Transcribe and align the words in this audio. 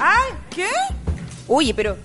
¿Ay? 0.00 0.32
¿Qué? 0.48 0.66
Oye, 1.46 1.74
pero 1.74 1.98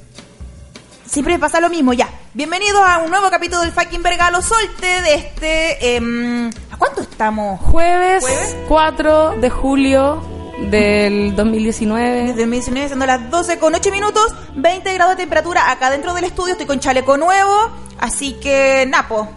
siempre 1.05 1.33
me 1.35 1.39
pasa 1.39 1.61
lo 1.61 1.69
mismo, 1.69 1.93
ya. 1.93 2.09
Bienvenidos 2.33 2.81
a 2.85 2.97
un 2.97 3.09
nuevo 3.09 3.29
capítulo 3.29 3.61
del 3.61 3.71
fucking 3.71 4.03
Vergalo 4.03 4.41
Solte 4.41 5.01
de 5.01 5.13
este... 5.15 5.95
em, 5.95 6.49
¿A 6.71 6.77
cuánto 6.77 7.01
estamos? 7.01 7.57
Jueves, 7.61 8.21
¿Jueves? 8.21 8.55
4 8.67 9.37
de 9.39 9.49
julio 9.49 10.21
del 10.69 11.37
2019. 11.37 12.09
Desde 12.23 12.33
2019, 12.33 12.87
siendo 12.87 13.05
las 13.05 13.31
12 13.31 13.59
con 13.59 13.73
8 13.73 13.89
minutos, 13.91 14.35
20 14.55 14.93
grados 14.93 15.15
de 15.15 15.23
temperatura 15.23 15.71
acá 15.71 15.89
dentro 15.89 16.13
del 16.13 16.25
estudio, 16.25 16.51
estoy 16.51 16.67
con 16.67 16.81
chaleco 16.81 17.15
nuevo, 17.15 17.71
así 17.97 18.33
que 18.33 18.85
Napo, 18.89 19.29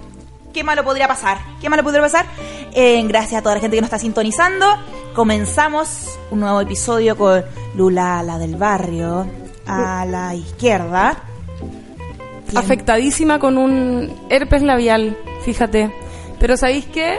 ¿qué 0.53 0.65
malo 0.65 0.83
podría 0.83 1.07
pasar? 1.07 1.39
¿Qué 1.61 1.69
malo 1.69 1.85
podría 1.85 2.03
pasar? 2.03 2.27
Eh, 2.73 3.01
gracias 3.07 3.39
a 3.39 3.43
toda 3.43 3.55
la 3.55 3.61
gente 3.61 3.77
que 3.77 3.81
nos 3.83 3.89
está 3.89 4.01
sintonizando, 4.01 4.67
comenzamos 5.15 6.19
un 6.31 6.41
nuevo 6.41 6.61
episodio 6.61 7.17
con 7.17 7.43
Lula, 7.75 8.23
la 8.23 8.39
del 8.39 8.57
barrio, 8.57 9.27
a 9.67 10.05
la 10.07 10.35
izquierda. 10.35 11.17
¿Quién? 12.49 12.59
Afectadísima 12.59 13.39
con 13.39 13.59
un 13.59 14.11
herpes 14.31 14.63
labial, 14.63 15.17
fíjate. 15.45 15.91
Pero 16.41 16.57
¿sabéis 16.57 16.87
qué? 16.87 17.19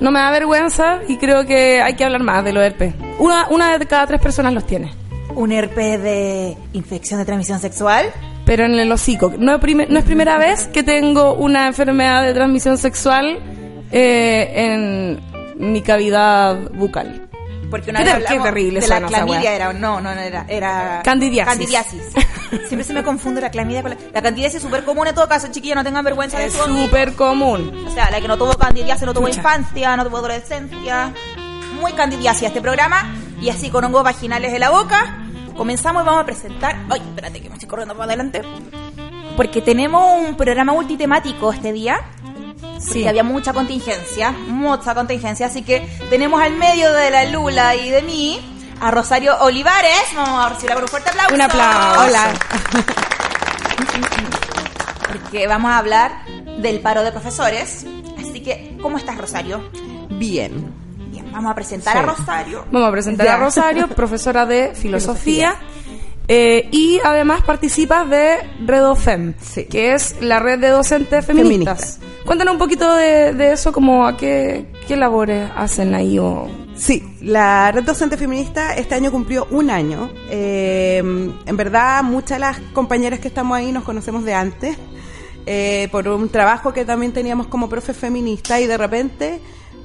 No 0.00 0.10
me 0.10 0.18
da 0.20 0.30
vergüenza 0.30 1.00
y 1.08 1.16
creo 1.16 1.44
que 1.46 1.80
hay 1.82 1.94
que 1.94 2.04
hablar 2.04 2.22
más 2.22 2.44
de 2.44 2.52
los 2.52 2.62
herpes. 2.64 2.94
Una, 3.18 3.46
una 3.50 3.78
de 3.78 3.86
cada 3.86 4.06
tres 4.06 4.20
personas 4.20 4.52
los 4.54 4.64
tiene. 4.66 4.92
Un 5.34 5.52
herpes 5.52 6.02
de 6.02 6.56
infección 6.72 7.20
de 7.20 7.26
transmisión 7.26 7.60
sexual. 7.60 8.06
Pero 8.44 8.64
en 8.64 8.72
el 8.78 8.90
hocico. 8.90 9.32
No, 9.38 9.54
es 9.56 9.60
prime- 9.60 9.86
no 9.90 9.98
es 9.98 10.04
primera 10.06 10.38
vez 10.38 10.68
que 10.68 10.82
tengo 10.82 11.34
una 11.34 11.66
enfermedad 11.66 12.24
de 12.24 12.32
transmisión 12.32 12.78
sexual 12.78 13.38
eh, 13.92 14.52
en 14.54 15.20
mi 15.58 15.82
cavidad 15.82 16.56
bucal. 16.72 17.28
Porque 17.70 17.90
una 17.90 18.02
Qué 18.02 18.14
vez 18.14 18.24
qué 18.26 18.40
terrible 18.40 18.80
de 18.80 18.88
la 18.88 19.02
clamidia 19.02 19.52
era, 19.54 19.72
no, 19.74 20.00
no, 20.00 20.14
no 20.14 20.20
era, 20.20 20.46
era 20.48 21.02
Candidiasis. 21.04 21.52
candidiasis. 21.52 22.02
Siempre 22.66 22.82
se 22.84 22.94
me 22.94 23.02
confunde 23.02 23.42
la 23.42 23.50
clamidia 23.50 23.82
con 23.82 23.90
la, 23.90 23.98
la 24.14 24.22
candidiasis 24.22 24.56
es 24.56 24.62
súper 24.62 24.84
común 24.84 25.06
en 25.06 25.14
todo 25.14 25.28
caso, 25.28 25.48
chiquillos, 25.50 25.76
no 25.76 25.84
tengan 25.84 26.02
vergüenza 26.02 26.38
de 26.38 26.46
Es 26.46 26.54
eso. 26.54 26.64
súper 26.64 27.12
común. 27.12 27.84
O 27.86 27.90
sea, 27.92 28.10
la 28.10 28.22
que 28.22 28.28
no 28.28 28.38
tuvo 28.38 28.54
candidiasis 28.54 29.04
no 29.04 29.12
tuvo 29.12 29.28
infancia, 29.28 29.94
no 29.98 30.04
tuvo 30.06 30.16
adolescencia. 30.16 31.12
Muy 31.78 31.92
candidiasis 31.92 32.44
este 32.44 32.62
programa 32.62 33.14
y 33.40 33.50
así 33.50 33.68
con 33.68 33.84
hongos 33.84 34.02
vaginales 34.02 34.50
de 34.50 34.58
la 34.58 34.70
boca. 34.70 35.18
Comenzamos 35.54 36.02
y 36.04 36.06
vamos 36.06 36.22
a 36.22 36.24
presentar. 36.26 36.74
Ay, 36.88 37.00
espérate 37.06 37.42
que 37.42 37.48
me 37.50 37.54
estoy 37.56 37.68
corriendo 37.68 37.94
para 37.94 38.06
adelante. 38.06 38.40
Porque 39.36 39.60
tenemos 39.60 40.02
un 40.26 40.36
programa 40.36 40.72
multitemático 40.72 41.52
este 41.52 41.72
día. 41.72 42.00
Sí. 42.78 42.92
Sí. 42.92 43.08
había 43.08 43.24
mucha 43.24 43.52
contingencia, 43.52 44.30
mucha 44.30 44.94
contingencia, 44.94 45.46
así 45.46 45.62
que 45.62 45.80
tenemos 46.10 46.40
al 46.40 46.54
medio 46.54 46.92
de 46.92 47.10
la 47.10 47.24
Lula 47.26 47.74
y 47.76 47.90
de 47.90 48.02
mí 48.02 48.40
a 48.80 48.90
Rosario 48.90 49.36
Olivares. 49.40 50.02
Vamos 50.14 50.46
a 50.46 50.48
recibirla 50.50 50.74
con 50.76 50.84
un 50.84 50.88
fuerte 50.88 51.10
aplauso. 51.10 51.34
Un 51.34 51.40
aplauso. 51.42 52.00
Hola. 52.02 52.32
Porque 55.08 55.46
vamos 55.46 55.70
a 55.70 55.78
hablar 55.78 56.24
del 56.60 56.80
paro 56.80 57.02
de 57.02 57.12
profesores. 57.12 57.86
Así 58.18 58.40
que, 58.42 58.76
¿cómo 58.82 58.98
estás, 58.98 59.16
Rosario? 59.16 59.70
Bien. 60.10 60.72
Bien, 61.10 61.30
vamos 61.32 61.50
a 61.50 61.54
presentar 61.54 61.94
Sí. 61.94 61.98
a 61.98 62.02
Rosario. 62.02 62.64
Vamos 62.70 62.88
a 62.88 62.92
presentar 62.92 63.26
Ya. 63.26 63.34
a 63.34 63.38
Rosario, 63.38 63.88
profesora 63.88 64.44
de 64.46 64.74
filosofía. 64.74 65.56
Eh, 66.28 66.68
y 66.70 67.00
además 67.04 67.42
participas 67.42 68.08
de 68.08 68.36
Redofem, 68.64 69.34
Sí. 69.40 69.64
que 69.64 69.94
es 69.94 70.16
la 70.20 70.38
red 70.38 70.58
de 70.58 70.68
docentes 70.68 71.24
feministas. 71.24 71.98
Cuéntanos 72.24 72.52
un 72.52 72.58
poquito 72.58 72.94
de, 72.94 73.32
de 73.32 73.52
eso, 73.52 73.72
como 73.72 74.06
a 74.06 74.16
qué, 74.16 74.66
qué 74.86 74.96
labores 74.96 75.50
hacen 75.56 75.94
ahí 75.94 76.18
o... 76.18 76.46
Sí, 76.76 77.02
la 77.22 77.72
Red 77.72 77.82
Docente 77.84 78.16
Feminista 78.16 78.76
este 78.76 78.94
año 78.94 79.10
cumplió 79.10 79.48
un 79.50 79.68
año. 79.68 80.10
Eh, 80.30 80.98
en 80.98 81.56
verdad, 81.56 82.04
muchas 82.04 82.36
de 82.36 82.38
las 82.38 82.60
compañeras 82.72 83.18
que 83.18 83.26
estamos 83.26 83.56
ahí 83.56 83.72
nos 83.72 83.82
conocemos 83.82 84.22
de 84.24 84.34
antes, 84.34 84.76
eh, 85.46 85.88
por 85.90 86.06
un 86.06 86.28
trabajo 86.28 86.72
que 86.72 86.84
también 86.84 87.12
teníamos 87.12 87.48
como 87.48 87.68
profe 87.68 87.94
feminista 87.94 88.60
y 88.60 88.66
de 88.68 88.76
repente 88.78 89.40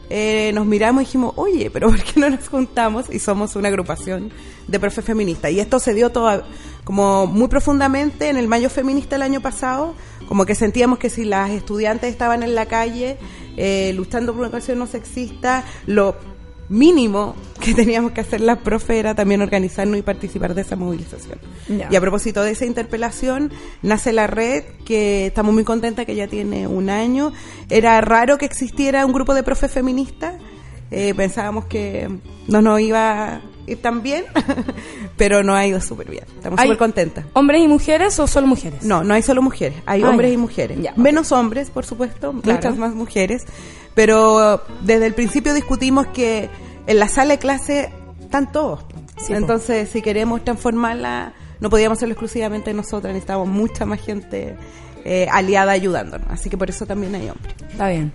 eh, 0.10 0.52
nos 0.54 0.66
miramos 0.66 1.04
y 1.04 1.06
dijimos, 1.06 1.34
oye, 1.38 1.70
pero 1.72 1.90
¿por 1.90 2.04
qué 2.04 2.20
no 2.20 2.30
nos 2.30 2.48
juntamos? 2.48 3.06
Y 3.10 3.20
somos 3.20 3.56
una 3.56 3.70
agrupación 3.70 4.32
de 4.68 4.80
profe 4.80 5.02
feministas. 5.02 5.52
Y 5.52 5.60
esto 5.60 5.80
se 5.80 5.94
dio 5.94 6.12
todo 6.12 6.44
como 6.84 7.28
muy 7.28 7.48
profundamente 7.48 8.30
en 8.30 8.38
el 8.38 8.48
Mayo 8.48 8.70
Feminista 8.70 9.16
el 9.16 9.22
año 9.22 9.42
pasado, 9.42 9.96
como 10.28 10.46
que 10.46 10.56
sentíamos 10.56 11.00
que 11.00 11.10
si 11.10 11.24
las 11.26 11.52
estudiantes 11.52 12.10
estaban 12.10 12.44
en 12.44 12.56
la 12.56 12.66
calle 12.66 13.18
eh, 13.56 13.94
luchando 13.96 14.34
por 14.34 14.40
una 14.40 14.48
educación 14.48 14.80
no 14.80 14.88
sexista, 14.88 15.64
lo 15.86 16.16
mínimo 16.70 17.36
que 17.60 17.74
teníamos 17.74 18.12
que 18.12 18.22
hacer 18.22 18.42
las 18.42 18.60
profe 18.60 19.00
era 19.00 19.16
también 19.16 19.42
organizarnos 19.42 19.98
y 19.98 20.02
participar 20.02 20.54
de 20.54 20.62
esa 20.62 20.76
movilización. 20.76 21.40
Y 21.90 21.96
a 21.96 22.02
propósito 22.02 22.44
de 22.44 22.52
esa 22.52 22.66
interpelación, 22.66 23.52
nace 23.82 24.14
la 24.14 24.28
red, 24.28 24.64
que 24.86 25.28
estamos 25.28 25.54
muy 25.54 25.64
contentas 25.64 26.06
que 26.06 26.16
ya 26.16 26.28
tiene 26.28 26.68
un 26.68 26.90
año. 26.90 27.32
Era 27.70 28.00
raro 28.02 28.38
que 28.38 28.46
existiera 28.46 29.06
un 29.06 29.14
grupo 29.14 29.34
de 29.34 29.44
profes 29.44 29.72
feministas. 29.72 30.36
Eh, 30.92 31.14
pensábamos 31.16 31.66
que 31.66 32.10
no 32.48 32.62
nos 32.62 32.80
iba 32.80 33.42
tan 33.82 34.02
bien, 34.04 34.26
pero 35.18 35.44
nos 35.44 35.56
ha 35.58 35.66
ido 35.66 35.80
súper 35.82 36.10
bien. 36.10 36.26
Estamos 36.38 36.60
¿Hay 36.60 36.68
súper 36.68 36.78
contentas. 36.78 37.26
¿Hombres 37.34 37.62
y 37.62 37.68
mujeres 37.68 38.20
o 38.20 38.28
solo 38.28 38.48
mujeres? 38.48 38.84
No, 38.84 39.04
no 39.04 39.14
hay 39.14 39.22
solo 39.22 39.42
mujeres, 39.42 39.78
hay 39.86 40.04
Ah, 40.04 40.10
hombres 40.10 40.30
ya. 40.32 40.34
y 40.34 40.38
mujeres. 40.38 40.78
Ya. 40.82 40.94
Menos 40.96 41.32
hombres, 41.32 41.70
por 41.70 41.86
supuesto, 41.86 42.34
Claro. 42.42 42.58
muchas 42.58 42.78
más 42.78 42.94
mujeres. 42.94 43.46
Pero 43.96 44.64
desde 44.82 45.06
el 45.06 45.14
principio 45.14 45.54
discutimos 45.54 46.08
que 46.08 46.50
en 46.88 47.00
la 47.00 47.08
sala 47.08 47.34
de 47.34 47.40
clase 47.40 47.92
están 48.20 48.52
todos. 48.52 48.82
Sí, 49.18 49.32
po. 49.34 49.38
Entonces, 49.38 49.90
si 49.90 50.02
queremos 50.02 50.44
transformarla, 50.44 51.34
no 51.60 51.70
podíamos 51.70 51.98
hacerlo 52.00 52.14
exclusivamente 52.14 52.74
nosotras, 52.74 53.14
necesitamos 53.14 53.48
mucha 53.48 53.86
más 53.86 54.02
gente 54.02 54.56
eh, 55.06 55.28
aliada 55.32 55.72
ayudándonos. 55.74 56.28
Así 56.30 56.50
que 56.50 56.58
por 56.58 56.70
eso 56.70 56.86
también 56.86 57.14
hay 57.16 57.30
hombres. 57.30 57.56
Está 57.72 57.88
bien. 57.90 58.12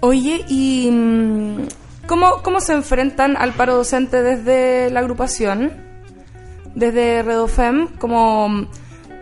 Oye, 0.00 0.44
¿y 0.48 0.90
mm, 0.90 1.56
cómo, 2.06 2.42
cómo 2.42 2.60
se 2.60 2.72
enfrentan 2.72 3.36
al 3.36 3.52
paro 3.52 3.74
docente 3.76 4.22
desde 4.22 4.90
la 4.90 5.00
agrupación? 5.00 5.72
Desde 6.74 7.22
Redofem, 7.22 7.88
como 7.98 8.48
mm, 8.48 8.66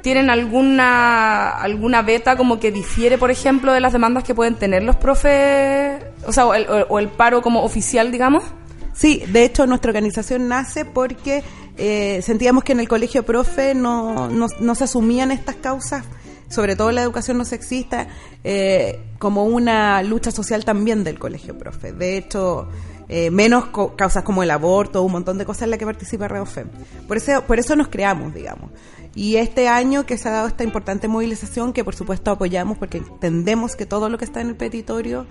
tienen 0.03 0.31
alguna 0.31 1.51
alguna 1.51 2.03
beta 2.03 2.37
como 2.37 2.61
que 2.61 2.71
difiere, 2.71 3.19
por 3.19 3.31
ejemplo, 3.31 3.73
de 3.73 3.81
las 3.81 3.93
demandas 3.93 4.25
que 4.25 4.35
pueden 4.35 4.55
tener 4.55 4.83
los 4.85 4.97
profes, 4.97 6.03
o 6.27 6.33
sea, 6.33 6.47
o 6.47 6.55
el, 6.55 6.67
o- 6.89 6.99
el 6.99 7.09
paro 7.09 7.43
como 7.43 7.63
oficial, 7.65 8.13
digamos. 8.13 8.45
Sí, 8.93 9.23
de 9.29 9.45
hecho 9.45 9.67
nuestra 9.67 9.91
organización 9.91 10.49
nace 10.49 10.85
porque 10.85 11.43
eh, 11.77 12.21
sentíamos 12.23 12.65
que 12.65 12.73
en 12.73 12.81
el 12.81 12.89
colegio 12.89 13.25
profe 13.25 13.75
no, 13.75 14.29
no 14.29 14.75
se 14.75 14.85
asumían 14.85 15.31
estas 15.33 15.57
causas, 15.57 16.05
sobre 16.51 16.77
todo 16.77 16.93
la 16.93 17.01
educación 17.03 17.39
no 17.39 17.47
sexista, 17.47 18.09
eh, 18.45 19.01
como 19.19 19.45
una 19.45 20.03
lucha 20.03 20.31
social 20.31 20.65
también 20.67 21.03
del 21.05 21.19
colegio 21.19 21.57
profe. 21.57 21.93
De 21.93 22.19
hecho, 22.19 22.69
eh, 23.09 23.31
menos 23.31 23.67
co- 23.67 23.97
causas 23.97 24.23
como 24.25 24.43
el 24.43 24.51
aborto, 24.51 25.03
un 25.03 25.13
montón 25.13 25.39
de 25.39 25.47
cosas 25.47 25.63
en 25.63 25.71
las 25.71 25.79
que 25.79 25.87
participa 25.87 26.29
Reofem. 26.29 26.69
Por 27.09 27.17
eso, 27.17 27.43
por 27.47 27.59
eso 27.59 27.75
nos 27.77 27.89
creamos, 27.89 28.35
digamos. 28.35 28.71
Y 29.15 29.37
este 29.37 29.67
año 29.67 30.07
que 30.07 30.17
se 30.19 30.29
ha 30.29 30.33
dado 30.33 30.47
esta 30.47 30.63
importante 30.63 31.09
movilización, 31.09 31.73
que 31.73 31.83
por 31.83 31.97
supuesto 31.97 32.31
apoyamos 32.31 32.79
porque 32.79 32.99
entendemos 32.99 33.75
que 33.75 33.85
todo 33.87 34.09
lo 34.09 34.19
que 34.19 34.25
está 34.25 34.41
en 34.41 34.49
el 34.51 34.55
petitorio 34.57 35.27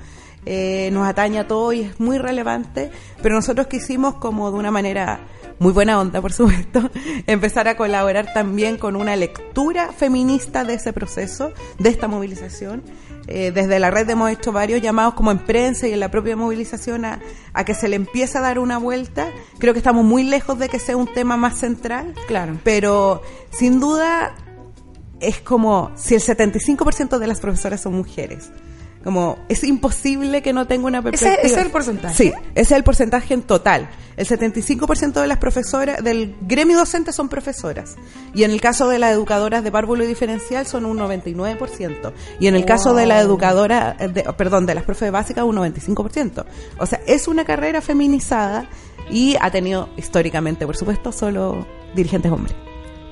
eh, 0.45 0.89
nos 0.91 1.07
atañe 1.07 1.39
a 1.39 1.47
todo 1.47 1.71
y 1.73 1.81
es 1.81 1.99
muy 1.99 2.17
relevante, 2.17 2.91
pero 3.21 3.35
nosotros 3.35 3.67
quisimos 3.67 4.15
como 4.15 4.51
de 4.51 4.57
una 4.57 4.71
manera 4.71 5.21
muy 5.59 5.73
buena 5.73 5.99
onda, 5.99 6.21
por 6.21 6.31
supuesto, 6.33 6.89
empezar 7.27 7.67
a 7.67 7.75
colaborar 7.77 8.33
también 8.33 8.77
con 8.77 8.95
una 8.95 9.15
lectura 9.15 9.91
feminista 9.91 10.63
de 10.63 10.75
ese 10.75 10.93
proceso, 10.93 11.51
de 11.77 11.89
esta 11.89 12.07
movilización. 12.07 12.81
Eh, 13.27 13.51
desde 13.51 13.77
la 13.79 13.91
red 13.91 14.09
hemos 14.09 14.31
hecho 14.31 14.51
varios 14.51 14.81
llamados 14.81 15.13
como 15.13 15.29
en 15.31 15.39
prensa 15.39 15.87
y 15.87 15.91
en 15.93 15.99
la 15.99 16.09
propia 16.09 16.35
movilización 16.35 17.05
a, 17.05 17.19
a 17.53 17.63
que 17.63 17.75
se 17.75 17.87
le 17.87 17.95
empiece 17.95 18.37
a 18.37 18.41
dar 18.41 18.57
una 18.57 18.77
vuelta. 18.79 19.27
Creo 19.59 19.73
que 19.73 19.79
estamos 19.79 20.03
muy 20.03 20.23
lejos 20.23 20.57
de 20.57 20.67
que 20.69 20.79
sea 20.79 20.97
un 20.97 21.13
tema 21.13 21.37
más 21.37 21.57
central, 21.59 22.15
Claro. 22.27 22.57
pero 22.63 23.21
sin 23.51 23.79
duda 23.79 24.33
es 25.19 25.41
como 25.41 25.91
si 25.95 26.15
el 26.15 26.21
75% 26.21 27.19
de 27.19 27.27
las 27.27 27.39
profesoras 27.39 27.81
son 27.81 27.93
mujeres. 27.93 28.49
Como 29.03 29.37
es 29.47 29.63
imposible 29.63 30.41
que 30.41 30.51
no 30.51 30.67
tenga 30.67 30.87
una 30.87 30.99
Ese- 30.99 31.03
perspectiva. 31.11 31.41
ese 31.43 31.55
es 31.59 31.65
el 31.65 31.71
porcentaje. 31.71 32.15
Sí, 32.15 32.33
ese 32.53 32.61
es 32.61 32.71
el 32.73 32.83
porcentaje 32.83 33.33
en 33.33 33.43
total. 33.43 33.89
El 34.17 34.27
75% 34.27 35.21
de 35.21 35.27
las 35.27 35.37
profesoras 35.37 36.03
del 36.03 36.35
gremio 36.41 36.77
docente 36.77 37.13
son 37.13 37.29
profesoras. 37.29 37.95
Y 38.33 38.43
en 38.43 38.51
el 38.51 38.59
caso 38.59 38.89
de 38.89 38.99
las 38.99 39.13
educadoras 39.13 39.63
de 39.63 39.71
párvulo 39.71 40.03
y 40.03 40.07
diferencial 40.07 40.67
son 40.67 40.83
un 40.83 40.97
99%. 40.97 42.11
Y 42.41 42.47
en 42.47 42.55
el 42.55 42.65
caso 42.65 42.93
de 42.93 43.05
la 43.05 43.21
educadora, 43.21 43.95
eh, 43.99 44.09
de- 44.09 44.23
perdón, 44.33 44.65
de 44.65 44.75
las 44.75 44.83
profes 44.83 45.11
básicas 45.13 45.45
un 45.45 45.55
95%. 45.55 46.45
O 46.77 46.85
sea, 46.85 46.99
es 47.07 47.29
una 47.29 47.45
carrera 47.45 47.79
feminizada 47.79 48.67
y 49.09 49.37
ha 49.39 49.49
tenido 49.49 49.87
históricamente, 49.95 50.65
por 50.65 50.75
supuesto, 50.75 51.13
solo 51.13 51.65
dirigentes 51.95 52.29
hombres. 52.31 52.53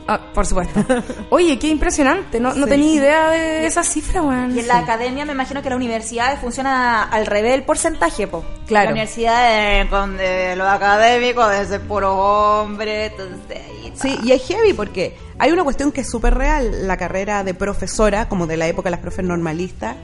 Ah, 0.08 0.20
por 0.34 0.46
supuesto. 0.46 0.80
Oye, 1.30 1.60
qué 1.60 1.68
impresionante. 1.68 2.40
No, 2.40 2.54
no 2.54 2.64
Sí. 2.66 2.70
tenía 2.70 2.94
idea 2.94 3.30
de 3.30 3.66
esa 3.66 3.84
cifra, 3.84 4.22
weón. 4.22 4.56
Y 4.56 4.60
en 4.60 4.68
la 4.68 4.78
academia 4.80 5.26
me 5.26 5.34
imagino 5.34 5.62
que 5.62 5.70
las 5.70 5.76
universidades 5.76 6.40
funciona 6.40 7.04
al 7.04 7.26
revés 7.26 7.54
el 7.56 7.64
porcentaje, 7.64 8.26
po. 8.28 8.46
Claro. 8.68 8.86
La 8.86 8.92
universidad 8.92 9.82
es 9.82 9.88
con 9.90 10.16
de 10.18 10.56
los 10.56 10.68
académicos 10.68 11.50
de 11.52 11.66
ser 11.66 11.82
puro 11.82 12.16
hombre, 12.62 13.08
entonces 13.08 13.58
ahí 13.58 13.88
está. 13.88 14.02
Sí, 14.02 14.18
y 14.24 14.32
es 14.32 14.48
heavy 14.48 14.74
porque 14.74 15.18
hay 15.40 15.52
una 15.52 15.64
cuestión 15.64 15.92
que 15.92 16.02
es 16.02 16.10
súper 16.10 16.36
real. 16.36 16.88
La 16.88 16.96
carrera 16.98 17.44
de 17.44 17.54
profesora, 17.54 18.30
como 18.30 18.48
de 18.48 18.56
la 18.58 18.68
época 18.68 18.88
de 18.88 18.92
las 18.92 19.02
profes 19.02 19.26
normalistas, 19.26 19.96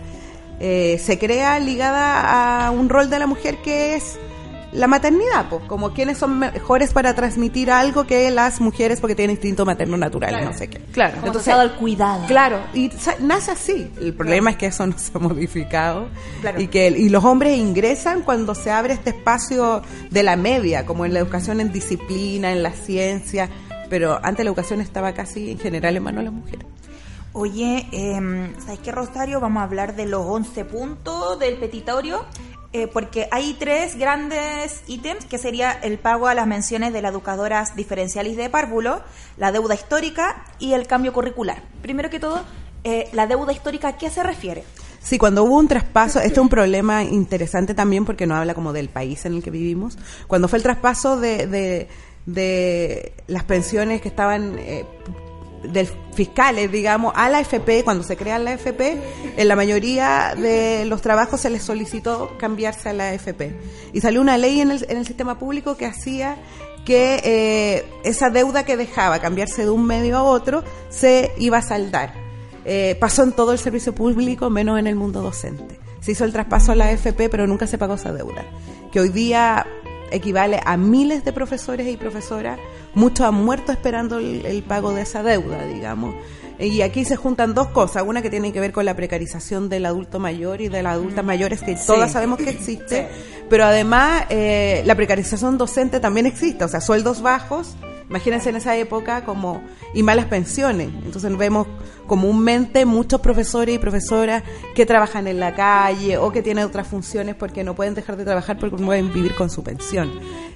eh, 0.60 1.00
se 1.04 1.18
crea 1.18 1.60
ligada 1.60 2.66
a 2.68 2.72
un 2.72 2.90
rol 2.90 3.10
de 3.10 3.20
la 3.20 3.28
mujer 3.28 3.58
que 3.64 3.96
es 3.96 4.18
la 4.74 4.88
maternidad, 4.88 5.48
pues, 5.50 5.64
como 5.66 5.94
quienes 5.94 6.18
son 6.18 6.40
mejores 6.40 6.94
para 6.94 7.14
transmitir 7.14 7.70
algo 7.72 8.06
que 8.06 8.30
las 8.32 8.60
mujeres 8.62 9.00
porque 9.00 9.16
tienen 9.16 9.36
instinto 9.36 9.66
materno 9.66 9.98
natural, 9.98 10.44
no 10.44 10.54
sé 10.54 10.68
qué. 10.70 10.80
Claro. 10.92 11.22
Como 11.22 11.40
al 11.60 11.76
cuidado. 11.76 12.26
Claro, 12.28 12.60
y 12.74 12.92
nace 13.20 13.52
así. 13.52 13.92
El 14.00 14.14
problema 14.14 14.52
es 14.52 14.58
que 14.58 14.68
eso 14.68 14.86
no 14.88 14.98
se 14.98 15.12
ha 15.16 15.20
modificado 15.20 16.08
Claro. 16.42 16.60
y 16.62 16.68
que 16.68 16.88
y 16.88 17.10
los 17.10 17.24
hombres 17.24 17.58
ingresan 17.58 18.22
cuando 18.22 18.56
se 18.56 18.72
abre 18.72 18.94
este 18.94 19.12
espacio 19.12 19.82
de 20.10 20.24
la 20.24 20.36
media, 20.36 20.86
como 20.86 21.06
en 21.06 21.14
la 21.14 21.20
educación 21.20 21.60
en 21.62 21.72
disciplina, 21.72 22.52
en 22.52 22.64
la 22.64 22.72
ciencia, 22.72 23.50
pero 23.90 24.20
antes 24.24 24.44
la 24.44 24.50
educación 24.50 24.82
estaba 24.82 25.14
casi 25.14 25.52
en 25.52 25.60
general 25.60 25.96
en 25.98 26.04
manos 26.04 26.20
de 26.20 26.26
las 26.26 26.34
mujeres. 26.34 26.66
Oye, 27.36 27.88
eh, 27.92 28.54
¿sabes 28.64 28.80
qué, 28.84 28.92
Rosario? 28.92 29.40
Vamos 29.40 29.62
a 29.62 29.64
hablar 29.64 29.96
de 29.96 30.06
los 30.06 30.24
11 30.24 30.66
puntos 30.66 31.40
del 31.40 31.56
petitorio, 31.58 32.26
eh, 32.74 32.88
porque 32.88 33.28
hay 33.32 33.54
tres 33.54 33.96
grandes 33.98 34.82
ítems, 34.88 35.26
que 35.26 35.38
sería 35.38 35.72
el 35.72 36.00
pago 36.00 36.28
a 36.28 36.34
las 36.34 36.48
menciones 36.48 36.92
de 36.92 37.04
las 37.04 37.12
educadoras 37.12 37.76
diferenciales 37.76 38.36
de 38.36 38.50
párvulo, 38.50 39.04
la 39.38 39.52
deuda 39.52 39.76
histórica 39.76 40.44
y 40.58 40.74
el 40.74 40.88
cambio 40.88 41.14
curricular. 41.14 41.62
Primero 41.84 42.10
que 42.10 42.20
todo, 42.20 42.42
eh, 42.84 43.10
la 43.14 43.28
deuda 43.28 43.54
histórica, 43.54 43.90
¿a 43.90 43.98
qué 43.98 44.10
se 44.10 44.24
refiere? 44.24 44.64
Sí, 45.04 45.20
cuando 45.20 45.44
hubo 45.44 45.60
un 45.60 45.68
traspaso, 45.68 46.20
este 46.20 46.34
es 46.34 46.38
un 46.40 46.50
problema 46.50 47.04
interesante 47.04 47.76
también 47.76 48.06
porque 48.06 48.26
no 48.26 48.36
habla 48.36 48.56
como 48.56 48.74
del 48.74 48.90
país 48.90 49.24
en 49.26 49.34
el 49.34 49.44
que 49.44 49.52
vivimos. 49.52 50.00
Cuando 50.28 50.48
fue 50.48 50.58
el 50.58 50.64
traspaso 50.64 51.20
de, 51.20 51.88
de, 52.26 53.14
las 53.28 53.44
pensiones 53.44 54.02
que 54.02 54.08
estaban 54.08 54.58
eh, 54.58 54.86
del 55.64 55.88
fiscales, 56.14 56.72
digamos, 56.72 57.14
a 57.16 57.30
la 57.30 57.40
FP, 57.40 57.84
cuando 57.84 58.04
se 58.04 58.16
crea 58.16 58.40
la 58.40 58.54
FP, 58.54 59.02
en 59.38 59.48
la 59.48 59.56
mayoría 59.56 60.36
de 60.36 60.86
los 60.86 61.02
trabajos 61.02 61.42
se 61.42 61.50
les 61.50 61.64
solicitó 61.64 62.38
cambiarse 62.38 62.90
a 62.90 62.94
la 62.94 63.14
FP. 63.14 63.56
Y 63.94 64.02
salió 64.02 64.22
una 64.22 64.38
ley 64.38 64.62
en 64.62 64.72
el, 64.72 65.06
sistema 65.06 65.40
público 65.40 65.76
que 65.76 65.86
hacía 65.86 66.38
que 66.86 67.22
eh, 67.24 67.86
esa 68.04 68.30
deuda 68.30 68.66
que 68.66 68.78
dejaba 68.78 69.20
cambiarse 69.20 69.64
de 69.64 69.70
un 69.70 69.86
medio 69.86 70.18
a 70.18 70.24
otro 70.24 70.64
se 70.90 71.32
iba 71.38 71.58
a 71.58 71.62
saldar. 71.62 72.14
Eh, 72.66 72.96
pasó 73.00 73.24
en 73.24 73.32
todo 73.34 73.52
el 73.52 73.60
servicio 73.60 73.94
público, 73.94 74.50
menos 74.50 74.80
en 74.80 74.88
el 74.88 74.96
mundo 74.96 75.22
docente. 75.22 75.80
Se 76.00 76.12
hizo 76.12 76.26
el 76.26 76.34
traspaso 76.34 76.72
a 76.72 76.76
la 76.76 76.90
AFP, 76.90 77.30
pero 77.30 77.48
nunca 77.48 77.68
se 77.68 77.78
pagó 77.78 77.96
esa 77.96 78.12
deuda, 78.12 78.46
que 78.92 79.00
hoy 79.00 79.10
día 79.10 79.66
equivale 80.12 80.62
a 80.64 80.78
miles 80.78 81.26
de 81.26 81.34
profesores 81.34 81.88
y 81.88 81.98
profesoras. 81.98 82.60
Muchos 82.96 83.26
han 83.26 83.36
muerto 83.36 83.72
esperando 83.72 84.20
el, 84.20 84.46
el 84.46 84.64
pago 84.64 84.94
de 84.94 85.02
esa 85.02 85.24
deuda, 85.24 85.66
digamos. 85.66 86.16
Y 86.60 86.82
aquí 86.82 87.04
se 87.04 87.16
juntan 87.16 87.54
dos 87.54 87.70
cosas, 87.70 88.04
una 88.06 88.22
que 88.22 88.30
tiene 88.30 88.54
que 88.54 88.60
ver 88.60 88.72
con 88.72 88.86
la 88.86 88.96
precarización 88.96 89.70
del 89.70 89.86
adulto 89.86 90.20
mayor 90.20 90.62
y 90.62 90.70
de 90.70 90.84
las 90.84 90.94
adultas 90.94 91.26
mayores, 91.26 91.62
que 91.62 91.76
todas 91.76 92.12
sabemos 92.12 92.38
que 92.38 92.52
existe, 92.52 93.08
pero 93.50 93.66
además 93.66 94.26
eh, 94.30 94.84
la 94.86 94.96
precarización 94.96 95.58
docente 95.58 96.00
también 96.00 96.26
existe, 96.28 96.64
o 96.64 96.68
sea, 96.68 96.80
sueldos 96.80 97.22
bajos, 97.22 97.76
imagínense 98.10 98.50
en 98.50 98.56
esa 98.58 98.76
época 98.78 99.24
como 99.26 99.62
y 99.94 100.04
malas 100.04 100.26
pensiones. 100.26 100.90
Entonces 101.06 101.36
vemos 101.38 101.68
comúnmente 102.08 102.86
muchos 102.86 103.22
profesores 103.22 103.76
y 103.76 103.80
profesoras 103.80 104.44
que 104.76 104.86
trabajan 104.86 105.28
en 105.28 105.40
la 105.40 105.56
calle 105.56 106.18
o 106.18 106.32
que 106.32 106.42
tienen 106.42 106.66
otras 106.66 106.88
funciones 106.88 107.36
porque 107.36 107.64
no 107.64 107.76
pueden 107.76 107.96
dejar 107.96 108.18
de 108.18 108.26
trabajar 108.26 108.58
porque 108.60 108.78
no 108.78 108.88
pueden 108.88 109.14
vivir 109.14 109.36
con 109.36 109.50
su 109.50 109.64
pensión. 109.64 110.12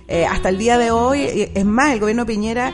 Eh, 0.07 0.25
hasta 0.25 0.49
el 0.49 0.57
día 0.57 0.77
de 0.77 0.91
hoy, 0.91 1.21
eh, 1.21 1.51
es 1.53 1.65
más, 1.65 1.91
el 1.94 1.99
gobierno 1.99 2.25
Piñera 2.25 2.71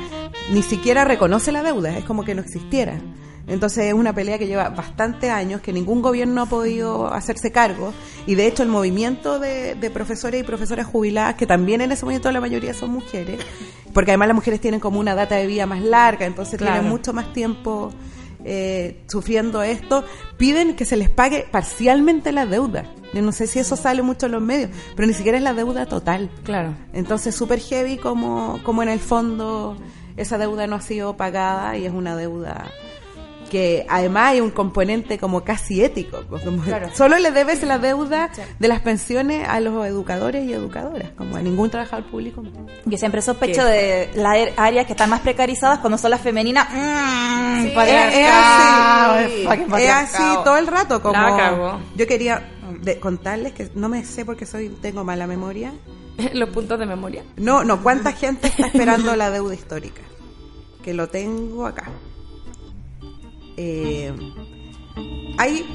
ni 0.52 0.62
siquiera 0.62 1.06
reconoce 1.06 1.52
la 1.52 1.64
deuda, 1.64 1.98
es 1.98 2.06
como 2.06 2.24
que 2.24 2.36
no 2.36 2.42
existiera. 2.42 3.00
Entonces 3.46 3.86
es 3.86 3.94
una 3.94 4.14
pelea 4.14 4.38
que 4.38 4.48
lleva 4.48 4.70
bastantes 4.70 5.30
años, 5.30 5.60
que 5.62 5.74
ningún 5.74 6.02
gobierno 6.02 6.44
ha 6.44 6.46
podido 6.46 7.14
hacerse 7.14 7.52
cargo. 7.52 7.94
Y 8.26 8.36
de 8.36 8.48
hecho 8.48 8.64
el 8.64 8.70
movimiento 8.70 9.38
de, 9.40 9.76
de 9.76 9.90
profesores 9.90 10.40
y 10.42 10.44
profesoras 10.44 10.88
jubiladas, 10.88 11.36
que 11.36 11.46
también 11.46 11.82
en 11.82 11.92
ese 11.92 12.06
momento 12.06 12.32
la 12.32 12.40
mayoría 12.40 12.74
son 12.74 12.92
mujeres, 12.92 13.40
porque 13.94 14.12
además 14.12 14.30
las 14.30 14.36
mujeres 14.36 14.62
tienen 14.62 14.80
como 14.80 15.00
una 15.00 15.14
data 15.14 15.36
de 15.36 15.46
vida 15.48 15.66
más 15.66 15.82
larga, 15.82 16.26
entonces 16.26 16.58
Claro. 16.58 16.74
tienen 16.76 16.90
mucho 16.90 17.12
más 17.12 17.34
tiempo 17.34 17.92
eh, 18.46 19.02
sufriendo 19.08 19.62
esto, 19.64 20.04
piden 20.38 20.76
que 20.76 20.86
se 20.86 20.98
les 20.98 21.10
pague 21.10 21.46
parcialmente 21.52 22.32
la 22.32 22.46
deuda. 22.46 22.86
Yo 23.14 23.22
no 23.22 23.32
sé 23.32 23.46
si 23.48 23.60
eso 23.60 23.76
sale 23.76 24.02
mucho 24.02 24.26
en 24.26 24.32
los 24.34 24.42
medios, 24.42 24.70
pero 24.96 25.08
ni 25.08 25.14
siquiera 25.14 25.38
es 25.38 25.44
la 25.44 25.54
deuda 25.54 25.86
total. 25.86 26.30
Claro. 26.44 26.74
Entonces, 26.94 27.36
súper 27.36 27.60
heavy 27.60 27.98
como, 27.98 28.60
como 28.64 28.84
en 28.84 28.90
el 28.90 29.00
fondo 29.00 29.78
esa 30.18 30.38
deuda 30.38 30.66
no 30.68 30.76
ha 30.78 30.82
sido 30.82 31.16
pagada 31.18 31.78
y 31.78 31.86
es 31.86 31.94
una 31.94 32.16
deuda 32.16 32.66
que 33.54 33.86
además 33.88 34.32
hay 34.32 34.42
un 34.42 34.50
componente 34.50 35.20
como 35.20 35.44
casi 35.44 35.84
ético. 35.84 36.24
como 36.28 36.64
Claro. 36.64 36.90
Solo 36.96 37.20
le 37.20 37.30
debes 37.32 37.62
la 37.62 37.78
deuda 37.78 38.32
de 38.58 38.68
las 38.68 38.80
pensiones 38.82 39.48
a 39.48 39.60
los 39.60 39.86
educadores 39.86 40.44
y 40.46 40.54
educadoras, 40.54 41.12
como 41.16 41.36
a 41.36 41.42
ningún 41.42 41.70
trabajador 41.70 42.08
público. 42.10 42.42
Yo 42.86 42.98
siempre 42.98 43.22
sospecho 43.22 43.64
de 43.64 44.10
las 44.16 44.36
er- 44.38 44.54
áreas 44.58 44.88
que 44.88 44.94
están 44.94 45.12
más 45.12 45.20
precarizadas 45.22 45.78
cuando 45.80 46.00
son 46.00 46.10
las 46.10 46.22
femeninas. 46.22 46.68
Mm, 46.72 47.68
Es, 49.78 49.90
así, 49.92 50.24
es 50.38 50.44
todo 50.44 50.58
el 50.58 50.66
rato. 50.68 51.00
Como 51.02 51.14
La 51.14 51.78
yo 51.96 52.08
quería 52.08 52.50
de- 52.82 53.00
contarles 53.00 53.54
que 53.54 53.70
no 53.76 53.88
me 53.88 54.04
sé 54.04 54.26
porque 54.26 54.48
soy 54.48 54.70
tengo 54.82 55.04
mala 55.04 55.28
memoria. 55.28 55.72
Los 56.34 56.50
puntos 56.50 56.80
de 56.80 56.88
memoria. 56.88 57.24
No, 57.38 57.64
no, 57.64 57.84
¿cuánta 57.84 58.14
gente 58.14 58.48
está 58.48 58.66
esperando 58.68 59.16
la 59.16 59.30
deuda 59.30 59.54
histórica? 59.54 60.02
Que 60.84 60.94
lo 60.96 61.08
tengo 61.08 61.68
acá. 61.68 61.86
Eh, 63.58 64.14
hay 65.38 65.66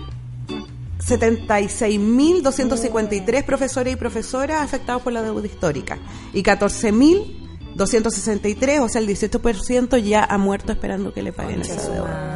76.253 0.98 3.44
profesores 3.44 3.92
y 3.92 3.96
profesoras 3.96 4.62
afectados 4.62 5.02
por 5.02 5.12
la 5.12 5.22
deuda 5.22 5.46
histórica 5.46 5.98
y 6.32 6.42
14.263, 6.42 8.80
o 8.80 8.88
sea, 8.88 9.00
el 9.00 9.06
18% 9.08 9.98
ya 9.98 10.24
ha 10.24 10.38
muerto 10.38 10.72
esperando 10.72 11.12
que 11.12 11.22
le 11.22 11.32
paguen 11.32 11.60
esa 11.62 11.88
deuda. 11.90 12.34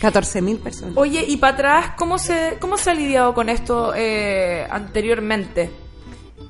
14.000 0.00 0.58
personas. 0.58 0.96
Oye, 0.96 1.24
y 1.26 1.36
para 1.38 1.54
atrás, 1.54 1.92
¿cómo 1.96 2.18
se, 2.18 2.58
cómo 2.60 2.76
se 2.76 2.90
ha 2.90 2.94
lidiado 2.94 3.32
con 3.34 3.48
esto 3.48 3.94
eh, 3.94 4.66
anteriormente? 4.70 5.70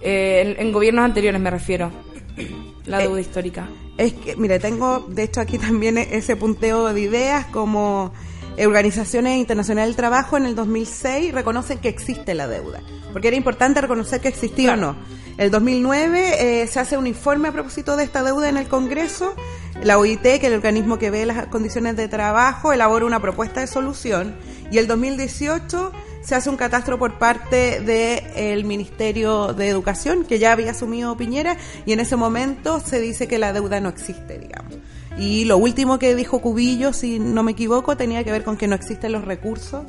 Eh, 0.01 0.57
en, 0.59 0.67
en 0.67 0.73
gobiernos 0.73 1.05
anteriores 1.05 1.41
me 1.41 1.51
refiero. 1.51 1.93
La 2.87 2.99
deuda 2.99 3.21
histórica. 3.21 3.69
Es 3.97 4.13
que, 4.13 4.37
mire, 4.37 4.59
tengo 4.59 5.01
de 5.09 5.25
hecho 5.25 5.41
aquí 5.41 5.59
también 5.59 5.99
ese 5.99 6.37
punteo 6.37 6.93
de 6.93 7.01
ideas 7.01 7.47
como 7.47 8.13
eh, 8.57 8.67
Organizaciones 8.67 9.39
Internacionales 9.39 9.89
del 9.91 9.97
Trabajo 9.97 10.37
en 10.37 10.47
el 10.47 10.55
2006 10.55 11.35
reconocen 11.35 11.79
que 11.79 11.89
existe 11.89 12.35
la 12.35 12.47
deuda, 12.47 12.81
porque 13.13 13.29
era 13.29 13.37
importante 13.37 13.81
reconocer 13.81 14.21
que 14.21 14.29
existía 14.29 14.75
o 14.75 14.77
no. 14.77 14.97
El 15.37 15.51
2009 15.51 16.63
eh, 16.63 16.67
se 16.67 16.81
hace 16.81 16.97
un 16.97 17.07
informe 17.07 17.49
a 17.49 17.53
propósito 17.53 17.97
de 17.97 18.05
esta 18.05 18.23
deuda 18.23 18.49
en 18.49 18.57
el 18.57 18.69
Congreso. 18.69 19.35
La 19.83 19.99
OIT, 19.99 20.23
que 20.23 20.37
es 20.37 20.45
el 20.45 20.55
organismo 20.55 20.99
que 20.99 21.11
ve 21.11 21.27
las 21.27 21.49
condiciones 21.49 21.97
de 21.97 22.09
trabajo, 22.09 22.73
elabora 22.73 23.05
una 23.05 23.21
propuesta 23.21 23.61
de 23.61 23.67
solución. 23.67 24.35
Y 24.71 24.79
el 24.79 24.87
2018 24.87 25.93
se 26.27 26.35
hace 26.35 26.51
un 26.51 26.57
catastro 26.57 26.99
por 26.99 27.19
parte 27.19 27.81
del 27.81 28.65
Ministerio 28.65 29.53
de 29.53 29.69
Educación, 29.69 30.25
que 30.25 30.41
ya 30.41 30.51
había 30.51 30.73
asumido 30.73 31.17
Piñera, 31.17 31.57
y 31.87 31.93
en 31.93 32.01
ese 32.01 32.17
momento 32.17 32.81
se 32.81 32.99
dice 32.99 33.29
que 33.29 33.39
la 33.39 33.53
deuda 33.53 33.79
no 33.79 33.89
existe, 33.89 34.37
digamos. 34.37 34.75
Y 35.17 35.45
lo 35.45 35.57
último 35.57 36.01
que 36.01 36.17
dijo 36.17 36.41
Cubillo, 36.41 36.93
si 36.93 37.21
no 37.21 37.45
me 37.45 37.53
equivoco, 37.53 37.97
tenía 37.97 38.25
que 38.25 38.33
ver 38.33 38.43
con 38.43 38.57
que 38.57 38.67
no 38.67 38.75
existen 38.75 39.13
los 39.13 39.25
recursos 39.25 39.85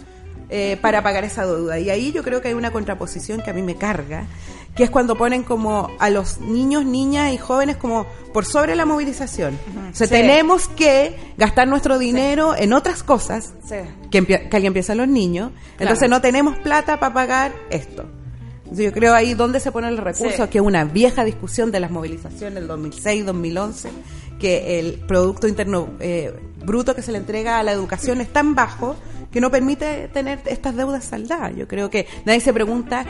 eh, 0.50 0.78
para 0.80 1.02
pagar 1.02 1.24
esa 1.24 1.44
deuda. 1.44 1.80
Y 1.80 1.90
ahí 1.90 2.12
yo 2.12 2.22
creo 2.22 2.40
que 2.40 2.50
hay 2.50 2.54
una 2.54 2.70
contraposición 2.70 3.42
que 3.42 3.50
a 3.50 3.54
mí 3.54 3.64
me 3.64 3.76
carga, 3.76 4.28
que 4.78 4.84
es 4.84 4.90
cuando 4.92 5.18
ponen 5.18 5.44
como 5.44 5.90
a 6.00 6.10
los 6.12 6.40
niños, 6.40 6.86
niñas 6.86 7.34
y 7.34 7.38
jóvenes 7.38 7.78
como 7.78 8.06
por 8.32 8.46
sobre 8.46 8.76
la 8.76 8.86
movilización. 8.86 9.60
O 9.92 9.96
sea, 9.96 10.06
Sí. 10.08 10.14
tenemos 10.14 10.68
que 10.68 11.16
gastar 11.38 11.68
nuestro 11.68 11.98
dinero 11.98 12.56
en 12.56 12.74
otras 12.74 13.02
cosas 13.02 13.54
Sí. 13.68 13.76
que, 14.12 14.20
alguien 14.20 14.68
empieza 14.68 14.94
los 14.94 15.08
niños. 15.08 15.52
Entonces 15.80 16.10
no 16.10 16.22
tenemos 16.22 16.58
plata 16.60 17.00
para 17.00 17.14
pagar 17.14 17.54
esto. 17.72 18.06
Entonces, 18.60 18.86
yo 18.86 18.92
creo 18.92 19.16
ahí 19.16 19.34
donde 19.34 19.60
se 19.60 19.72
ponen 19.72 19.96
los 19.96 20.04
recursos, 20.04 20.48
que 20.50 20.60
es 20.60 20.64
una 20.64 20.84
vieja 20.84 21.24
discusión 21.24 21.72
de 21.72 21.80
las 21.80 21.90
movilizaciones 21.90 22.54
del 22.56 22.68
2006, 22.68 23.26
2011, 23.26 23.90
que 24.40 24.80
el 24.80 25.00
Producto 25.08 25.48
Interno 25.48 25.90
eh, 26.00 26.34
Bruto 26.64 26.94
que 26.94 27.02
se 27.02 27.12
le 27.14 27.18
entrega 27.18 27.60
a 27.60 27.64
la 27.64 27.72
educación 27.72 28.20
es 28.20 28.32
tan 28.32 28.54
bajo 28.54 28.96
que 29.32 29.40
no 29.42 29.50
permite 29.50 30.10
tener 30.10 30.42
estas 30.46 30.76
deudas 30.76 31.06
saldadas. 31.06 31.56
Yo 31.56 31.68
creo 31.68 31.90
que 31.90 32.08
nadie 32.26 32.42
se 32.42 32.54
pregunta 32.54 33.06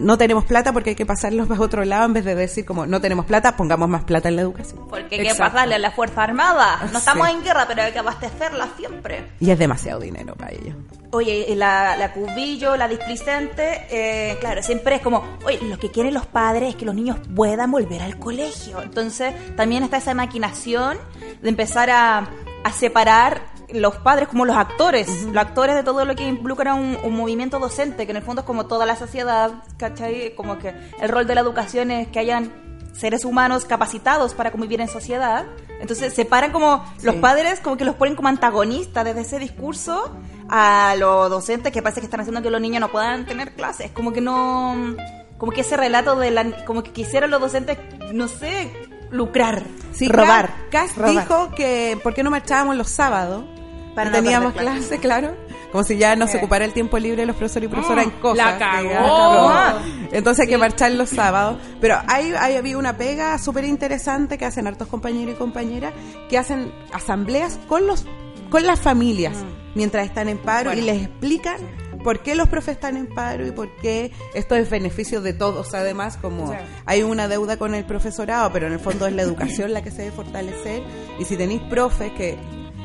no 0.00 0.18
tenemos 0.18 0.44
plata 0.44 0.72
porque 0.72 0.90
hay 0.90 0.96
que 0.96 1.06
pasarlos 1.06 1.46
para 1.48 1.60
otro 1.60 1.84
lado 1.84 2.04
en 2.06 2.12
vez 2.12 2.24
de 2.24 2.34
decir 2.34 2.64
como 2.64 2.86
no 2.86 3.00
tenemos 3.00 3.26
plata, 3.26 3.56
pongamos 3.56 3.88
más 3.88 4.04
plata 4.04 4.28
en 4.28 4.36
la 4.36 4.42
educación. 4.42 4.86
Porque 4.88 5.16
hay 5.16 5.26
que 5.28 5.34
pasarle 5.34 5.74
a 5.74 5.78
la 5.78 5.90
Fuerza 5.90 6.22
Armada. 6.22 6.88
No 6.92 6.98
estamos 6.98 7.26
Sí. 7.28 7.34
en 7.34 7.42
guerra, 7.42 7.64
pero 7.68 7.82
hay 7.82 7.92
que 7.92 7.98
abastecerla 7.98 8.68
siempre. 8.76 9.26
Y 9.40 9.50
es 9.50 9.58
demasiado 9.58 10.00
dinero 10.00 10.34
para 10.34 10.52
ellos. 10.52 10.74
Oye, 11.12 11.46
y 11.48 11.54
la, 11.54 11.96
la 11.96 12.12
cubillo, 12.12 12.76
la 12.76 12.88
displicente, 12.88 13.86
eh, 13.90 14.36
claro, 14.40 14.62
siempre 14.62 14.96
es 14.96 15.02
como, 15.02 15.22
oye, 15.44 15.58
lo 15.62 15.78
que 15.78 15.90
quieren 15.90 16.12
los 16.12 16.26
padres 16.26 16.70
es 16.70 16.76
que 16.76 16.84
los 16.84 16.94
niños 16.94 17.16
puedan 17.34 17.70
volver 17.70 18.02
al 18.02 18.18
colegio. 18.18 18.82
Entonces, 18.82 19.32
también 19.56 19.82
está 19.84 19.98
esa 19.98 20.14
maquinación 20.14 20.98
de 21.42 21.48
empezar 21.48 21.90
a, 21.90 22.28
a 22.64 22.72
separar 22.72 23.42
los 23.72 23.96
padres 23.96 24.28
como 24.28 24.44
los 24.44 24.56
actores, 24.56 25.24
los 25.24 25.36
actores 25.36 25.74
de 25.74 25.82
todo 25.82 26.04
lo 26.04 26.14
que 26.14 26.26
involucra 26.26 26.74
un, 26.74 26.96
un 27.02 27.16
movimiento 27.16 27.58
docente, 27.58 28.06
que 28.06 28.12
en 28.12 28.18
el 28.18 28.22
fondo 28.22 28.42
es 28.42 28.46
como 28.46 28.66
toda 28.66 28.86
la 28.86 28.96
sociedad, 28.96 29.64
¿cachai? 29.76 30.34
Como 30.34 30.58
que 30.58 30.74
el 31.00 31.08
rol 31.08 31.26
de 31.26 31.34
la 31.34 31.40
educación 31.40 31.90
es 31.90 32.08
que 32.08 32.20
hayan 32.20 32.52
seres 32.96 33.24
humanos 33.24 33.64
capacitados 33.64 34.34
para 34.34 34.50
convivir 34.50 34.80
en 34.80 34.88
sociedad. 34.88 35.46
Entonces 35.80 36.14
separan 36.14 36.52
como 36.52 36.84
los 37.02 37.16
padres, 37.16 37.60
como 37.60 37.76
que 37.76 37.84
los 37.84 37.94
ponen 37.96 38.16
como 38.16 38.28
antagonistas 38.28 39.04
desde 39.04 39.20
ese 39.20 39.38
discurso 39.38 40.10
a 40.48 40.94
los 40.98 41.28
docentes 41.28 41.72
que 41.72 41.82
parece 41.82 42.00
que 42.00 42.06
están 42.06 42.20
haciendo 42.20 42.42
que 42.42 42.50
los 42.50 42.60
niños 42.60 42.80
no 42.80 42.88
puedan 42.88 43.26
tener 43.26 43.52
clases. 43.52 43.90
Como 43.90 44.12
que 44.12 44.22
no, 44.22 44.96
como 45.36 45.52
que 45.52 45.60
ese 45.60 45.76
relato 45.76 46.16
de 46.16 46.30
la, 46.30 46.64
como 46.64 46.82
que 46.82 46.92
quisieran 46.92 47.30
los 47.30 47.40
docentes, 47.40 47.78
no 48.12 48.28
sé, 48.28 48.72
lucrar, 49.10 49.62
Sí, 49.92 50.08
robar. 50.08 50.52
Cass 50.70 50.96
robar. 50.96 51.10
dijo 51.12 51.50
que 51.56 51.98
¿por 52.02 52.14
qué 52.14 52.22
no 52.22 52.30
marchábamos 52.30 52.76
los 52.76 52.88
sábados? 52.88 53.44
Para 53.94 54.10
no 54.10 54.16
teníamos 54.16 54.52
clase, 54.52 54.98
claro. 54.98 55.34
Como 55.72 55.82
si 55.84 55.96
ya 55.96 56.16
no 56.16 56.26
se 56.28 56.36
ocupara 56.38 56.64
el 56.64 56.72
tiempo 56.72 56.98
libre 56.98 57.22
de 57.22 57.26
los 57.26 57.36
profesores 57.36 57.68
y 57.68 57.72
profesoras 57.72 58.04
en 58.04 58.10
cosas. 58.12 58.36
la 58.36 58.58
cagó. 58.58 59.80
Entonces 60.12 60.42
hay 60.44 60.48
que 60.48 60.58
marchar 60.58 60.92
los 60.92 61.08
sábados. 61.10 61.58
Pero 61.80 61.98
hay, 62.06 62.32
hay 62.38 62.56
había 62.56 62.76
una 62.78 62.96
pega 62.96 63.38
súper 63.38 63.64
interesante 63.64 64.36
que 64.38 64.44
hacen 64.44 64.66
hartos 64.66 64.88
compañeros 64.88 65.34
y 65.34 65.38
compañeras 65.38 65.92
que 66.28 66.38
hacen 66.38 66.72
asambleas 66.92 67.58
con 67.68 67.86
los 67.86 68.06
con 68.50 68.64
las 68.64 68.80
familias 68.80 69.34
mientras 69.74 70.06
están 70.06 70.28
en 70.28 70.38
paro 70.38 70.72
y 70.72 70.80
les 70.80 71.02
explican 71.02 71.56
por 72.06 72.20
qué 72.20 72.36
los 72.36 72.46
profes 72.48 72.74
están 72.76 72.96
en 72.96 73.08
paro 73.08 73.44
y 73.44 73.50
por 73.50 73.68
qué 73.78 74.12
esto 74.32 74.54
es 74.54 74.70
beneficio 74.70 75.20
de 75.22 75.32
todos. 75.32 75.74
Además, 75.74 76.16
como 76.16 76.52
Sí. 76.52 76.56
hay 76.84 77.02
una 77.02 77.26
deuda 77.26 77.56
con 77.56 77.74
el 77.74 77.84
profesorado, 77.84 78.52
pero 78.52 78.68
en 78.68 78.74
el 78.74 78.78
fondo 78.78 79.08
es 79.08 79.12
la 79.12 79.22
educación 79.22 79.72
la 79.72 79.82
que 79.82 79.90
se 79.90 80.02
debe 80.02 80.14
fortalecer. 80.14 80.84
Y 81.18 81.24
si 81.24 81.36
tenéis 81.36 81.62
profes 81.62 82.12
que, 82.12 82.38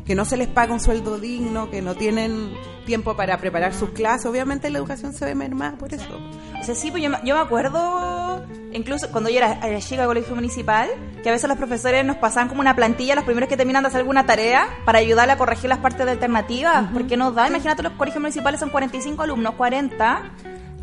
que 0.05 0.15
no 0.15 0.25
se 0.25 0.38
les 0.38 0.48
paga 0.48 0.74
un 0.74 0.79
sueldo 0.79 1.20
digno, 1.20 1.70
que 1.70 1.81
no 1.81 1.96
tienen 1.96 2.53
tiempo 2.86 3.15
para 3.15 3.38
preparar 3.38 3.74
sus 3.74 3.91
clases, 3.91 4.25
obviamente 4.25 4.70
la 4.70 4.79
educación 4.79 5.13
se 5.13 5.25
ve 5.25 5.36
mermada 5.36 5.77
por 5.77 5.93
eso. 5.93 6.20
O 6.60 6.63
sea, 6.63 6.75
sí, 6.75 6.89
pues 6.91 7.03
yo, 7.03 7.10
me- 7.10 7.20
yo 7.24 7.36
me 7.36 7.41
acuerdo, 7.41 8.43
incluso 8.74 9.10
cuando 9.12 9.29
yo 9.29 9.38
era, 9.38 9.60
era 9.65 9.79
chica 9.79 10.01
de 10.01 10.08
colegio 10.08 10.36
municipal, 10.36 10.89
que 11.24 11.29
a 11.29 11.31
veces 11.31 11.48
los 11.48 11.58
profesores 11.58 12.03
nos 12.05 12.17
pasaban 12.17 12.50
como 12.50 12.62
una 12.62 12.75
plantilla, 12.75 13.15
los 13.15 13.24
primeros 13.24 13.48
que 13.50 13.58
terminan 13.58 13.84
de 13.84 13.88
hacer 13.89 14.00
alguna 14.01 14.25
tarea, 14.25 14.67
para 14.86 15.00
ayudarle 15.00 15.34
a 15.34 15.38
corregir 15.38 15.70
las 15.70 15.77
partes 15.79 16.05
de 16.05 16.12
alternativas. 16.12 16.86
Porque 16.91 17.15
nos 17.17 17.36
da, 17.36 17.48
imagínate, 17.48 17.84
los 17.84 17.93
colegios 17.93 18.22
municipales 18.22 18.60
son 18.60 18.70
45 18.70 19.22
alumnos, 19.24 19.53
40. 19.55 20.31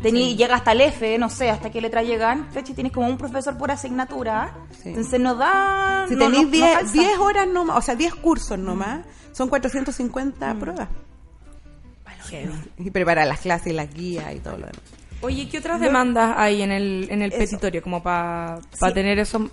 Tení, 0.01 0.35
Llega 0.37 0.55
hasta 0.55 0.71
el 0.71 0.81
F, 0.81 1.17
no 1.17 1.29
sé, 1.29 1.49
hasta 1.49 1.69
qué 1.69 1.81
letra 1.81 2.03
llegan. 2.03 2.47
¿cachai? 2.53 2.73
Tienes 2.73 2.93
como 2.93 3.07
un 3.07 3.17
profesor 3.17 3.57
por 3.57 3.69
asignatura. 3.71 4.53
Sí. 4.81 4.89
Entonces 4.89 5.19
nos 5.19 5.37
da. 5.37 6.05
Si 6.07 6.15
no- 6.15 6.25
no- 6.25 6.31
tenéis 6.31 6.45
no 6.45 6.51
10 6.51 6.77
calza. 6.77 6.91
10 6.93 7.17
horas 7.19 7.47
nomás, 7.47 7.77
o 7.77 7.81
sea, 7.81 7.95
10 7.95 8.15
cursos 8.15 8.57
nomás, 8.57 9.05
son 9.33 9.49
450 9.49 10.53
pruebas. 10.55 10.87
Y 12.77 12.91
preparar 12.91 13.27
las 13.27 13.39
clases 13.39 13.67
y 13.73 13.75
las 13.75 13.91
guías 13.93 14.35
y 14.35 14.39
todo 14.39 14.53
lo 14.53 14.67
demás. 14.67 14.81
Oye, 15.21 15.49
¿qué 15.49 15.57
otras 15.57 15.81
demandas 15.81 16.35
hay 16.37 16.61
en 16.61 16.71
el, 16.71 17.07
en 17.09 17.21
el 17.23 17.31
petitorio 17.31 17.81
como 17.81 18.01
para 18.03 18.59
Sí. 18.71 18.93
tener 18.93 19.19
eso 19.19 19.49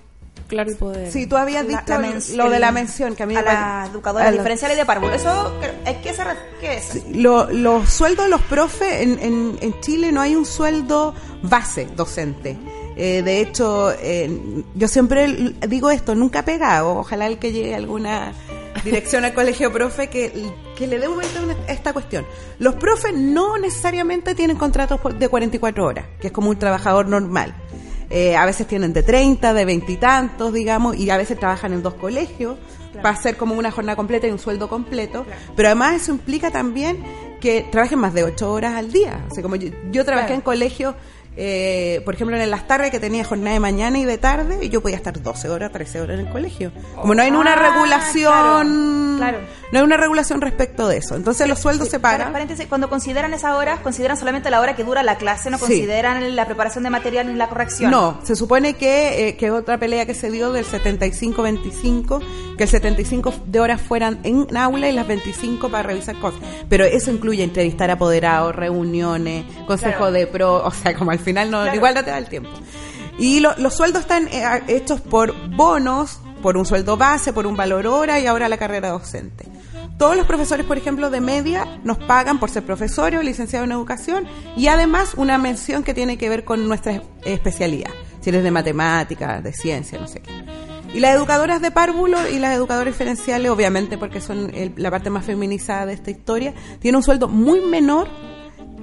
claro 0.46 0.70
y 0.70 0.74
poder? 0.74 1.10
Sí, 1.12 1.26
tú 1.26 1.36
habías 1.36 1.64
La- 1.66 1.80
dicho 1.80 1.98
la 2.00 2.44
lo 2.44 2.50
de 2.50 2.58
la 2.58 2.72
mención 2.72 3.14
que 3.14 3.22
a 3.22 3.26
mí 3.26 3.34
a 3.36 3.40
me 3.40 3.44
las 3.44 3.90
educadoras 3.90 4.28
a 4.28 4.30
la- 4.30 4.36
diferenciales 4.36 4.76
de 4.76 4.84
párvulo. 4.84 5.12
Eso, 5.14 5.52
¿qué- 5.60 5.96
¿qué, 6.02 6.14
se 6.14 6.22
qué 6.60 6.76
es? 6.76 7.04
Lo- 7.14 7.50
los 7.50 7.88
sueldos 7.90 8.26
de 8.26 8.30
los 8.30 8.42
profes 8.42 9.02
en, 9.02 9.18
en, 9.20 9.58
en 9.60 9.80
Chile 9.80 10.12
no 10.12 10.20
hay 10.20 10.34
un 10.36 10.46
sueldo 10.46 11.14
base 11.42 11.86
docente. 11.96 12.56
Eh, 12.98 13.20
de 13.22 13.40
hecho, 13.40 13.92
eh, 14.00 14.64
yo 14.74 14.88
siempre 14.88 15.54
digo 15.68 15.90
esto, 15.90 16.14
nunca 16.14 16.44
pegado. 16.44 16.96
Ojalá 16.96 17.26
el 17.26 17.38
que 17.38 17.52
llegue 17.52 17.74
a 17.74 17.76
alguna 17.76 18.32
dirección 18.84 19.24
al 19.26 19.34
colegio 19.34 19.70
profe 19.72 20.08
que, 20.08 20.50
que 20.76 20.86
le 20.86 20.98
dé 20.98 21.06
un 21.08 21.14
momento 21.16 21.40
a 21.68 21.72
esta 21.72 21.92
cuestión. 21.92 22.24
Los 22.58 22.74
profes 22.76 23.12
no 23.14 23.58
necesariamente 23.58 24.34
tienen 24.34 24.56
contratos 24.56 24.98
de 25.18 25.28
44 25.28 25.84
horas, 25.84 26.06
que 26.20 26.28
es 26.28 26.32
como 26.32 26.48
un 26.50 26.58
trabajador 26.58 27.06
normal. 27.06 27.54
Eh, 28.10 28.36
a 28.36 28.46
veces 28.46 28.66
tienen 28.66 28.92
de 28.92 29.02
30, 29.02 29.52
de 29.52 29.64
20 29.64 29.92
y 29.92 29.96
tantos, 29.96 30.52
digamos, 30.52 30.96
y 30.96 31.10
a 31.10 31.16
veces 31.16 31.38
trabajan 31.38 31.72
en 31.72 31.82
dos 31.82 31.94
colegios 31.94 32.56
para 33.02 33.10
hacer 33.10 33.36
como 33.36 33.54
una 33.54 33.70
jornada 33.70 33.96
completa 33.96 34.26
y 34.26 34.30
un 34.30 34.38
sueldo 34.38 34.68
completo. 34.68 35.26
Pero 35.56 35.68
además 35.68 35.96
eso 36.02 36.12
implica 36.12 36.50
también 36.50 37.02
que 37.40 37.66
trabajen 37.70 37.98
más 37.98 38.14
de 38.14 38.24
8 38.24 38.50
horas 38.52 38.74
al 38.74 38.90
día. 38.92 39.24
O 39.30 39.34
sea, 39.34 39.42
como 39.42 39.56
yo, 39.56 39.68
yo 39.90 40.04
trabajé 40.04 40.28
Claro. 40.28 40.34
en 40.36 40.40
colegios, 40.40 40.94
eh, 41.36 42.00
por 42.04 42.14
ejemplo, 42.14 42.36
en 42.36 42.50
las 42.50 42.66
tardes 42.66 42.90
que 42.90 42.98
tenía 42.98 43.24
jornada 43.24 43.52
de 43.52 43.60
mañana 43.60 43.98
y 43.98 44.04
de 44.04 44.16
tarde, 44.18 44.58
y 44.62 44.68
yo 44.70 44.80
podía 44.80 44.96
estar 44.96 45.20
12 45.20 45.48
horas, 45.50 45.70
13 45.72 46.00
horas 46.00 46.18
en 46.18 46.26
el 46.26 46.32
colegio. 46.32 46.72
Como 46.94 47.14
no 47.14 47.22
hay 47.22 47.30
una 47.30 47.52
Ah, 47.52 47.56
regulación, 47.72 49.16
claro, 49.18 49.38
claro. 49.38 49.38
no 49.72 49.78
hay 49.78 49.84
una 49.84 49.96
regulación 49.96 50.40
respecto 50.40 50.88
de 50.88 50.96
eso. 50.98 51.14
Entonces 51.14 51.48
los 51.48 51.58
sueldos 51.58 51.88
se 51.88 52.00
pagan. 52.00 52.32
cuando 52.68 52.88
consideran 52.88 53.34
esas 53.34 53.52
horas, 53.52 53.80
consideran 53.80 54.16
solamente 54.16 54.50
la 54.50 54.60
hora 54.60 54.74
que 54.74 54.84
dura 54.84 55.02
la 55.02 55.16
clase, 55.16 55.50
no 55.50 55.58
Sí. 55.58 55.64
consideran 55.66 56.34
la 56.36 56.46
preparación 56.46 56.84
de 56.84 56.90
material 56.90 57.26
ni 57.26 57.34
la 57.34 57.48
corrección. 57.48 57.90
No, 57.90 58.18
se 58.22 58.34
supone 58.36 58.74
que, 58.74 59.28
eh, 59.28 59.36
que 59.36 59.50
otra 59.50 59.78
pelea 59.78 60.06
que 60.06 60.14
se 60.14 60.30
dio 60.30 60.52
del 60.52 60.64
75-25, 60.64 62.20
que 62.56 62.64
el 62.64 62.68
75 62.70 63.34
de 63.46 63.60
horas 63.60 63.80
fueran 63.80 64.18
en 64.22 64.46
aula 64.56 64.88
y 64.88 64.92
las 64.92 65.06
25 65.06 65.68
para 65.68 65.82
revisar 65.82 66.18
cosas. 66.18 66.40
Pero 66.68 66.84
eso 66.84 67.10
incluye 67.10 67.42
entrevistar 67.44 67.90
apoderados, 67.90 68.54
reuniones, 68.54 69.44
consejo 69.66 69.96
Claro. 69.98 70.12
de 70.12 70.26
pro, 70.26 70.64
o 70.64 70.70
sea, 70.70 70.94
como 70.94 71.10
al 71.10 71.18
final 71.18 71.50
no, 71.50 71.60
Claro. 71.62 71.76
igual 71.76 71.94
no 71.94 72.04
te 72.04 72.10
da 72.10 72.18
el 72.18 72.26
tiempo. 72.28 72.50
Y 73.18 73.40
lo- 73.40 73.56
los 73.58 73.74
sueldos 73.74 74.02
están 74.02 74.28
eh, 74.28 74.42
hechos 74.68 75.00
por 75.00 75.34
bonos, 75.56 76.20
por 76.42 76.56
un 76.56 76.66
sueldo 76.66 76.96
base, 76.96 77.32
por 77.32 77.46
un 77.46 77.56
valor 77.56 77.86
hora 77.86 78.20
y 78.20 78.26
ahora 78.26 78.48
la 78.48 78.58
carrera 78.58 78.90
docente. 78.90 79.46
Todos 79.98 80.16
los 80.16 80.26
profesores, 80.26 80.66
por 80.66 80.76
ejemplo, 80.76 81.08
de 81.08 81.20
media 81.22 81.80
nos 81.82 81.96
pagan 81.96 82.38
por 82.38 82.50
ser 82.50 82.62
profesores 82.64 83.18
o 83.18 83.22
licenciados 83.22 83.66
en 83.66 83.72
educación 83.72 84.26
y 84.54 84.66
además 84.68 85.14
una 85.16 85.38
mención 85.38 85.82
que 85.82 85.94
tiene 85.94 86.18
que 86.18 86.28
ver 86.28 86.44
con 86.44 86.68
nuestra 86.68 87.02
especialidad, 87.24 87.90
si 88.20 88.28
eres 88.28 88.42
de 88.44 88.50
matemáticas, 88.50 89.42
de 89.42 89.52
ciencia, 89.54 89.98
no 89.98 90.06
sé 90.06 90.20
qué. 90.20 90.32
Y 90.96 91.00
las 91.00 91.14
educadoras 91.14 91.60
de 91.60 91.70
párvulo 91.70 92.18
y 92.28 92.38
las 92.38 92.54
educadoras 92.56 92.92
diferenciales, 92.94 93.50
obviamente 93.50 93.98
porque 93.98 94.20
son 94.20 94.50
el- 94.54 94.72
la 94.76 94.90
parte 94.90 95.10
más 95.10 95.24
feminizada 95.24 95.86
de 95.86 95.92
esta 95.92 96.10
historia, 96.10 96.54
tienen 96.80 96.96
un 96.96 97.02
sueldo 97.02 97.28
muy 97.28 97.60
menor 97.60 98.08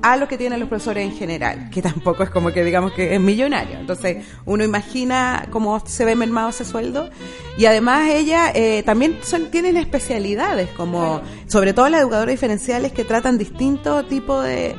a 0.04 0.18
lo 0.18 0.28
que 0.28 0.38
tienen 0.38 0.60
los 0.60 0.68
profesores 0.68 1.06
en 1.06 1.16
general, 1.18 1.70
que 1.72 1.82
tampoco 1.82 2.24
es 2.24 2.30
como 2.30 2.52
que 2.52 2.64
digamos 2.66 2.92
que 2.92 3.16
es 3.16 3.22
millonario. 3.22 3.80
Entonces 3.80 4.26
uno 4.46 4.64
imagina 4.64 5.48
cómo 5.50 5.82
se 5.86 6.04
ve 6.04 6.16
mermado 6.16 6.50
ese 6.50 6.66
sueldo. 6.66 7.10
Y 7.58 7.66
además 7.68 8.10
ellas 8.10 8.52
eh, 8.54 8.84
también 8.86 9.18
son, 9.24 9.50
tienen 9.50 9.78
especialidades, 9.78 10.68
como 10.76 11.22
sobre 11.48 11.74
todo 11.74 11.88
las 11.88 12.02
educadoras 12.02 12.34
diferenciales 12.34 12.92
que 12.92 13.06
tratan 13.06 13.38
distintos 13.38 14.08
tipos 14.10 14.44
de, 14.44 14.76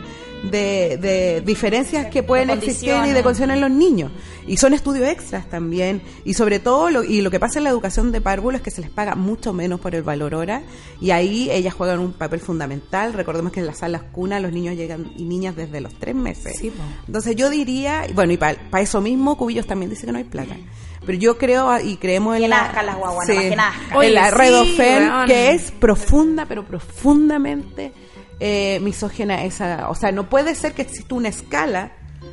de, 0.50 0.98
de 0.98 1.40
diferencias 1.40 2.06
que 2.06 2.22
pueden 2.22 2.50
existir 2.50 2.94
y 3.06 3.12
de 3.12 3.22
condiciones. 3.22 3.56
en 3.56 3.60
los 3.60 3.70
niños. 3.70 4.10
Y 4.46 4.58
son 4.58 4.74
estudios 4.74 5.08
extras 5.08 5.48
también. 5.48 6.02
Y 6.24 6.34
sobre 6.34 6.58
todo, 6.58 6.90
lo, 6.90 7.02
y 7.02 7.22
lo 7.22 7.30
que 7.30 7.40
pasa 7.40 7.58
en 7.58 7.64
la 7.64 7.70
educación 7.70 8.12
de 8.12 8.20
párvulo 8.20 8.56
es 8.56 8.62
que 8.62 8.70
se 8.70 8.80
les 8.80 8.90
paga 8.90 9.14
mucho 9.14 9.52
menos 9.52 9.80
por 9.80 9.94
el 9.94 10.02
valor 10.02 10.34
hora. 10.34 10.62
Y 11.00 11.10
ahí 11.12 11.50
ellas 11.50 11.74
juegan 11.74 11.98
un 12.00 12.12
papel 12.12 12.40
fundamental. 12.40 13.12
Recordemos 13.12 13.52
que 13.52 13.60
en 13.60 13.66
las 13.66 13.78
salas 13.78 14.02
cuna 14.12 14.40
los 14.40 14.52
niños 14.52 14.76
llegan 14.76 15.12
y 15.16 15.24
niñas 15.24 15.56
desde 15.56 15.80
los 15.80 15.94
tres 15.94 16.14
meses. 16.14 16.56
Sí. 16.58 16.72
Entonces 17.06 17.36
yo 17.36 17.48
diría, 17.48 18.06
y 18.08 18.12
bueno, 18.12 18.32
y 18.32 18.36
para 18.36 18.56
eso 18.80 19.00
mismo, 19.00 19.36
Cubillos 19.36 19.66
también 19.66 19.90
dice 19.90 20.06
que 20.06 20.12
no 20.12 20.18
hay 20.18 20.24
plata. 20.24 20.56
Pero 21.06 21.18
yo 21.18 21.36
creo 21.38 21.78
y 21.80 21.96
creemos 21.96 22.36
en 22.36 22.42
Que 22.42 22.48
la, 22.48 22.82
las 22.82 22.96
guaguas, 22.96 23.26
que. 23.26 23.56
Oye, 23.94 24.08
en 24.08 24.14
la 24.14 24.30
sí, 24.30 24.34
Redofen, 24.36 25.10
que 25.26 25.50
es 25.52 25.70
profunda, 25.70 26.46
pero 26.46 26.64
profundamente 26.64 27.92
eh, 28.40 28.78
misógena 28.82 29.44
esa. 29.44 29.88
O 29.90 29.94
sea, 29.94 30.12
no 30.12 30.28
puede 30.28 30.54
ser 30.54 30.72
que 30.74 30.82
exista 30.82 31.14
una 31.14 31.28
escala 31.28 31.92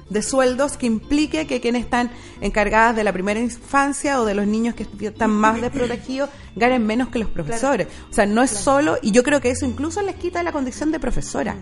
de 0.09 0.21
sueldos 0.21 0.77
que 0.77 0.85
implique 0.85 1.47
que 1.47 1.61
quienes 1.61 1.83
están 1.83 2.11
encargadas 2.41 2.95
de 2.95 3.03
la 3.03 3.13
primera 3.13 3.39
infancia 3.39 4.19
o 4.21 4.25
de 4.25 4.33
los 4.35 4.45
niños 4.47 4.75
que 4.75 4.85
están 5.05 5.31
más 5.31 5.59
desprotegidos 5.61 6.29
ganen 6.55 6.85
menos 6.85 7.09
que 7.09 7.19
los 7.19 7.29
profesores. 7.29 7.87
O 8.09 8.13
sea, 8.13 8.25
no 8.25 8.41
es 8.43 8.51
solo, 8.51 8.97
y 9.01 9.11
yo 9.11 9.23
creo 9.23 9.39
que 9.41 9.49
eso 9.51 9.65
incluso 9.65 10.01
les 10.01 10.15
quita 10.15 10.43
la 10.43 10.51
condición 10.51 10.91
de 10.91 10.99
profesora. 10.99 11.55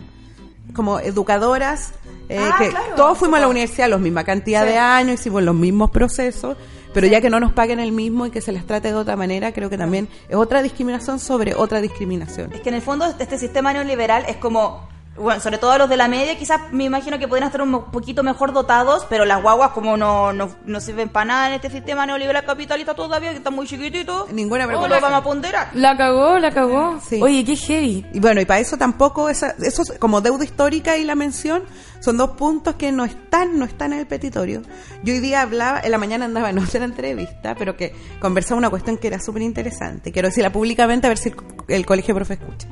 Como 0.74 1.00
educadoras, 1.00 1.94
eh, 2.28 2.38
Ah, 2.40 2.56
que 2.60 2.70
claro. 2.70 2.96
todos 2.96 3.18
fuimos 3.18 3.38
a 3.38 3.42
la 3.42 3.48
universidad 3.48 3.90
la 3.90 3.98
misma 3.98 4.24
cantidad 4.24 4.64
Sí. 4.64 4.70
de 4.70 4.78
años, 4.78 5.20
hicimos 5.20 5.42
los 5.44 5.56
mismos 5.56 5.90
procesos, 5.90 6.58
pero 6.94 7.08
ya 7.08 7.22
que 7.22 7.30
no 7.30 7.40
nos 7.40 7.54
paguen 7.54 7.80
el 7.80 7.92
mismo 7.92 8.26
y 8.26 8.32
que 8.32 8.42
se 8.42 8.52
les 8.52 8.66
trate 8.66 8.90
de 8.90 8.96
otra 8.96 9.16
manera, 9.16 9.54
creo 9.54 9.70
que 9.70 9.78
también 9.78 10.08
es 10.28 10.36
otra 10.36 10.62
discriminación 10.62 11.20
sobre 11.20 11.56
otra 11.56 11.82
discriminación. 11.82 12.52
Es 12.54 12.62
que 12.62 12.70
en 12.70 12.76
el 12.76 12.82
fondo 12.82 13.06
este 13.06 13.38
sistema 13.38 13.74
neoliberal 13.74 14.26
es 14.28 14.38
como 14.38 14.88
bueno, 15.20 15.42
sobre 15.42 15.58
todo 15.58 15.78
los 15.78 15.90
de 15.90 15.98
la 15.98 16.08
media, 16.08 16.38
quizás 16.38 16.62
me 16.72 16.86
imagino 16.86 17.20
que 17.20 17.28
podrían 17.28 17.48
estar 17.48 17.62
un 17.62 17.92
poquito 17.92 18.24
mejor 18.24 18.54
dotados, 18.54 19.06
pero 19.10 19.26
las 19.26 19.42
guaguas 19.42 19.72
como 19.72 19.98
no, 19.98 20.34
no, 20.34 20.50
no 20.66 20.80
sirven 20.80 21.10
para 21.10 21.26
nada 21.26 21.48
en 21.48 21.54
este 21.54 21.70
sistema 21.70 22.06
neoliberal 22.06 22.46
capitalista 22.46 22.94
todavía, 22.96 23.32
que 23.32 23.38
está 23.38 23.50
muy 23.52 23.68
chiquitito, 23.68 24.28
Ninguna 24.32 24.66
¿cómo 24.66 24.74
lo 24.74 24.80
preocupación. 24.80 25.02
vamos 25.02 25.20
a 25.20 25.24
ponderar? 25.24 25.70
La 25.74 25.98
cagó, 25.98 26.40
la 26.40 26.52
cagó. 26.52 27.00
Sí. 27.08 27.20
Oye, 27.22 27.44
qué 27.46 27.56
heavy. 27.56 28.06
Y 28.14 28.20
bueno, 28.20 28.42
y 28.42 28.46
para 28.46 28.60
eso 28.60 28.78
tampoco, 28.78 29.30
esa, 29.30 29.56
eso 29.62 29.82
es 29.84 30.00
como 30.00 30.22
deuda 30.22 30.44
histórica 30.44 30.98
y 30.98 31.04
la 31.04 31.16
mención 31.16 31.64
son 32.00 32.16
dos 32.18 32.32
puntos 32.32 32.76
que 32.76 32.92
no 32.94 33.04
están, 33.04 33.60
no 33.60 33.66
están 33.66 33.92
en 33.94 34.00
el 34.00 34.08
petitorio. 34.08 34.62
Yo 35.04 35.14
hoy 35.14 35.20
día 35.20 35.42
hablaba, 35.42 35.82
en 35.84 35.92
la 35.92 35.98
mañana 35.98 36.26
andaba 36.26 36.50
en 36.50 36.60
otra 36.60 36.86
entrevista, 36.86 37.56
pero 37.56 37.76
que 37.76 37.94
conversaba 38.22 38.58
una 38.58 38.70
cuestión 38.70 38.98
que 38.98 39.08
era 39.08 39.20
súper 39.20 39.42
interesante. 39.42 40.12
Quiero 40.14 40.30
decirla 40.30 40.52
públicamente 40.52 41.08
a 41.08 41.10
ver 41.10 41.18
si 41.18 41.30
el, 41.30 41.36
el 41.68 41.86
colegio 41.86 42.16
profe 42.16 42.36
escucha. 42.36 42.68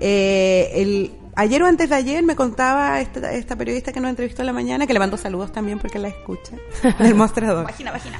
Eh, 0.00 0.70
el, 0.74 1.12
ayer 1.34 1.62
o 1.62 1.66
antes 1.66 1.88
de 1.88 1.94
ayer 1.94 2.22
me 2.22 2.36
contaba 2.36 3.00
esta, 3.00 3.32
esta 3.32 3.56
periodista 3.56 3.92
que 3.92 4.00
nos 4.00 4.10
entrevistó 4.10 4.42
en 4.42 4.46
la 4.46 4.52
mañana, 4.52 4.86
que 4.86 4.92
le 4.92 4.98
mando 4.98 5.16
saludos 5.16 5.52
también 5.52 5.78
porque 5.78 5.98
la 5.98 6.08
escucha, 6.08 6.52
del 6.98 7.14
mostrador. 7.14 7.66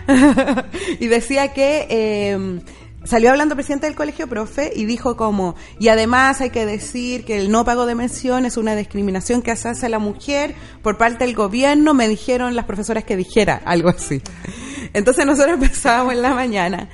Y 1.00 1.06
decía 1.06 1.52
que 1.52 1.86
eh, 1.90 2.60
salió 3.04 3.30
hablando 3.30 3.54
presidente 3.54 3.86
del 3.86 3.96
colegio 3.96 4.28
profe 4.28 4.72
y 4.74 4.84
dijo 4.84 5.16
como, 5.16 5.54
y 5.78 5.88
además 5.88 6.40
hay 6.40 6.50
que 6.50 6.66
decir 6.66 7.24
que 7.24 7.38
el 7.38 7.50
no 7.50 7.64
pago 7.64 7.86
de 7.86 7.94
mención 7.94 8.44
es 8.46 8.56
una 8.56 8.76
discriminación 8.76 9.42
que 9.42 9.54
se 9.56 9.68
hace 9.68 9.86
a 9.86 9.88
la 9.88 9.98
mujer 9.98 10.54
por 10.82 10.98
parte 10.98 11.24
del 11.24 11.34
gobierno, 11.34 11.94
me 11.94 12.08
dijeron 12.08 12.54
las 12.54 12.64
profesoras 12.64 13.04
que 13.04 13.16
dijera 13.16 13.60
algo 13.64 13.88
así. 13.88 14.22
Entonces 14.92 15.26
nosotros 15.26 15.58
pensábamos 15.60 16.14
en 16.14 16.22
la 16.22 16.34
mañana. 16.34 16.88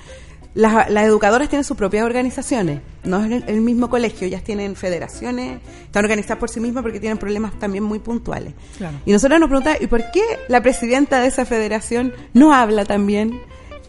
Las, 0.55 0.91
las 0.91 1.05
educadoras 1.05 1.49
tienen 1.49 1.63
sus 1.63 1.77
propias 1.77 2.05
organizaciones, 2.05 2.81
no 3.05 3.25
es 3.25 3.31
el, 3.31 3.45
el 3.47 3.61
mismo 3.61 3.89
colegio, 3.91 4.27
ellas 4.27 4.43
tienen 4.43 4.75
federaciones, 4.75 5.61
están 5.85 6.05
organizadas 6.05 6.39
por 6.39 6.49
sí 6.49 6.59
mismas 6.59 6.83
porque 6.83 6.99
tienen 6.99 7.19
problemas 7.19 7.57
también 7.59 7.85
muy 7.85 8.01
puntuales. 8.01 8.55
Claro. 8.77 8.99
Y 9.05 9.13
nosotros 9.13 9.39
nos 9.39 9.49
preguntamos, 9.49 9.81
¿y 9.83 9.87
por 9.87 10.11
qué 10.11 10.23
la 10.49 10.63
presidenta 10.63 11.21
de 11.21 11.29
esa 11.29 11.45
federación 11.45 12.13
no 12.35 12.53
habla 12.53 12.85
también 12.85 13.41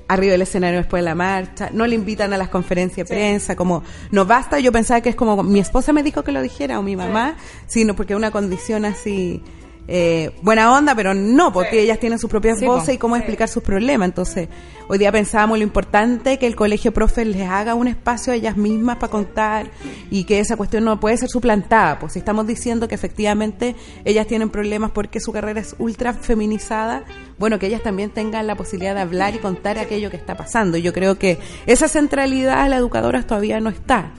arriba 0.07 0.33
del 0.33 0.41
escenario 0.41 0.79
después 0.79 1.01
de 1.01 1.05
la 1.05 1.15
marcha? 1.15 1.69
No 1.73 1.87
le 1.87 1.95
invitan 1.95 2.33
a 2.33 2.37
las 2.37 2.49
conferencias 2.49 3.07
de 3.07 3.15
prensa, 3.15 3.55
como, 3.55 3.83
no 4.11 4.25
basta, 4.25 4.59
yo 4.59 4.71
pensaba 4.71 5.01
que 5.01 5.09
es 5.09 5.15
como, 5.15 5.41
mi 5.41 5.59
esposa 5.59 5.91
me 5.91 6.03
dijo 6.03 6.23
que 6.23 6.31
lo 6.31 6.41
dijera, 6.41 6.77
o 6.77 6.83
mi 6.83 6.95
mamá, 6.95 7.35
sino 7.67 7.95
porque 7.95 8.13
es 8.13 8.17
una 8.17 8.31
condición 8.31 8.85
así... 8.85 9.41
eh, 9.87 10.31
buena 10.43 10.71
onda, 10.71 10.93
pero 10.93 11.13
no, 11.15 11.51
porque 11.51 11.71
Sí. 11.71 11.79
ellas 11.79 11.99
tienen 11.99 12.19
sus 12.19 12.29
propias 12.29 12.59
Sí, 12.59 12.65
voces 12.65 12.95
y 12.95 12.97
cómo 12.99 13.15
explicar 13.15 13.47
sus 13.47 13.63
problemas. 13.63 14.07
Entonces, 14.09 14.47
hoy 14.87 14.99
día 14.99 15.11
pensábamos 15.11 15.57
lo 15.57 15.63
importante 15.63 16.37
que 16.37 16.45
el 16.45 16.55
colegio 16.55 16.93
profe 16.93 17.25
les 17.25 17.49
haga 17.49 17.73
un 17.73 17.87
espacio 17.87 18.33
a 18.33 18.35
ellas 18.35 18.55
mismas 18.55 18.97
para 18.97 19.09
contar 19.09 19.71
y 20.11 20.25
que 20.25 20.39
esa 20.39 20.57
cuestión 20.57 20.83
no 20.85 20.99
puede 20.99 21.17
ser 21.17 21.29
suplantada. 21.29 21.97
Pues 21.97 22.13
si 22.13 22.19
estamos 22.19 22.45
diciendo 22.45 22.87
que 22.87 22.93
efectivamente 22.93 23.75
ellas 24.05 24.27
tienen 24.27 24.51
problemas 24.51 24.91
porque 24.91 25.19
su 25.19 25.31
carrera 25.31 25.59
es 25.59 25.75
ultra 25.79 26.13
feminizada, 26.13 27.03
bueno, 27.39 27.57
que 27.57 27.65
ellas 27.67 27.81
también 27.81 28.11
tengan 28.11 28.45
la 28.45 28.55
posibilidad 28.55 28.93
de 28.93 29.01
hablar 29.01 29.33
y 29.33 29.39
contar 29.39 29.79
aquello 29.79 30.11
que 30.11 30.17
está 30.17 30.37
pasando. 30.37 30.77
Y 30.77 30.83
yo 30.83 30.93
creo 30.93 31.17
que 31.17 31.39
esa 31.65 31.87
centralidad 31.87 32.61
a 32.61 32.69
la 32.69 32.75
educadora 32.77 33.23
todavía 33.23 33.59
no 33.59 33.69
está 33.69 34.11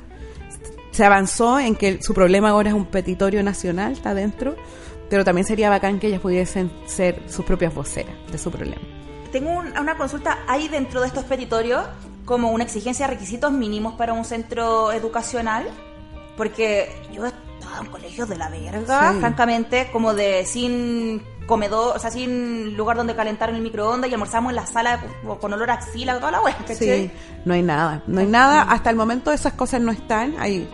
se 0.90 1.04
avanzó 1.04 1.60
en 1.60 1.76
que 1.76 2.02
su 2.02 2.14
problema 2.14 2.50
ahora 2.50 2.70
es 2.70 2.74
un 2.74 2.84
petitorio 2.86 3.42
nacional, 3.44 3.92
está 3.92 4.12
dentro, 4.12 4.56
pero 5.10 5.24
también 5.24 5.46
sería 5.46 5.68
bacán 5.68 5.98
que 6.00 6.06
ellas 6.06 6.20
pudiesen 6.20 6.70
ser 6.86 7.22
sus 7.28 7.44
propias 7.44 7.74
voceras 7.74 8.14
de 8.32 8.38
su 8.38 8.50
problema. 8.50 8.80
Tengo 9.32 9.50
un- 9.50 9.76
una 9.78 9.96
consulta, 9.96 10.38
¿hay 10.48 10.68
dentro 10.68 11.02
de 11.02 11.08
estos 11.08 11.24
petitorios 11.24 11.84
como 12.24 12.50
una 12.52 12.64
exigencia 12.64 13.06
de 13.06 13.12
requisitos 13.14 13.52
mínimos 13.52 13.94
para 13.94 14.12
un 14.14 14.24
centro 14.24 14.90
educacional? 14.92 15.68
Porque 16.36 16.88
yo 17.12 17.26
he 17.26 17.28
estado 17.28 17.82
en 17.84 17.90
colegios 17.90 18.28
de 18.28 18.36
la 18.36 18.48
verga, 18.48 19.12
Sí. 19.12 19.18
francamente, 19.20 19.88
como 19.92 20.14
de 20.14 20.44
sin 20.46 21.22
comedor, 21.46 21.96
o 21.96 21.98
sea, 21.98 22.10
sin 22.10 22.76
lugar 22.76 22.96
donde 22.96 23.14
calentar 23.16 23.50
en 23.50 23.56
el 23.56 23.62
microondas 23.62 24.08
y 24.08 24.14
almorzamos 24.14 24.50
en 24.50 24.56
la 24.56 24.66
sala 24.66 25.02
con, 25.40 25.52
olor 25.52 25.70
a 25.70 25.74
axila, 25.74 26.16
toda 26.20 26.30
la 26.30 26.40
¿cachai? 26.42 26.76
Sí, 26.76 27.10
no 27.44 27.54
hay 27.54 27.62
nada, 27.62 28.02
no 28.06 28.20
hay 28.20 28.26
nada, 28.26 28.62
hasta 28.62 28.90
el 28.90 28.96
momento 28.96 29.32
esas 29.32 29.54
cosas 29.54 29.80
no 29.80 29.90
están 29.90 30.36
ahí. 30.38 30.68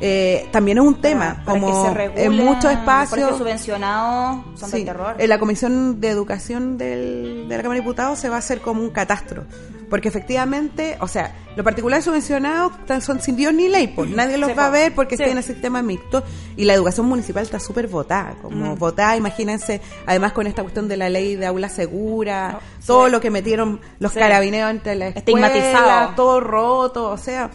Eh, 0.00 0.48
también 0.52 0.76
es 0.78 0.84
un 0.84 1.00
tema, 1.00 1.42
Para 1.44 1.58
como 1.58 1.94
regule 1.94 2.24
en 2.24 2.32
muchos 2.36 2.70
espacios 2.70 3.38
subvencionados 3.38 4.44
son 4.58 4.70
Sí, 4.70 4.76
del 4.78 4.84
terror. 4.86 5.14
En 5.18 5.28
la 5.28 5.38
Comisión 5.38 6.00
de 6.00 6.08
Educación 6.10 6.76
del- 6.76 7.46
de 7.48 7.56
la 7.56 7.62
Cámara 7.62 7.78
de 7.78 7.80
Diputados 7.80 8.18
se 8.18 8.28
va 8.28 8.36
a 8.36 8.38
hacer 8.40 8.60
como 8.60 8.82
un 8.82 8.90
catastro. 8.90 9.44
Porque 9.88 10.08
efectivamente, 10.08 10.96
o 11.00 11.06
sea, 11.06 11.32
los 11.54 11.62
particulares 11.64 12.04
subvencionados 12.04 12.72
son 13.02 13.20
sin 13.20 13.36
Dios 13.36 13.54
ni 13.54 13.68
ley, 13.68 13.86
pues 13.86 14.10
nadie 14.10 14.36
los 14.36 14.50
va 14.58 14.66
a 14.66 14.70
ver 14.70 14.92
porque 14.92 15.16
Sí. 15.16 15.22
tiene 15.22 15.42
sistema 15.42 15.80
mixto. 15.80 16.24
Y 16.56 16.64
la 16.64 16.74
educación 16.74 17.06
municipal 17.06 17.44
está 17.44 17.60
súper 17.60 17.86
votada, 17.86 18.34
como 18.42 18.74
Mm. 18.74 18.78
votada, 18.78 19.16
imagínense, 19.16 19.80
además 20.04 20.32
con 20.32 20.48
esta 20.48 20.62
cuestión 20.62 20.88
de 20.88 20.96
la 20.96 21.08
ley 21.08 21.36
de 21.36 21.46
aula 21.46 21.68
segura, 21.68 22.58
Oh, 22.58 22.84
todo 22.84 23.06
sí. 23.06 23.12
lo 23.12 23.20
que 23.20 23.30
metieron 23.30 23.80
los 24.00 24.12
carabineros 24.12 24.72
entre 24.72 24.96
la 24.96 25.08
escuela, 25.08 26.12
todo 26.16 26.40
roto, 26.40 27.10
o 27.10 27.16
sea... 27.18 27.48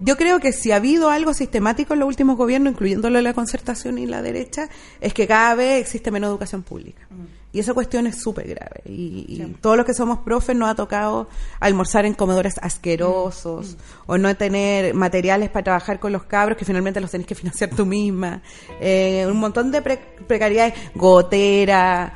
Yo 0.00 0.16
creo 0.16 0.40
que 0.40 0.52
si 0.52 0.72
ha 0.72 0.76
habido 0.76 1.10
algo 1.10 1.34
sistemático 1.34 1.92
en 1.92 2.00
los 2.00 2.08
últimos 2.08 2.36
gobiernos, 2.36 2.72
incluyéndolo 2.72 3.20
la 3.20 3.34
concertación 3.34 3.98
y 3.98 4.06
la 4.06 4.22
derecha, 4.22 4.68
es 5.00 5.12
que 5.12 5.26
cada 5.26 5.54
vez 5.54 5.80
existe 5.80 6.10
menos 6.10 6.28
educación 6.30 6.62
pública. 6.62 7.06
Y 7.52 7.58
esa 7.58 7.74
cuestión 7.74 8.06
es 8.06 8.22
súper 8.22 8.48
grave. 8.48 8.80
Y, 8.86 9.26
y 9.28 9.56
todos 9.60 9.76
los 9.76 9.84
que 9.84 9.92
somos 9.92 10.20
profes 10.20 10.56
nos 10.56 10.70
ha 10.70 10.74
tocado 10.74 11.28
almorzar 11.58 12.06
en 12.06 12.14
comedores 12.14 12.54
asquerosos 12.62 13.76
o 14.06 14.16
no 14.18 14.34
tener 14.36 14.94
materiales 14.94 15.50
para 15.50 15.64
trabajar 15.64 15.98
con 15.98 16.12
los 16.12 16.22
cabros 16.22 16.56
que 16.56 16.64
finalmente 16.64 17.00
los 17.00 17.10
tenés 17.10 17.26
que 17.26 17.34
financiar 17.34 17.70
tú 17.70 17.84
misma. 17.84 18.40
Eh, 18.80 19.26
un 19.28 19.36
montón 19.36 19.70
de 19.72 19.82
pre- 19.82 20.16
precariedades, 20.26 20.74
gotera, 20.94 22.14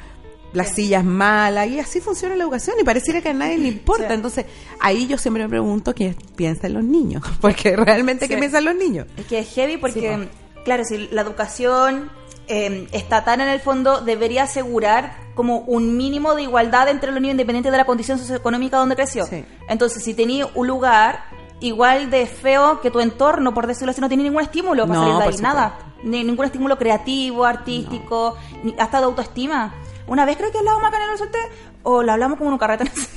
las 0.55 0.71
sillas 0.71 1.05
malas, 1.05 1.69
y 1.69 1.79
así 1.79 2.01
funciona 2.01 2.35
la 2.37 2.45
educación 2.45 2.77
y 2.81 2.85
pareciera 2.85 3.21
que 3.21 3.29
a 3.29 3.35
nadie 3.35 3.59
le 3.59 3.69
importa. 3.69 4.09
Sí. 4.09 4.15
Entonces, 4.15 4.47
ahí 4.81 5.07
yo 5.07 5.19
siempre 5.19 5.43
me 5.43 5.49
pregunto 5.51 5.95
qué 5.95 6.17
piensan 6.37 6.73
los 6.75 6.83
niños, 6.85 7.23
porque 7.43 7.77
realmente 7.77 8.27
qué 8.29 8.35
Sí. 8.35 8.41
piensan 8.41 8.65
los 8.65 8.75
niños. 8.75 9.07
Es 9.17 9.27
que 9.27 9.41
es 9.41 9.49
heavy 9.55 9.77
porque, 9.77 10.29
claro, 10.65 10.85
si 10.85 11.09
la 11.11 11.21
educación 11.23 12.11
eh, 12.47 12.87
estatal 12.93 13.41
en 13.41 13.49
el 13.49 13.61
fondo 13.61 14.01
debería 14.03 14.45
asegurar 14.45 15.17
como 15.35 15.59
un 15.61 15.97
mínimo 15.97 16.35
de 16.35 16.43
igualdad 16.43 16.89
entre 16.89 17.11
los 17.11 17.21
niños 17.21 17.33
independientes 17.35 17.73
de 17.73 17.79
la 17.79 17.87
condición 17.87 18.19
socioeconómica 18.19 18.77
donde 18.79 18.95
creció. 18.97 19.27
Entonces, 19.69 20.03
si 20.05 20.15
tenía 20.15 20.49
un 20.55 20.67
lugar 20.67 21.25
igual 21.61 22.11
de 22.11 22.27
feo 22.27 22.81
que 22.83 22.91
tu 22.91 23.01
entorno, 23.01 23.55
por 23.55 23.67
decirlo 23.67 23.91
así, 23.93 24.01
no 24.01 24.09
tiene 24.09 24.23
ningún 24.25 24.43
estímulo 24.43 24.87
para 24.87 25.01
No, 25.01 25.07
salir 25.21 25.29
de 25.31 25.37
ahí, 25.37 25.43
nada. 25.43 25.79
Ni, 26.03 26.23
ningún 26.23 26.45
estímulo 26.45 26.77
creativo, 26.77 27.45
artístico, 27.47 28.37
ni 28.63 28.75
hasta 28.79 28.99
de 28.99 29.05
autoestima. 29.05 29.75
Una 30.07 30.25
vez 30.25 30.37
creo 30.37 30.53
que 30.53 30.59
acá 30.89 30.99
en 31.03 31.11
el 31.13 31.19
solté, 31.19 31.39
o 31.85 32.03
lo 32.03 32.11
hablamos 32.13 32.37
como 32.39 32.51
en 32.51 32.55
un 32.55 32.59
carrete, 32.59 32.91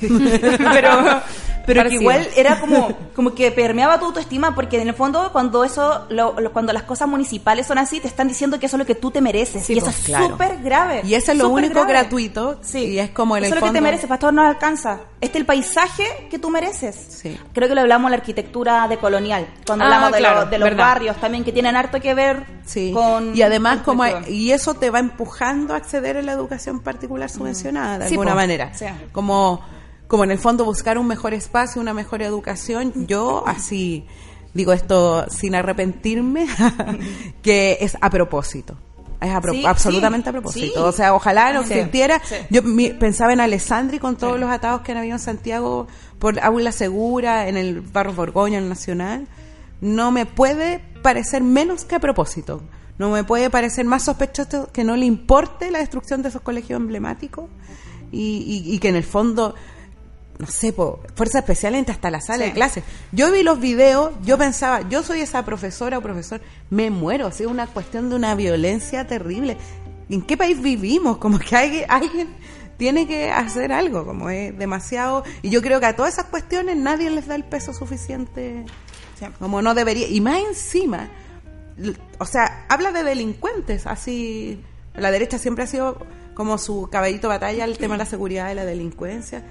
pero, 0.58 0.90
pero 1.66 1.84
que 1.88 1.94
igual 1.96 2.26
era 2.36 2.60
como, 2.60 2.88
como 3.14 3.34
que 3.34 3.50
permeaba 3.50 3.98
tu 3.98 4.06
autoestima, 4.06 4.54
porque 4.54 4.80
en 4.80 4.88
el 4.88 4.94
fondo 4.94 5.30
cuando 5.32 5.64
eso, 5.64 6.06
lo- 6.10 6.38
lo- 6.40 6.52
cuando 6.52 6.72
las 6.72 6.84
cosas 6.84 7.08
municipales 7.08 7.66
son 7.66 7.78
así, 7.78 8.00
te 8.00 8.08
están 8.08 8.28
diciendo 8.28 8.58
que 8.58 8.66
eso 8.66 8.76
es 8.76 8.78
lo 8.78 8.86
que 8.86 8.94
tú 8.94 9.10
te 9.10 9.20
mereces. 9.20 9.64
Sí, 9.66 9.74
y 9.74 9.78
eso 9.78 9.86
pues, 9.86 9.98
es 9.98 10.04
claro. 10.06 10.28
súper 10.28 10.58
grave. 10.62 11.00
Y 11.04 11.14
eso 11.14 11.32
es 11.32 11.38
lo 11.38 11.48
único 11.48 11.74
grave. 11.74 11.88
gratuito, 11.92 12.58
Sí. 12.62 12.84
y 12.84 12.98
es 12.98 13.10
como 13.10 13.36
en 13.36 13.44
eso 13.44 13.54
el 13.54 13.58
es 13.58 13.60
lo 13.62 13.66
que 13.68 13.72
te 13.78 13.80
mereces, 13.82 14.08
pastor 14.08 14.32
no 14.32 14.42
alcanza. 14.46 15.00
Este 15.20 15.38
es 15.38 15.40
el 15.40 15.46
paisaje 15.46 16.28
que 16.30 16.38
tú 16.38 16.48
mereces. 16.48 16.94
Sí. 16.94 17.36
Creo 17.52 17.68
que 17.68 17.74
lo 17.74 17.80
hablamos 17.80 18.06
en 18.08 18.12
la 18.12 18.16
arquitectura 18.18 18.86
decolonial, 18.86 19.48
cuando 19.66 19.84
Ah, 19.84 19.88
hablamos 19.88 20.12
de, 20.12 20.18
claro, 20.18 20.40
los- 20.42 20.50
de 20.50 20.58
los 20.58 20.68
verdad. 20.68 20.84
barrios 20.84 21.16
también, 21.16 21.42
que 21.44 21.52
tienen 21.52 21.74
harto 21.76 22.00
que 22.00 22.14
ver 22.14 22.44
Sí. 22.64 22.92
con... 22.92 23.34
y 23.36 23.42
además 23.42 23.76
con 23.78 23.84
como 23.96 24.02
hay- 24.04 24.14
y 24.28 24.52
eso 24.52 24.74
te 24.74 24.90
va 24.90 24.98
empujando 25.00 25.74
a 25.74 25.78
acceder 25.78 26.18
a 26.18 26.22
la 26.22 26.32
educación 26.32 26.80
particular 26.80 27.28
subvencionada 27.30 27.98
de 27.98 28.06
alguna 28.06 28.34
manera. 28.34 28.57
Sí. 28.74 28.86
Como 29.12 29.60
como 30.06 30.24
en 30.24 30.30
el 30.30 30.38
fondo 30.38 30.64
buscar 30.64 30.96
un 30.96 31.06
mejor 31.06 31.34
espacio, 31.34 31.82
una 31.82 31.92
mejor 31.92 32.22
educación. 32.22 33.06
Yo 33.06 33.44
así 33.46 34.06
digo 34.54 34.72
esto 34.72 35.26
sin 35.28 35.54
arrepentirme 35.54 36.46
que 37.42 37.78
es 37.80 37.96
a 38.00 38.10
propósito. 38.10 38.76
Es 39.20 39.34
a 39.34 39.40
pro- 39.40 39.52
Sí, 39.52 39.66
absolutamente 39.66 40.26
sí, 40.26 40.28
a 40.28 40.32
propósito. 40.32 40.86
O 40.86 40.92
sea, 40.92 41.12
ojalá 41.14 41.52
no. 41.52 41.62
Sí. 41.64 41.74
Yo 42.50 42.62
mi- 42.62 42.90
pensaba 42.90 43.32
en 43.32 43.40
Alessandri 43.40 43.98
con 43.98 44.16
todos 44.16 44.38
los 44.38 44.48
atados 44.48 44.82
que 44.82 44.92
han 44.92 44.98
habido 44.98 45.14
en 45.16 45.20
Santiago 45.20 45.88
por 46.18 46.38
Aula 46.40 46.72
Segura, 46.72 47.48
en 47.48 47.56
el 47.56 47.80
Barros 47.80 48.14
Borgoña, 48.16 48.58
en 48.58 48.64
el 48.64 48.68
Nacional. 48.70 49.26
No 49.80 50.10
me 50.12 50.24
puede 50.24 50.78
parecer 51.02 51.42
menos 51.42 51.84
que 51.84 51.96
a 51.96 52.00
propósito. 52.00 52.62
No 52.96 53.10
me 53.10 53.24
puede 53.24 53.50
parecer 53.50 53.84
más 53.84 54.04
sospechoso 54.04 54.70
que 54.72 54.84
no 54.84 54.96
le 54.96 55.04
importe 55.06 55.70
la 55.70 55.80
destrucción 55.80 56.22
de 56.22 56.28
esos 56.30 56.42
colegios 56.42 56.80
emblemáticos 56.80 57.44
y, 58.12 58.64
y- 58.66 58.74
y 58.74 58.78
que 58.78 58.88
en 58.88 58.96
el 58.96 59.04
fondo, 59.04 59.54
no 60.38 60.46
sé, 60.46 60.72
po, 60.72 61.00
fuerza 61.14 61.40
especialmente 61.40 61.92
hasta 61.92 62.10
la 62.10 62.20
sala 62.20 62.44
Sí. 62.44 62.50
de 62.50 62.52
clases. 62.54 62.84
Yo 63.12 63.30
vi 63.32 63.42
los 63.42 63.60
videos, 63.60 64.12
yo 64.24 64.38
pensaba, 64.38 64.88
yo 64.88 65.02
soy 65.02 65.20
esa 65.20 65.44
profesora 65.44 65.98
o 65.98 66.00
profesor, 66.02 66.40
me 66.70 66.90
muero, 66.90 67.28
es 67.28 67.40
una 67.40 67.66
cuestión 67.66 68.08
de 68.10 68.16
una 68.16 68.34
violencia 68.34 69.06
terrible. 69.06 69.56
¿En 70.08 70.22
qué 70.22 70.36
país 70.36 70.60
vivimos? 70.62 71.18
Como 71.18 71.38
que 71.38 71.54
alguien, 71.56 71.84
alguien 71.88 72.28
tiene 72.78 73.06
que 73.08 73.30
hacer 73.30 73.72
algo, 73.72 74.06
como 74.06 74.30
es 74.30 74.56
demasiado... 74.56 75.24
Y 75.42 75.50
yo 75.50 75.60
creo 75.60 75.80
que 75.80 75.86
a 75.86 75.96
todas 75.96 76.14
esas 76.14 76.26
cuestiones 76.26 76.76
nadie 76.76 77.10
les 77.10 77.26
da 77.26 77.34
el 77.34 77.44
peso 77.44 77.74
suficiente, 77.74 78.64
Sí. 79.18 79.26
como 79.40 79.60
no 79.62 79.74
debería. 79.74 80.06
Y 80.08 80.20
más 80.20 80.38
encima, 80.48 81.08
o 82.18 82.24
sea, 82.24 82.64
habla 82.68 82.92
de 82.92 83.02
delincuentes, 83.02 83.86
así, 83.86 84.60
la 84.94 85.10
derecha 85.10 85.38
siempre 85.38 85.64
ha 85.64 85.66
sido 85.66 85.98
como 86.38 86.56
su 86.56 86.88
caballito 86.90 87.28
batalla 87.28 87.64
el 87.64 87.76
tema 87.76 87.94
de 87.96 87.98
la 87.98 88.06
seguridad 88.06 88.50
y 88.50 88.54
la 88.54 88.64
delincuencia. 88.64 89.42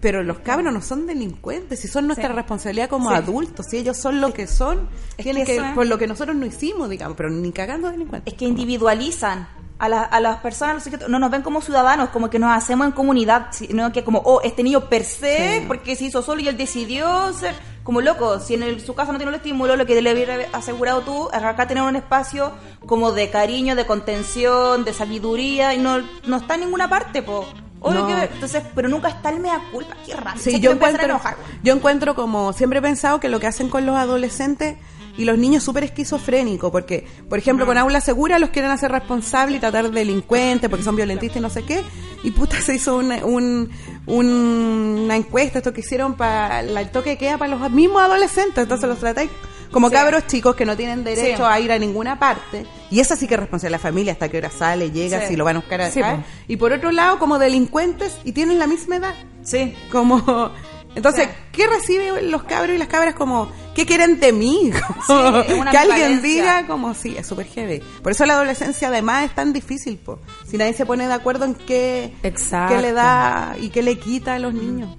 Pero 0.00 0.22
los 0.22 0.38
cabros 0.38 0.72
no 0.72 0.80
son 0.80 1.06
delincuentes, 1.06 1.80
si 1.80 1.88
son 1.88 2.06
nuestra 2.06 2.28
Sí. 2.28 2.34
responsabilidad 2.34 2.88
como 2.88 3.08
Sí. 3.10 3.16
adultos, 3.16 3.66
si 3.68 3.78
ellos 3.78 3.96
son 3.96 4.20
lo 4.20 4.32
que 4.32 4.46
son, 4.46 4.88
Es 5.18 5.24
tienen 5.24 5.44
que 5.44 5.60
por 5.74 5.86
lo 5.86 5.98
que 5.98 6.06
nosotros 6.06 6.36
no 6.36 6.46
hicimos, 6.46 6.88
digamos, 6.88 7.16
pero 7.16 7.30
ni 7.30 7.50
cagando 7.50 7.90
delincuentes. 7.90 8.32
Es 8.32 8.38
que 8.38 8.44
individualizan 8.44 9.48
a, 9.78 9.88
la- 9.88 10.02
a 10.04 10.20
las 10.20 10.36
personas, 10.38 10.70
a 10.70 10.74
los 10.74 10.84
sujetos, 10.84 11.08
no 11.08 11.18
nos 11.18 11.30
ven 11.30 11.42
como 11.42 11.60
ciudadanos, 11.60 12.10
como 12.10 12.30
que 12.30 12.38
nos 12.38 12.56
hacemos 12.56 12.86
en 12.86 12.92
comunidad, 12.92 13.48
sino 13.50 13.90
que 13.90 14.04
como, 14.04 14.20
oh, 14.24 14.40
este 14.42 14.62
niño 14.62 14.88
per 14.88 15.02
se, 15.04 15.60
Sí. 15.60 15.64
porque 15.66 15.96
se 15.96 16.04
hizo 16.04 16.22
solo 16.22 16.40
y 16.42 16.48
él 16.48 16.56
decidió 16.56 17.32
ser 17.32 17.54
como 17.86 18.02
loco. 18.02 18.38
Si 18.40 18.52
en 18.54 18.62
el- 18.64 18.84
su 18.84 18.94
casa 18.94 19.12
no 19.12 19.18
tiene 19.18 19.30
un 19.30 19.36
estímulo, 19.36 19.76
lo 19.76 19.86
que 19.86 20.02
le 20.02 20.12
hubiera 20.12 20.36
asegurado 20.52 21.00
tú, 21.00 21.28
es 21.32 21.42
acá 21.42 21.66
tener 21.66 21.82
un 21.84 21.96
espacio 21.96 22.52
como 22.84 23.12
de 23.12 23.30
cariño, 23.30 23.74
de 23.76 23.86
contención, 23.86 24.84
de 24.84 24.92
sabiduría, 24.92 25.72
y 25.72 25.78
no, 25.78 25.98
no 26.26 26.36
está 26.36 26.54
en 26.56 26.60
ninguna 26.62 26.90
parte, 26.90 27.22
po. 27.22 27.46
Obvio 27.80 28.00
No. 28.00 28.06
que- 28.08 28.24
entonces, 28.34 28.62
pero 28.74 28.88
nunca 28.88 29.08
está 29.08 29.28
el 29.30 29.38
mea 29.38 29.60
culpa, 29.70 29.94
qué 30.04 30.14
raro. 30.16 30.38
Sí, 30.40 30.58
yo 30.60 30.72
encuentro, 30.72 31.20
yo 31.62 31.72
encuentro 31.74 32.14
como 32.14 32.52
siempre 32.52 32.80
he 32.80 32.82
pensado 32.82 33.20
que 33.20 33.28
lo 33.28 33.38
que 33.38 33.46
hacen 33.46 33.68
con 33.68 33.86
los 33.86 33.96
adolescentes 33.96 34.76
y 35.18 35.24
los 35.24 35.38
niños 35.38 35.62
súper 35.64 35.84
esquizofrénico, 35.84 36.70
porque, 36.70 37.06
por 37.28 37.38
ejemplo, 37.38 37.66
con 37.66 37.78
aula 37.78 38.00
segura 38.00 38.38
los 38.38 38.50
quieren 38.50 38.70
hacer 38.70 38.90
responsables 38.92 39.58
y 39.58 39.60
tratar 39.60 39.90
de 39.90 39.98
delincuentes 40.00 40.68
porque 40.70 40.84
son 40.84 40.96
violentistas 40.96 41.38
y 41.38 41.40
no 41.40 41.50
sé 41.50 41.62
qué, 41.64 41.82
y 42.22 42.30
puta 42.32 42.60
se 42.60 42.74
hizo 42.74 42.96
una, 42.96 43.24
un- 43.24 43.70
un- 44.06 45.00
una 45.04 45.16
encuesta, 45.16 45.58
esto 45.58 45.72
que 45.72 45.80
hicieron 45.80 46.14
para 46.14 46.60
el 46.60 46.90
toque 46.90 47.10
de 47.10 47.18
queda 47.18 47.38
para 47.38 47.56
los 47.56 47.70
mismos 47.70 48.02
adolescentes, 48.02 48.58
entonces 48.58 48.88
los 48.88 48.98
tratáis 48.98 49.30
como 49.72 49.88
Sí. 49.88 49.94
cabros 49.94 50.26
chicos 50.26 50.54
que 50.54 50.64
no 50.64 50.76
tienen 50.76 51.02
derecho 51.04 51.38
Sí. 51.38 51.42
a 51.44 51.58
ir 51.60 51.72
a 51.72 51.78
ninguna 51.78 52.18
parte, 52.18 52.64
y 52.90 53.00
esa 53.00 53.16
sí 53.16 53.26
que 53.26 53.34
es 53.34 53.40
responsabilidad 53.40 53.78
de 53.78 53.82
la 53.82 53.90
familia, 53.90 54.12
hasta 54.12 54.28
qué 54.28 54.38
hora 54.38 54.50
sale, 54.50 54.90
llega, 54.90 55.20
Sí. 55.22 55.26
si 55.28 55.36
lo 55.36 55.44
van 55.44 55.56
a 55.56 55.58
buscar 55.60 55.80
acá, 55.80 55.90
Sí, 55.92 56.00
po. 56.00 56.22
y 56.48 56.56
por 56.56 56.72
otro 56.72 56.92
lado 56.92 57.18
como 57.18 57.38
delincuentes 57.38 58.16
y 58.24 58.32
tienen 58.32 58.58
la 58.58 58.66
misma 58.66 58.96
edad. 58.96 59.14
Sí. 59.42 59.74
Como, 59.90 60.50
entonces, 60.96 61.26
Sí. 61.28 61.32
¿qué 61.52 61.66
reciben 61.68 62.30
los 62.32 62.42
cabros 62.44 62.74
y 62.74 62.78
las 62.78 62.88
cabras 62.88 63.14
como, 63.14 63.48
qué 63.74 63.86
quieren 63.86 64.18
de 64.18 64.32
mí? 64.32 64.70
Como, 65.06 65.44
que 65.70 65.76
alguien 65.78 66.20
diga 66.22 66.66
como, 66.66 66.92
sí, 66.94 67.14
es 67.16 67.26
súper 67.26 67.46
heavy. 67.46 67.80
Por 68.02 68.10
eso 68.12 68.26
la 68.26 68.32
adolescencia 68.34 68.88
además 68.88 69.26
es 69.26 69.34
tan 69.34 69.52
difícil, 69.52 69.98
po. 69.98 70.18
Si 70.48 70.56
nadie 70.56 70.72
se 70.72 70.84
pone 70.86 71.06
de 71.06 71.12
acuerdo 71.12 71.44
en 71.44 71.54
qué, 71.54 72.12
Exacto. 72.24 72.74
qué 72.74 72.82
le 72.82 72.92
da 72.92 73.54
y 73.60 73.68
qué 73.68 73.82
le 73.82 73.98
quita 73.98 74.34
a 74.34 74.38
los 74.40 74.52
niños. 74.54 74.96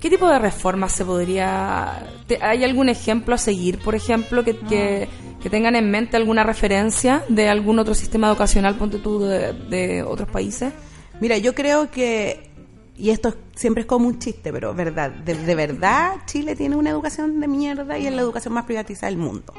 ¿Qué 0.00 0.08
tipo 0.10 0.28
de 0.28 0.38
reformas 0.38 0.92
se 0.92 1.04
podría... 1.04 2.06
te- 2.28 2.38
¿Hay 2.40 2.62
algún 2.62 2.88
ejemplo 2.88 3.34
a 3.34 3.38
seguir, 3.38 3.80
por 3.80 3.96
ejemplo, 3.96 4.44
que, 4.44 4.56
que, 4.56 5.08
que 5.42 5.50
tengan 5.50 5.74
en 5.74 5.90
mente 5.90 6.16
alguna 6.16 6.44
referencia 6.44 7.24
de 7.28 7.48
algún 7.48 7.80
otro 7.80 7.94
sistema 7.94 8.28
educacional, 8.28 8.76
ponte 8.76 8.98
tú, 8.98 9.18
de, 9.20 9.52
de 9.52 10.02
otros 10.04 10.28
países? 10.30 10.72
Mira, 11.20 11.36
yo 11.38 11.52
creo 11.52 11.90
que, 11.90 12.47
y 12.98 13.10
esto 13.10 13.34
siempre 13.54 13.82
es 13.82 13.86
como 13.86 14.08
un 14.08 14.18
chiste, 14.18 14.52
pero 14.52 14.74
verdad, 14.74 15.10
de, 15.10 15.34
de 15.34 15.54
verdad 15.54 16.16
Chile 16.26 16.56
tiene 16.56 16.74
una 16.76 16.90
educación 16.90 17.38
de 17.40 17.46
mierda 17.48 17.96
y 17.98 18.06
es 18.06 18.12
la 18.12 18.22
educación 18.22 18.52
más 18.54 18.64
privatizada 18.64 19.06
del 19.08 19.18
mundo. 19.18 19.54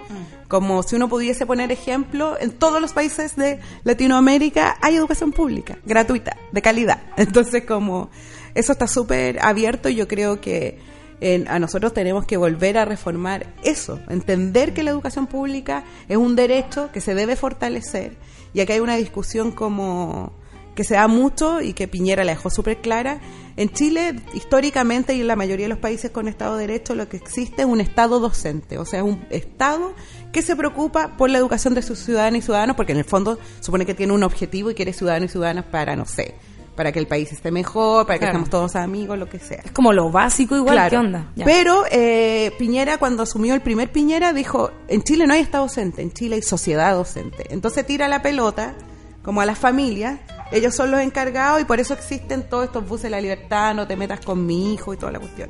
Como 0.47 0.83
si 0.83 0.95
uno 0.97 1.07
pudiese 1.09 1.45
poner 1.45 1.71
ejemplo, 1.71 2.37
en 2.39 2.51
todos 2.51 2.81
los 2.81 2.93
países 2.93 3.35
de 3.37 3.59
Latinoamérica 3.85 4.75
hay 4.81 4.95
educación 4.95 5.31
pública, 5.31 5.77
gratuita, 5.85 6.35
de 6.51 6.61
calidad. 6.61 7.01
Entonces, 7.17 7.63
como 7.65 8.09
eso 8.55 8.71
está 8.71 8.87
súper 8.87 9.39
abierto 9.41 9.89
y 9.89 9.95
yo 9.95 10.07
creo 10.07 10.41
que 10.41 10.79
en- 11.21 11.47
a 11.47 11.59
nosotros 11.59 11.93
tenemos 11.93 12.25
que 12.25 12.37
volver 12.37 12.77
a 12.77 12.85
reformar 12.85 13.53
eso, 13.63 13.99
entender 14.09 14.73
que 14.73 14.83
la 14.83 14.91
educación 14.91 15.27
pública 15.27 15.83
es 16.07 16.17
un 16.17 16.35
derecho 16.35 16.89
que 16.93 17.01
se 17.01 17.13
debe 17.13 17.35
fortalecer 17.35 18.17
y 18.53 18.61
acá 18.61 18.73
hay 18.73 18.79
una 18.79 18.95
discusión 18.95 19.51
como 19.51 20.31
que 20.79 20.85
se 20.85 20.93
da 20.93 21.09
mucho 21.09 21.59
y 21.59 21.73
que 21.73 21.89
Piñera 21.89 22.23
la 22.23 22.31
dejó 22.31 22.49
súper 22.49 22.77
clara. 22.77 23.19
En 23.57 23.69
Chile, 23.69 24.15
históricamente 24.33 25.13
y 25.13 25.19
en 25.19 25.27
la 25.27 25.35
mayoría 25.35 25.65
de 25.65 25.69
los 25.71 25.77
países 25.77 26.09
con 26.09 26.29
Estado 26.29 26.55
de 26.55 26.67
Derecho, 26.67 26.95
lo 26.95 27.09
que 27.09 27.17
existe 27.17 27.63
es 27.63 27.67
un 27.67 27.81
Estado 27.81 28.21
docente, 28.21 28.77
o 28.77 28.85
sea, 28.85 29.03
un 29.03 29.21
Estado 29.29 29.93
que 30.31 30.41
se 30.41 30.55
preocupa 30.55 31.17
por 31.17 31.29
la 31.29 31.37
educación 31.37 31.73
de 31.73 31.81
sus 31.81 31.99
ciudadanos 31.99 32.39
y 32.39 32.41
ciudadanos, 32.43 32.77
porque 32.77 32.93
en 32.93 32.99
el 32.99 33.03
fondo 33.03 33.37
supone 33.59 33.85
que 33.85 33.93
tiene 33.93 34.13
un 34.13 34.23
objetivo 34.23 34.71
y 34.71 34.73
quiere 34.73 34.93
ciudadanos 34.93 35.29
y 35.29 35.31
ciudadanas 35.33 35.65
para, 35.65 35.97
no 35.97 36.05
sé, 36.05 36.33
para 36.77 36.93
que 36.93 36.99
el 36.99 37.07
país 37.07 37.29
esté 37.33 37.51
mejor, 37.51 38.05
para 38.07 38.17
que 38.17 38.19
Claro. 38.23 38.37
estemos 38.37 38.49
todos 38.49 38.77
amigos, 38.77 39.19
lo 39.19 39.27
que 39.27 39.39
sea. 39.39 39.59
Es 39.65 39.71
como 39.73 39.91
lo 39.91 40.09
básico 40.11 40.55
igual, 40.55 40.75
Claro. 40.75 40.89
¿qué 40.91 40.97
onda? 40.97 41.31
Ya. 41.35 41.43
Pero 41.43 41.83
eh, 41.91 42.53
Piñera, 42.57 42.97
cuando 42.99 43.23
asumió 43.23 43.53
el 43.53 43.59
primer 43.59 43.91
Piñera, 43.91 44.31
dijo, 44.31 44.71
en 44.87 45.03
Chile 45.03 45.27
no 45.27 45.33
hay 45.33 45.41
Estado 45.41 45.65
docente, 45.65 46.01
en 46.01 46.13
Chile 46.13 46.37
hay 46.37 46.41
sociedad 46.41 46.93
docente. 46.95 47.47
Entonces 47.49 47.85
tira 47.85 48.07
la 48.07 48.21
pelota, 48.21 48.75
como 49.23 49.41
a 49.41 49.45
las 49.45 49.57
familias, 49.59 50.21
ellos 50.51 50.75
son 50.75 50.91
los 50.91 50.99
encargados 51.01 51.61
y 51.61 51.65
por 51.65 51.79
eso 51.79 51.93
existen 51.93 52.49
todos 52.49 52.65
estos 52.65 52.87
buses 52.87 53.03
de 53.03 53.09
la 53.11 53.21
libertad, 53.21 53.73
no 53.75 53.87
te 53.87 53.95
metas 53.95 54.21
con 54.25 54.45
mi 54.45 54.73
hijo 54.73 54.93
y 54.93 54.97
toda 54.97 55.11
la 55.11 55.19
cuestión. 55.19 55.49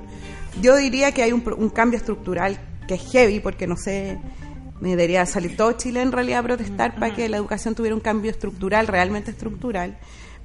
Yo 0.62 0.75
diría 0.75 1.12
que 1.12 1.23
hay 1.23 1.31
un, 1.31 1.43
un 1.57 1.69
cambio 1.69 1.97
estructural 1.97 2.59
que 2.88 2.95
es 2.95 3.12
heavy, 3.12 3.39
porque 3.39 3.67
no 3.67 3.77
sé, 3.77 4.19
me 4.81 4.89
debería 4.89 5.25
salir 5.25 5.55
todo 5.55 5.73
Chile 5.73 6.01
en 6.01 6.12
realidad 6.12 6.39
a 6.39 6.43
protestar 6.43 6.95
para 6.95 7.13
que 7.13 7.29
la 7.29 7.38
educación 7.38 7.75
tuviera 7.75 7.95
un 7.95 8.01
cambio 8.01 8.31
estructural, 8.31 8.88
realmente 8.88 9.31
estructural. 9.31 9.97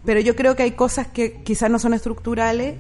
Pero 0.05 0.21
yo 0.21 0.37
creo 0.37 0.55
que 0.55 0.64
hay 0.64 0.73
cosas 0.73 1.07
que 1.07 1.43
quizás 1.43 1.71
no 1.71 1.79
son 1.79 1.95
estructurales 1.95 2.77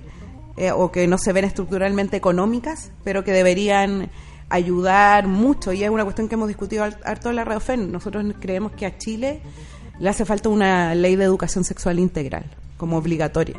eh, 0.56 0.70
o 0.72 0.92
que 0.92 1.06
no 1.06 1.16
se 1.18 1.32
ven 1.32 1.44
estructuralmente 1.44 2.16
económicas, 2.16 2.92
pero 3.02 3.24
que 3.24 3.32
deberían 3.32 4.10
ayudar 4.50 5.26
mucho. 5.26 5.72
Y 5.72 5.84
es 5.84 5.90
una 5.90 6.04
cuestión 6.04 6.28
que 6.28 6.34
hemos 6.34 6.48
discutido 6.48 6.84
harto 6.84 7.30
en 7.30 7.36
la 7.36 7.44
Radio 7.44 7.60
FEN. 7.60 7.90
Nosotros 7.90 8.24
creemos 8.40 8.72
que 8.72 8.86
a 8.86 8.98
Chile 8.98 9.40
le 9.98 10.08
hace 10.08 10.24
falta 10.24 10.48
una 10.48 10.94
ley 10.94 11.16
de 11.16 11.24
educación 11.24 11.64
sexual 11.64 11.98
integral, 11.98 12.44
como 12.76 12.96
obligatoria. 12.96 13.56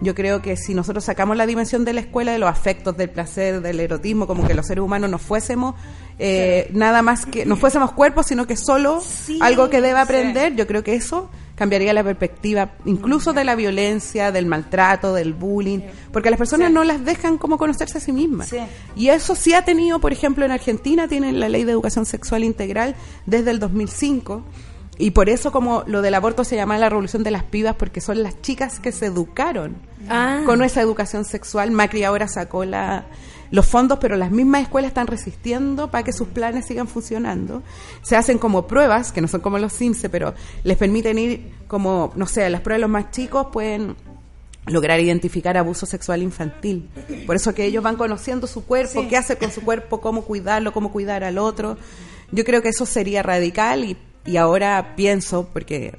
Yo 0.00 0.14
creo 0.14 0.42
que 0.42 0.56
si 0.56 0.74
nosotros 0.74 1.04
sacamos 1.04 1.36
la 1.36 1.46
dimensión 1.46 1.84
de 1.84 1.92
la 1.92 2.00
escuela, 2.00 2.32
de 2.32 2.38
los 2.38 2.48
afectos, 2.50 2.96
del 2.96 3.10
placer, 3.10 3.60
del 3.60 3.80
erotismo, 3.80 4.26
como 4.26 4.46
que 4.46 4.54
los 4.54 4.66
seres 4.66 4.82
humanos 4.82 5.08
no 5.08 5.18
fuésemos 5.18 5.74
eh, 6.18 6.68
nada 6.72 7.02
más 7.02 7.26
que, 7.26 7.46
no 7.46 7.56
fuésemos 7.56 7.92
cuerpos, 7.92 8.26
sino 8.26 8.46
que 8.46 8.56
solo 8.56 9.00
Sí, 9.00 9.38
algo 9.40 9.70
que 9.70 9.80
deba 9.80 10.00
sí. 10.00 10.04
aprender, 10.04 10.54
yo 10.56 10.66
creo 10.66 10.84
que 10.84 10.94
eso 10.94 11.30
cambiaría 11.54 11.92
la 11.92 12.02
perspectiva 12.02 12.72
incluso 12.84 13.32
de 13.32 13.44
la 13.44 13.54
violencia, 13.54 14.32
del 14.32 14.46
maltrato, 14.46 15.14
del 15.14 15.32
bullying, 15.32 15.80
porque 16.12 16.30
las 16.30 16.38
personas 16.38 16.72
no 16.72 16.84
las 16.84 17.04
dejan 17.04 17.38
como 17.38 17.58
conocerse 17.58 17.98
a 17.98 18.00
sí 18.00 18.12
mismas. 18.12 18.52
Y 18.96 19.08
eso 19.08 19.34
sí 19.34 19.54
ha 19.54 19.64
tenido, 19.64 20.00
por 20.00 20.12
ejemplo, 20.12 20.44
en 20.44 20.50
Argentina 20.50 21.08
tienen 21.08 21.38
la 21.38 21.48
ley 21.48 21.64
de 21.64 21.72
educación 21.72 22.06
sexual 22.06 22.44
integral 22.44 22.96
desde 23.26 23.52
el 23.52 23.58
2005. 23.60 24.44
Y 24.98 25.10
por 25.10 25.28
eso 25.28 25.50
como 25.50 25.82
lo 25.86 26.02
del 26.02 26.14
aborto 26.14 26.44
se 26.44 26.54
llama 26.56 26.78
la 26.78 26.88
revolución 26.88 27.24
de 27.24 27.30
las 27.32 27.42
pibas, 27.44 27.74
porque 27.74 28.00
son 28.00 28.22
las 28.22 28.40
chicas 28.42 28.78
que 28.78 28.92
se 28.92 29.06
educaron 29.06 29.76
Ah. 30.08 30.42
con 30.46 30.62
esa 30.62 30.80
educación 30.82 31.24
sexual. 31.24 31.70
Macri 31.72 32.04
ahora 32.04 32.28
sacó 32.28 32.64
la, 32.64 33.06
los 33.50 33.66
fondos, 33.66 33.98
pero 34.00 34.16
las 34.16 34.30
mismas 34.30 34.62
escuelas 34.62 34.90
están 34.90 35.06
resistiendo 35.06 35.90
para 35.90 36.04
que 36.04 36.12
sus 36.12 36.28
planes 36.28 36.66
sigan 36.66 36.86
funcionando. 36.86 37.62
Se 38.02 38.14
hacen 38.14 38.38
como 38.38 38.66
pruebas, 38.68 39.10
que 39.12 39.20
no 39.20 39.26
son 39.28 39.40
como 39.40 39.58
los 39.58 39.72
CIMSE, 39.72 40.08
pero 40.10 40.34
les 40.62 40.76
permiten 40.76 41.18
ir 41.18 41.52
como, 41.66 42.12
no 42.16 42.26
sé, 42.26 42.48
las 42.50 42.60
pruebas 42.60 42.78
de 42.78 42.82
los 42.82 42.90
más 42.90 43.10
chicos 43.10 43.46
pueden 43.52 43.96
lograr 44.66 45.00
identificar 45.00 45.56
abuso 45.56 45.86
sexual 45.86 46.22
infantil. 46.22 46.88
Por 47.26 47.34
eso 47.36 47.52
que 47.54 47.64
ellos 47.64 47.82
van 47.82 47.96
conociendo 47.96 48.46
su 48.46 48.64
cuerpo, 48.64 49.00
Sí. 49.02 49.08
qué 49.08 49.16
hacer 49.16 49.38
con 49.38 49.50
su 49.50 49.62
cuerpo, 49.62 50.00
cómo 50.00 50.22
cuidarlo, 50.22 50.72
cómo 50.72 50.92
cuidar 50.92 51.24
al 51.24 51.38
otro. 51.38 51.76
Yo 52.30 52.44
creo 52.44 52.62
que 52.62 52.68
eso 52.70 52.86
sería 52.86 53.22
radical 53.22 53.84
y, 53.84 53.96
y 54.26 54.36
ahora 54.36 54.94
pienso, 54.96 55.48
porque 55.52 55.98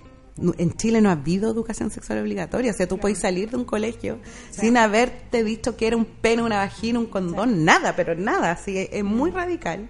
en 0.57 0.73
Chile 0.73 0.99
no 1.01 1.09
ha 1.09 1.13
habido 1.13 1.51
educación 1.51 1.91
sexual 1.91 2.19
obligatoria, 2.19 2.71
o 2.71 2.73
sea, 2.73 2.87
tú 2.87 2.97
puedes 2.97 3.19
salir 3.19 3.49
de 3.49 3.57
un 3.57 3.65
colegio 3.65 4.19
sin 4.51 4.77
haberte 4.77 5.43
dicho 5.43 5.77
que 5.77 5.87
era 5.87 5.95
un 5.95 6.05
pene, 6.05 6.41
una 6.41 6.57
vagina, 6.57 6.99
un 6.99 7.05
condón, 7.05 7.63
nada, 7.63 7.95
pero 7.95 8.15
nada, 8.15 8.51
así 8.51 8.77
es, 8.77 8.89
es 8.91 9.03
muy 9.03 9.31
radical. 9.31 9.89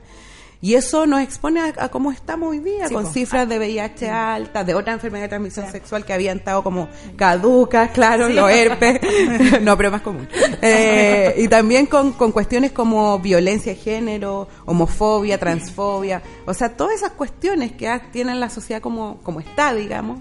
Y 0.61 0.75
eso 0.75 1.05
nos 1.05 1.21
expone 1.21 1.59
a, 1.59 1.73
a 1.77 1.89
cómo 1.89 2.11
estamos 2.11 2.49
hoy 2.49 2.59
día, 2.59 2.87
Sí, 2.87 2.93
con 2.93 3.03
po. 3.03 3.11
cifras 3.11 3.47
de 3.47 3.59
VIH 3.59 4.09
altas, 4.09 4.65
de 4.65 4.73
otras 4.73 4.95
enfermedades 4.95 5.25
de 5.25 5.29
transmisión 5.29 5.71
sexual 5.71 6.05
que 6.05 6.13
habían 6.13 6.37
estado 6.37 6.63
como 6.63 6.87
caducas, 7.15 7.91
claro, 7.91 8.29
los 8.29 8.49
herpes, 8.49 8.99
no, 9.61 9.77
pero 9.77 9.91
más 9.91 10.01
común. 10.01 10.27
Eh, 10.61 11.35
y 11.37 11.47
también 11.47 11.85
con, 11.85 12.13
con 12.13 12.31
cuestiones 12.31 12.71
como 12.71 13.19
violencia 13.19 13.73
de 13.73 13.79
género, 13.79 14.47
homofobia, 14.65 15.37
transfobia, 15.37 16.21
o 16.45 16.53
sea, 16.53 16.75
todas 16.75 16.95
esas 16.95 17.11
cuestiones 17.11 17.73
que 17.73 17.89
tienen 18.11 18.39
la 18.39 18.49
sociedad 18.49 18.81
como, 18.81 19.19
como 19.23 19.39
está, 19.39 19.73
digamos, 19.73 20.19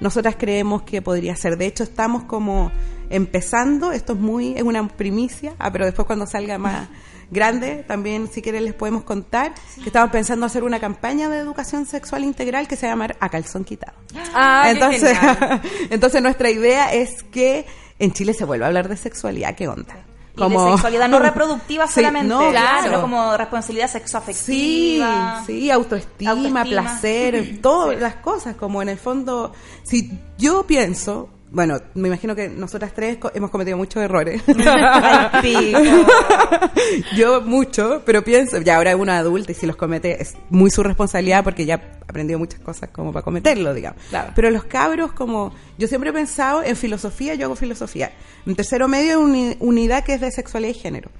nosotras 0.00 0.36
creemos 0.38 0.82
que 0.82 1.00
podría 1.00 1.34
ser. 1.36 1.56
De 1.56 1.66
hecho, 1.66 1.84
estamos 1.84 2.24
como 2.24 2.70
empezando, 3.08 3.92
esto 3.92 4.14
es 4.14 4.18
muy, 4.18 4.54
es 4.56 4.62
una 4.62 4.86
primicia, 4.88 5.54
ah, 5.58 5.70
pero 5.72 5.84
después 5.86 6.06
cuando 6.06 6.26
salga 6.26 6.58
más 6.58 6.88
grande, 7.30 7.84
también 7.86 8.28
si 8.28 8.42
quieren 8.42 8.64
les 8.64 8.74
podemos 8.74 9.02
contar 9.04 9.52
que 9.76 9.86
estamos 9.86 10.10
pensando 10.10 10.46
hacer 10.46 10.62
una 10.64 10.78
campaña 10.80 11.28
de 11.28 11.38
educación 11.38 11.86
sexual 11.86 12.24
integral 12.24 12.68
que 12.68 12.76
se 12.76 12.86
llama 12.86 13.08
A 13.20 13.28
Calzón 13.28 13.64
Quitado. 13.64 13.96
Ah, 14.34 14.66
entonces, 14.70 15.16
entonces 15.90 16.22
nuestra 16.22 16.50
idea 16.50 16.92
es 16.92 17.22
que 17.24 17.66
en 17.98 18.12
Chile 18.12 18.34
se 18.34 18.44
vuelva 18.44 18.66
a 18.66 18.68
hablar 18.68 18.88
de 18.88 18.96
sexualidad, 18.96 19.54
¿qué 19.54 19.68
onda? 19.68 19.96
Y 20.34 20.38
Como- 20.38 20.66
de 20.66 20.72
sexualidad 20.72 21.08
no 21.08 21.18
reproductiva 21.30 21.86
Sí, 21.86 21.94
solamente, 21.94 22.28
no, 22.28 22.50
claro. 22.50 22.82
sino 22.84 23.00
como 23.00 23.36
responsabilidad 23.36 23.86
Sí, 23.86 23.92
sexoafectiva. 23.92 25.42
sí, 25.46 25.70
autoestima, 25.70 26.30
Autoestima. 26.32 26.64
placer, 26.64 27.58
todas 27.62 27.98
las 28.00 28.16
cosas, 28.16 28.54
como 28.56 28.82
en 28.82 28.90
el 28.90 28.98
fondo, 28.98 29.52
si 29.82 30.10
yo 30.38 30.66
pienso, 30.66 31.30
bueno, 31.50 31.78
me 31.94 32.08
imagino 32.08 32.34
que 32.34 32.48
nosotras 32.48 32.92
tres 32.94 33.18
co- 33.18 33.30
hemos 33.34 33.50
cometido 33.50 33.76
muchos 33.76 34.02
errores. 34.02 34.42
Yo 37.16 37.40
mucho, 37.42 38.02
pero 38.04 38.22
pienso, 38.22 38.60
ya 38.60 38.76
ahora 38.76 38.90
es 38.92 38.96
una 38.98 39.18
adulta 39.18 39.52
y 39.52 39.54
si 39.54 39.66
los 39.66 39.76
comete 39.76 40.20
es 40.22 40.34
muy 40.50 40.70
su 40.70 40.82
responsabilidad 40.82 41.44
porque 41.44 41.66
ya 41.66 41.74
ha 41.74 42.04
aprendido 42.10 42.38
muchas 42.38 42.60
cosas 42.60 42.90
como 42.90 43.12
para 43.12 43.24
cometerlo, 43.24 43.74
digamos. 43.74 44.00
Claro. 44.10 44.32
Pero 44.34 44.50
los 44.50 44.64
cabros, 44.64 45.12
como 45.12 45.52
yo 45.78 45.88
siempre 45.88 46.10
he 46.10 46.12
pensado 46.12 46.62
en 46.62 46.76
filosofía, 46.76 47.34
yo 47.34 47.46
hago 47.46 47.56
filosofía. 47.56 48.12
En 48.46 48.54
tercero 48.56 48.88
medio 48.88 49.18
hay 49.18 49.24
una 49.24 49.56
unidad 49.60 50.04
que 50.04 50.14
es 50.14 50.20
de 50.20 50.30
sexualidad 50.30 50.74
y 50.74 50.78
género. 50.78 51.10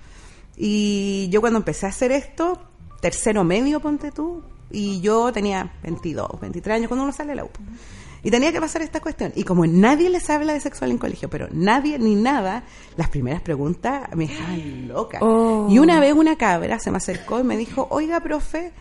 Y 0.56 1.28
yo 1.30 1.40
cuando 1.40 1.58
empecé 1.58 1.86
a 1.86 1.90
hacer 1.90 2.12
esto, 2.12 2.60
tercero 3.00 3.44
medio, 3.44 3.80
ponte 3.80 4.10
tú, 4.10 4.42
y 4.70 5.00
yo 5.00 5.32
tenía 5.32 5.72
22, 5.82 6.40
23 6.40 6.76
años 6.76 6.88
cuando 6.88 7.04
uno 7.04 7.12
sale 7.12 7.30
de 7.30 7.36
la 7.36 7.44
UPA. 7.44 7.60
Y 8.26 8.30
tenía 8.32 8.50
que 8.50 8.60
pasar 8.60 8.82
esta 8.82 8.98
cuestión. 8.98 9.32
Y 9.36 9.44
como 9.44 9.68
nadie 9.68 10.10
les 10.10 10.28
habla 10.30 10.52
de 10.52 10.58
sexual 10.58 10.90
en 10.90 10.98
colegio, 10.98 11.30
pero 11.30 11.46
nadie 11.52 11.96
ni 11.96 12.16
nada, 12.16 12.64
las 12.96 13.08
primeras 13.08 13.40
preguntas 13.40 14.08
me 14.16 14.26
dejaban 14.26 14.88
loca. 14.88 15.18
Oh. 15.20 15.68
Y 15.70 15.78
una 15.78 16.00
vez 16.00 16.12
una 16.12 16.34
cabra 16.34 16.80
se 16.80 16.90
me 16.90 16.96
acercó 16.96 17.38
y 17.38 17.44
me 17.44 17.56
dijo, 17.56 17.86
oiga, 17.88 18.18
profe, 18.18 18.72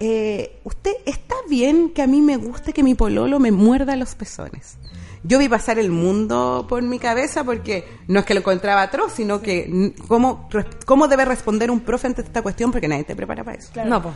eh, 0.00 0.58
¿usted 0.64 0.92
está 1.04 1.34
bien 1.50 1.90
que 1.90 2.00
a 2.00 2.06
mí 2.06 2.22
me 2.22 2.38
guste 2.38 2.72
que 2.72 2.82
mi 2.82 2.94
pololo 2.94 3.38
me 3.38 3.52
muerda 3.52 3.94
los 3.94 4.14
pezones? 4.14 4.78
Yo 5.22 5.38
vi 5.38 5.50
pasar 5.50 5.78
el 5.78 5.90
mundo 5.90 6.64
por 6.66 6.80
mi 6.80 6.98
cabeza 6.98 7.44
porque 7.44 7.84
no 8.08 8.20
es 8.20 8.24
que 8.24 8.32
lo 8.32 8.40
encontraba 8.40 8.80
atroz, 8.80 9.12
sino 9.12 9.42
que 9.42 9.92
cómo, 10.08 10.48
cómo 10.86 11.08
debe 11.08 11.26
responder 11.26 11.70
un 11.70 11.80
profe 11.80 12.06
ante 12.06 12.22
esta 12.22 12.40
cuestión 12.40 12.72
porque 12.72 12.88
nadie 12.88 13.04
te 13.04 13.14
prepara 13.14 13.44
para 13.44 13.58
eso. 13.58 13.70
No, 13.84 14.02
pues. 14.02 14.14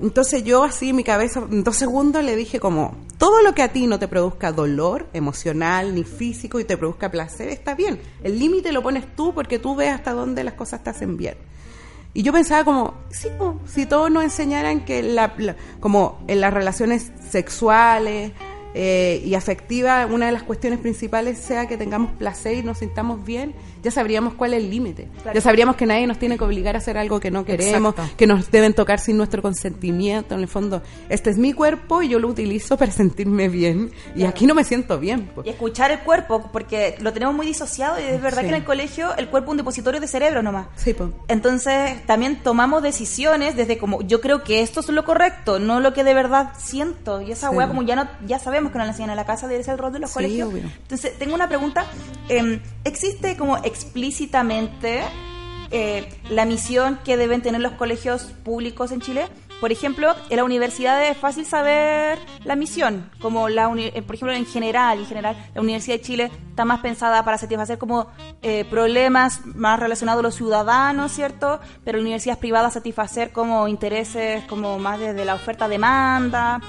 Entonces 0.00 0.44
yo 0.44 0.62
así 0.62 0.92
mi 0.92 1.04
cabeza, 1.04 1.40
en 1.50 1.64
dos 1.64 1.76
segundos 1.76 2.22
le 2.22 2.36
dije 2.36 2.60
como, 2.60 2.94
todo 3.16 3.40
lo 3.42 3.54
que 3.54 3.62
a 3.62 3.72
ti 3.72 3.86
no 3.86 3.98
te 3.98 4.08
produzca 4.08 4.52
dolor 4.52 5.06
emocional 5.14 5.94
ni 5.94 6.04
físico 6.04 6.60
y 6.60 6.64
te 6.64 6.76
produzca 6.76 7.10
placer, 7.10 7.48
está 7.48 7.74
bien. 7.74 7.98
El 8.22 8.38
límite 8.38 8.72
lo 8.72 8.82
pones 8.82 9.04
tú 9.16 9.32
porque 9.32 9.58
tú 9.58 9.74
ves 9.74 9.90
hasta 9.90 10.12
dónde 10.12 10.44
las 10.44 10.52
cosas 10.54 10.84
te 10.84 10.90
hacen 10.90 11.16
bien. 11.16 11.36
Y 12.12 12.22
yo 12.22 12.32
pensaba 12.32 12.64
como, 12.64 12.94
sí, 13.10 13.28
si 13.66 13.86
todos 13.86 14.10
nos 14.10 14.24
enseñaran 14.24 14.84
que 14.84 15.02
la, 15.02 15.34
la- 15.38 15.56
como 15.80 16.18
en 16.28 16.40
las 16.42 16.52
relaciones 16.52 17.10
sexuales 17.30 18.32
eh, 18.74 19.22
y 19.24 19.34
afectivas, 19.34 20.10
una 20.10 20.26
de 20.26 20.32
las 20.32 20.42
cuestiones 20.42 20.78
principales 20.78 21.38
sea 21.38 21.66
que 21.68 21.76
tengamos 21.78 22.12
placer 22.12 22.56
y 22.58 22.62
nos 22.62 22.78
sintamos 22.78 23.24
bien, 23.24 23.54
ya 23.86 23.92
sabríamos 23.92 24.34
cuál 24.34 24.52
es 24.54 24.64
el 24.64 24.68
límite. 24.70 25.08
Ya 25.32 25.40
sabríamos 25.40 25.76
que 25.76 25.86
nadie 25.86 26.06
nos 26.08 26.18
tiene 26.18 26.36
que 26.36 26.42
obligar 26.42 26.74
a 26.74 26.78
hacer 26.78 26.98
algo 26.98 27.20
que 27.20 27.30
no 27.30 27.44
queremos, 27.44 27.92
Exacto. 27.94 28.16
que 28.16 28.26
nos 28.26 28.50
deben 28.50 28.74
tocar 28.74 28.98
sin 28.98 29.16
nuestro 29.16 29.42
consentimiento. 29.42 30.34
En 30.34 30.40
el 30.40 30.48
fondo, 30.48 30.82
este 31.08 31.30
es 31.30 31.38
mi 31.38 31.52
cuerpo 31.52 32.02
y 32.02 32.08
yo 32.08 32.18
lo 32.18 32.26
utilizo 32.28 32.76
para 32.76 32.90
sentirme 32.90 33.48
bien. 33.48 33.92
Y 34.16 34.24
aquí 34.24 34.44
no 34.46 34.54
me 34.56 34.64
siento 34.64 34.98
bien. 34.98 35.30
pues. 35.34 35.46
Y 35.46 35.50
escuchar 35.50 35.90
el 35.92 36.00
cuerpo, 36.00 36.50
porque 36.52 36.96
lo 37.00 37.12
tenemos 37.12 37.34
muy 37.34 37.46
disociado 37.46 37.98
y 38.00 38.02
es 38.02 38.20
verdad 38.20 38.40
Sí. 38.40 38.48
que 38.48 38.54
en 38.54 38.60
el 38.60 38.64
colegio 38.64 39.14
el 39.16 39.28
cuerpo 39.28 39.48
es 39.48 39.50
un 39.52 39.56
depositorio 39.58 40.00
de 40.00 40.08
cerebro 40.08 40.42
nomás. 40.42 40.66
Sí, 40.76 40.92
pues. 40.94 41.10
Entonces 41.28 42.04
también 42.06 42.36
tomamos 42.42 42.82
decisiones 42.82 43.54
desde 43.56 43.78
como 43.78 44.02
yo 44.02 44.20
creo 44.20 44.42
que 44.42 44.62
esto 44.62 44.80
es 44.80 44.88
lo 44.88 45.04
correcto, 45.04 45.58
no 45.60 45.78
lo 45.80 45.92
que 45.92 46.02
de 46.02 46.12
verdad 46.14 46.50
siento. 46.58 47.20
Y 47.20 47.30
esa 47.32 47.50
Sí. 47.50 47.56
como 47.68 47.82
ya 47.82 47.94
no 47.96 48.08
ya 48.26 48.38
sabemos 48.40 48.72
que 48.72 48.78
no 48.78 48.84
la 48.84 48.90
enseñan 48.90 49.10
en 49.10 49.16
la 49.16 49.24
casa, 49.26 49.46
debe 49.46 49.62
ser 49.62 49.74
el 49.74 49.78
rol 49.78 49.92
de 49.92 50.00
los 50.00 50.10
Sí, 50.10 50.14
colegios. 50.14 50.48
obvio. 50.50 50.62
Entonces 50.82 51.16
tengo 51.18 51.34
una 51.34 51.48
pregunta. 51.48 51.84
eh, 52.28 52.60
¿Existe 52.84 53.36
como 53.36 53.56
explícitamente 53.76 55.02
eh, 55.70 56.08
la 56.30 56.44
misión 56.44 56.98
que 57.04 57.16
deben 57.16 57.42
tener 57.42 57.60
los 57.60 57.72
colegios 57.72 58.22
públicos 58.44 58.92
en 58.92 59.00
Chile? 59.00 59.28
Por 59.60 59.72
ejemplo, 59.72 60.14
en 60.28 60.36
la 60.36 60.44
universidad 60.44 61.02
es 61.08 61.16
fácil 61.16 61.46
saber 61.46 62.18
la 62.44 62.56
misión, 62.56 63.10
como 63.22 63.48
la 63.48 63.72
eh, 63.76 64.02
por 64.02 64.14
ejemplo 64.14 64.34
en 64.34 64.44
general, 64.44 64.98
en 64.98 65.06
general 65.06 65.36
la 65.54 65.60
Universidad 65.62 65.96
de 65.96 66.02
Chile 66.02 66.30
está 66.50 66.66
más 66.66 66.80
pensada 66.80 67.24
para 67.24 67.38
satisfacer 67.38 67.78
como 67.78 68.08
eh, 68.42 68.66
problemas 68.68 69.46
más 69.46 69.80
relacionados 69.80 70.20
a 70.20 70.22
los 70.22 70.34
ciudadanos, 70.34 71.12
¿cierto? 71.12 71.58
Pero 71.84 72.00
universidades 72.00 72.38
privadas 72.38 72.74
satisfacer 72.74 73.32
como 73.32 73.66
intereses 73.66 74.44
como 74.44 74.78
más 74.78 75.00
desde 75.00 75.24
la 75.24 75.34
oferta-demanda. 75.34 76.60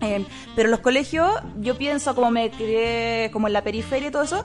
Eh, 0.00 0.26
pero 0.56 0.68
los 0.68 0.80
colegios, 0.80 1.30
yo 1.60 1.78
pienso 1.78 2.14
como 2.14 2.30
me 2.30 2.50
crié 2.50 3.30
como 3.32 3.46
en 3.46 3.52
la 3.52 3.62
periferia 3.62 4.08
y 4.08 4.10
todo 4.10 4.24
eso, 4.24 4.44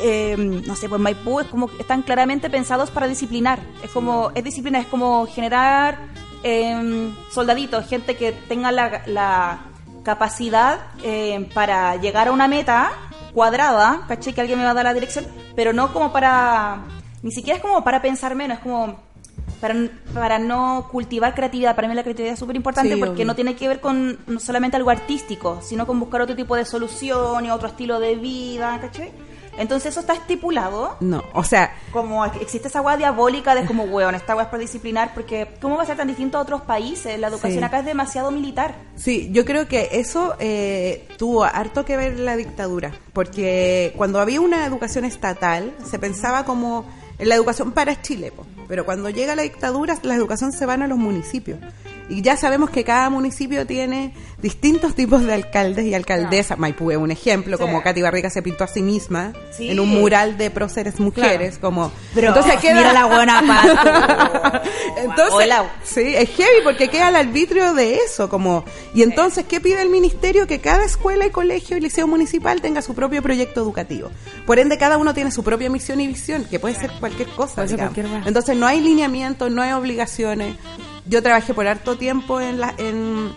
eh, 0.00 0.36
no 0.38 0.76
sé, 0.76 0.88
pues 0.88 1.00
Maipú 1.00 1.40
es 1.40 1.46
como 1.48 1.70
están 1.78 2.02
claramente 2.02 2.50
pensados 2.50 2.90
para 2.90 3.06
disciplinar. 3.06 3.58
Es 3.82 3.90
como, 3.90 4.30
es 4.34 4.44
disciplina, 4.44 4.78
es 4.80 4.86
como 4.86 5.26
generar 5.26 5.98
eh, 6.42 7.12
soldaditos, 7.32 7.86
gente 7.86 8.16
que 8.16 8.32
tenga 8.32 8.70
la, 8.72 9.02
la 9.06 9.60
capacidad 10.04 10.80
eh, 11.02 11.48
para 11.54 11.96
llegar 11.96 12.28
a 12.28 12.32
una 12.32 12.48
meta 12.48 12.92
cuadrada, 13.34 14.04
caché 14.08 14.32
que 14.32 14.40
alguien 14.40 14.58
me 14.58 14.64
va 14.64 14.70
a 14.70 14.74
dar 14.74 14.84
la 14.84 14.94
dirección, 14.94 15.26
pero 15.54 15.72
no 15.72 15.92
como 15.92 16.12
para, 16.12 16.78
ni 17.22 17.30
siquiera 17.30 17.56
es 17.58 17.62
como 17.62 17.84
para 17.84 18.00
pensar 18.00 18.34
menos, 18.34 18.58
es 18.58 18.62
como 18.62 18.96
para, 19.60 19.74
para 20.14 20.38
no 20.38 20.88
cultivar 20.90 21.34
creatividad. 21.34 21.74
Para 21.76 21.88
mí 21.88 21.94
la 21.94 22.02
creatividad 22.02 22.34
es 22.34 22.38
súper 22.38 22.56
importante 22.56 22.94
Sí, 22.94 22.98
porque 22.98 23.12
obvio. 23.14 23.26
no 23.26 23.34
tiene 23.34 23.54
que 23.56 23.68
ver 23.68 23.80
con 23.80 24.18
no 24.26 24.40
solamente 24.40 24.76
algo 24.76 24.90
artístico, 24.90 25.60
sino 25.62 25.86
con 25.86 25.98
buscar 26.00 26.20
otro 26.22 26.36
tipo 26.36 26.56
de 26.56 26.64
solución 26.64 27.44
y 27.44 27.50
otro 27.50 27.68
estilo 27.68 28.00
de 28.00 28.14
vida, 28.16 28.78
¿cachai? 28.80 29.12
Entonces 29.58 29.90
eso 29.92 30.00
está 30.00 30.14
estipulado. 30.14 30.96
No, 31.00 31.22
o 31.34 31.44
sea, 31.44 31.74
Como 31.92 32.24
existe 32.24 32.68
esa 32.68 32.78
agua 32.78 32.96
diabólica 32.96 33.54
de 33.54 33.66
como, 33.66 33.84
weón, 33.84 34.14
esta 34.14 34.32
agua 34.32 34.44
es 34.44 34.48
para 34.48 34.60
disciplinar, 34.60 35.12
porque 35.14 35.48
¿cómo 35.60 35.76
va 35.76 35.82
a 35.82 35.86
ser 35.86 35.96
tan 35.96 36.08
distinto 36.08 36.38
a 36.38 36.40
otros 36.40 36.62
países? 36.62 37.18
La 37.18 37.28
educación 37.28 37.58
Sí. 37.60 37.64
acá 37.64 37.80
es 37.80 37.84
demasiado 37.84 38.30
militar. 38.30 38.74
Sí, 38.96 39.28
yo 39.32 39.44
creo 39.44 39.68
que 39.68 39.88
eso 39.92 40.34
eh, 40.38 41.08
tuvo 41.18 41.44
harto 41.44 41.84
que 41.84 41.96
ver 41.96 42.18
la 42.18 42.36
dictadura, 42.36 42.92
porque 43.12 43.92
cuando 43.96 44.20
había 44.20 44.40
una 44.40 44.64
educación 44.64 45.04
estatal 45.04 45.74
se 45.84 45.98
pensaba 45.98 46.44
como 46.44 46.84
en 47.18 47.28
la 47.28 47.34
educación 47.34 47.72
para 47.72 48.00
Chile, 48.00 48.30
po. 48.30 48.46
pero 48.68 48.84
cuando 48.84 49.10
llega 49.10 49.34
la 49.34 49.42
dictadura 49.42 49.98
la 50.02 50.14
educación 50.14 50.52
se 50.52 50.66
van 50.66 50.82
a 50.82 50.86
los 50.86 50.98
municipios. 50.98 51.58
Y 52.10 52.22
ya 52.22 52.36
sabemos 52.36 52.70
que 52.70 52.84
cada 52.84 53.10
municipio 53.10 53.66
tiene 53.66 54.14
distintos 54.40 54.94
tipos 54.94 55.22
de 55.24 55.34
alcaldes 55.34 55.84
y 55.84 55.94
alcaldesas. 55.94 56.58
Maipú 56.58 56.90
es 56.90 56.96
un 56.96 57.10
ejemplo, 57.10 57.56
Sí. 57.56 57.62
como 57.62 57.82
Katy 57.82 58.00
Barriga 58.02 58.30
se 58.30 58.40
pintó 58.40 58.64
a 58.64 58.66
sí 58.66 58.80
misma 58.82 59.32
Sí. 59.50 59.70
en 59.70 59.78
un 59.80 59.88
mural 59.90 60.38
de 60.38 60.50
próceres 60.50 61.00
mujeres, 61.00 61.58
como... 61.58 61.92
Pero 62.14 62.28
entonces 62.28 62.56
queda... 62.60 62.74
mira 62.76 62.92
la 62.92 63.04
buena 63.06 63.42
pata. 63.46 64.62
Entonces, 64.96 65.34
Hola. 65.34 65.70
sí, 65.84 66.00
es 66.14 66.30
heavy 66.30 66.62
porque 66.64 66.88
queda 66.88 67.08
al 67.08 67.16
arbitrio 67.16 67.74
de 67.74 67.96
eso, 67.96 68.28
como 68.28 68.64
y 68.94 69.02
entonces 69.02 69.44
qué 69.46 69.60
pide 69.60 69.82
el 69.82 69.90
ministerio 69.90 70.46
que 70.46 70.60
cada 70.60 70.84
escuela 70.84 71.26
y 71.26 71.30
colegio 71.30 71.76
y 71.76 71.80
liceo 71.80 72.06
municipal 72.06 72.60
tenga 72.62 72.80
su 72.82 72.94
propio 72.94 73.22
proyecto 73.22 73.60
educativo. 73.60 74.10
Por 74.46 74.58
ende 74.58 74.78
cada 74.78 74.96
uno 74.96 75.12
tiene 75.14 75.30
su 75.30 75.42
propia 75.44 75.68
misión 75.68 76.00
y 76.00 76.06
visión, 76.06 76.44
que 76.44 76.58
puede 76.58 76.74
ser 76.74 76.90
cualquier 77.00 77.28
cosa. 77.30 77.66
Cualquier. 77.66 78.06
Entonces 78.24 78.56
no 78.56 78.66
hay 78.66 78.80
lineamientos, 78.80 79.50
no 79.50 79.60
hay 79.62 79.72
obligaciones. 79.72 80.56
Yo 81.08 81.22
trabajé 81.22 81.54
por 81.54 81.66
harto 81.66 81.96
tiempo 81.96 82.40
en 82.40 82.60
la 82.60 82.74
en, 82.78 83.30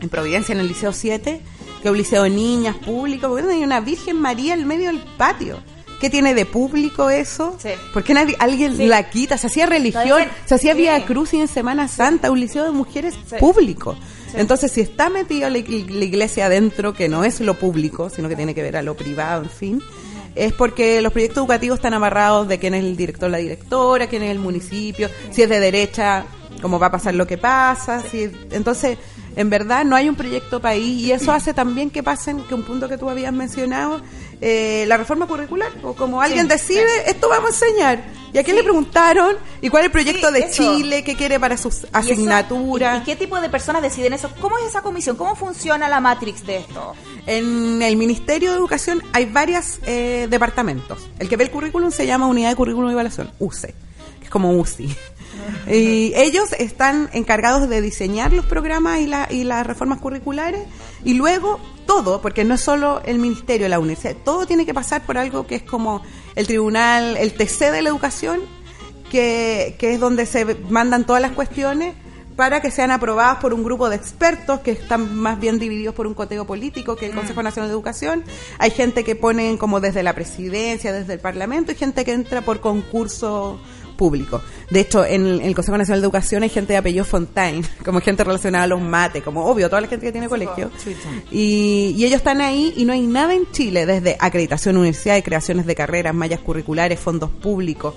en 0.00 0.08
Providencia 0.08 0.52
en 0.52 0.60
el 0.60 0.68
liceo 0.68 0.92
7, 0.92 1.40
que 1.82 1.88
es 1.88 1.90
un 1.90 1.96
liceo 1.96 2.24
de 2.24 2.30
niñas 2.30 2.76
público, 2.76 3.28
porque 3.28 3.44
hay 3.52 3.62
una 3.62 3.80
Virgen 3.80 4.20
María 4.20 4.54
en 4.54 4.66
medio 4.66 4.86
del 4.88 5.00
patio. 5.16 5.58
¿Qué 6.00 6.10
tiene 6.10 6.34
de 6.34 6.44
público 6.44 7.08
eso? 7.08 7.56
Sí. 7.62 7.70
¿Por 7.92 8.02
qué 8.02 8.12
nadie, 8.14 8.36
alguien 8.38 8.76
Sí. 8.76 8.86
la 8.86 9.08
quita? 9.08 9.38
Se 9.38 9.46
hacía 9.46 9.64
religión, 9.66 10.22
se 10.44 10.54
hacía 10.56 10.72
sí. 10.72 10.78
Vía 10.78 11.04
Cruz 11.06 11.32
y 11.34 11.40
en 11.40 11.48
Semana 11.48 11.88
Santa, 11.88 12.30
un 12.30 12.40
liceo 12.40 12.64
de 12.64 12.72
mujeres 12.72 13.14
público. 13.38 13.96
Entonces, 14.34 14.72
si 14.72 14.80
está 14.80 15.08
metido 15.08 15.48
la, 15.48 15.58
la 15.60 16.04
iglesia 16.04 16.46
adentro, 16.46 16.92
que 16.92 17.08
no 17.08 17.24
es 17.24 17.40
lo 17.40 17.54
público, 17.54 18.10
sino 18.10 18.28
que 18.28 18.36
tiene 18.36 18.54
que 18.54 18.62
ver 18.62 18.76
a 18.76 18.82
lo 18.82 18.96
privado, 18.96 19.44
en 19.44 19.50
fin, 19.50 19.82
es 20.34 20.52
porque 20.52 21.00
los 21.00 21.12
proyectos 21.12 21.38
educativos 21.38 21.78
están 21.78 21.94
amarrados 21.94 22.48
de 22.48 22.58
quién 22.58 22.74
es 22.74 22.82
el 22.84 22.96
director 22.96 23.30
la 23.30 23.38
directora, 23.38 24.08
quién 24.08 24.24
es 24.24 24.32
el 24.32 24.40
municipio, 24.40 25.08
si 25.30 25.42
es 25.42 25.48
de 25.48 25.60
derecha, 25.60 26.26
cómo 26.62 26.78
va 26.78 26.86
a 26.88 26.90
pasar 26.92 27.14
lo 27.14 27.26
que 27.26 27.38
pasa. 27.38 28.00
Si, 28.00 28.30
entonces, 28.50 28.98
en 29.36 29.50
verdad, 29.50 29.84
no 29.84 29.96
hay 29.96 30.08
un 30.08 30.14
proyecto 30.16 30.60
país 30.60 31.02
y 31.02 31.12
eso 31.12 31.32
hace 31.32 31.54
también 31.54 31.90
que 31.90 32.02
pasen, 32.02 32.42
que 32.44 32.54
un 32.54 32.62
punto 32.62 32.88
que 32.88 32.98
tú 32.98 33.08
habías 33.10 33.32
mencionado, 33.32 34.00
eh, 34.40 34.84
la 34.88 34.96
reforma 34.96 35.26
curricular, 35.26 35.70
o 35.82 35.94
como 35.94 36.20
alguien 36.20 36.48
decide, 36.48 36.84
esto 37.06 37.28
vamos 37.28 37.50
a 37.62 37.66
enseñar. 37.66 38.04
¿Y 38.32 38.38
a 38.38 38.42
quién 38.42 38.56
Sí. 38.56 38.62
le 38.62 38.64
preguntaron? 38.64 39.36
¿Y 39.60 39.68
cuál 39.68 39.82
es 39.82 39.86
el 39.86 39.92
proyecto 39.92 40.26
Sí, 40.28 40.34
de 40.34 40.40
eso. 40.40 40.76
Chile? 40.76 41.04
¿Qué 41.04 41.14
quiere 41.14 41.38
para 41.38 41.56
sus 41.56 41.74
¿Y 41.74 41.78
eso- 41.78 41.88
asignaturas? 41.92 42.98
¿Y, 42.98 43.02
y 43.02 43.04
qué 43.04 43.16
tipo 43.16 43.40
de 43.40 43.48
personas 43.48 43.80
deciden 43.80 44.12
eso? 44.12 44.28
¿Cómo 44.40 44.58
es 44.58 44.64
esa 44.64 44.82
comisión? 44.82 45.14
¿Cómo 45.16 45.36
funciona 45.36 45.88
la 45.88 46.00
matrix 46.00 46.44
de 46.44 46.56
esto? 46.58 46.94
En 47.26 47.80
el 47.80 47.96
Ministerio 47.96 48.50
de 48.50 48.56
Educación 48.58 49.02
hay 49.12 49.26
varios 49.26 49.78
departamentos. 50.28 51.08
El 51.18 51.28
que 51.28 51.36
ve 51.36 51.44
el 51.44 51.50
currículum 51.50 51.90
se 51.92 52.06
llama 52.06 52.26
Unidad 52.26 52.50
de 52.50 52.56
Currículum 52.56 52.88
y 52.90 52.92
Evaluación, 52.92 53.30
UCE, 53.38 53.74
que 54.18 54.24
es 54.24 54.30
como 54.30 54.50
UCI. 54.52 54.94
Y 55.70 56.12
ellos 56.16 56.52
están 56.58 57.08
encargados 57.12 57.68
de 57.68 57.80
diseñar 57.80 58.32
los 58.32 58.44
programas 58.46 59.00
y, 59.00 59.06
la- 59.06 59.28
y 59.30 59.44
las 59.44 59.66
reformas 59.66 60.00
curriculares 60.00 60.60
y 61.04 61.14
luego 61.14 61.58
todo, 61.86 62.20
porque 62.22 62.44
no 62.44 62.54
es 62.54 62.60
solo 62.60 63.00
el 63.04 63.18
ministerio, 63.18 63.68
la 63.68 63.78
universidad, 63.78 64.16
todo 64.24 64.46
tiene 64.46 64.64
que 64.66 64.74
pasar 64.74 65.04
por 65.06 65.18
algo 65.18 65.46
que 65.46 65.56
es 65.56 65.62
como 65.62 66.02
el 66.34 66.46
tribunal, 66.46 67.16
el 67.16 67.34
TC 67.34 67.70
de 67.70 67.82
la 67.82 67.88
educación, 67.90 68.40
que, 69.10 69.76
que 69.78 69.94
es 69.94 70.00
donde 70.00 70.26
se 70.26 70.44
mandan 70.70 71.04
todas 71.06 71.22
las 71.22 71.32
cuestiones 71.32 71.94
para 72.36 72.60
que 72.60 72.70
sean 72.72 72.90
aprobadas 72.90 73.36
por 73.38 73.54
un 73.54 73.62
grupo 73.62 73.88
de 73.88 73.94
expertos 73.94 74.58
que 74.60 74.72
están 74.72 75.14
más 75.14 75.38
bien 75.38 75.60
divididos 75.60 75.94
por 75.94 76.08
un 76.08 76.14
coteo 76.14 76.44
político 76.46 76.96
que 76.96 77.06
el 77.06 77.14
Consejo 77.14 77.44
Nacional 77.44 77.68
de 77.68 77.74
Educación. 77.74 78.24
Hay 78.58 78.72
gente 78.72 79.04
que 79.04 79.14
ponen 79.14 79.56
como 79.56 79.78
desde 79.80 80.02
la 80.02 80.14
presidencia, 80.14 80.92
desde 80.92 81.12
el 81.12 81.20
Parlamento, 81.20 81.70
y 81.70 81.76
gente 81.76 82.04
que 82.04 82.12
entra 82.12 82.40
por 82.42 82.58
concurso 82.60 83.60
público. 83.96 84.42
De 84.70 84.80
hecho, 84.80 85.04
en 85.04 85.26
el 85.40 85.54
Consejo 85.54 85.76
Nacional 85.78 86.00
de 86.00 86.04
Educación 86.06 86.42
hay 86.42 86.48
gente 86.48 86.74
de 86.74 86.78
apellido 86.78 87.04
Fontaine, 87.04 87.64
como 87.84 88.00
gente 88.00 88.22
relacionada 88.24 88.64
a 88.64 88.68
los 88.68 88.80
mates, 88.80 89.22
como 89.22 89.44
obvio, 89.46 89.68
toda 89.68 89.80
la 89.80 89.88
gente 89.88 90.06
que 90.06 90.12
tiene 90.12 90.28
colegio. 90.28 90.70
Y, 91.30 91.94
y 91.96 92.04
ellos 92.04 92.18
están 92.18 92.40
ahí 92.40 92.74
y 92.76 92.84
no 92.84 92.92
hay 92.92 93.06
nada 93.06 93.34
en 93.34 93.50
Chile, 93.52 93.86
desde 93.86 94.16
acreditación 94.20 94.76
universidad 94.76 95.16
creaciones 95.24 95.66
de 95.66 95.74
carreras, 95.74 96.14
mallas 96.14 96.40
curriculares, 96.40 97.00
fondos 97.00 97.30
públicos, 97.30 97.94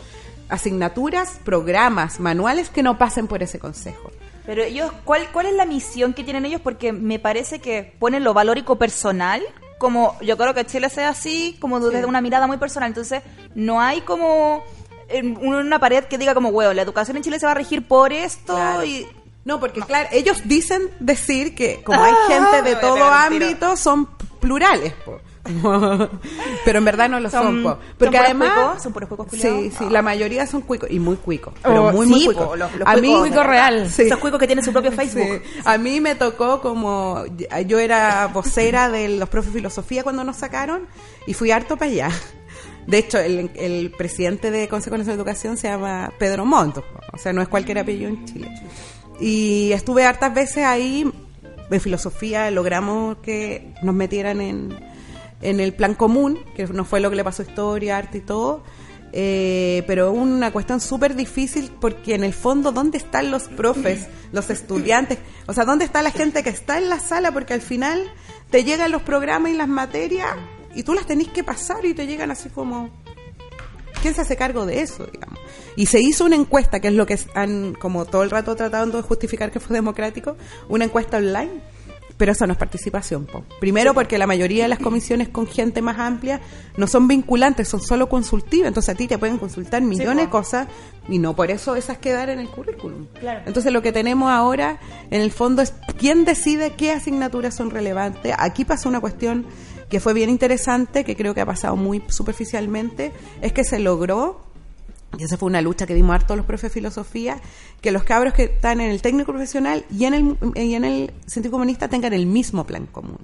asignaturas, 0.50 1.40
programas, 1.44 2.20
manuales 2.20 2.70
que 2.70 2.84
no 2.84 2.98
pasen 2.98 3.28
por 3.28 3.44
ese 3.44 3.60
consejo. 3.60 4.12
Pero 4.46 4.64
ellos, 4.64 4.92
¿cuál, 5.04 5.28
¿cuál 5.34 5.48
es 5.48 5.54
la 5.54 5.66
misión 5.66 6.14
que 6.14 6.24
tienen 6.24 6.46
ellos? 6.46 6.62
Porque 6.62 6.94
me 6.94 7.20
parece 7.20 7.60
que 7.60 7.94
ponen 8.00 8.24
lo 8.24 8.34
valórico 8.34 8.78
personal, 8.78 9.42
como 9.78 10.18
yo 10.22 10.38
creo 10.38 10.54
que 10.54 10.66
Chile 10.66 10.90
sea 10.90 11.10
así, 11.10 11.58
como 11.60 11.80
desde 11.80 12.06
una 12.06 12.22
mirada 12.22 12.48
muy 12.48 12.58
personal. 12.58 12.88
Entonces, 12.88 13.22
no 13.56 13.82
hay 13.82 14.02
como 14.02 14.64
en 15.10 15.38
una 15.38 15.80
pared 15.80 16.06
que 16.06 16.18
diga 16.18 16.34
como, 16.34 16.50
huevo, 16.50 16.74
la 16.74 16.82
educación 16.82 17.18
en 17.18 17.24
Chile 17.24 17.40
se 17.40 17.46
va 17.46 17.54
a 17.54 17.56
regir 17.56 17.88
por 17.88 18.14
esto 18.14 18.84
y... 18.84 19.08
No, 19.46 19.62
porque 19.62 19.80
claro, 19.80 20.10
ellos 20.12 20.42
dicen 20.44 20.90
decir 21.00 21.56
que 21.56 21.82
como 21.82 22.04
hay 22.04 22.12
ah, 22.14 22.28
gente 22.28 22.70
de 22.70 22.76
todo 22.76 23.06
ámbito, 23.06 23.78
son 23.78 24.10
plurales. 24.42 24.92
Po. 25.06 25.22
pero 26.66 26.80
en 26.80 26.86
verdad 26.86 27.10
no 27.10 27.20
lo 27.20 27.30
son, 27.30 27.78
porque 27.98 28.18
además 28.18 28.84
son 28.84 28.94
puros 28.94 29.10
cuicos 29.10 29.28
sí 29.32 29.72
sí 29.78 29.90
la 29.90 30.02
mayoría 30.02 30.46
son 30.46 30.62
cuicos 30.62 30.90
y 30.92 31.00
muy 31.00 31.16
cuicos 31.16 31.54
pero 31.64 31.88
oh, 31.88 31.92
muy 31.92 32.08
muy 32.08 32.26
cuicos. 32.26 32.60
a 32.86 32.96
mí 32.98 33.16
cuico 33.18 33.44
real 33.44 33.90
sí. 33.90 34.04
esos 34.04 34.20
cuicos 34.20 34.40
que 34.40 34.48
tienen 34.48 34.64
su 34.64 34.72
propio 34.72 34.92
Facebook. 34.92 35.42
A 35.66 35.78
mí 35.78 36.02
me 36.02 36.16
tocó 36.16 36.62
como 36.62 37.24
yo 37.66 37.80
era 37.80 38.28
vocera 38.28 38.90
de 38.90 39.10
los 39.10 39.30
profes 39.30 39.54
de 39.54 39.60
filosofía 39.60 40.04
cuando 40.04 40.24
nos 40.24 40.38
sacaron 40.38 40.88
y 41.26 41.34
fui 41.34 41.52
harto 41.52 41.78
para 41.78 41.92
allá 41.92 42.10
de 42.88 42.98
hecho, 42.98 43.20
el, 43.20 43.52
el 43.56 43.92
presidente 43.92 44.50
de 44.50 44.70
Consejo 44.70 44.98
Nacional 44.98 45.18
de 45.18 45.22
Educación 45.22 45.58
se 45.58 45.68
llama 45.68 46.14
Pedro 46.18 46.46
Monto, 46.46 46.86
o 47.12 47.18
sea, 47.18 47.34
no 47.34 47.42
es 47.42 47.50
cualquier 47.50 47.80
apellido 47.80 48.10
en 48.10 48.26
Chile. 48.26 48.50
Y 49.20 49.72
estuve 49.74 50.06
hartas 50.06 50.34
veces 50.34 50.64
ahí, 50.64 51.12
en 51.70 51.82
filosofía 51.82 52.50
logramos 52.50 53.18
que 53.18 53.74
nos 53.84 53.94
metieran 53.94 54.40
en, 54.40 54.80
en 55.42 55.60
el 55.60 55.74
plan 55.74 55.96
común, 55.96 56.40
que 56.56 56.66
no 56.68 56.86
fue 56.86 57.02
lo 57.02 57.10
que 57.10 57.18
le 57.18 57.26
pasó 57.26 57.44
a 57.44 57.46
historia, 57.46 57.98
arte 57.98 58.20
y 58.20 58.22
todo, 58.22 58.64
eh, 59.12 59.84
pero 59.86 60.12
una 60.12 60.52
cuestión 60.52 60.80
súper 60.80 61.16
difícil 61.16 61.72
porque 61.82 62.16
en 62.16 62.24
el 62.24 62.34
fondo, 62.34 62.72
¿dónde 62.72 62.98
están 62.98 63.32
los 63.32 63.44
profes, 63.44 64.08
los 64.32 64.50
estudiantes? 64.50 65.18
O 65.46 65.54
sea, 65.54 65.66
¿dónde 65.66 65.84
está 65.84 66.02
la 66.02 66.12
gente 66.12 66.42
que 66.42 66.50
está 66.50 66.78
en 66.78 66.88
la 66.88 67.00
sala? 67.00 67.32
Porque 67.32 67.54
al 67.54 67.62
final 67.62 68.02
te 68.50 68.64
llegan 68.64 68.92
los 68.92 69.02
programas 69.02 69.52
y 69.52 69.56
las 69.56 69.68
materias 69.68 70.36
y 70.78 70.84
tú 70.84 70.94
las 70.94 71.08
tenés 71.08 71.30
que 71.30 71.44
pasar 71.44 71.84
y 71.86 71.96
te 71.96 72.06
llegan 72.06 72.30
así 72.30 72.50
como... 72.50 72.92
¿Quién 74.00 74.14
se 74.14 74.22
hace 74.22 74.38
cargo 74.38 74.68
de 74.68 74.82
eso, 74.82 75.08
digamos? 75.08 75.40
Y 75.76 75.88
se 75.88 76.00
hizo 76.00 76.24
una 76.24 76.36
encuesta, 76.36 76.80
que 76.80 76.90
es 76.90 76.94
lo 76.94 77.08
que 77.08 77.20
han 77.34 77.74
como 77.74 78.06
todo 78.06 78.22
el 78.22 78.30
rato 78.30 78.56
tratando 78.56 78.98
de 78.98 79.04
justificar 79.04 79.50
que 79.50 79.60
fue 79.60 79.76
democrático, 79.76 80.38
una 80.70 80.86
encuesta 80.86 81.18
online 81.18 81.62
pero 82.18 82.32
eso 82.32 82.46
no 82.48 82.54
es 82.54 82.60
participación. 82.60 83.26
Po. 83.26 83.44
Primero 83.60 83.94
porque 83.94 84.18
la 84.18 84.28
mayoría 84.28 84.64
de 84.64 84.70
las 84.70 84.80
comisiones 84.80 85.30
con 85.30 85.48
gente 85.48 85.82
más 85.82 86.00
amplia 86.00 86.42
no 86.76 86.88
son 86.88 87.08
vinculantes, 87.08 87.68
son 87.68 87.80
solo 87.80 88.10
consultivas. 88.10 88.68
Entonces 88.68 88.94
a 88.94 88.98
ti 88.98 89.08
te 89.08 89.18
pueden 89.18 89.38
consultar 89.38 89.82
millones 89.84 90.26
de 90.26 90.30
cosas 90.30 90.68
y 91.08 91.20
no 91.20 91.36
por 91.36 91.52
eso 91.52 91.76
esas 91.76 92.00
quedar 92.00 92.30
en 92.30 92.40
el 92.40 92.50
currículum. 92.50 93.08
Entonces 93.46 93.72
lo 93.72 93.82
que 93.82 93.92
tenemos 93.92 94.32
ahora 94.32 94.80
en 95.12 95.22
el 95.22 95.32
fondo 95.32 95.62
es 95.62 95.74
quién 95.98 96.26
decide 96.26 96.74
qué 96.74 96.92
asignaturas 96.92 97.54
son 97.54 97.70
relevantes. 97.70 98.34
Aquí 98.38 98.66
pasa 98.66 98.90
una 98.90 99.00
cuestión 99.00 99.46
que 99.90 100.00
fue 100.00 100.14
bien 100.14 100.30
interesante, 100.30 101.04
que 101.04 101.16
creo 101.16 101.34
que 101.34 101.42
ha 101.42 101.46
pasado 101.46 101.76
muy 101.76 102.04
superficialmente, 102.08 103.12
es 103.42 103.54
que 103.54 103.64
se 103.64 103.80
logró 103.80 104.48
y 105.18 105.24
esa 105.24 105.38
fue 105.38 105.48
una 105.48 105.62
lucha 105.62 105.88
que 105.88 105.96
dimos 105.96 106.14
harto 106.14 106.36
los 106.36 106.46
profes 106.46 106.70
de 106.70 106.74
filosofía, 106.74 107.40
que 107.82 107.92
los 107.92 108.04
cabros 108.04 108.34
que 108.34 108.44
están 108.44 108.82
en 108.82 108.92
el 108.92 109.02
técnico 109.02 109.32
profesional 109.32 109.86
y 109.90 110.06
en 110.06 110.14
el, 110.14 110.38
y 110.56 110.76
en 110.76 110.84
el 110.84 111.14
sentido 111.26 111.52
comunista 111.52 111.88
tengan 111.88 112.14
el 112.14 112.26
mismo 112.26 112.66
plan 112.66 112.86
común. 112.86 113.20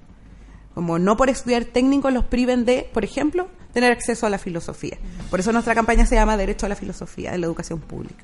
Como 0.74 0.98
no 0.98 1.18
por 1.18 1.30
estudiar 1.30 1.66
técnico 1.66 2.10
los 2.10 2.24
priven 2.26 2.66
de, 2.66 2.90
por 2.92 3.04
ejemplo, 3.04 3.48
tener 3.74 3.92
acceso 3.92 4.26
a 4.26 4.30
la 4.30 4.38
filosofía. 4.38 4.98
Por 5.30 5.40
eso 5.40 5.52
nuestra 5.52 5.76
campaña 5.76 6.06
se 6.06 6.16
llama 6.16 6.38
Derecho 6.38 6.66
a 6.66 6.70
la 6.70 6.76
Filosofía 6.76 7.32
de 7.32 7.38
la 7.38 7.46
Educación 7.46 7.80
Pública. 7.80 8.24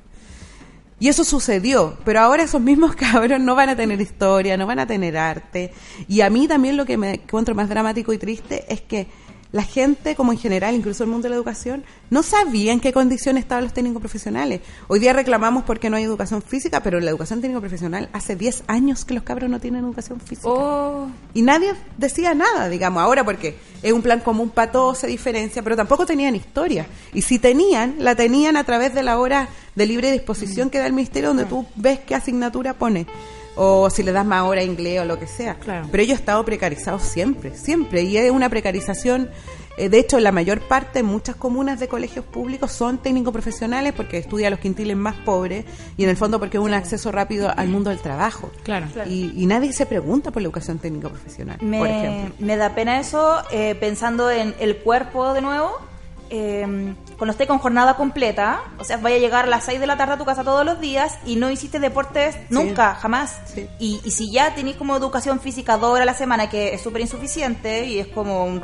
Y 1.00 1.08
eso 1.08 1.24
sucedió, 1.24 1.98
pero 2.04 2.20
ahora 2.20 2.44
esos 2.44 2.62
mismos 2.62 2.96
cabros 2.98 3.40
no 3.40 3.56
van 3.56 3.70
a 3.70 3.76
tener 3.76 4.00
historia, 4.02 4.58
no 4.58 4.68
van 4.68 4.80
a 4.80 4.88
tener 4.88 5.18
arte. 5.18 5.72
Y 6.08 6.22
a 6.22 6.30
mí 6.30 6.48
también 6.48 6.78
lo 6.78 6.86
que 6.86 6.98
me 6.98 7.14
encuentro 7.16 7.56
más 7.56 7.70
dramático 7.70 8.12
y 8.12 8.18
triste 8.18 8.66
es 8.72 8.82
que 8.82 9.08
la 9.52 9.64
gente, 9.64 10.16
como 10.16 10.32
en 10.32 10.38
general, 10.38 10.76
incluso 10.76 11.04
el 11.04 11.10
mundo 11.10 11.24
de 11.24 11.30
la 11.30 11.36
educación, 11.36 11.84
no 12.10 12.22
sabía 12.22 12.72
en 12.72 12.80
qué 12.80 12.94
condiciones 12.94 13.44
estaban 13.44 13.64
los 13.64 13.74
técnicos 13.74 14.00
profesionales. 14.00 14.62
Hoy 14.88 15.00
día 15.00 15.12
reclamamos 15.12 15.64
porque 15.64 15.90
no 15.90 15.98
hay 15.98 16.04
educación 16.04 16.42
física, 16.42 16.84
pero 16.84 17.00
la 17.00 17.10
educación 17.10 17.42
técnico 17.42 17.60
profesional 17.60 18.10
hace 18.14 18.36
10 18.36 18.66
años 18.68 19.06
que 19.06 19.16
los 19.16 19.24
cabros 19.24 19.50
no 19.50 19.60
tienen 19.60 19.84
educación 19.84 20.20
física. 20.20 20.50
Oh. 20.50 21.08
Y 21.34 21.42
nadie 21.42 21.74
decía 21.98 22.36
nada, 22.36 22.70
digamos, 22.70 23.02
ahora 23.02 23.24
porque 23.24 23.58
es 23.82 23.92
un 23.92 24.04
plan 24.04 24.20
común 24.20 24.50
para 24.50 24.72
todos, 24.72 25.00
se 25.00 25.08
diferencia, 25.08 25.64
pero 25.64 25.76
tampoco 25.76 26.06
tenían 26.06 26.36
historia. 26.36 26.86
Y 27.14 27.24
si 27.24 27.40
tenían, 27.40 27.96
la 28.00 28.16
tenían 28.16 28.56
a 28.56 28.64
través 28.64 28.94
de 28.94 29.02
la 29.02 29.18
hora 29.18 29.50
de 29.74 29.86
libre 29.88 30.12
disposición 30.12 30.70
que 30.70 30.78
da 30.78 30.86
el 30.86 30.94
ministerio, 30.94 31.30
donde 31.30 31.46
tú 31.46 31.66
ves 31.76 32.00
qué 32.00 32.14
asignatura 32.14 32.76
pone 32.76 33.08
o 33.56 33.90
si 33.90 34.04
le 34.04 34.12
das 34.12 34.26
más 34.26 34.44
hora 34.44 34.64
inglés 34.64 35.02
o 35.02 35.06
lo 35.06 35.20
que 35.20 35.28
sea. 35.28 35.58
Pero 35.60 36.04
ellos 36.04 36.18
han 36.18 36.20
estado 36.20 36.46
precarizados 36.46 37.04
siempre, 37.04 37.56
siempre. 37.56 38.04
Y 38.04 38.18
es 38.18 38.32
una 38.32 38.50
precarización, 38.50 39.30
eh, 39.78 39.90
de 39.90 40.00
hecho, 40.00 40.20
la 40.20 40.32
mayor 40.32 40.62
parte, 40.62 41.04
muchas 41.04 41.36
comunas 41.36 41.80
de 41.80 41.88
colegios 41.88 42.26
públicos 42.26 42.72
son 42.72 42.98
técnicos 42.98 43.34
profesionales 43.34 43.94
porque 43.96 44.18
estudian 44.18 44.52
los 44.52 44.60
quintiles 44.60 44.96
más 44.96 45.16
pobres 45.16 45.66
y 45.98 46.04
en 46.04 46.10
el 46.10 46.18
fondo 46.18 46.40
porque 46.40 46.58
es 46.58 46.64
un 46.64 46.74
acceso 46.74 47.12
rápido 47.12 47.52
al 47.56 47.68
mundo 47.68 47.90
del 47.90 48.00
trabajo. 48.00 48.52
Claro. 48.64 48.88
Y, 49.06 49.46
nadie 49.46 49.74
se 49.74 49.88
pregunta 49.88 50.30
por 50.32 50.44
la 50.44 50.48
educación 50.48 50.78
técnico 50.78 51.10
profesional, 51.10 51.58
me, 51.60 51.80
por 51.80 51.88
ejemplo. 51.88 52.36
Me 52.40 52.56
da 52.56 52.76
pena 52.76 53.00
eso, 53.00 53.42
eh, 53.52 53.76
pensando 53.80 54.30
en 54.30 54.54
el 54.60 54.78
cuerpo 54.78 55.34
de 55.34 55.42
nuevo. 55.42 55.88
Eh, 56.32 56.96
cuando 57.18 57.32
estés 57.32 57.48
con 57.48 57.58
jornada 57.58 57.96
completa, 57.96 58.62
o 58.78 58.84
sea, 58.84 58.98
vaya 58.98 59.15
a 59.15 59.20
llegar 59.20 59.46
a 59.46 59.48
las 59.48 59.65
6 59.65 59.80
de 59.80 59.88
la 59.88 59.98
tarde 59.98 60.13
a 60.13 60.18
tu 60.18 60.26
casa 60.26 60.44
todos 60.44 60.63
los 60.63 60.80
días 60.80 61.18
y 61.26 61.38
no 61.38 61.50
hiciste 61.50 61.80
deportes 61.80 62.38
nunca, 62.50 62.96
jamás. 62.96 63.39
Y, 63.80 64.00
y, 64.04 64.12
si 64.12 64.32
ya 64.32 64.54
tenés 64.54 64.76
como 64.76 64.96
educación 64.96 65.39
física 65.39 65.78
dos 65.78 65.92
horas 65.92 66.04
a 66.04 66.06
la 66.06 66.13
semana, 66.13 66.50
que 66.50 66.76
es 66.76 66.82
súper 66.82 67.02
insuficiente 67.02 67.86
y 67.86 68.00
es 68.00 68.08
como, 68.08 68.62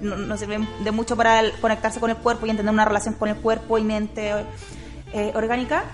no, 0.00 0.36
sirve 0.36 0.60
de 0.84 0.90
mucho 0.92 1.16
para 1.16 1.42
conectarse 1.60 2.00
con 2.00 2.10
el 2.10 2.16
cuerpo 2.16 2.46
y 2.46 2.50
entender 2.50 2.72
una 2.72 2.84
relación 2.84 3.14
con 3.14 3.28
el 3.28 3.36
cuerpo 3.36 3.78
y 3.78 3.84
mente 3.84 4.32
eh, 5.12 5.32
orgánica, 5.34 5.84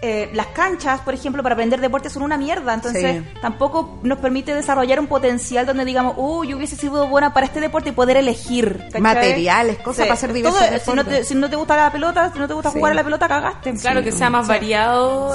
eh, 0.00 0.30
las 0.32 0.46
canchas, 0.48 1.00
por 1.00 1.12
ejemplo, 1.12 1.42
para 1.42 1.54
aprender 1.54 1.80
deporte 1.80 2.08
son 2.08 2.22
una 2.22 2.36
mierda. 2.36 2.72
Entonces, 2.74 3.22
tampoco 3.40 3.98
nos 4.02 4.18
permite 4.18 4.54
desarrollar 4.54 5.00
un 5.00 5.08
potencial 5.08 5.66
donde 5.66 5.84
digamos, 5.84 6.14
uy, 6.16 6.48
yo 6.48 6.56
hubiese 6.56 6.76
sido 6.76 7.08
buena 7.08 7.34
para 7.34 7.46
este 7.46 7.60
deporte 7.60 7.88
y 7.90 7.92
poder 7.92 8.16
elegir. 8.16 8.88
Materiales, 9.00 9.78
cosas 9.78 10.06
para 10.06 10.14
hacer 10.14 10.32
diversos 10.32 10.62
si, 10.84 10.92
no 10.92 11.04
te, 11.04 11.24
si 11.24 11.34
no 11.34 11.50
te 11.50 11.56
gusta 11.56 11.76
la 11.76 11.90
pelota, 11.90 12.32
si 12.32 12.38
no 12.38 12.46
te 12.46 12.54
gusta 12.54 12.70
jugar 12.70 12.92
a 12.92 12.94
la 12.94 13.04
pelota, 13.04 13.26
cagaste. 13.26 13.74
Claro, 13.74 14.02
que 14.02 14.12
sea 14.12 14.30
más 14.30 14.46
variado. 14.46 15.34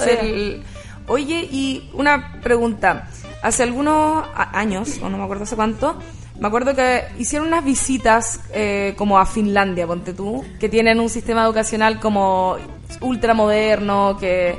Oye, 1.07 1.49
y 1.51 1.89
una 1.93 2.39
pregunta. 2.41 3.09
Hace 3.41 3.63
algunos 3.63 4.25
años, 4.35 4.99
o 5.03 5.09
no 5.09 5.17
me 5.17 5.23
acuerdo 5.25 5.43
hace 5.43 5.57
cuánto, 5.57 5.99
me 6.39 6.47
acuerdo 6.47 6.73
que 6.73 7.03
hicieron 7.19 7.49
unas 7.49 7.63
visitas 7.63 8.39
eh, 8.53 8.93
como 8.97 9.19
a 9.19 9.25
Finlandia, 9.25 9.85
ponte 9.85 10.13
tú, 10.13 10.43
que 10.59 10.69
tienen 10.69 10.99
un 10.99 11.09
sistema 11.09 11.43
educacional 11.43 11.99
como 11.99 12.57
ultramoderno, 13.01 14.17
que, 14.19 14.57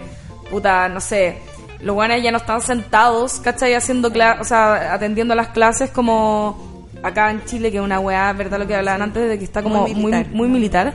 puta, 0.50 0.88
no 0.88 1.00
sé, 1.00 1.38
los 1.80 1.94
buenos 1.94 2.22
ya 2.22 2.30
no 2.30 2.38
están 2.38 2.60
sentados, 2.60 3.40
¿cachai? 3.40 3.74
Haciendo 3.74 4.10
o 4.40 4.44
sea, 4.44 4.94
atendiendo 4.94 5.34
las 5.34 5.48
clases 5.48 5.90
como 5.90 6.88
acá 7.02 7.30
en 7.30 7.44
Chile, 7.44 7.70
que 7.70 7.76
es 7.76 7.82
una 7.82 8.00
weá, 8.00 8.32
¿verdad? 8.32 8.58
Lo 8.58 8.66
que 8.66 8.74
hablaban 8.74 9.02
antes 9.02 9.28
de 9.28 9.38
que 9.38 9.44
está 9.44 9.62
como 9.62 9.82
muy 9.82 9.94
militar. 9.94 10.26
Muy, 10.32 10.48
militar. 10.48 10.94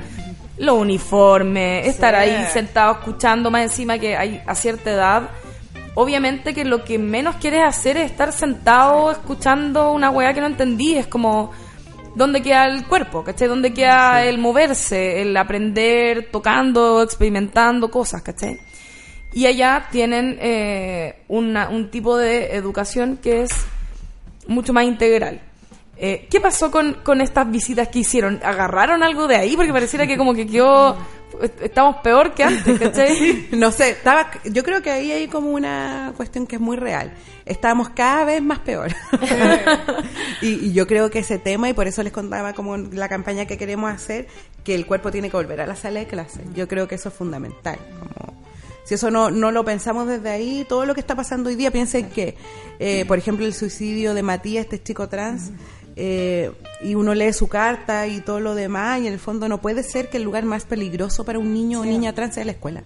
Los 0.58 0.78
uniformes, 0.78 1.88
estar 1.88 2.15
ahí 2.15 2.46
sentado 2.52 2.94
escuchando 2.94 3.52
más 3.52 3.62
encima 3.62 3.98
que 4.00 4.18
hay 4.18 4.42
a 4.46 4.56
cierta 4.56 4.92
edad. 4.92 5.30
Obviamente 5.96 6.54
que 6.54 6.65
lo 6.65 6.84
que 6.84 6.98
menos 6.98 7.36
quieres 7.36 7.62
hacer 7.63 7.98
es 7.98 8.12
estar 8.12 8.34
sentado 8.34 9.12
escuchando 9.12 9.92
una 9.92 10.10
weá 10.10 10.34
que 10.34 10.42
no 10.42 10.48
entendí. 10.48 10.98
Es 10.98 11.08
como 11.08 11.52
dónde 12.15 12.41
queda 12.41 12.65
el 12.65 12.86
cuerpo, 12.86 13.24
¿cachai? 13.24 13.48
¿Dónde 13.48 13.73
queda 13.73 14.23
el 14.25 14.38
moverse, 14.38 15.21
el 15.21 15.36
aprender 15.38 16.29
tocando, 16.31 17.02
experimentando 17.02 17.90
cosas, 17.90 18.21
¿cachai? 18.21 18.60
Y 19.34 19.46
allá 19.46 19.88
tienen 19.92 20.38
eh, 20.42 21.23
un 21.27 21.90
tipo 21.92 22.17
de 22.17 22.56
educación 22.56 23.17
que 23.17 23.44
es 23.44 23.52
mucho 24.48 24.73
más 24.73 24.86
integral. 24.86 25.42
Eh, 25.98 26.27
¿Qué 26.31 26.40
pasó 26.40 26.71
con, 26.71 26.96
con 27.04 27.21
estas 27.21 27.50
visitas 27.52 27.90
que 27.90 28.00
hicieron? 28.00 28.40
¿Agarraron 28.44 29.04
algo 29.04 29.27
de 29.27 29.36
ahí? 29.36 29.56
Porque 29.56 29.73
pareciera 29.73 30.08
que 30.08 30.17
como 30.17 30.34
que 30.34 30.48
quedó... 30.48 30.98
Estamos 31.62 31.98
peor 31.98 32.34
que 32.34 32.44
antes, 32.44 32.80
¿cachai? 32.80 33.48
no 33.52 33.71
sé, 33.71 33.92
estaba, 33.92 34.32
yo 34.46 34.63
creo 34.63 34.82
que 34.82 34.92
ahí 34.92 35.12
hay 35.12 35.27
como 35.27 35.52
una 35.52 36.13
cuestión 36.17 36.48
que 36.48 36.56
es 36.56 36.62
muy 36.62 36.77
real. 36.77 37.13
Estábamos 37.46 37.90
cada 37.90 38.25
vez 38.25 38.42
más 38.42 38.60
peor. 38.60 38.92
y, 40.42 40.67
y 40.67 40.73
yo 40.73 40.88
creo 40.88 41.10
que 41.10 41.19
ese 41.19 41.40
tema, 41.40 41.69
y 41.69 41.73
por 41.73 41.88
eso 41.88 42.04
les 42.04 42.12
contaba 42.13 42.54
como 42.54 42.77
la 42.77 43.08
campaña 43.08 43.46
que 43.46 43.58
queremos 43.58 43.92
hacer, 43.92 44.27
que 44.63 44.75
el 44.75 44.86
cuerpo 44.86 45.12
tiene 45.12 45.30
que 45.30 45.38
volver 45.38 45.62
a 45.62 45.67
la 45.67 45.75
sala 45.75 46.00
de 46.00 46.08
clase. 46.08 46.42
Yo 46.54 46.67
creo 46.67 46.88
que 46.88 46.96
eso 46.96 47.10
es 47.10 47.15
fundamental. 47.15 47.77
Como, 48.00 48.40
si 48.90 48.96
eso 48.96 49.12
no, 49.12 49.30
no 49.30 49.52
lo 49.52 49.63
pensamos 49.63 50.08
desde 50.08 50.32
ahí, 50.32 50.65
todo 50.67 50.84
lo 50.88 50.96
que 50.96 51.00
está 51.00 51.15
pasando 51.15 51.50
hoy 51.50 51.56
día, 51.56 51.69
piensen 51.69 52.10
que, 52.10 52.36
eh, 52.80 53.06
por 53.06 53.19
ejemplo, 53.19 53.46
el 53.46 53.54
suicidio 53.54 54.15
de 54.15 54.23
Matías, 54.23 54.63
este 54.63 54.82
chico 54.82 55.08
trans, 55.08 55.52
eh, 56.02 56.52
y 56.81 56.95
uno 56.95 57.13
lee 57.13 57.33
su 57.33 57.50
carta 57.50 58.08
y 58.08 58.21
todo 58.21 58.39
lo 58.39 58.56
demás, 58.56 59.02
y 59.02 59.08
en 59.08 59.13
el 59.13 59.19
fondo 59.19 59.50
no 59.50 59.60
puede 59.60 59.83
ser 59.83 60.10
que 60.10 60.15
el 60.15 60.23
lugar 60.23 60.45
más 60.45 60.63
peligroso 60.63 61.25
para 61.25 61.37
un 61.37 61.54
niño 61.54 61.81
o 61.81 61.85
niña 61.85 62.13
trans 62.13 62.35
sea 62.35 62.45
la 62.45 62.54
escuela. 62.54 62.83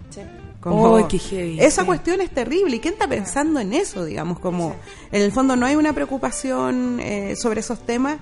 Como, 0.60 0.98
Ay, 0.98 1.06
qué 1.10 1.20
heavy, 1.20 1.60
esa 1.60 1.82
sí. 1.82 1.88
cuestión 1.88 2.22
es 2.22 2.32
terrible. 2.32 2.78
¿Y 2.78 2.80
quién 2.80 2.94
está 2.94 3.08
pensando 3.08 3.60
en 3.60 3.74
eso? 3.74 4.04
Digamos, 4.04 4.40
como 4.40 4.76
en 5.12 5.22
el 5.22 5.32
fondo 5.32 5.56
no 5.56 5.66
hay 5.66 5.76
una 5.76 5.94
preocupación 5.94 7.00
eh, 7.02 7.36
sobre 7.36 7.60
esos 7.60 7.86
temas 7.86 8.18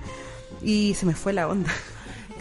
y 0.60 0.94
se 0.94 1.06
me 1.06 1.14
fue 1.14 1.32
la 1.32 1.48
onda. 1.48 1.70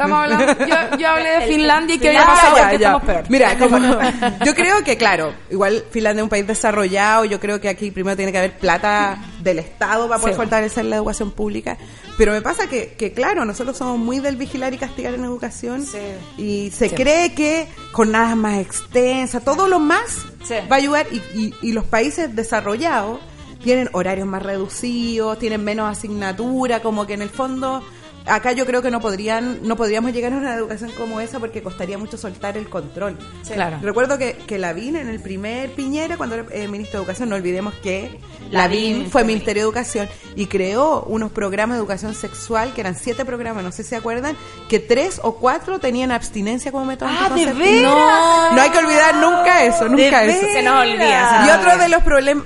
Estamos 0.03 0.19
hablando, 0.31 0.65
yo, 0.65 0.97
yo 0.97 1.07
hablé 1.09 1.29
de 1.29 1.41
Finlandia 1.47 1.95
y 1.95 1.99
que 1.99 2.07
había 2.09 2.25
pasado 2.25 2.55
ya, 2.57 2.61
porque 2.63 2.77
ya. 2.79 2.87
estamos 2.87 3.03
peor. 3.03 3.23
Mira, 3.29 3.57
como, 3.57 3.77
yo 4.45 4.55
creo 4.55 4.83
que, 4.83 4.97
claro, 4.97 5.33
igual 5.49 5.83
Finlandia 5.91 6.21
es 6.21 6.23
un 6.23 6.29
país 6.29 6.47
desarrollado, 6.47 7.25
yo 7.25 7.39
creo 7.39 7.61
que 7.61 7.69
aquí 7.69 7.91
primero 7.91 8.15
tiene 8.15 8.31
que 8.31 8.37
haber 8.37 8.57
plata 8.57 9.17
del 9.39 9.59
Estado 9.59 10.07
para 10.07 10.19
poder 10.19 10.35
Sí. 10.35 10.37
fortalecer 10.37 10.85
la 10.85 10.95
educación 10.97 11.31
pública, 11.31 11.77
pero 12.17 12.31
me 12.31 12.41
pasa 12.41 12.67
que, 12.67 12.93
que, 12.93 13.11
claro, 13.13 13.45
nosotros 13.45 13.77
somos 13.77 13.97
muy 13.97 14.19
del 14.19 14.35
vigilar 14.35 14.73
y 14.73 14.77
castigar 14.77 15.13
en 15.13 15.23
educación 15.25 15.85
Sí. 15.85 15.97
y 16.37 16.71
se 16.71 16.89
Sí. 16.89 16.95
cree 16.95 17.33
que 17.33 17.67
jornadas 17.91 18.35
más 18.35 18.59
extensas, 18.59 19.43
todo 19.43 19.67
lo 19.67 19.79
más 19.79 20.25
va 20.71 20.75
a 20.75 20.79
ayudar 20.79 21.07
y, 21.11 21.17
y- 21.39 21.53
y 21.61 21.71
los 21.71 21.85
países 21.85 22.35
desarrollados 22.35 23.19
tienen 23.63 23.89
horarios 23.93 24.27
más 24.27 24.41
reducidos, 24.41 25.37
tienen 25.39 25.63
menos 25.63 25.89
asignatura, 25.89 26.81
como 26.81 27.05
que 27.05 27.13
en 27.13 27.21
el 27.21 27.29
fondo 27.29 27.83
acá 28.26 28.51
yo 28.51 28.65
creo 28.65 28.82
que 28.82 28.91
no 28.91 28.99
podrían 28.99 29.59
no 29.63 29.76
podríamos 29.76 30.13
llegar 30.13 30.34
a 30.34 30.38
una 30.38 30.55
educación 30.55 30.91
como 30.91 31.22
esa 31.22 31.39
porque 31.39 31.61
costaría 31.61 31.97
mucho 31.97 32.17
soltar 32.17 32.57
el 32.57 32.69
control. 32.69 33.17
Claro. 33.51 33.80
Recuerdo 33.82 34.17
que, 34.17 34.34
que 34.34 34.57
Lavín 34.57 34.95
en 34.95 35.07
el 35.07 35.19
primer 35.19 35.72
Piñera, 35.72 36.17
cuando 36.17 36.36
era 36.36 36.45
eh, 36.51 36.67
ministro 36.67 36.99
de 36.99 37.03
Educación, 37.03 37.30
no 37.30 37.36
olvidemos 37.36 37.74
que 37.76 38.19
Lavín 38.49 38.93
Lavín 38.97 39.11
fue 39.11 39.23
Ministerio 39.23 39.61
de 39.63 39.65
Educación 39.67 40.09
y 40.35 40.47
creó 40.47 41.03
unos 41.03 41.31
programas 41.31 41.75
de 41.77 41.79
educación 41.79 42.15
sexual, 42.15 42.73
que 42.73 42.81
eran 42.81 42.95
siete 42.95 43.23
programas, 43.25 43.63
no 43.63 43.71
sé 43.71 43.83
si 43.83 43.89
se 43.89 43.95
acuerdan, 43.97 44.35
que 44.69 44.79
tres 44.79 45.19
o 45.23 45.35
cuatro 45.35 45.79
tenían 45.79 46.11
abstinencia 46.11 46.71
como 46.71 46.85
método 46.85 47.09
Ah, 47.11 47.29
¿de 47.29 47.43
anticonceptivo. 47.43 47.89
veras? 47.95 48.53
No 48.53 48.61
hay 48.61 48.69
que 48.69 48.77
olvidar 48.77 49.15
nunca 49.15 49.63
eso, 49.63 49.87
nunca 49.89 50.23
eso. 50.23 50.47
Se 50.53 50.61
nos 50.63 50.81
olvida. 50.81 51.45
Y 51.47 51.49
otro 51.59 51.77
de 51.77 51.89
los 51.89 52.03
problemas, 52.03 52.45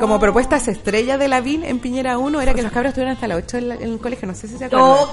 como 0.00 0.18
propuestas 0.20 0.66
estrellas 0.68 1.18
de 1.18 1.28
Lavín 1.28 1.64
en 1.64 1.78
Piñera 1.80 2.18
1 2.18 2.40
era 2.40 2.54
que 2.54 2.62
los 2.62 2.72
cabros 2.72 2.90
estuvieran 2.90 3.14
hasta 3.14 3.28
las 3.28 3.38
8 3.38 3.58
en, 3.58 3.68
la- 3.68 3.74
en 3.76 3.92
el 3.92 3.98
colegio, 3.98 4.26
no 4.28 4.34
sé 4.34 4.48
si 4.48 4.56
se 4.58 4.64
acuerdan. 4.66 4.88
No. 4.88 5.08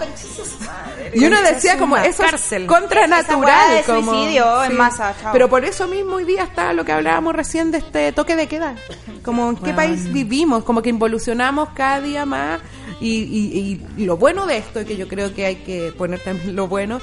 Y 1.13 1.25
uno 1.25 1.41
decía 1.41 1.77
como 1.77 1.97
eso 1.97 2.23
es 2.23 2.67
contranatural. 2.67 3.75
de 3.75 3.83
como, 3.83 4.11
suicidio 4.13 4.63
en 4.63 4.77
masa, 4.77 5.13
chao. 5.21 5.31
Pero 5.33 5.49
por 5.49 5.65
eso 5.65 5.87
mismo 5.87 6.15
hoy 6.15 6.23
día 6.25 6.43
está 6.43 6.73
lo 6.73 6.85
que 6.85 6.91
hablábamos 6.91 7.35
recién 7.35 7.71
de 7.71 7.79
este 7.79 8.11
toque 8.11 8.35
de 8.35 8.47
queda. 8.47 8.75
Como 9.23 9.49
en 9.49 9.55
qué 9.57 9.73
país 9.73 10.11
vivimos, 10.23 10.63
como 10.63 10.81
que 10.81 10.89
involucionamos 10.89 11.69
cada 11.75 12.01
día 12.01 12.25
más. 12.25 12.59
Y, 12.99 13.23
y- 13.23 13.81
y 13.97 14.05
lo 14.05 14.17
bueno 14.17 14.45
de 14.45 14.57
esto, 14.57 14.81
y 14.81 14.85
que 14.85 14.95
yo 14.97 15.07
creo 15.07 15.33
que 15.33 15.45
hay 15.45 15.55
que 15.57 15.91
poner 15.97 16.19
también 16.19 16.55
lo 16.55 16.67
bueno, 16.67 16.99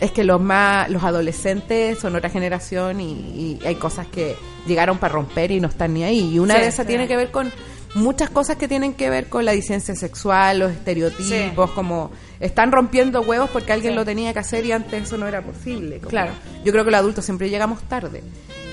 es 0.00 0.10
que 0.10 0.24
los 0.24 0.40
más 0.40 0.90
los 0.90 1.02
adolescentes 1.04 1.98
son 1.98 2.16
otra 2.16 2.28
generación 2.30 3.00
y, 3.00 3.12
y 3.12 3.58
hay 3.66 3.76
cosas 3.76 4.06
que 4.08 4.36
llegaron 4.66 4.98
para 4.98 5.14
romper 5.14 5.50
y 5.52 5.60
no 5.60 5.68
están 5.68 5.94
ni 5.94 6.02
ahí. 6.04 6.34
Y 6.34 6.38
una 6.38 6.54
Sí, 6.56 6.60
de 6.60 6.66
esas 6.66 6.84
sí. 6.86 6.88
tiene 6.88 7.06
que 7.08 7.16
ver 7.16 7.30
con 7.30 7.50
muchas 7.94 8.28
cosas 8.28 8.56
que 8.56 8.68
tienen 8.68 8.92
que 8.94 9.08
ver 9.08 9.28
con 9.28 9.44
la 9.46 9.52
disidencia 9.52 9.94
sexual, 9.94 10.58
los 10.58 10.72
estereotipos, 10.72 11.70
como 11.70 12.10
están 12.40 12.72
rompiendo 12.72 13.22
huevos 13.22 13.48
porque 13.50 13.72
alguien 13.72 13.94
lo 13.94 14.04
tenía 14.04 14.32
que 14.34 14.40
hacer 14.40 14.66
y 14.66 14.72
antes 14.72 15.04
eso 15.04 15.16
no 15.16 15.26
era 15.26 15.40
posible. 15.42 15.98
como- 15.98 16.10
Claro. 16.10 16.32
Yo 16.64 16.72
creo 16.72 16.84
que 16.84 16.90
los 16.90 17.00
adultos 17.00 17.24
siempre 17.24 17.48
llegamos 17.48 17.80
tarde 17.84 18.22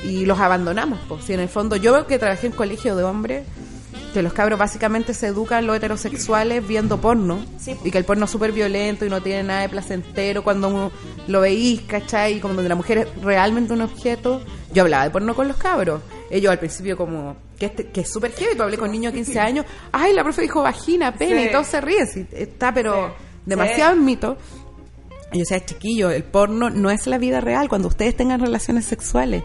y 0.03 0.25
los 0.25 0.39
abandonamos. 0.39 0.99
Pues, 1.07 1.23
si 1.23 1.33
en 1.33 1.39
el 1.39 1.47
fondo 1.49 1.75
yo 1.77 1.93
veo 1.93 2.05
que 2.07 2.19
trabajé 2.19 2.47
en 2.47 2.53
colegio 2.53 2.95
de 2.97 3.03
hombres, 3.05 3.43
que 4.13 4.21
los 4.21 4.33
cabros 4.33 4.57
básicamente 4.59 5.13
se 5.13 5.27
educan 5.27 5.65
los 5.67 5.75
heterosexuales 5.75 6.65
viendo 6.67 7.01
porno 7.01 7.39
Sí. 7.57 7.75
y 7.83 7.91
que 7.91 7.97
el 7.97 8.05
porno 8.05 8.25
es 8.25 8.31
súper 8.31 8.51
violento 8.51 9.05
y 9.05 9.09
no 9.09 9.21
tiene 9.21 9.43
nada 9.43 9.61
de 9.61 9.69
placentero 9.69 10.43
cuando 10.43 10.67
uno 10.69 10.91
lo 11.27 11.41
veís, 11.41 11.81
¿cachai? 11.81 12.35
Y 12.37 12.39
como 12.39 12.53
donde 12.53 12.69
la 12.69 12.75
mujer 12.75 12.97
es 12.99 13.07
realmente 13.21 13.73
un 13.73 13.81
objeto. 13.81 14.41
Yo 14.73 14.83
hablaba 14.83 15.03
de 15.05 15.09
porno 15.11 15.35
con 15.35 15.47
los 15.47 15.57
cabros. 15.57 16.01
Ellos 16.29 16.51
al 16.51 16.59
principio 16.59 16.95
como, 16.97 17.35
que, 17.59 17.65
este- 17.67 17.87
que 17.89 18.01
es 18.01 18.09
súper 18.11 18.31
heavy, 18.31 18.51
pero 18.53 18.63
hablé 18.63 18.77
con 18.77 18.91
niños 18.91 19.13
de 19.13 19.19
15 19.19 19.39
años, 19.39 19.65
ay, 19.91 20.13
la 20.13 20.23
profe 20.23 20.41
dijo 20.41 20.61
vagina, 20.63 21.13
pene, 21.13 21.43
Sí. 21.43 21.49
y 21.49 21.51
todos 21.51 21.67
se 21.67 21.81
ríen, 21.81 22.07
sí, 22.07 22.25
está 22.31 22.73
pero 22.73 23.13
demasiado 23.45 23.93
en 23.93 24.05
mito. 24.05 24.37
Y 25.31 25.37
yo 25.37 25.39
decía, 25.39 25.65
chiquillo, 25.65 26.11
el 26.11 26.23
porno 26.23 26.69
no 26.69 26.89
es 26.91 27.07
la 27.07 27.17
vida 27.17 27.41
real 27.41 27.67
cuando 27.69 27.87
ustedes 27.87 28.15
tengan 28.15 28.39
relaciones 28.39 28.85
sexuales. 28.85 29.43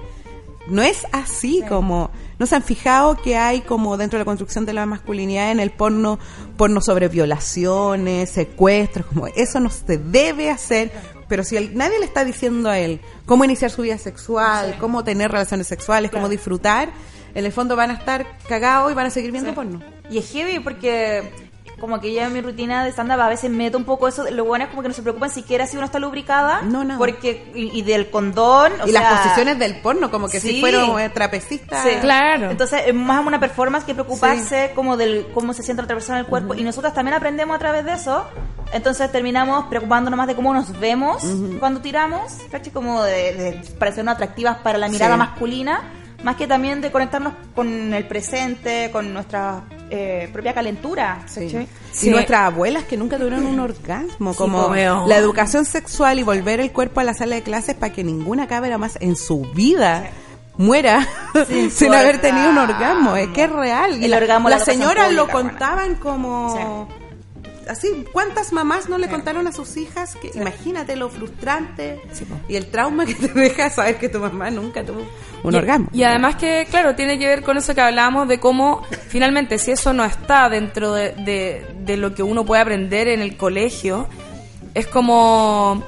No 0.68 0.82
es 0.82 1.06
así 1.12 1.62
como... 1.68 2.10
¿No 2.38 2.46
se 2.46 2.54
han 2.54 2.62
fijado 2.62 3.16
que 3.20 3.36
hay 3.36 3.62
como 3.62 3.96
dentro 3.96 4.16
de 4.18 4.20
la 4.22 4.24
construcción 4.26 4.64
de 4.64 4.72
la 4.72 4.86
masculinidad 4.86 5.50
en 5.50 5.58
el 5.60 5.70
porno, 5.70 6.18
porno 6.56 6.80
sobre 6.80 7.08
violaciones, 7.08 8.30
secuestros, 8.30 9.06
como 9.06 9.26
eso 9.28 9.58
no 9.60 9.70
se 9.70 9.98
debe 9.98 10.50
hacer, 10.50 10.92
pero 11.28 11.42
si 11.44 11.56
el- 11.56 11.76
nadie 11.76 11.98
le 11.98 12.04
está 12.04 12.24
diciendo 12.24 12.70
a 12.70 12.78
él 12.78 13.00
cómo 13.26 13.44
iniciar 13.44 13.70
su 13.70 13.82
vida 13.82 13.98
sexual, 13.98 14.76
cómo 14.78 15.02
tener 15.04 15.30
relaciones 15.32 15.66
sexuales, 15.66 16.10
cómo 16.10 16.28
disfrutar, 16.28 16.90
en 17.34 17.44
el 17.44 17.52
fondo 17.52 17.76
van 17.76 17.90
a 17.90 17.94
estar 17.94 18.26
cagados 18.48 18.90
y 18.92 18.94
van 18.94 19.06
a 19.06 19.10
seguir 19.10 19.32
viendo 19.32 19.54
porno. 19.54 19.82
Y 20.10 20.18
es 20.18 20.30
heavy 20.32 20.60
porque 20.60 21.47
como 21.80 22.00
que 22.00 22.12
ya 22.12 22.26
en 22.26 22.32
mi 22.32 22.40
rutina 22.40 22.84
de 22.84 22.90
stand-up 22.90 23.20
a 23.20 23.28
veces 23.28 23.50
meto 23.50 23.78
un 23.78 23.84
poco 23.84 24.08
eso. 24.08 24.28
Lo 24.30 24.44
bueno 24.44 24.64
es 24.64 24.70
como 24.70 24.82
que 24.82 24.88
no 24.88 24.94
se 24.94 25.02
preocupan 25.02 25.30
siquiera 25.30 25.66
si 25.66 25.76
uno 25.76 25.86
está 25.86 25.98
lubricada. 25.98 26.62
No, 26.62 26.84
nada. 26.84 26.98
Porque, 26.98 27.50
y, 27.54 27.78
y 27.78 27.82
del 27.82 28.10
condón. 28.10 28.72
o 28.82 28.86
y 28.86 28.92
sea, 28.92 29.00
las 29.02 29.20
posiciones 29.20 29.58
del 29.58 29.76
porno, 29.80 30.10
como 30.10 30.28
que 30.28 30.40
sí. 30.40 30.48
si 30.54 30.60
fueron 30.60 30.98
eh, 31.00 31.08
trapecistas. 31.10 31.82
Sí. 31.84 31.90
Claro. 32.00 32.50
Entonces 32.50 32.82
es 32.86 32.94
más 32.94 33.24
una 33.26 33.38
performance 33.40 33.84
que 33.84 33.94
preocuparse 33.94 34.72
como 34.74 34.96
del 34.96 35.28
cómo 35.34 35.52
se 35.52 35.62
siente 35.62 35.82
la 35.82 35.84
otra 35.84 35.96
persona 35.96 36.18
en 36.18 36.24
el 36.24 36.30
cuerpo. 36.30 36.54
Y 36.54 36.62
nosotras 36.62 36.94
también 36.94 37.14
aprendemos 37.14 37.54
a 37.56 37.58
través 37.58 37.84
de 37.84 37.92
eso. 37.94 38.24
Entonces 38.72 39.10
terminamos 39.10 39.66
preocupándonos 39.66 40.16
más 40.18 40.26
de 40.26 40.34
cómo 40.34 40.52
nos 40.52 40.78
vemos 40.78 41.22
cuando 41.58 41.80
tiramos, 41.80 42.32
¿cachai? 42.50 42.72
Como 42.72 43.02
de, 43.02 43.32
de 43.34 43.52
parecernos 43.78 44.14
atractivas 44.14 44.58
para 44.58 44.76
la 44.78 44.88
mirada 44.88 45.14
Sí. 45.14 45.18
masculina, 45.18 45.80
más 46.22 46.36
que 46.36 46.46
también 46.46 46.80
de 46.80 46.90
conectarnos 46.90 47.32
con 47.54 47.94
el 47.94 48.06
presente, 48.06 48.90
con 48.92 49.12
nuestra 49.12 49.62
eh, 49.90 50.28
propia 50.32 50.52
calentura. 50.54 51.22
Sí. 51.26 51.48
Sí. 51.92 52.08
Y 52.08 52.10
nuestras 52.10 52.40
abuelas 52.52 52.84
que 52.84 52.96
nunca 52.96 53.16
tuvieron 53.16 53.46
un 53.46 53.60
orgasmo, 53.60 54.34
como 54.34 54.68
veo. 54.68 55.06
la 55.06 55.16
educación 55.16 55.64
sexual 55.64 56.18
y 56.18 56.22
volver 56.22 56.60
el 56.60 56.72
cuerpo 56.72 57.00
a 57.00 57.04
la 57.04 57.14
sala 57.14 57.36
de 57.36 57.42
clases 57.42 57.74
para 57.74 57.92
que 57.92 58.02
ninguna 58.04 58.46
cabra 58.48 58.78
más 58.78 58.98
en 59.00 59.16
su 59.16 59.42
vida 59.54 60.10
muera 60.56 61.06
Sin 61.70 61.94
haber 61.94 62.20
tenido 62.20 62.50
un 62.50 62.58
orgasmo. 62.58 63.14
Es 63.16 63.28
que 63.28 63.44
es 63.44 63.50
real. 63.52 64.00
Y 64.00 64.04
El 64.06 64.10
la- 64.10 64.16
orgasmo 64.16 64.48
de 64.48 64.56
las 64.56 64.66
la 64.66 64.72
educación 64.74 64.90
señoras 64.96 65.12
lo 65.14 65.28
contaban 65.28 65.94
como... 65.94 66.88
Así, 67.68 68.04
¿cuántas 68.12 68.52
mamás 68.52 68.88
no 68.88 68.96
le 68.98 69.08
contaron 69.08 69.46
a 69.46 69.52
sus 69.52 69.76
hijas 69.76 70.16
que 70.16 70.30
imagínate 70.34 70.96
lo 70.96 71.08
frustrante 71.10 72.00
y 72.48 72.56
el 72.56 72.66
trauma 72.70 73.04
que 73.06 73.14
te 73.14 73.28
deja 73.34 73.68
saber 73.70 73.98
que 73.98 74.08
tu 74.08 74.18
mamá 74.18 74.50
nunca 74.50 74.82
tuvo 74.84 75.06
un 75.42 75.54
y, 75.54 75.56
orgasmo? 75.56 75.88
Y 75.92 76.02
además 76.02 76.36
que, 76.36 76.66
claro, 76.70 76.94
tiene 76.94 77.18
que 77.18 77.26
ver 77.26 77.42
con 77.42 77.56
eso 77.58 77.74
que 77.74 77.80
hablábamos 77.82 78.26
de 78.28 78.40
cómo 78.40 78.82
finalmente 79.08 79.58
si 79.58 79.70
eso 79.72 79.92
no 79.92 80.04
está 80.04 80.48
dentro 80.48 80.92
de, 80.94 81.12
de- 81.12 81.66
de 81.80 81.96
lo 81.96 82.14
que 82.14 82.22
uno 82.22 82.44
puede 82.44 82.62
aprender 82.62 83.08
en 83.08 83.20
el 83.20 83.36
colegio, 83.36 84.08
es 84.74 84.86
como... 84.86 85.84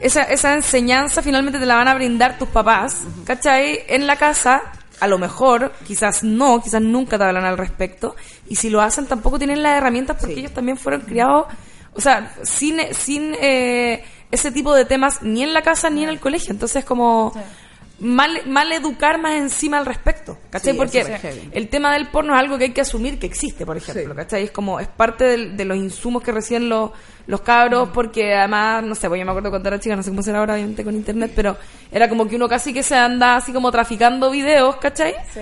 Esa, 0.00 0.22
esa 0.24 0.54
enseñanza 0.54 1.22
finalmente 1.22 1.60
te 1.60 1.66
la 1.66 1.76
van 1.76 1.86
a 1.86 1.94
brindar 1.94 2.36
tus 2.36 2.48
papás, 2.48 3.02
¿cachai? 3.24 3.80
En 3.86 4.08
la 4.08 4.16
casa, 4.16 4.60
a 5.02 5.08
lo 5.08 5.18
mejor, 5.18 5.72
quizás 5.86 6.22
no, 6.22 6.62
quizás 6.62 6.80
nunca 6.80 7.18
te 7.18 7.24
hablan 7.24 7.44
al 7.44 7.58
respecto, 7.58 8.14
y 8.48 8.54
si 8.54 8.70
lo 8.70 8.80
hacen 8.80 9.06
tampoco 9.06 9.36
tienen 9.38 9.62
las 9.62 9.76
herramientas 9.78 10.16
porque 10.18 10.34
Sí. 10.34 10.40
ellos 10.40 10.52
también 10.52 10.78
fueron 10.78 11.00
criados, 11.00 11.46
o 11.94 12.00
sea, 12.00 12.32
sin, 12.44 12.78
sin 12.92 13.34
eh, 13.40 14.04
ese 14.30 14.52
tipo 14.52 14.72
de 14.74 14.84
temas 14.84 15.22
ni 15.22 15.42
en 15.42 15.52
la 15.52 15.62
casa 15.62 15.90
ni 15.90 16.04
en 16.04 16.08
el 16.08 16.20
colegio, 16.20 16.52
entonces 16.52 16.84
como 16.84 17.32
mal, 18.02 18.42
mal 18.46 18.70
educar 18.72 19.20
más 19.20 19.34
encima 19.34 19.78
al 19.78 19.86
respecto, 19.86 20.36
¿cachai? 20.50 20.72
Sí, 20.72 20.76
Porque 20.78 21.00
es 21.00 21.08
el 21.52 21.68
tema 21.68 21.92
del 21.94 22.08
porno 22.08 22.34
es 22.34 22.40
algo 22.40 22.58
que 22.58 22.64
hay 22.64 22.70
que 22.72 22.80
asumir 22.80 23.18
que 23.18 23.26
existe, 23.26 23.64
por 23.64 23.76
ejemplo, 23.76 24.12
Sí. 24.12 24.16
¿cachai? 24.16 24.44
Es 24.44 24.50
como, 24.50 24.80
es 24.80 24.88
parte 24.88 25.24
del- 25.24 25.56
de, 25.56 25.64
los 25.64 25.76
insumos 25.76 26.22
que 26.22 26.32
reciben 26.32 26.68
los, 26.68 26.90
los 27.26 27.40
cabros, 27.42 27.90
porque 27.94 28.34
además, 28.34 28.82
no 28.82 28.94
sé, 28.94 29.08
pues 29.08 29.18
yo 29.20 29.24
me 29.24 29.30
acuerdo 29.30 29.50
cuando 29.50 29.68
era 29.68 29.78
chica, 29.80 29.94
no 29.96 30.02
sé 30.02 30.10
cómo 30.10 30.22
será 30.22 30.40
ahora, 30.40 30.54
obviamente, 30.54 30.82
con 30.84 30.94
internet, 30.94 31.32
pero 31.34 31.56
era 31.90 32.08
como 32.08 32.26
que 32.28 32.36
uno 32.36 32.48
casi 32.48 32.72
que 32.74 32.82
se 32.82 32.96
anda 32.96 33.36
así 33.36 33.52
como 33.52 33.70
traficando 33.70 34.30
videos, 34.30 34.76
¿cachai? 34.76 35.14
Sí. 35.32 35.40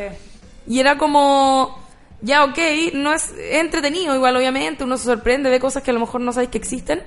Y 0.67 0.79
era 0.81 0.99
como 0.99 1.79
ya 2.23 2.45
ok, 2.45 2.59
no 2.93 3.15
es 3.15 3.33
entretenido 3.51 4.15
igual 4.15 4.37
obviamente, 4.37 4.85
uno 4.85 4.99
se 4.99 5.05
sorprende, 5.05 5.49
ve 5.49 5.59
cosas 5.59 5.83
que 5.83 5.91
a 5.91 5.95
lo 5.95 6.01
mejor 6.01 6.21
no 6.21 6.33
sabéis 6.35 6.51
que 6.51 6.59
existen, 6.59 7.03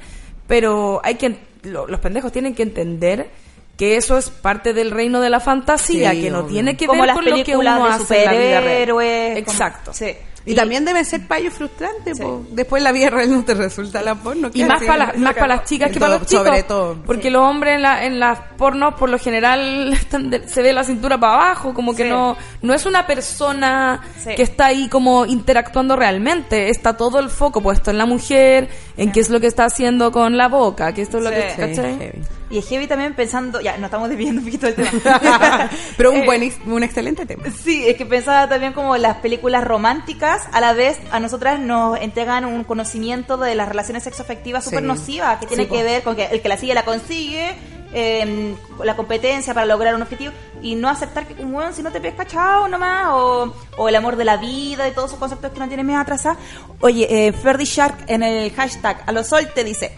pero 0.47 0.99
hay 1.03 1.15
que 1.15 1.37
lo- 1.63 1.85
los 1.87 1.99
pendejos 1.99 2.31
tienen 2.31 2.55
que 2.55 2.63
entender 2.63 3.29
que 3.77 3.97
eso 3.97 4.17
es 4.17 4.29
parte 4.29 4.73
del 4.73 4.91
reino 4.91 5.19
de 5.21 5.29
la 5.29 5.39
fantasía, 5.39 6.11
Sí, 6.11 6.21
que 6.21 6.31
no 6.31 6.39
obvio. 6.39 6.49
tiene 6.53 6.77
que 6.77 6.85
como 6.87 7.01
ver 7.01 7.07
las 7.07 7.15
con 7.15 7.25
lo 7.25 7.43
que 7.43 7.57
uno 7.57 7.85
hace 7.85 8.19
en 8.19 8.25
la 8.25 8.31
vida 8.31 8.41
real. 8.41 8.61
superhéroes. 8.61 9.29
como- 9.29 9.37
Exacto. 9.39 9.93
Sí. 9.93 10.15
Y, 10.45 10.55
también 10.55 10.83
debe 10.83 11.05
ser 11.05 11.25
payo 11.25 11.49
frustrante, 11.51 12.11
después 12.51 12.83
la 12.83 12.91
vida 12.91 13.09
real 13.09 13.31
no 13.31 13.45
te 13.45 13.53
resulta 13.53 14.01
la 14.01 14.15
porno. 14.15 14.49
Y 14.49 14.59
¿qué 14.59 14.65
más 14.65 14.83
para 14.83 14.97
las, 15.05 15.17
más 15.17 15.33
para 15.35 15.47
las 15.55 15.63
chicas 15.69 15.89
que 15.89 16.01
para 16.01 16.17
los 16.17 16.27
chicos. 16.27 16.45
Sobre 16.45 16.63
todo. 16.63 16.97
Porque 17.05 17.31
los 17.31 17.41
hombres 17.43 17.75
en, 17.75 17.81
la, 17.81 18.03
en 18.03 18.19
las 18.19 18.39
pornos, 18.57 18.95
por 18.95 19.09
lo 19.09 19.17
general, 19.17 19.93
están 19.93 20.29
de- 20.29 20.45
se 20.49 20.61
ve 20.61 20.73
la 20.73 20.83
cintura 20.83 21.17
para 21.17 21.33
abajo, 21.35 21.73
como 21.73 21.95
que 21.95 22.03
Sí. 22.03 22.09
no 22.09 22.35
no 22.61 22.73
es 22.73 22.85
una 22.85 23.07
persona 23.07 24.01
Sí. 24.21 24.35
que 24.35 24.43
está 24.43 24.65
ahí 24.65 24.89
como 24.89 25.25
interactuando 25.25 25.95
realmente. 25.95 26.67
Está 26.69 26.97
todo 26.97 27.19
el 27.19 27.29
foco 27.29 27.61
puesto 27.61 27.89
en 27.91 27.97
la 27.97 28.05
mujer, 28.05 28.67
en 28.97 29.13
qué 29.13 29.21
es 29.21 29.29
lo 29.29 29.39
que 29.39 29.47
está 29.47 29.63
haciendo 29.63 30.11
con 30.11 30.35
la 30.35 30.49
boca, 30.49 30.93
que 30.93 31.03
esto 31.03 31.19
es 31.19 31.23
lo 31.23 31.29
Sí. 31.29 31.35
que... 31.37 31.49
Sí, 31.51 31.55
¿cachai? 31.57 32.21
Y 32.53 32.59
es 32.59 32.67
heavy 32.69 32.85
también 32.85 33.15
pensando, 33.15 33.61
ya, 33.61 33.77
nos 33.77 33.85
estamos 33.85 34.09
desviando 34.09 34.39
un 34.41 34.45
poquito 34.45 34.67
del 34.67 34.75
tema. 34.75 34.91
Pero 35.97 36.11
un, 36.11 36.17
Eh, 36.17 36.25
buen, 36.25 36.53
un 36.67 36.83
excelente 36.83 37.25
tema. 37.25 37.45
Sí, 37.63 37.83
es 37.87 37.97
que 37.97 38.05
pensaba 38.05 38.47
también 38.47 38.73
como 38.73 38.95
las 38.97 39.17
películas 39.17 39.63
románticas, 39.63 40.43
a 40.51 40.61
la 40.61 40.73
vez 40.73 40.99
a 41.09 41.19
nosotras 41.19 41.59
nos 41.59 41.99
entregan 41.99 42.45
un 42.45 42.63
conocimiento 42.63 43.37
de 43.37 43.55
las 43.55 43.67
relaciones 43.67 44.03
sexoafectivas 44.03 44.63
súper 44.65 44.81
Sí. 44.81 44.85
nocivas, 44.85 45.39
que 45.39 45.47
tiene 45.47 45.63
Sí, 45.63 45.69
que 45.69 45.77
po. 45.79 45.83
ver 45.83 46.03
con 46.03 46.15
que 46.15 46.25
el 46.25 46.41
que 46.43 46.47
la 46.49 46.57
sigue 46.57 46.75
la 46.75 46.85
consigue, 46.85 47.55
eh, 47.95 48.53
la 48.83 48.95
competencia 48.95 49.53
para 49.55 49.65
lograr 49.65 49.95
un 49.95 50.03
objetivo, 50.03 50.31
y 50.61 50.75
no 50.75 50.89
aceptar 50.89 51.25
que, 51.27 51.33
bueno, 51.43 51.73
si 51.73 51.81
no 51.81 51.91
te 51.91 51.99
pesca, 52.01 52.25
chao 52.27 52.67
nomás, 52.67 53.07
o, 53.13 53.51
o 53.77 53.89
el 53.89 53.95
amor 53.95 54.15
de 54.15 54.25
la 54.25 54.37
vida 54.37 54.87
y 54.87 54.91
todos 54.91 55.09
esos 55.09 55.19
conceptos 55.19 55.51
que 55.53 55.59
no 55.59 55.67
tienen 55.67 55.87
más 55.87 56.01
atrasar. 56.01 56.37
Oye, 56.81 57.07
eh, 57.27 57.33
Ferdy 57.33 57.65
Shark 57.65 57.95
en 58.07 58.21
el 58.21 58.51
hashtag 58.53 59.01
a 59.07 59.11
lo 59.11 59.23
sol 59.23 59.47
te 59.55 59.63
dice... 59.63 59.91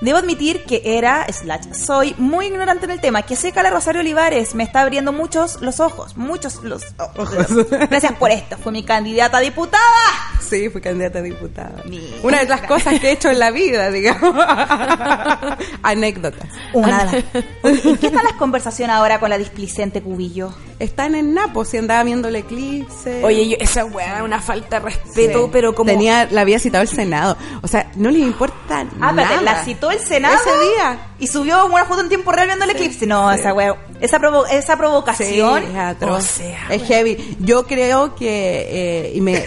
Debo 0.00 0.18
admitir 0.18 0.64
que 0.64 0.82
era, 0.84 1.26
slash, 1.32 1.72
soy 1.72 2.14
muy 2.18 2.46
ignorante 2.46 2.84
en 2.84 2.92
el 2.92 3.00
tema. 3.00 3.22
Que 3.22 3.36
seca 3.36 3.62
la 3.62 3.70
Rosario 3.70 4.00
Olivares 4.00 4.54
me 4.54 4.62
está 4.62 4.82
abriendo 4.82 5.12
muchos 5.12 5.60
los 5.60 5.80
ojos, 5.80 6.16
muchos 6.16 6.62
los 6.62 6.82
ojos. 6.98 7.28
Gracias 7.70 8.12
por 8.12 8.30
esto, 8.30 8.56
fue 8.58 8.72
mi 8.72 8.82
candidata 8.84 9.38
a 9.38 9.40
diputada. 9.40 9.82
Sí, 10.40 10.68
fui 10.70 10.80
candidata 10.80 11.18
a 11.18 11.22
diputada. 11.22 11.82
Mira. 11.84 12.16
Una 12.22 12.38
de 12.38 12.46
las 12.46 12.62
cosas 12.62 12.98
que 13.00 13.08
he 13.08 13.12
hecho 13.12 13.28
en 13.30 13.38
la 13.38 13.50
vida, 13.50 13.90
digamos. 13.90 14.34
Anécdotas. 15.82 16.48
Una 16.72 17.04
de 17.04 17.04
las... 17.04 17.44
Oye, 17.62 17.90
¿En 17.90 17.96
qué 17.98 18.06
están 18.06 18.24
las 18.24 18.34
conversaciones 18.34 18.94
ahora 18.94 19.20
con 19.20 19.30
la 19.30 19.38
displicente 19.38 20.00
Cubillo? 20.00 20.54
Están 20.78 21.14
en 21.16 21.34
Napo, 21.34 21.64
si 21.64 21.76
andaba 21.76 22.04
viendo 22.04 22.28
el 22.28 22.36
eclipse. 22.36 23.24
Oye, 23.24 23.48
yo- 23.48 23.56
esa 23.58 23.84
weá 23.84 24.22
una 24.22 24.40
falta 24.40 24.78
de 24.78 24.84
respeto, 24.86 25.44
Sí. 25.44 25.48
pero 25.52 25.74
como... 25.74 25.90
Tenía, 25.90 26.28
la 26.30 26.42
había 26.42 26.60
citado 26.60 26.82
el 26.82 26.88
Senado. 26.88 27.36
O 27.62 27.68
sea, 27.68 27.90
no 27.96 28.10
les 28.10 28.22
importa 28.22 28.80
Ah, 29.00 29.12
nada. 29.12 29.22
espérate, 29.22 29.44
la 29.44 29.64
citó 29.64 29.90
el 29.90 29.98
Senado. 29.98 30.36
Ese 30.36 30.50
día. 30.74 31.08
Y 31.18 31.26
subió 31.26 31.66
una 31.66 31.84
foto 31.84 32.02
en 32.02 32.08
tiempo 32.08 32.30
real 32.30 32.46
viendo 32.46 32.64
el 32.64 32.70
eclipse. 32.70 33.06
No, 33.06 33.32
esa 33.32 33.52
wea, 33.54 33.74
esa, 34.00 34.20
provo- 34.20 34.46
esa 34.48 34.76
provocación. 34.76 35.64
es 35.64 35.74
atroz. 35.76 36.18
o 36.18 36.20
sea, 36.20 36.66
es 36.70 36.82
heavy. 36.84 37.36
Yo 37.40 37.66
creo 37.66 38.14
que, 38.14 38.28
eh, 39.08 39.12
y 39.16 39.20
me, 39.20 39.42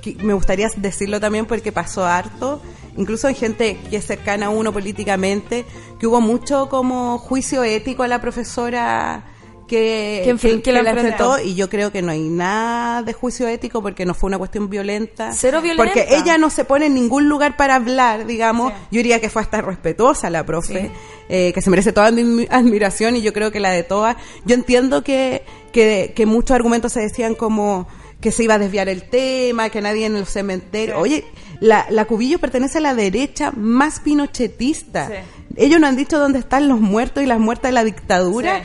que 0.00 0.16
me 0.22 0.32
gustaría 0.32 0.68
decirlo 0.76 1.20
también 1.20 1.44
porque 1.44 1.72
pasó 1.72 2.06
harto, 2.06 2.62
incluso 2.96 3.28
en 3.28 3.34
gente 3.34 3.78
que 3.90 3.96
es 3.98 4.06
cercana 4.06 4.46
a 4.46 4.48
uno 4.48 4.72
políticamente, 4.72 5.66
que 5.98 6.06
hubo 6.06 6.22
mucho 6.22 6.70
como 6.70 7.18
juicio 7.18 7.64
ético 7.64 8.02
a 8.02 8.08
la 8.08 8.18
profesora 8.22 9.24
que, 9.70 10.22
Que 10.24 10.34
enfren- 10.34 10.62
que 10.62 10.72
la 10.72 10.80
enfrentó. 10.80 11.38
y 11.38 11.54
yo 11.54 11.70
creo 11.70 11.92
que 11.92 12.02
no 12.02 12.10
hay 12.10 12.28
nada 12.28 13.02
de 13.04 13.12
juicio 13.12 13.46
ético 13.46 13.80
porque 13.80 14.04
no 14.04 14.14
fue 14.14 14.26
una 14.26 14.36
cuestión 14.36 14.68
violenta. 14.68 15.32
Cero 15.32 15.62
violenta. 15.62 15.84
Porque 15.84 16.16
ella 16.16 16.36
no 16.38 16.50
se 16.50 16.64
pone 16.64 16.86
en 16.86 16.94
ningún 16.94 17.28
lugar 17.28 17.56
para 17.56 17.76
hablar, 17.76 18.26
digamos. 18.26 18.72
Yo 18.90 18.96
diría 18.98 19.20
que 19.20 19.30
fue 19.30 19.42
hasta 19.42 19.60
respetuosa 19.62 20.28
la 20.28 20.44
profe, 20.44 20.90
eh, 21.28 21.52
que 21.54 21.62
se 21.62 21.70
merece 21.70 21.92
toda 21.92 22.10
mi 22.10 22.48
admiración 22.50 23.14
y 23.14 23.22
yo 23.22 23.32
creo 23.32 23.52
que 23.52 23.60
la 23.60 23.70
de 23.70 23.84
todas. 23.84 24.16
Yo 24.44 24.56
entiendo 24.56 25.04
que, 25.04 25.44
que, 25.72 26.12
que 26.16 26.26
muchos 26.26 26.56
argumentos 26.56 26.92
se 26.92 27.00
decían 27.00 27.36
como 27.36 27.86
que 28.20 28.32
se 28.32 28.42
iba 28.44 28.54
a 28.54 28.58
desviar 28.58 28.88
el 28.88 29.04
tema, 29.08 29.70
que 29.70 29.80
nadie 29.80 30.04
en 30.06 30.12
los 30.18 30.28
cementerios. 30.28 30.98
Oye, 31.00 31.24
la, 31.60 31.86
la 31.88 32.04
Cubillo 32.06 32.38
pertenece 32.38 32.78
a 32.78 32.80
la 32.82 32.94
derecha 32.94 33.50
más 33.56 34.00
pinochetista. 34.00 35.06
Sí. 35.08 35.14
Ellos 35.56 35.80
no 35.80 35.86
han 35.86 35.96
dicho 35.96 36.18
dónde 36.18 36.38
están 36.38 36.68
los 36.68 36.80
muertos 36.80 37.22
y 37.22 37.26
las 37.26 37.38
muertas 37.38 37.70
de 37.70 37.72
la 37.72 37.84
dictadura. 37.84 38.58
Sí. 38.58 38.64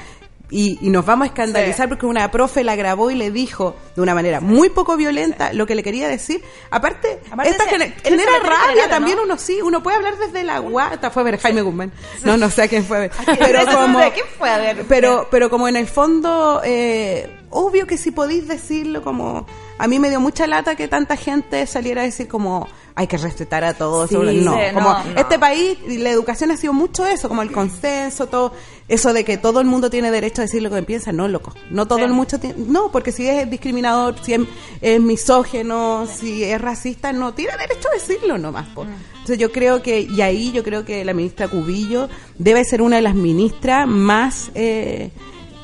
Y, 0.51 0.77
y 0.81 0.89
nos 0.91 1.05
vamos 1.05 1.25
a 1.25 1.27
escandalizar 1.29 1.85
Sí. 1.85 1.89
porque 1.89 2.05
una 2.05 2.29
profe 2.29 2.63
la 2.63 2.75
grabó 2.75 3.09
y 3.09 3.15
le 3.15 3.31
dijo 3.31 3.75
de 3.95 4.01
una 4.01 4.13
manera 4.13 4.41
muy 4.41 4.69
poco 4.69 4.95
violenta 4.95 5.53
lo 5.53 5.65
que 5.65 5.73
le 5.75 5.81
quería 5.83 6.07
decir. 6.07 6.43
Aparte, 6.69 7.19
Aparte 7.31 7.49
esta 7.51 7.63
se- 7.63 7.71
gener- 7.71 7.93
en 8.03 8.13
el 8.13 8.19
genera 8.19 8.39
rabia 8.39 8.59
general, 8.69 8.89
también 8.89 9.17
¿no? 9.17 9.23
uno 9.23 9.37
sí, 9.37 9.59
uno 9.63 9.81
puede 9.81 9.97
hablar 9.97 10.17
desde 10.17 10.43
la 10.43 10.59
guata, 10.59 11.09
fue 11.09 11.21
a 11.23 11.25
ver 11.25 11.39
Jaime 11.39 11.61
Guzmán. 11.63 11.91
No, 12.23 12.37
no 12.37 12.49
sé 12.49 12.63
a 12.63 12.67
quién 12.67 12.85
fue 12.85 12.97
a 12.97 12.99
ver. 13.01 13.11
Pero 13.39 13.65
como 13.65 13.99
¿quién 14.13 14.25
fue 14.37 14.49
a 14.49 14.57
ver? 14.59 14.85
Pero 14.87 15.27
pero 15.31 15.49
como 15.49 15.67
en 15.67 15.77
el 15.77 15.87
fondo 15.87 16.61
eh, 16.63 17.27
obvio 17.55 17.87
que 17.87 17.97
si 17.97 18.11
podéis 18.11 18.47
decirlo 18.47 19.01
como 19.01 19.45
a 19.77 19.87
mí 19.87 19.97
me 19.99 20.09
dio 20.09 20.19
mucha 20.19 20.45
lata 20.47 20.75
que 20.75 20.87
tanta 20.87 21.15
gente 21.15 21.65
saliera 21.67 22.01
a 22.01 22.05
decir 22.05 22.27
como 22.27 22.67
hay 22.97 23.07
que 23.07 23.17
respetar 23.17 23.63
a 23.65 23.73
todos. 23.73 24.09
Sí, 24.09 24.15
no, 24.15 24.29
sí, 24.31 24.59
como 24.73 24.89
no, 24.93 25.03
no. 25.03 25.19
este 25.19 25.37
país 25.37 25.77
y 25.87 25.97
la 25.97 26.09
educación 26.11 26.51
ha 26.51 26.57
sido 26.57 26.71
mucho 26.71 27.05
eso, 27.05 27.27
como 27.27 27.41
el 27.41 27.51
consenso, 27.51 28.27
todo 28.27 28.53
eso 28.87 29.11
de 29.11 29.25
que 29.25 29.37
todo 29.37 29.59
el 29.59 29.67
mundo 29.67 29.89
tiene 29.89 30.11
derecho 30.11 30.41
a 30.41 30.45
decir 30.45 30.61
lo 30.61 30.69
que 30.69 30.81
piensa, 30.83 31.11
no, 31.11 31.27
loco. 31.27 31.53
No 31.69 31.87
todo 31.87 31.97
Sí. 31.99 32.05
el 32.05 32.13
mundo 32.13 32.39
tiene, 32.39 32.55
no, 32.67 32.91
porque 32.91 33.11
si 33.11 33.27
es 33.27 33.49
discriminador, 33.49 34.15
si 34.23 34.33
es, 34.35 34.41
es 34.81 35.01
misógeno, 35.01 36.07
si 36.07 36.43
es 36.43 36.61
racista, 36.61 37.11
no 37.11 37.33
tiene 37.33 37.53
derecho 37.57 37.89
a 37.89 37.95
decirlo 37.95 38.37
nomás. 38.37 38.67
po. 38.69 38.83
Entonces 39.13 39.37
yo 39.39 39.51
creo 39.51 39.81
que, 39.81 39.99
y 40.01 40.21
ahí 40.21 40.51
yo 40.53 40.63
creo 40.63 40.85
que 40.85 41.03
la 41.03 41.13
ministra 41.13 41.47
Cubillo 41.49 42.07
debe 42.37 42.63
ser 42.63 42.81
una 42.81 42.95
de 42.97 43.01
las 43.01 43.15
ministras 43.15 43.87
más, 43.87 44.51
eh, 44.55 45.09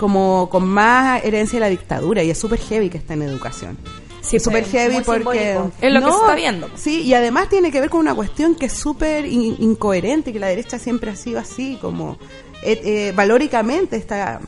como 0.02 0.50
con 0.50 0.68
más 0.68 1.24
herencia 1.24 1.58
de 1.58 1.62
la 1.62 1.70
dictadura, 1.70 2.24
y 2.24 2.32
es 2.32 2.38
súper 2.40 2.60
heavy 2.60 2.90
que 2.90 2.98
está 2.98 3.14
en 3.14 3.22
educación. 3.22 3.78
Sí, 4.22 4.38
es 4.38 4.44
súper 4.44 4.64
pues, 4.64 4.72
heavy 4.74 4.96
muy 4.96 5.04
porque... 5.04 5.58
Es 5.80 5.94
lo 5.94 6.00
que 6.00 6.12
se 6.12 6.18
está 6.18 6.36
viendo. 6.36 6.70
Sí, 6.76 7.02
y 7.04 7.14
además 7.14 7.50
tiene 7.50 7.72
que 7.72 7.80
ver 7.80 7.92
con 7.92 8.00
una 8.00 8.16
cuestión 8.16 8.56
que 8.56 8.66
es 8.66 8.74
súper 8.74 9.26
in- 9.26 9.58
incoherente, 9.60 10.34
que 10.34 10.40
la 10.40 10.48
derecha 10.48 10.80
siempre 10.80 11.12
ha 11.12 11.16
sido 11.16 11.40
así, 11.40 11.78
como 11.80 12.18
eh, 12.64 12.82
eh, 12.84 13.14
valóricamente 13.16 13.96
esta 13.96 14.42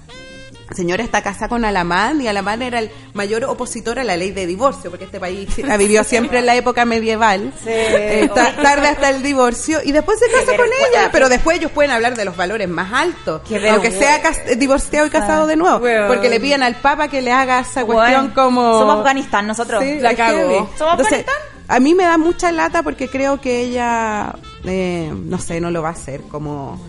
señora 0.73 1.03
está 1.03 1.21
casada 1.21 1.47
con 1.49 1.65
Alamán 1.65 2.21
y 2.21 2.27
Alamán 2.27 2.61
era 2.61 2.79
el 2.79 2.91
mayor 3.13 3.43
opositor 3.45 3.99
a 3.99 4.03
la 4.03 4.17
ley 4.17 4.31
de 4.31 4.45
divorcio, 4.45 4.89
porque 4.89 5.05
este 5.05 5.19
país 5.19 5.49
la 5.59 5.77
vivió 5.77 6.03
siempre 6.03 6.39
en 6.39 6.45
la 6.45 6.55
época 6.55 6.85
medieval, 6.85 7.53
Sí. 7.63 7.69
eh, 7.69 8.29
ta- 8.33 8.55
tarde 8.55 8.87
hasta 8.87 9.09
el 9.09 9.21
divorcio, 9.23 9.79
y 9.83 9.91
después 9.91 10.19
se 10.19 10.29
casa 10.31 10.55
con 10.57 10.65
ella, 10.89 11.09
pero 11.11 11.29
después 11.29 11.57
ellos 11.57 11.71
pueden 11.71 11.91
hablar 11.91 12.15
de 12.15 12.25
los 12.25 12.35
valores 12.35 12.67
más 12.69 12.91
altos, 12.93 13.41
aunque 13.71 13.91
sea 13.91 14.21
divorciado 14.57 15.07
y 15.07 15.09
casado 15.09 15.47
de 15.47 15.55
nuevo, 15.55 15.79
porque 16.07 16.29
le 16.29 16.39
piden 16.39 16.63
al 16.63 16.75
Papa 16.75 17.07
que 17.07 17.21
le 17.21 17.31
haga 17.31 17.59
esa 17.59 17.85
cuestión 17.85 18.29
como... 18.31 18.79
Somos 18.79 18.97
Afganistán 18.97 19.47
nosotros. 19.47 19.83
Sí, 19.83 19.99
La 19.99 20.15
heavy. 20.15 20.55
¿Somos 20.77 20.93
Entonces, 20.93 21.19
Afganistán? 21.19 21.35
a 21.67 21.79
mí 21.79 21.93
me 21.93 22.03
da 22.03 22.17
mucha 22.17 22.51
lata 22.51 22.83
porque 22.83 23.07
creo 23.09 23.39
que 23.39 23.61
ella, 23.61 24.33
eh, 24.65 25.11
no 25.13 25.37
sé, 25.39 25.61
no 25.61 25.71
lo 25.71 25.81
va 25.81 25.89
a 25.89 25.93
hacer. 25.93 26.21
Como 26.21 26.79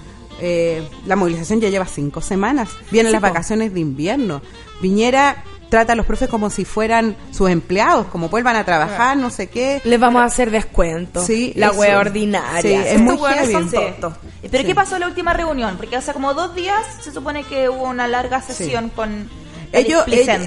eh, 0.46 0.86
la 1.06 1.16
movilización 1.16 1.58
ya 1.62 1.70
lleva 1.70 1.86
cinco 1.86 2.20
semanas. 2.20 2.68
Vienen 2.90 3.12
las 3.12 3.22
vacaciones 3.22 3.72
de 3.72 3.80
invierno. 3.80 4.42
Viñera 4.82 5.42
trata 5.70 5.94
a 5.94 5.96
los 5.96 6.04
profes 6.04 6.28
como 6.28 6.50
si 6.50 6.66
fueran 6.66 7.16
sus 7.30 7.48
empleados, 7.48 8.06
como 8.08 8.28
vuelvan 8.28 8.54
a 8.56 8.64
trabajar, 8.64 9.16
no 9.16 9.30
sé 9.30 9.48
qué. 9.48 9.80
Les 9.84 9.98
vamos 9.98 10.20
a 10.20 10.26
hacer 10.26 10.50
descuento. 10.50 11.24
Sí, 11.24 11.52
la 11.56 11.68
eso. 11.68 11.80
wea 11.80 11.98
ordinaria. 11.98 12.82
Sí, 12.82 12.88
es 12.88 13.00
muy 13.00 13.16
son 13.50 13.70
tontos. 13.70 14.14
¿Pero 14.42 14.58
Sí. 14.58 14.64
qué 14.66 14.74
pasó 14.74 14.96
en 14.96 15.00
la 15.00 15.06
última 15.08 15.32
reunión? 15.32 15.76
Porque 15.78 15.96
hace 15.96 16.12
como 16.12 16.34
dos 16.34 16.54
días 16.54 16.78
se 17.00 17.10
supone 17.10 17.42
que 17.44 17.70
hubo 17.70 17.84
una 17.88 18.06
larga 18.06 18.42
sesión 18.42 18.90
con 18.90 19.28
Ellos, 19.80 20.04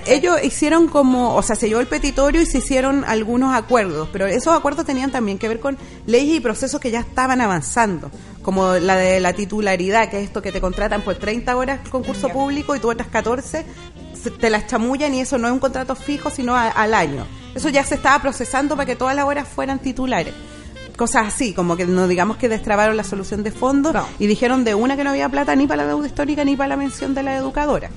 ellos, 0.07 0.43
hicieron 0.43 0.88
como, 0.88 1.36
o 1.36 1.41
sea, 1.41 1.55
se 1.55 1.67
llevó 1.67 1.82
el 1.82 1.88
petitorio 1.88 2.41
y 2.41 2.45
se 2.45 2.59
hicieron 2.59 3.03
algunos 3.05 3.53
acuerdos, 3.55 4.07
pero 4.11 4.25
esos 4.28 4.55
acuerdos 4.55 4.86
tenían 4.86 5.11
también 5.11 5.38
que 5.38 5.47
ver 5.47 5.59
con 5.59 5.78
leyes 6.05 6.38
y 6.38 6.39
procesos 6.39 6.80
que 6.80 6.91
ya 6.91 6.99
estaban 7.01 7.41
avanzando, 7.41 8.09
como 8.41 8.73
la 8.75 8.95
de 8.95 9.19
la 9.19 9.34
titularidad, 9.34 10.09
que 10.09 10.17
es 10.19 10.23
esto 10.25 10.41
que 10.41 10.51
te 10.51 10.61
contratan 10.61 11.01
por 11.01 11.15
30 11.15 11.55
horas 11.55 11.80
concurso 11.89 12.30
público 12.30 12.75
y 12.75 12.80
tú 12.80 12.89
otras 12.91 13.09
14 13.09 13.65
se- 14.13 14.32
te 14.32 14.49
las 14.49 14.67
chamullan 14.67 15.13
y 15.13 15.21
eso 15.21 15.38
no 15.38 15.47
es 15.47 15.53
un 15.53 15.59
contrato 15.59 15.95
fijo, 15.95 16.30
sino 16.30 16.55
a- 16.55 16.69
al 16.69 16.93
año. 16.93 17.25
Eso 17.53 17.69
ya 17.69 17.84
se 17.84 17.95
estaba 17.95 18.21
procesando 18.21 18.75
para 18.75 18.86
que 18.86 18.95
todas 18.95 19.15
las 19.15 19.25
horas 19.25 19.47
fueran 19.47 19.80
titulares. 19.80 20.34
Cosas 20.95 21.28
así, 21.28 21.53
como 21.53 21.75
que 21.75 21.86
no 21.86 22.07
digamos 22.07 22.38
que 22.38 22.49
destrabaron 22.49 22.97
la 22.97 23.03
solución 23.03 23.43
de 23.43 23.51
fondo 23.51 23.93
No. 23.93 24.07
y 24.17 24.25
dijeron 24.25 24.63
de 24.63 24.73
una 24.73 24.95
que 24.97 25.03
no 25.03 25.11
había 25.11 25.30
plata 25.30 25.55
ni 25.55 25.67
para 25.67 25.84
la 25.84 25.89
deuda 25.89 26.07
histórica 26.07 26.43
ni 26.43 26.55
para 26.55 26.69
la 26.69 26.78
mención 26.78 27.13
de 27.13 27.21
la 27.21 27.36
educadora. 27.36 27.89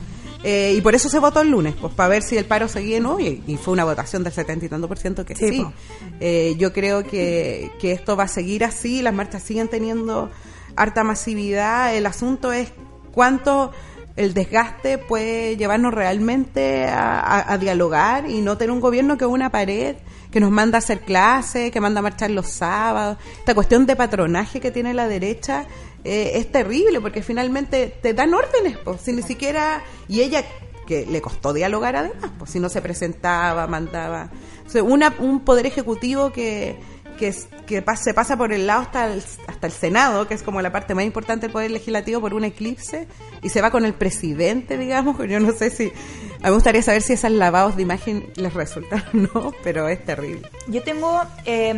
Eh, 0.43 0.75
y 0.77 0.81
por 0.81 0.95
eso 0.95 1.09
se 1.09 1.19
votó 1.19 1.43
el 1.43 1.51
lunes, 1.51 1.75
pues 1.79 1.93
para 1.93 2.09
ver 2.09 2.23
si 2.23 2.37
el 2.39 2.47
paro 2.47 2.67
seguía 2.67 2.99
o 2.99 3.01
no, 3.01 3.21
y, 3.21 3.59
fue 3.63 3.73
una 3.75 3.85
votación 3.85 4.25
del 4.25 4.33
setenta 4.33 4.65
y 4.65 4.69
tanto 4.69 4.89
por 4.89 4.99
ciento 4.99 5.25
que 5.25 5.35
Sí. 5.35 5.67
Eh, 6.21 6.55
yo 6.59 6.73
creo 6.73 7.05
que, 7.05 7.71
que 7.79 7.93
esto 7.93 8.17
va 8.17 8.25
a 8.25 8.29
seguir 8.29 8.65
así, 8.65 9.03
las 9.03 9.13
marchas 9.13 9.43
siguen 9.43 9.69
teniendo 9.69 10.31
harta 10.77 11.05
masividad, 11.05 11.95
el 11.95 12.07
asunto 12.07 12.53
es 12.53 12.73
cuánto 13.13 13.73
el 14.17 14.35
desgaste 14.35 14.99
puede 14.99 15.57
llevarnos 15.57 15.93
realmente 15.93 16.87
a, 16.87 17.53
a 17.53 17.59
dialogar 17.59 18.29
y 18.29 18.41
no 18.41 18.57
tener 18.57 18.71
un 18.71 18.81
gobierno 18.81 19.19
que 19.19 19.25
es 19.25 19.31
una 19.31 19.51
pared 19.51 19.97
que 20.31 20.41
nos 20.41 20.51
manda 20.51 20.79
a 20.79 20.81
hacer 20.81 21.01
clases, 21.01 21.71
que 21.71 21.81
manda 21.81 22.01
a 22.01 22.03
marchar 22.03 22.31
los 22.31 22.49
sábados. 22.49 23.19
Esta 23.39 23.55
cuestión 23.55 23.87
de 23.87 23.97
patronaje 23.97 24.61
que 24.61 24.71
tiene 24.71 24.95
la 24.95 25.09
derecha 25.09 25.67
eh, 26.05 26.33
es 26.35 26.51
terrible 26.51 27.01
porque 27.01 27.23
finalmente 27.23 27.95
te 28.01 28.15
dan 28.15 28.33
órdenes, 28.35 28.79
pues, 28.79 29.01
si 29.01 29.13
ni 29.13 29.23
siquiera... 29.23 29.83
Y 30.09 30.21
ella, 30.23 30.45
que 30.87 31.07
le 31.07 31.21
costó 31.21 31.53
dialogar 31.53 31.97
además, 31.97 32.31
pues 32.39 32.51
si 32.51 32.61
no 32.61 32.69
se 32.69 32.83
presentaba, 32.83 33.67
mandaba... 33.67 34.31
O 34.67 34.71
sea, 34.71 34.83
una, 34.83 35.15
un 35.19 35.41
poder 35.41 35.67
ejecutivo 35.67 36.33
que, 36.33 36.77
que, 37.19 37.35
que 37.67 37.85
se 37.97 38.15
pasa 38.15 38.37
por 38.37 38.53
el 38.53 38.67
lado 38.67 38.81
hasta 38.81 39.13
el, 39.13 39.23
hasta 39.47 39.67
el 39.67 39.73
Senado, 39.73 40.27
que 40.27 40.35
es 40.35 40.43
como 40.43 40.63
la 40.63 40.73
parte 40.73 40.95
más 40.95 41.05
importante 41.05 41.47
del 41.47 41.53
Poder 41.53 41.71
Legislativo, 41.71 42.21
por 42.21 42.33
un 42.33 42.45
eclipse, 42.45 43.07
y 43.43 43.51
se 43.51 43.61
va 43.61 43.71
con 43.71 43.85
el 43.85 43.93
presidente, 43.93 44.79
digamos. 44.79 45.19
Yo 45.29 45.39
no 45.39 45.53
sé 45.53 45.71
si. 45.71 45.85
A 45.85 45.89
mí 45.89 46.45
me 46.45 46.51
gustaría 46.51 46.83
saber 46.83 47.03
si 47.03 47.13
esas 47.13 47.33
lavados 47.33 47.77
de 47.77 47.83
imagen 47.83 48.33
les 48.37 48.55
resultan 48.55 49.05
o 49.13 49.17
no, 49.17 49.53
pero 49.63 49.89
es 49.89 50.03
terrible. 50.05 50.49
Yo 50.69 50.83
tengo. 50.83 51.21
Eh, 51.45 51.75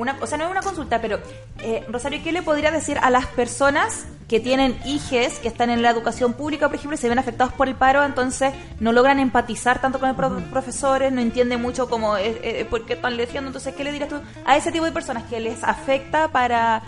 una, 0.00 0.16
o 0.20 0.26
sea, 0.26 0.38
no 0.38 0.44
es 0.44 0.50
una 0.50 0.62
consulta, 0.62 1.00
pero 1.00 1.20
eh, 1.62 1.84
Rosario, 1.88 2.20
¿qué 2.22 2.32
le 2.32 2.42
podría 2.42 2.70
decir 2.70 2.98
a 3.00 3.10
las 3.10 3.26
personas 3.26 4.06
que 4.28 4.40
tienen 4.40 4.78
hijes, 4.84 5.38
que 5.40 5.48
están 5.48 5.70
en 5.70 5.82
la 5.82 5.90
educación 5.90 6.32
pública, 6.32 6.68
por 6.68 6.76
ejemplo, 6.76 6.94
y 6.94 6.98
se 6.98 7.08
ven 7.08 7.18
afectados 7.18 7.52
por 7.52 7.68
el 7.68 7.74
paro, 7.74 8.04
entonces 8.04 8.54
no 8.78 8.92
logran 8.92 9.18
empatizar 9.18 9.80
tanto 9.80 9.98
con 9.98 10.08
los 10.08 10.42
profesores, 10.44 11.12
no 11.12 11.20
entienden 11.20 11.60
mucho 11.60 11.88
cómo 11.88 12.16
eh, 12.16 12.38
eh, 12.42 12.66
por 12.68 12.86
qué 12.86 12.94
están 12.94 13.16
leyendo? 13.16 13.48
Entonces, 13.48 13.74
¿qué 13.74 13.84
le 13.84 13.92
dirías 13.92 14.08
tú 14.08 14.20
a 14.44 14.56
ese 14.56 14.72
tipo 14.72 14.84
de 14.84 14.92
personas 14.92 15.24
que 15.24 15.40
les 15.40 15.62
afecta 15.64 16.28
para 16.28 16.82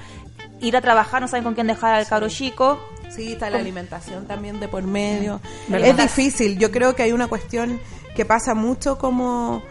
ir 0.60 0.76
a 0.76 0.80
trabajar, 0.80 1.20
no 1.20 1.28
saben 1.28 1.44
con 1.44 1.54
quién 1.54 1.66
dejar 1.66 1.94
al 1.94 2.06
cabro 2.06 2.28
chico? 2.28 2.78
Sí, 3.10 3.32
está 3.32 3.50
la 3.50 3.58
alimentación 3.58 4.26
también 4.26 4.58
de 4.58 4.68
por 4.68 4.84
medio. 4.84 5.40
Es 5.70 5.96
difícil, 5.96 6.58
yo 6.58 6.70
creo 6.70 6.94
que 6.94 7.02
hay 7.02 7.12
una 7.12 7.26
cuestión 7.26 7.78
que 8.14 8.24
pasa 8.24 8.54
mucho 8.54 8.98
como 8.98 9.62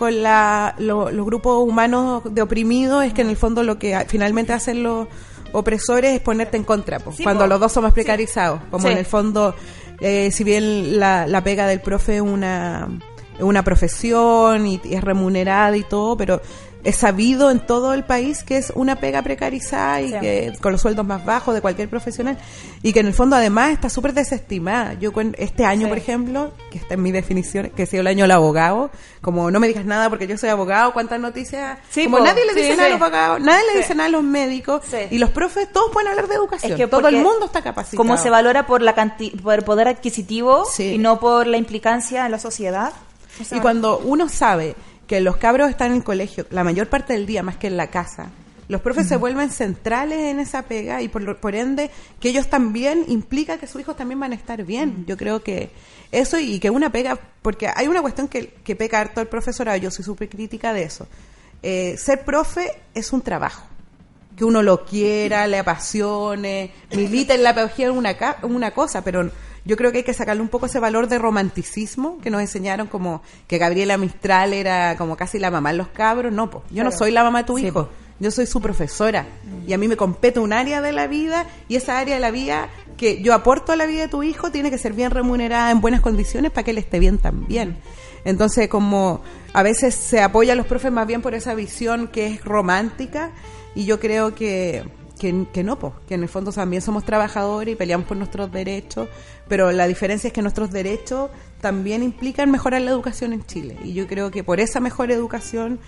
con 0.00 0.22
la, 0.22 0.74
los 0.78 1.12
grupos 1.26 1.58
humanos 1.68 2.22
de 2.24 2.40
oprimidos 2.40 3.04
es 3.04 3.12
que 3.12 3.20
en 3.20 3.28
el 3.28 3.36
fondo 3.36 3.62
lo 3.62 3.78
que 3.78 4.02
finalmente 4.08 4.54
hacen 4.54 4.82
los 4.82 5.08
opresores 5.52 6.14
es 6.14 6.20
ponerte 6.22 6.56
en 6.56 6.64
contra, 6.64 7.00
cuando 7.22 7.46
los 7.46 7.60
dos 7.60 7.70
somos 7.70 7.92
precarizados, 7.92 8.62
como 8.70 8.88
en 8.88 8.96
el 8.96 9.04
fondo, 9.04 9.54
eh, 10.00 10.30
si 10.30 10.42
bien 10.42 10.98
la, 10.98 11.26
la 11.26 11.44
pega 11.44 11.66
del 11.66 11.82
profe 11.82 12.16
es 12.16 12.22
una, 12.22 12.88
una 13.40 13.62
profesión 13.62 14.66
y 14.66 14.80
es 14.84 15.04
remunerada 15.04 15.76
y 15.76 15.82
todo, 15.82 16.16
pero 16.16 16.40
es 16.84 16.96
sabido 16.96 17.50
en 17.50 17.60
todo 17.60 17.92
el 17.92 18.04
país 18.04 18.42
que 18.42 18.56
es 18.56 18.72
una 18.74 18.96
pega 18.96 19.22
precarizada 19.22 20.00
y 20.00 20.12
que 20.12 20.52
con 20.60 20.72
los 20.72 20.80
sueldos 20.80 21.06
más 21.06 21.24
bajos 21.24 21.54
de 21.54 21.60
cualquier 21.60 21.88
profesional 21.88 22.38
y 22.82 22.92
que 22.92 23.00
en 23.00 23.06
el 23.06 23.14
fondo 23.14 23.36
además 23.36 23.72
está 23.72 23.88
súper 23.90 24.14
desestimada. 24.14 24.94
Yo 24.94 25.12
este 25.36 25.64
año, 25.64 25.88
por 25.88 25.98
ejemplo, 25.98 26.52
que 26.70 26.78
está 26.78 26.94
en 26.94 27.02
mi 27.02 27.12
definición, 27.12 27.70
que 27.70 27.82
ha 27.82 27.86
sido 27.86 28.00
el 28.00 28.06
año 28.06 28.24
del 28.24 28.30
abogado, 28.30 28.90
como 29.20 29.50
no 29.50 29.60
me 29.60 29.68
digas 29.68 29.84
nada 29.84 30.08
porque 30.08 30.26
yo 30.26 30.38
soy 30.38 30.48
abogado, 30.48 30.92
cuántas 30.92 31.20
noticias, 31.20 31.78
como 31.94 32.20
nadie 32.20 32.44
le 32.46 32.54
dice 32.54 32.76
nada 32.76 32.86
a 32.86 32.90
los 32.90 33.00
abogados, 33.00 33.40
nadie 33.40 33.62
le 33.72 33.78
dice 33.78 33.94
nada 33.94 34.08
a 34.08 34.12
los 34.12 34.22
médicos 34.22 34.82
y 35.10 35.18
los 35.18 35.30
profes 35.30 35.70
todos 35.72 35.90
pueden 35.92 36.08
hablar 36.08 36.28
de 36.28 36.34
educación, 36.34 36.76
que 36.76 36.86
todo 36.86 37.08
el 37.08 37.16
mundo 37.16 37.46
está 37.46 37.62
capacitado. 37.62 37.98
Como 37.98 38.16
se 38.16 38.30
valora 38.30 38.66
por 38.66 38.82
la 38.82 38.94
por 39.42 39.54
el 39.54 39.62
poder 39.64 39.88
adquisitivo 39.88 40.66
y 40.78 40.98
no 40.98 41.20
por 41.20 41.46
la 41.46 41.56
implicancia 41.56 42.26
en 42.26 42.32
la 42.32 42.38
sociedad. 42.38 42.92
y 43.50 43.60
cuando 43.60 43.98
uno 43.98 44.28
sabe 44.28 44.74
que 45.10 45.20
los 45.20 45.38
cabros 45.38 45.68
están 45.70 45.90
en 45.90 45.96
el 45.96 46.04
colegio 46.04 46.46
la 46.50 46.62
mayor 46.62 46.88
parte 46.88 47.14
del 47.14 47.26
día 47.26 47.42
más 47.42 47.56
que 47.56 47.66
en 47.66 47.76
la 47.76 47.88
casa. 47.88 48.30
Los 48.68 48.80
profes 48.80 49.08
se 49.08 49.16
vuelven 49.16 49.50
centrales 49.50 50.20
en 50.20 50.38
esa 50.38 50.62
pega 50.62 51.02
y 51.02 51.08
por, 51.08 51.38
por 51.38 51.56
ende 51.56 51.90
que 52.20 52.28
ellos 52.28 52.48
también 52.48 53.06
implica 53.08 53.58
que 53.58 53.66
sus 53.66 53.80
hijos 53.80 53.96
también 53.96 54.20
van 54.20 54.30
a 54.30 54.36
estar 54.36 54.64
bien. 54.64 55.04
Yo 55.08 55.16
creo 55.16 55.42
que 55.42 55.70
eso 56.12 56.38
y 56.38 56.60
que 56.60 56.70
una 56.70 56.92
pega, 56.92 57.18
porque 57.42 57.68
hay 57.74 57.88
una 57.88 58.00
cuestión 58.02 58.28
que, 58.28 58.50
que 58.62 58.76
peca 58.76 59.00
harto 59.00 59.20
el 59.20 59.26
profesorado, 59.26 59.76
yo 59.78 59.90
soy 59.90 60.04
súper 60.04 60.28
crítica 60.28 60.72
de 60.72 60.84
eso. 60.84 61.08
Eh, 61.60 61.96
ser 61.98 62.24
profe 62.24 62.70
es 62.94 63.12
un 63.12 63.20
trabajo. 63.20 63.66
Que 64.36 64.44
uno 64.44 64.62
lo 64.62 64.84
quiera, 64.84 65.48
le 65.48 65.58
apasione, 65.58 66.70
milita 66.94 67.34
en 67.34 67.42
la 67.42 67.52
pedagogía 67.52 67.88
es 67.88 67.92
una, 67.92 68.16
una 68.44 68.70
cosa, 68.70 69.02
pero 69.02 69.28
yo 69.64 69.76
creo 69.76 69.92
que 69.92 69.98
hay 69.98 70.04
que 70.04 70.14
sacarle 70.14 70.42
un 70.42 70.48
poco 70.48 70.66
ese 70.66 70.78
valor 70.78 71.08
de 71.08 71.18
romanticismo 71.18 72.18
que 72.22 72.30
nos 72.30 72.40
enseñaron 72.40 72.86
como 72.86 73.22
que 73.46 73.58
Gabriela 73.58 73.96
Mistral 73.98 74.52
era 74.52 74.96
como 74.96 75.16
casi 75.16 75.38
la 75.38 75.50
mamá 75.50 75.72
de 75.72 75.78
los 75.78 75.88
cabros. 75.88 76.32
No, 76.32 76.50
pues 76.50 76.64
yo 76.70 76.84
no 76.84 76.92
soy 76.92 77.10
la 77.10 77.22
mamá 77.22 77.40
de 77.40 77.44
tu 77.44 77.58
hijo, 77.58 77.88
yo 78.18 78.30
soy 78.30 78.46
su 78.46 78.60
profesora 78.60 79.26
y 79.66 79.72
a 79.72 79.78
mí 79.78 79.88
me 79.88 79.96
compete 79.96 80.40
un 80.40 80.52
área 80.52 80.80
de 80.80 80.92
la 80.92 81.06
vida 81.06 81.46
y 81.68 81.76
esa 81.76 81.98
área 81.98 82.14
de 82.14 82.20
la 82.20 82.30
vida 82.30 82.68
que 82.96 83.22
yo 83.22 83.34
aporto 83.34 83.72
a 83.72 83.76
la 83.76 83.86
vida 83.86 84.02
de 84.02 84.08
tu 84.08 84.22
hijo 84.22 84.50
tiene 84.50 84.70
que 84.70 84.78
ser 84.78 84.92
bien 84.92 85.10
remunerada 85.10 85.70
en 85.70 85.80
buenas 85.80 86.00
condiciones 86.00 86.50
para 86.50 86.64
que 86.64 86.72
él 86.72 86.78
esté 86.78 86.98
bien 86.98 87.18
también. 87.18 87.78
Entonces, 88.24 88.68
como 88.68 89.22
a 89.54 89.62
veces 89.62 89.94
se 89.94 90.20
apoya 90.20 90.52
a 90.52 90.56
los 90.56 90.66
profes 90.66 90.92
más 90.92 91.06
bien 91.06 91.22
por 91.22 91.34
esa 91.34 91.54
visión 91.54 92.08
que 92.08 92.26
es 92.26 92.44
romántica 92.44 93.30
y 93.74 93.84
yo 93.84 94.00
creo 94.00 94.34
que 94.34 94.84
que, 95.20 95.62
no, 95.62 95.78
pues, 95.78 95.92
que 96.08 96.14
en 96.14 96.22
el 96.22 96.30
fondo 96.30 96.50
también 96.50 96.80
somos 96.80 97.04
trabajadores 97.04 97.74
y 97.74 97.76
peleamos 97.76 98.06
por 98.06 98.16
nuestros 98.16 98.50
derechos, 98.50 99.06
pero 99.48 99.70
la 99.70 99.86
diferencia 99.86 100.28
es 100.28 100.32
que 100.32 100.40
nuestros 100.40 100.70
derechos 100.70 101.30
también 101.60 102.02
implican 102.02 102.50
mejorar 102.50 102.80
la 102.80 102.90
educación 102.90 103.34
en 103.34 103.44
Chile. 103.44 103.76
Y 103.84 103.92
yo 103.92 104.06
creo 104.06 104.30
que 104.30 104.42
por 104.42 104.60
esa 104.60 104.80
mejor 104.80 105.10
educación, 105.10 105.78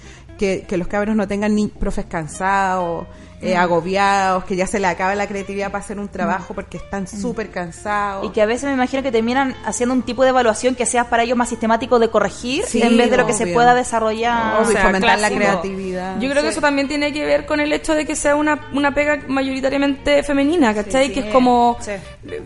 que, 0.43 0.65
que 0.67 0.77
los 0.77 0.89
cabros 0.89 1.15
no 1.15 1.29
tengan 1.29 1.55
ni 1.55 1.69
profes 1.69 2.05
cansados, 2.07 3.07
eh, 3.43 3.57
agobiados, 3.57 4.45
que 4.45 4.55
ya 4.55 4.69
se 4.69 4.79
les 4.79 4.89
acaba 4.89 5.17
la 5.17 5.27
creatividad 5.27 5.73
para 5.73 5.83
hacer 5.83 5.99
un 5.99 6.09
trabajo 6.09 6.55
porque 6.55 6.77
están 6.77 7.09
súper 7.09 7.51
cansados. 7.51 8.25
Y 8.25 8.31
que 8.31 8.41
a 8.41 8.47
veces 8.47 8.65
me 8.69 8.75
imagino 8.75 9.03
que 9.03 9.11
terminan 9.11 9.57
haciendo 9.65 9.95
un 9.95 10.03
tipo 10.03 10.23
de 10.23 10.29
evaluación 10.29 10.77
que 10.77 10.87
sea 10.87 11.11
para 11.11 11.25
ellos 11.25 11.37
más 11.37 11.49
sistemático 11.49 11.99
de 11.99 12.09
corregir 12.09 12.65
en 12.73 12.97
vez 12.97 13.11
de 13.11 13.17
lo 13.17 13.27
que 13.27 13.33
se 13.33 13.49
pueda 13.49 13.75
desarrollar. 13.75 14.63
o 14.63 14.65
fomentar 14.65 15.19
la 15.19 15.29
creatividad. 15.29 16.21
Yo 16.21 16.31
creo 16.31 16.43
que 16.43 16.51
eso 16.51 16.61
también 16.61 16.87
tiene 16.87 17.13
que 17.13 17.27
ver 17.27 17.45
con 17.45 17.59
el 17.59 17.73
hecho 17.73 17.95
de 17.95 18.07
que 18.07 18.15
sea 18.15 18.37
una, 18.37 18.69
una 18.73 18.95
pega 18.95 19.19
mayoritariamente 19.27 20.23
femenina, 20.23 20.73
¿cachai? 20.73 21.13
que 21.13 21.21
es 21.21 21.27
como 21.27 21.79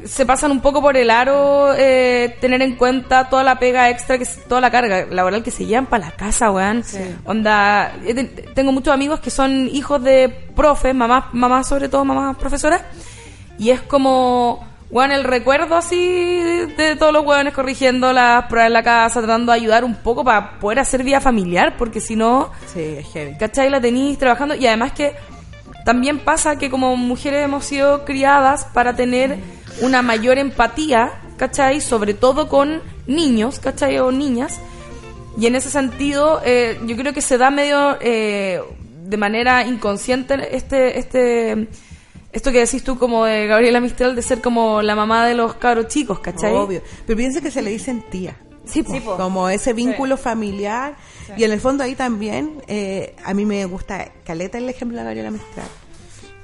se 0.05 0.25
pasan 0.25 0.51
un 0.51 0.61
poco 0.61 0.81
por 0.81 0.97
el 0.97 1.11
aro 1.11 1.75
eh, 1.77 2.37
tener 2.41 2.63
en 2.63 2.77
cuenta 2.77 3.29
toda 3.29 3.43
la 3.43 3.59
pega 3.59 3.91
extra, 3.91 4.17
que 4.17 4.27
toda 4.49 4.63
la 4.63 4.71
carga 4.71 5.05
laboral 5.11 5.43
que 5.43 5.51
se 5.51 5.67
llevan 5.67 5.87
para 5.87 6.07
la 6.07 6.13
casa, 6.13 6.51
weón. 6.51 6.83
Onda, 7.27 7.86
tengo 8.55 8.73
muchos 8.73 8.93
amigos 8.93 9.21
que 9.21 9.31
son 9.31 9.69
hijos 9.69 10.03
de 10.03 10.29
profes 10.55 10.95
mamás, 10.95 11.27
mamás 11.33 11.69
sobre 11.69 11.89
todo, 11.89 12.05
mamás 12.05 12.37
profesoras, 12.37 12.83
y 13.59 13.71
es 13.71 13.81
como, 13.81 14.67
bueno, 14.91 15.15
el 15.15 15.25
recuerdo 15.25 15.77
así 15.77 15.97
de, 16.77 16.97
todos 16.97 17.13
los 17.13 17.25
hueones 17.25 17.55
corrigiendo 17.55 18.13
las 18.13 18.47
pruebas 18.47 18.69
en 18.69 18.73
la 18.73 18.83
casa, 18.83 19.21
tratando 19.21 19.53
de 19.53 19.59
ayudar 19.59 19.85
un 19.85 19.95
poco 19.97 20.25
para 20.25 20.59
poder 20.59 20.81
hacer 20.81 21.03
vida 21.03 21.21
familiar, 21.21 21.77
porque 21.77 22.01
si 22.01 22.17
no, 22.17 22.51
sí, 22.73 22.81
es 22.81 23.07
heavy. 23.13 23.37
¿cachai? 23.39 23.71
La 23.71 23.81
tenéis 23.81 24.19
trabajando, 24.19 24.55
y 24.55 24.67
además 24.67 24.93
que 24.93 25.15
también 25.85 26.19
pasa 26.19 26.57
que 26.57 26.71
como 26.71 26.97
mujeres 26.97 27.45
hemos 27.45 27.65
sido 27.65 28.05
criadas 28.05 28.65
para 28.75 28.97
tener 28.97 29.39
una 29.81 30.03
mayor 30.03 30.39
empatía, 30.39 31.13
¿cachai? 31.37 31.81
Sobre 31.81 32.15
todo 32.15 32.49
con 32.49 32.83
niños, 33.07 33.59
¿cachai? 33.59 33.99
O 33.99 34.11
niñas. 34.11 34.59
Y 35.39 35.47
en 35.47 35.55
ese 35.55 35.71
sentido, 35.71 36.41
eh, 36.45 36.79
yo 36.87 36.97
creo 36.97 37.13
que 37.13 37.21
se 37.21 37.37
da 37.37 37.51
medio 37.51 37.99
eh, 38.01 38.61
de 39.05 39.17
manera 39.17 39.67
inconsciente 39.67 40.57
este, 40.57 40.99
este, 40.99 41.69
esto 42.33 42.53
que 42.53 42.61
decís 42.61 42.83
tú 42.83 42.99
como 42.99 43.25
de 43.25 43.47
Gabriela 43.47 43.81
Mistral 43.81 44.17
de 44.17 44.23
ser 44.23 44.41
como 44.41 44.83
la 44.83 44.97
mamá 44.97 45.27
de 45.27 45.35
los 45.35 45.55
cabros 45.55 45.89
chicos, 45.89 46.21
¿cachai? 46.21 46.53
Obvio. 46.53 46.83
Pero 47.07 47.17
piensa 47.17 47.41
que 47.41 47.51
se 47.51 47.63
le 47.63 47.71
dicen 47.71 48.03
tía. 48.11 48.37
Sí, 48.65 48.83
como 49.05 49.49
ese 49.49 49.73
vínculo 49.75 50.17
familiar. 50.17 50.97
Y 51.37 51.45
en 51.45 51.53
el 51.53 51.61
fondo 51.61 51.85
ahí 51.85 51.95
también, 51.95 52.63
eh, 52.67 53.15
a 53.25 53.33
mí 53.33 53.45
me 53.45 53.65
gusta 53.65 54.11
caleta 54.25 54.59
el 54.59 54.69
ejemplo 54.69 54.99
de 54.99 55.05
Gabriela 55.05 55.31
Mistral. 55.31 55.69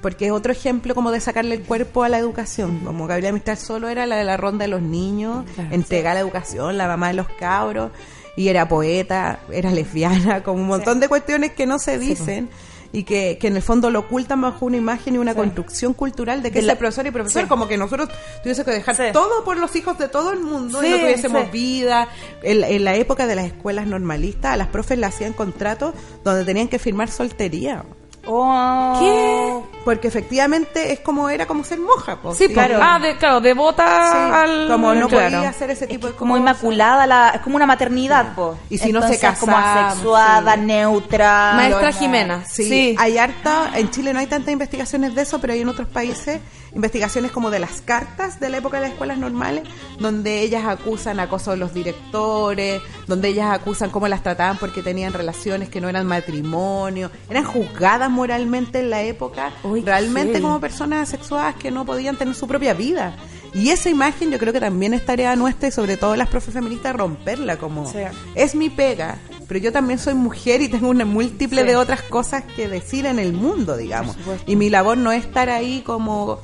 Porque 0.01 0.27
es 0.27 0.33
otro 0.33 0.53
ejemplo 0.53 0.95
como 0.95 1.11
de 1.11 1.21
sacarle 1.21 1.57
el 1.57 1.63
cuerpo 1.63 2.05
a 2.05 2.09
la 2.09 2.19
educación. 2.19 2.81
Como 2.85 3.07
Gabriela 3.07 3.33
Mistral 3.33 3.57
solo 3.57 3.89
era 3.89 4.07
la 4.07 4.17
de 4.17 4.25
la 4.25 4.37
ronda 4.37 4.65
de 4.65 4.69
los 4.69 4.83
niños, 4.83 5.45
entregar 5.71 6.15
la 6.15 6.21
educación, 6.21 6.77
la 6.77 6.87
mamá 6.87 7.09
de 7.09 7.15
los 7.15 7.29
cabros 7.29 7.91
y 8.37 8.49
era 8.49 8.69
poeta, 8.69 9.41
era 9.51 9.71
lesbiana, 9.71 10.43
como 10.43 10.61
un 10.63 10.69
montón 10.69 11.01
de 11.01 11.09
cuestiones 11.09 11.53
que 11.53 11.67
no 11.67 11.79
se 11.79 11.99
dicen. 11.99 12.51
y 12.95 13.05
que, 13.05 13.39
que, 13.41 13.47
en 13.47 13.57
el 13.57 13.63
fondo 13.63 13.91
lo 13.91 14.01
ocultan 14.01 14.43
bajo 14.43 14.67
una 14.67 14.77
imagen 14.77 15.15
y 15.15 15.19
una 15.19 15.35
construcción 15.35 15.95
cultural 15.95 16.43
de 16.43 16.51
que 16.51 16.59
es 16.59 16.67
profesor 16.75 17.07
y 17.07 17.11
profesor, 17.11 17.49
como 17.49 17.67
que 17.67 17.79
nosotros 17.79 18.11
tuviésemos 18.43 18.67
que 18.67 18.73
dejar 18.73 19.13
todo 19.13 19.45
por 19.45 19.57
los 19.57 19.75
hijos 19.77 19.97
de 19.97 20.09
todo 20.09 20.31
el 20.31 20.41
mundo 20.41 20.85
y 20.85 20.91
no 20.91 20.99
tuviésemos 20.99 21.51
vida. 21.51 22.09
En, 22.43 22.63
en, 22.63 22.85
la 22.85 22.95
época 22.97 23.27
de 23.27 23.35
las 23.35 23.47
escuelas 23.47 23.87
normalistas, 23.87 24.53
a 24.53 24.57
las 24.59 24.69
profes 24.69 24.99
le 24.99 25.07
hacían 25.07 25.33
contratos 25.33 25.95
donde 26.23 26.45
tenían 26.45 26.69
que 26.69 26.79
firmar 26.79 27.09
soltería. 27.09 27.83
Oh. 28.27 28.99
¿Qué? 29.01 29.72
Porque 29.85 30.09
efectivamente 30.09 30.93
es 30.93 31.01
como 31.01 31.29
era 31.29 31.47
como 31.47 31.65
ser 31.65 31.81
moja, 31.81 32.19
Sí, 32.35 32.49
claro. 32.49 32.79
Ah, 32.81 32.99
de, 32.99 33.17
claro, 33.17 33.41
devota 33.41 34.43
al... 34.43 34.69
Como 34.69 34.95
no 34.95 35.09
podía 35.09 35.49
hacer 35.49 35.71
ese 35.71 35.87
tipo 35.87 36.07
de 36.07 36.13
cosas. 36.13 36.19
Como 36.19 36.37
inmaculada, 36.37 37.07
la, 37.07 37.31
es 37.31 37.41
como 37.41 37.57
una 37.57 37.67
maternidad, 37.67 38.35
po. 38.35 38.59
Y 38.71 38.79
si 38.79 38.93
no 38.93 39.07
se 39.07 39.19
casa 39.19 39.41
como 39.41 39.57
asexuada, 39.57 40.57
neutra. 40.57 41.53
Maestra 41.57 41.93
Jimena. 41.93 42.45
Sí. 42.45 42.95
Hay 42.99 43.19
harta, 43.19 43.71
en 43.75 43.91
Chile 43.91 44.13
no 44.13 44.21
hay 44.21 44.27
tantas 44.27 44.53
investigaciones 44.53 45.15
de 45.15 45.23
eso, 45.23 45.41
pero 45.41 45.53
hay 45.53 45.61
en 45.61 45.69
otros 45.69 45.89
países 45.89 46.41
investigaciones 46.75 47.31
como 47.33 47.51
de 47.51 47.59
las 47.59 47.81
cartas 47.83 48.41
de 48.41 48.49
la 48.49 48.59
época 48.59 48.79
de 48.79 48.85
las 48.85 48.93
escuelas 48.93 49.19
normales, 49.19 49.65
donde 49.99 50.41
ellas 50.41 50.65
acusan 50.67 51.21
acoso 51.21 51.51
de 51.51 51.59
los 51.59 51.75
directores, 51.75 52.81
donde 53.07 53.29
ellas 53.29 53.51
acusan 53.53 53.91
cómo 53.91 54.09
las 54.09 54.23
trataban 54.23 54.57
porque 54.59 54.83
tenían 54.83 55.13
relaciones 55.13 55.69
que 55.69 55.81
no 55.81 55.89
eran 55.89 56.07
matrimonio, 56.07 57.11
eran 57.29 57.45
juzgadas 57.45 58.11
moralmente 58.11 58.81
en 58.81 58.91
la 58.91 59.03
época, 59.03 59.53
Uy, 59.65 59.83
realmente 59.83 60.41
como 60.41 60.61
personas 60.61 61.09
sexuadas 61.09 61.57
que 61.57 61.71
no 61.71 61.85
podían 61.85 62.17
tener 62.17 62.35
su 62.35 62.47
propia 62.47 62.75
vida. 62.75 63.17
Y 63.55 63.69
esa 63.69 63.91
imagen 63.91 64.31
yo 64.31 64.39
creo 64.39 64.55
que 64.55 64.61
también 64.61 64.95
es 64.95 65.05
tarea 65.05 65.37
nuestra 65.37 65.69
y 65.69 65.73
sobre 65.73 65.99
todo 65.99 66.17
las 66.17 66.29
profes 66.29 66.55
feministas 66.55 66.97
romperla 66.97 67.59
como 67.59 67.87
Sí. 67.87 67.99
es 68.35 68.55
mi 68.55 68.71
pega, 68.71 69.19
pero 69.47 69.61
yo 69.61 69.73
también 69.73 69.99
soy 69.99 70.15
mujer 70.15 70.63
y 70.63 70.69
tengo 70.69 70.89
una 70.89 71.05
múltiple 71.05 71.61
Sí. 71.61 71.67
de 71.67 71.77
otras 71.77 72.01
cosas 72.01 72.45
que 72.57 72.67
decir 72.69 73.05
en 73.05 73.19
el 73.19 73.35
mundo, 73.35 73.77
digamos. 73.77 74.17
Y 74.47 74.57
mi 74.57 74.71
labor 74.71 74.97
no 74.97 75.13
es 75.13 75.27
estar 75.27 75.51
ahí 75.51 75.83
como 75.85 76.41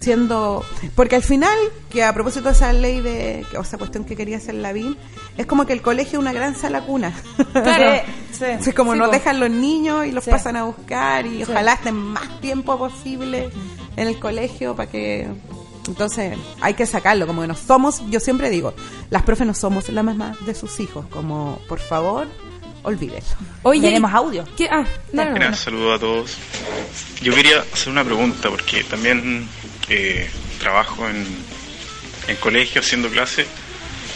siendo 0.00 0.64
porque 0.94 1.16
al 1.16 1.22
final 1.22 1.56
que 1.90 2.04
a 2.04 2.12
propósito 2.12 2.46
de 2.48 2.52
esa 2.54 2.72
ley 2.72 3.00
de 3.00 3.44
o 3.56 3.62
esa 3.62 3.78
cuestión 3.78 4.04
que 4.04 4.14
quería 4.16 4.36
hacer 4.36 4.54
Lavín 4.54 4.96
es 5.36 5.46
como 5.46 5.66
que 5.66 5.72
el 5.72 5.82
colegio 5.82 6.18
es 6.18 6.22
una 6.22 6.32
gran 6.32 6.54
sala 6.54 6.82
cuna 6.82 7.12
Claro. 7.52 8.02
Sí, 8.32 8.44
es 8.44 8.74
como 8.74 8.92
Sí, 8.92 8.98
nos 9.00 9.10
dejan 9.10 9.40
los 9.40 9.50
niños 9.50 10.06
y 10.06 10.12
los 10.12 10.22
Sí. 10.24 10.30
pasan 10.30 10.54
a 10.56 10.64
buscar 10.64 11.26
y 11.26 11.42
ojalá 11.42 11.72
estén 11.72 11.96
más 11.96 12.40
tiempo 12.40 12.78
posible 12.78 13.50
en 13.96 14.06
el 14.06 14.18
colegio 14.20 14.76
para 14.76 14.88
que 14.90 15.26
entonces 15.88 16.38
hay 16.60 16.74
que 16.74 16.86
sacarlo 16.86 17.26
como 17.26 17.40
que 17.42 17.48
no 17.48 17.56
somos 17.56 18.02
yo 18.10 18.20
siempre 18.20 18.50
digo 18.50 18.74
las 19.10 19.22
profes 19.22 19.46
no 19.46 19.54
somos 19.54 19.88
la 19.88 20.02
mamá 20.04 20.36
de 20.46 20.54
sus 20.54 20.78
hijos 20.80 21.06
como 21.10 21.58
por 21.68 21.80
favor 21.80 22.28
olvídenlo 22.84 23.26
Oye, 23.64 23.80
Tenemos 23.80 24.12
audio. 24.14 24.44
¿qué? 24.56 24.68
Ah, 24.70 24.86
no, 25.12 25.24
no, 25.24 25.30
no. 25.30 25.34
Mira, 25.34 25.52
saludos 25.54 25.96
a 25.96 25.98
todos. 26.00 26.36
Yo 27.20 27.34
quería 27.34 27.60
hacer 27.72 27.90
una 27.90 28.04
pregunta 28.04 28.48
porque 28.48 28.84
también 28.84 29.48
eh, 29.88 30.28
trabajo 30.58 31.08
en, 31.08 31.26
en 32.28 32.36
colegio 32.36 32.80
haciendo 32.80 33.08
clase 33.08 33.46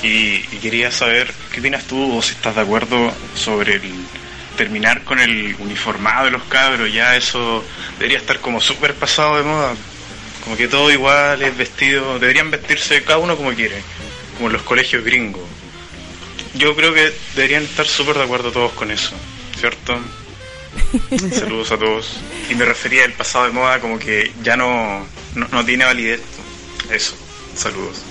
y, 0.03 0.45
y 0.53 0.59
quería 0.61 0.91
saber 0.91 1.33
qué 1.53 1.61
opinas 1.61 1.85
tú 1.85 2.17
o 2.17 2.23
si 2.23 2.33
estás 2.33 2.55
de 2.57 2.63
acuerdo 2.63 3.13
sobre 3.35 3.77
el 3.77 3.93
terminar 4.57 5.03
con 5.05 5.19
el 5.19 5.57
uniformado 5.59 6.27
de 6.27 6.31
los 6.33 6.43
cabros. 6.45 6.93
Ya 6.93 7.17
eso 7.17 7.65
debería 7.99 8.19
estar 8.19 8.41
como 8.41 8.61
súper 8.61 8.95
pasado 8.95 9.37
de 9.37 9.43
moda. 9.43 9.75
Como 10.45 10.57
que 10.57 10.69
todo 10.69 10.91
igual 10.91 11.43
es 11.43 11.57
vestido, 11.57 12.19
deberían 12.19 12.51
vestirse 12.51 13.05
cada 13.05 13.19
uno 13.19 13.37
como 13.37 13.53
quiere, 13.53 13.81
como 14.35 14.49
en 14.49 14.55
los 14.55 14.63
colegios 14.63 15.05
gringos. 15.05 15.43
Yo 16.55 16.75
creo 16.75 16.93
que 16.93 17.13
deberían 17.35 17.63
estar 17.63 17.87
súper 17.87 18.17
de 18.17 18.25
acuerdo 18.25 18.51
todos 18.51 18.73
con 18.73 18.91
eso, 18.91 19.13
¿cierto? 19.59 19.99
Saludos 21.33 21.71
a 21.71 21.79
todos. 21.79 22.17
Y 22.51 22.55
me 22.57 22.65
refería 22.65 23.05
al 23.05 23.13
pasado 23.13 23.47
de 23.47 23.53
moda 23.53 23.79
como 23.79 23.99
que 23.99 24.33
ya 24.43 24.57
no, 24.57 25.07
no, 25.35 25.49
no 25.49 25.65
tiene 25.65 25.85
validez. 25.85 26.21
Eso, 26.91 27.15
saludos. 27.55 28.03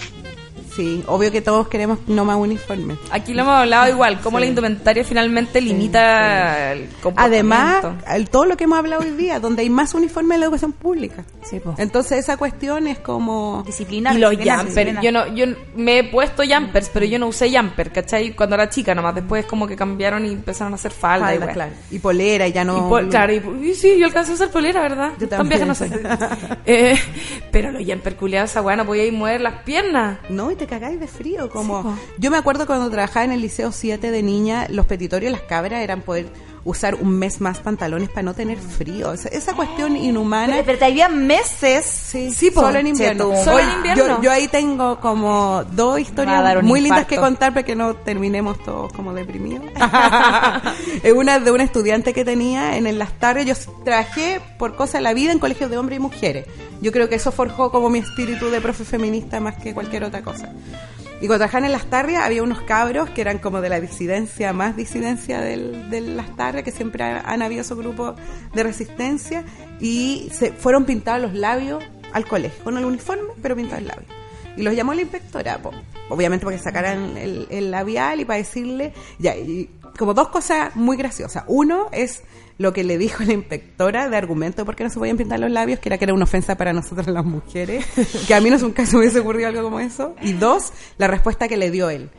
Sí 0.76 1.04
obvio 1.08 1.32
que 1.32 1.42
todos 1.42 1.68
queremos 1.68 2.00
no 2.08 2.26
más 2.26 2.38
uniforme 2.38 2.96
Aquí 3.12 3.34
lo 3.34 3.42
hemos 3.44 3.54
hablado 3.56 3.90
igual, 3.90 4.20
cómo 4.22 4.38
Sí. 4.38 4.44
la 4.44 4.50
indumentaria 4.50 5.04
finalmente 5.04 5.60
limita 5.62 6.74
el 6.74 6.90
comportamiento. 7.02 7.22
Además, 7.22 7.86
el- 8.16 8.30
todo 8.30 8.46
lo 8.46 8.58
que 8.58 8.64
hemos 8.66 8.80
hablado 8.80 9.02
hoy 9.02 9.12
día, 9.12 9.40
donde 9.40 9.62
hay 9.64 9.70
más 9.70 9.94
uniforme 9.94 10.36
en 10.36 10.40
la 10.42 10.46
educación 10.46 10.72
pública. 10.74 11.24
Entonces 11.78 12.20
esa 12.20 12.38
cuestión 12.38 12.88
es 12.88 13.00
como... 13.00 13.64
Disciplina. 13.66 14.14
y 14.14 14.18
los 14.20 14.36
jumpers, 14.36 15.02
yo 15.02 15.12
no, 15.12 15.28
yo 15.36 15.46
me 15.76 16.00
he 16.00 16.04
puesto 16.06 16.44
jumpers, 16.48 16.90
pero 16.94 17.06
yo 17.06 17.20
no 17.20 17.28
usé 17.28 17.52
jumper, 17.56 17.92
¿cachai? 17.92 18.34
Cuando 18.36 18.56
era 18.56 18.70
chica 18.70 18.96
nomás, 18.96 19.16
después 19.16 19.46
como 19.46 19.68
que 19.68 19.76
cambiaron 19.76 20.26
y 20.26 20.30
empezaron 20.32 20.74
a 20.74 20.76
hacer 20.76 20.92
falda, 20.92 21.34
y 21.34 21.38
Falda, 21.38 21.46
weá. 21.46 21.54
claro. 21.54 21.72
Y 21.92 22.00
polera, 22.00 22.48
y 22.48 22.52
ya 22.54 22.64
no... 22.64 22.78
Y 22.78 22.90
pol- 22.90 23.10
claro, 23.10 23.34
y, 23.34 23.70
y 23.70 23.74
sí, 23.76 23.98
yo 24.00 24.06
alcancé 24.06 24.32
a 24.32 24.36
usar 24.36 24.50
polera, 24.50 24.82
¿verdad? 24.82 25.12
Yo 25.20 25.28
Tan 25.28 25.48
vieja 25.50 25.66
no 25.66 25.76
también. 25.76 26.02
Eh, 26.66 26.96
pero 27.52 27.72
los 27.72 27.84
jumper 27.86 28.16
culiados, 28.16 28.52
esa 28.52 28.62
weá 28.62 28.76
no 28.76 28.86
podía 28.86 29.04
ir 29.06 29.14
mover 29.14 29.42
las 29.42 29.64
piernas. 29.64 30.20
No, 30.30 30.52
y 30.52 30.56
te 30.62 30.68
cagáis 30.68 31.00
de 31.00 31.08
frío. 31.08 31.50
Como 31.50 31.82
Sí. 31.82 31.90
Yo 32.20 32.30
me 32.30 32.38
acuerdo 32.38 32.68
cuando 32.68 32.88
trabajaba 32.92 33.26
en 33.26 33.32
el 33.32 33.42
Liceo 33.42 33.72
7 33.72 34.12
de 34.12 34.22
niña, 34.22 34.68
los 34.70 34.86
petitorios, 34.86 35.32
las 35.32 35.42
cabras, 35.42 35.82
eran 35.82 36.02
poder 36.02 36.28
usar 36.64 36.96
un 36.96 37.18
mes 37.18 37.42
más 37.42 37.60
pantalones 37.60 38.10
para 38.10 38.24
no 38.24 38.34
tener 38.34 38.58
frío. 38.58 39.14
Esa, 39.14 39.30
esa 39.30 39.54
cuestión 39.54 39.96
inhumana... 39.98 40.54
Pero, 40.54 40.66
pero 40.66 40.78
te 40.80 40.86
había 40.86 41.10
meses. 41.10 41.86
Sí, 41.86 42.32
Sí, 42.32 42.52
po. 42.52 42.62
solo 42.62 42.80
en 42.80 42.88
invierno. 42.88 43.32
Solo 43.44 43.60
en 43.60 43.70
invierno. 43.72 44.08
Yo, 44.18 44.22
yo 44.22 44.32
ahí 44.32 44.48
tengo 44.48 45.00
como 45.00 45.64
dos 45.72 46.00
historias 46.00 46.64
muy 46.64 46.82
lindas 46.82 47.06
que 47.06 47.18
contar 47.18 47.54
para 47.54 47.64
que 47.64 47.76
no 47.76 47.96
terminemos 47.96 48.62
todos 48.64 48.94
como 48.94 49.14
deprimidos. 49.14 49.66
es 51.04 51.14
una 51.14 51.40
de 51.40 51.52
una 51.52 51.64
estudiante 51.64 52.14
que 52.14 52.26
tenía 52.26 52.78
en 52.78 52.98
las 53.00 53.14
tardes. 53.14 53.46
Yo 53.46 53.56
trabajé 53.84 54.42
por 54.58 54.76
cosas 54.76 54.96
de 54.96 55.02
la 55.02 55.14
vida 55.14 55.32
en 55.32 55.40
colegios 55.40 55.70
de 55.70 55.78
hombres 55.78 55.98
y 55.98 56.02
mujeres. 56.02 56.46
Yo 56.82 56.92
creo 56.92 57.10
que 57.10 57.16
eso 57.16 57.32
forjó 57.32 57.72
como 57.72 57.90
mi 57.90 58.00
espíritu 58.00 58.50
de 58.50 58.62
profe 58.62 58.84
feminista 58.84 59.40
más 59.40 59.56
que 59.58 59.74
cualquier 59.74 60.04
otra 60.04 60.22
cosa. 60.22 60.50
Y 61.22 61.28
cuando 61.28 61.38
trabajaban 61.38 61.66
en 61.66 61.72
las 61.72 61.86
tardes 61.86 62.18
había 62.18 62.42
unos 62.42 62.62
cabros 62.62 63.10
que 63.12 63.22
eran 63.22 63.38
como 63.38 63.62
de 63.62 63.70
la 63.70 63.80
disidencia, 63.80 64.54
más 64.54 64.76
disidencia 64.76 65.40
del, 65.40 65.90
de 65.92 66.02
las 66.02 66.36
tardes, 66.36 66.64
que 66.64 66.72
siempre 66.72 67.04
ha- 67.04 67.20
han 67.22 67.42
habido 67.44 67.62
esos 67.62 67.78
grupos 67.78 68.16
de 68.54 68.64
resistencia, 68.64 69.44
y 69.80 70.30
se 70.34 70.52
fueron 70.52 70.86
pintados 70.86 71.22
los 71.22 71.34
labios 71.34 71.84
al 72.14 72.26
colegio, 72.28 72.64
con 72.64 72.76
el 72.78 72.86
uniforme, 72.86 73.30
pero 73.42 73.56
pintados 73.56 73.82
el 73.84 73.88
labio. 73.90 74.08
Y 74.58 74.64
los 74.64 74.76
llamó 74.76 74.94
la 74.96 75.02
inspectora, 75.02 75.60
obviamente 76.10 76.44
porque 76.44 76.58
sacaran 76.60 77.16
el, 77.18 77.48
el 77.52 77.72
labial 77.72 78.20
y 78.20 78.26
para 78.26 78.38
decirle, 78.38 78.92
ya, 79.20 79.36
y 79.38 79.70
como 79.98 80.14
dos 80.14 80.30
cosas 80.30 80.76
muy 80.76 80.98
graciosas. 80.98 81.44
Uno 81.48 81.88
es 81.92 82.24
lo 82.62 82.74
que 82.74 82.84
le 82.84 82.98
dijo 82.98 83.24
la 83.24 83.34
inspectora 83.34 84.08
de 84.08 84.16
argumento 84.16 84.62
de 84.62 84.66
por 84.66 84.76
qué 84.76 84.84
no 84.84 84.90
se 84.90 85.00
podían 85.00 85.18
pintar 85.18 85.40
los 85.40 85.52
labios, 85.52 85.80
que 85.80 85.90
era 85.90 85.98
que 85.98 86.06
era 86.06 86.14
una 86.14 86.26
ofensa 86.26 86.56
para 86.56 86.72
nosotras 86.74 87.08
las 87.08 87.26
mujeres, 87.26 87.86
que 88.28 88.36
a 88.36 88.40
mí 88.40 88.50
no 88.50 88.56
es 88.56 88.64
un 88.64 88.72
caso 88.72 88.94
me 88.94 89.00
hubiese 89.00 89.20
ocurrido 89.20 89.50
algo 89.50 89.64
como 89.64 89.80
eso. 89.80 90.16
Y 90.22 90.34
dos, 90.34 90.72
la 90.98 91.08
respuesta 91.08 91.48
que 91.48 91.58
le 91.58 91.72
dio 91.72 91.90
él, 91.90 92.10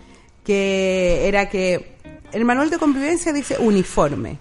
que 0.44 1.28
era 1.28 1.48
que 1.48 1.96
el 2.32 2.44
manual 2.44 2.70
de 2.70 2.78
convivencia 2.78 3.32
dice 3.32 3.56
uniforme, 3.58 4.38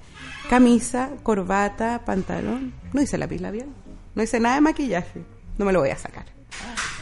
camisa, 0.50 1.12
corbata, 1.24 2.02
pantalón, 2.04 2.74
no 2.94 3.02
dice 3.02 3.18
lápiz 3.18 3.40
labial, 3.40 3.68
no 4.16 4.22
dice 4.22 4.40
nada 4.40 4.56
de 4.56 4.62
maquillaje, 4.62 5.22
no 5.58 5.66
me 5.66 5.72
lo 5.72 5.82
voy 5.82 5.90
a 5.90 5.98
sacar. 5.98 6.26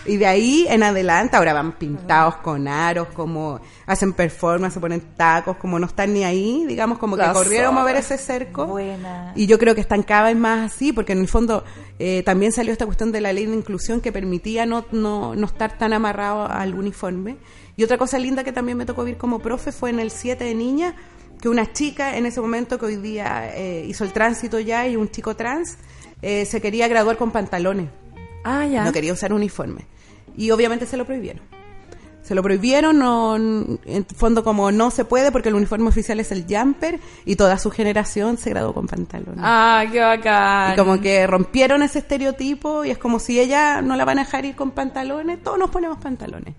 Y 0.06 0.18
de 0.18 0.26
ahí 0.26 0.66
en 0.70 0.84
adelante, 0.84 1.36
ahora 1.38 1.54
van 1.54 1.74
pintados 1.74 2.38
con 2.38 2.68
aros, 2.68 3.10
como 3.14 3.60
hacen 3.86 4.14
performance, 4.14 4.74
se 4.74 4.80
ponen 4.80 5.02
tacos, 5.16 5.58
como 5.58 5.78
no 5.78 5.88
están 5.88 6.14
ni 6.14 6.24
ahí, 6.24 6.66
digamos, 6.68 6.98
como 6.98 7.18
que 7.18 7.26
corrieron 7.34 7.78
a 7.78 7.82
zorra. 7.82 8.00
ese 8.00 8.18
cerco. 8.18 8.66
Buena. 8.66 9.34
Y 9.36 9.46
yo 9.48 9.60
creo 9.60 9.76
que 9.76 9.82
están 9.82 10.04
cada 10.04 10.30
vez 10.30 10.38
más 10.38 10.72
así, 10.72 10.94
porque 10.94 11.14
en 11.14 11.20
el 11.20 11.28
fondo 11.28 11.64
eh, 12.00 12.24
también 12.24 12.52
salió 12.52 12.72
esta 12.72 12.86
cuestión 12.86 13.12
de 13.12 13.22
la 13.22 13.34
ley 13.34 13.46
de 13.46 13.56
inclusión 13.56 14.02
que 14.02 14.12
permitía 14.12 14.66
no, 14.66 14.86
no, 14.92 15.36
no 15.36 15.46
estar 15.46 15.78
tan 15.78 15.94
amarrado 15.94 16.50
al 16.50 16.74
uniforme. 16.74 17.38
Y 17.76 17.84
otra 17.84 17.98
cosa 17.98 18.20
linda 18.20 18.44
que 18.44 18.52
también 18.52 18.78
me 18.78 18.86
tocó 18.86 19.04
vivir 19.04 19.18
como 19.18 19.40
profe 19.40 19.72
fue 19.72 19.90
en 19.90 20.00
el 20.00 20.12
7 20.12 20.44
de 20.44 20.56
niña, 20.56 20.96
que 21.42 21.50
una 21.50 21.72
chica 21.72 22.18
en 22.18 22.26
ese 22.26 22.42
momento 22.42 22.78
que 22.78 22.86
hoy 22.86 22.96
día 22.98 23.52
eh, 23.56 23.86
hizo 23.88 24.04
el 24.04 24.12
tránsito 24.12 24.60
ya 24.60 24.88
y 24.88 24.96
un 24.96 25.10
chico 25.10 25.36
trans 25.36 25.78
eh, 26.22 26.46
se 26.46 26.60
quería 26.60 26.90
graduar 26.90 27.16
con 27.16 27.32
pantalones 27.32 27.88
Ah, 28.44 28.66
ya. 28.66 28.84
no 28.84 28.92
quería 28.92 29.14
usar 29.14 29.34
uniforme. 29.34 29.86
Y 30.36 30.52
obviamente 30.52 30.86
se 30.86 30.98
lo 30.98 31.06
prohibieron. 31.06 31.42
Se 32.22 32.36
lo 32.36 32.44
prohibieron, 32.44 33.00
no, 33.00 33.36
en 33.36 34.06
fondo 34.16 34.44
como 34.44 34.72
no 34.72 34.92
se 34.92 35.04
puede 35.04 35.32
porque 35.32 35.50
el 35.50 35.56
uniforme 35.56 35.88
oficial 35.88 36.20
es 36.20 36.32
el 36.32 36.46
jumper 36.48 37.00
y 37.26 37.36
toda 37.36 37.58
su 37.58 37.72
generación 37.72 38.38
se 38.38 38.52
graduó 38.52 38.74
con 38.74 38.86
pantalones. 38.86 39.40
Ah, 39.40 39.84
qué 39.92 40.00
bacán. 40.00 40.74
Y 40.74 40.76
como 40.76 41.02
que 41.02 41.26
rompieron 41.26 41.82
ese 41.82 42.00
estereotipo 42.00 42.86
y 42.86 42.92
es 42.92 43.00
como 43.00 43.18
si 43.18 43.40
ella 43.40 43.82
no 43.82 43.96
la 43.96 44.06
van 44.06 44.20
a 44.20 44.26
dejar 44.26 44.46
ir 44.46 44.56
con 44.56 44.72
pantalones, 44.72 45.42
todos 45.42 45.58
nos 45.58 45.72
ponemos 45.72 45.98
pantalones. 45.98 46.54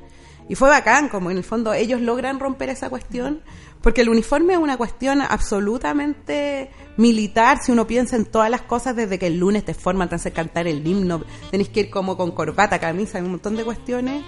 Y 0.49 0.57
fue 0.57 0.68
bacán, 0.68 1.09
como 1.09 1.31
en 1.31 1.37
el 1.37 1.45
fondo 1.45 1.72
ellos 1.72 2.01
logran 2.01 2.41
romper 2.41 2.70
esa 2.70 2.91
cuestión, 2.91 3.41
porque 3.83 4.01
el 4.03 4.09
uniforme 4.09 4.55
es 4.55 4.59
una 4.59 4.76
cuestión 4.76 5.20
absolutamente 5.22 6.70
militar, 6.97 7.59
si 7.62 7.72
uno 7.72 7.87
piensa 7.87 8.16
en 8.16 8.26
todas 8.26 8.51
las 8.51 8.62
cosas, 8.62 8.95
desde 8.97 9.18
que 9.18 9.26
el 9.26 9.39
lunes 9.39 9.64
te 9.64 9.74
forman, 9.74 10.09
te 10.09 10.16
hacen 10.16 10.33
cantar 10.33 10.66
el 10.66 10.87
himno, 10.87 11.22
tenés 11.51 11.68
que 11.68 11.81
ir 11.81 11.91
como 11.91 12.16
con 12.16 12.33
corbata, 12.33 12.78
camisa, 12.78 13.18
hay 13.18 13.24
un 13.24 13.31
montón 13.33 13.57
de 13.57 13.64
cuestiones. 13.64 14.22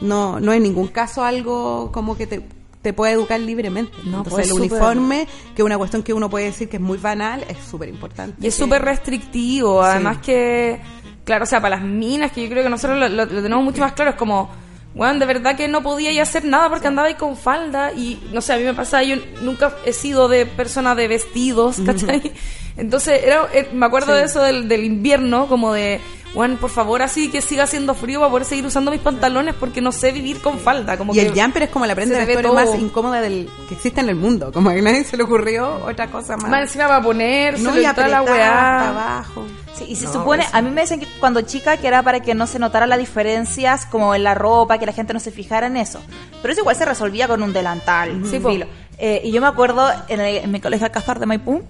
No, 0.00 0.40
no 0.40 0.52
en 0.52 0.62
ningún 0.64 0.88
caso 0.88 1.24
algo 1.24 1.92
como 1.92 2.16
que 2.16 2.26
te, 2.26 2.42
te 2.82 2.92
puede 2.92 3.12
educar 3.12 3.38
libremente. 3.40 3.92
No, 4.04 4.18
Entonces 4.18 4.32
pues, 4.32 4.46
el 4.48 4.52
uniforme, 4.54 5.28
que 5.54 5.62
es 5.62 5.66
una 5.66 5.78
cuestión 5.78 6.02
que 6.02 6.12
uno 6.12 6.28
puede 6.28 6.46
decir 6.46 6.68
que 6.68 6.76
es 6.78 6.82
muy 6.82 6.98
banal, 6.98 7.44
es 7.48 7.58
súper 7.58 7.88
importante. 7.88 8.36
Y 8.40 8.48
es 8.48 8.56
Que- 8.56 8.62
súper 8.64 8.82
restrictivo, 8.82 9.80
además 9.82 10.18
que, 10.18 10.80
claro, 11.24 11.44
o 11.44 11.46
sea, 11.46 11.60
para 11.62 11.76
las 11.76 11.84
minas, 11.86 12.32
que 12.32 12.42
yo 12.42 12.50
creo 12.50 12.64
que 12.64 12.68
nosotros 12.70 12.98
lo, 12.98 13.08
lo- 13.08 13.26
lo 13.26 13.42
tenemos 13.42 13.62
mucho 13.64 13.80
más 13.80 13.92
claro, 13.92 14.10
es 14.10 14.16
como, 14.16 14.50
bueno, 14.94 15.18
de 15.18 15.26
verdad 15.26 15.56
que 15.56 15.68
no 15.68 15.82
podía 15.82 16.12
ya 16.12 16.22
hacer 16.22 16.44
nada 16.44 16.68
porque 16.68 16.88
andaba 16.88 17.08
ahí 17.08 17.14
con 17.14 17.36
falda 17.36 17.92
y, 17.92 18.20
no 18.32 18.40
sé, 18.40 18.52
a 18.52 18.56
mí 18.58 18.64
me 18.64 18.74
pasa, 18.74 19.02
yo 19.02 19.16
nunca 19.40 19.74
he 19.84 19.92
sido 19.92 20.28
de 20.28 20.44
persona 20.46 20.94
de 20.94 21.08
vestidos, 21.08 21.78
¿cachai? 21.84 22.32
Entonces, 22.76 23.20
era, 23.24 23.46
eh, 23.52 23.68
me 23.72 23.86
acuerdo 23.86 24.12
Sí. 24.14 24.18
de 24.20 24.24
eso 24.24 24.42
del, 24.42 24.68
del 24.68 24.84
invierno, 24.84 25.46
como 25.46 25.72
de, 25.74 26.00
bueno, 26.34 26.56
por 26.56 26.70
favor, 26.70 27.02
así 27.02 27.30
que 27.30 27.42
siga 27.42 27.64
haciendo 27.64 27.94
frío 27.94 28.20
para 28.20 28.30
poder 28.30 28.46
seguir 28.46 28.64
usando 28.64 28.90
mis 28.90 29.00
pantalones 29.00 29.54
porque 29.54 29.82
no 29.82 29.92
sé 29.92 30.10
vivir 30.12 30.40
con 30.40 30.58
falda. 30.58 30.96
Como 30.96 31.12
Y 31.12 31.16
que 31.18 31.26
el 31.26 31.38
jumper 31.38 31.64
es 31.64 31.70
como 31.70 31.84
la 31.84 31.94
prenda 31.94 32.16
de 32.18 32.24
vestuario 32.24 32.54
más 32.54 32.64
todo. 32.66 32.76
incómoda 32.76 33.20
del 33.20 33.48
que 33.68 33.74
existe 33.74 34.00
en 34.00 34.08
el 34.08 34.14
mundo. 34.16 34.50
Como 34.52 34.70
que 34.70 34.78
a 34.78 34.82
nadie 34.82 35.04
se 35.04 35.16
le 35.18 35.24
ocurrió 35.24 35.84
otra 35.86 36.06
cosa 36.10 36.36
más. 36.38 36.50
Más 36.50 36.62
encima 36.62 36.88
para 36.88 37.02
poner, 37.02 37.60
no, 37.60 37.78
y 37.78 37.84
entra 37.84 38.08
la 38.08 38.22
weá. 38.22 38.88
abajo. 38.88 39.44
Sí, 39.74 39.84
y 39.88 39.96
se 39.96 40.04
No, 40.06 40.12
supone, 40.14 40.44
eso. 40.44 40.56
a 40.56 40.62
mí 40.62 40.70
me 40.70 40.82
dicen 40.82 41.00
que 41.00 41.06
cuando 41.20 41.42
chica 41.42 41.76
que 41.76 41.86
era 41.88 42.02
para 42.02 42.20
que 42.20 42.34
no 42.34 42.46
se 42.46 42.58
notaran 42.58 42.88
las 42.88 42.98
diferencias 42.98 43.84
como 43.86 44.14
en 44.14 44.22
la 44.22 44.34
ropa, 44.34 44.78
que 44.78 44.86
la 44.86 44.92
gente 44.92 45.12
no 45.12 45.20
se 45.20 45.30
fijara 45.30 45.66
en 45.66 45.76
eso. 45.76 46.00
Pero 46.40 46.52
eso 46.52 46.60
igual 46.62 46.76
se 46.76 46.84
resolvía 46.86 47.28
con 47.28 47.42
un 47.42 47.52
delantal. 47.52 48.22
Sí, 48.30 48.38
po. 48.38 48.50
filo. 48.50 48.66
Eh, 48.98 49.20
y 49.24 49.32
yo 49.32 49.40
me 49.40 49.48
acuerdo 49.48 49.90
en, 50.08 50.20
el- 50.20 50.36
en 50.44 50.50
mi 50.50 50.60
colegio 50.60 50.86
Alcázar 50.86 51.18
de 51.18 51.26
Maipú 51.26 51.62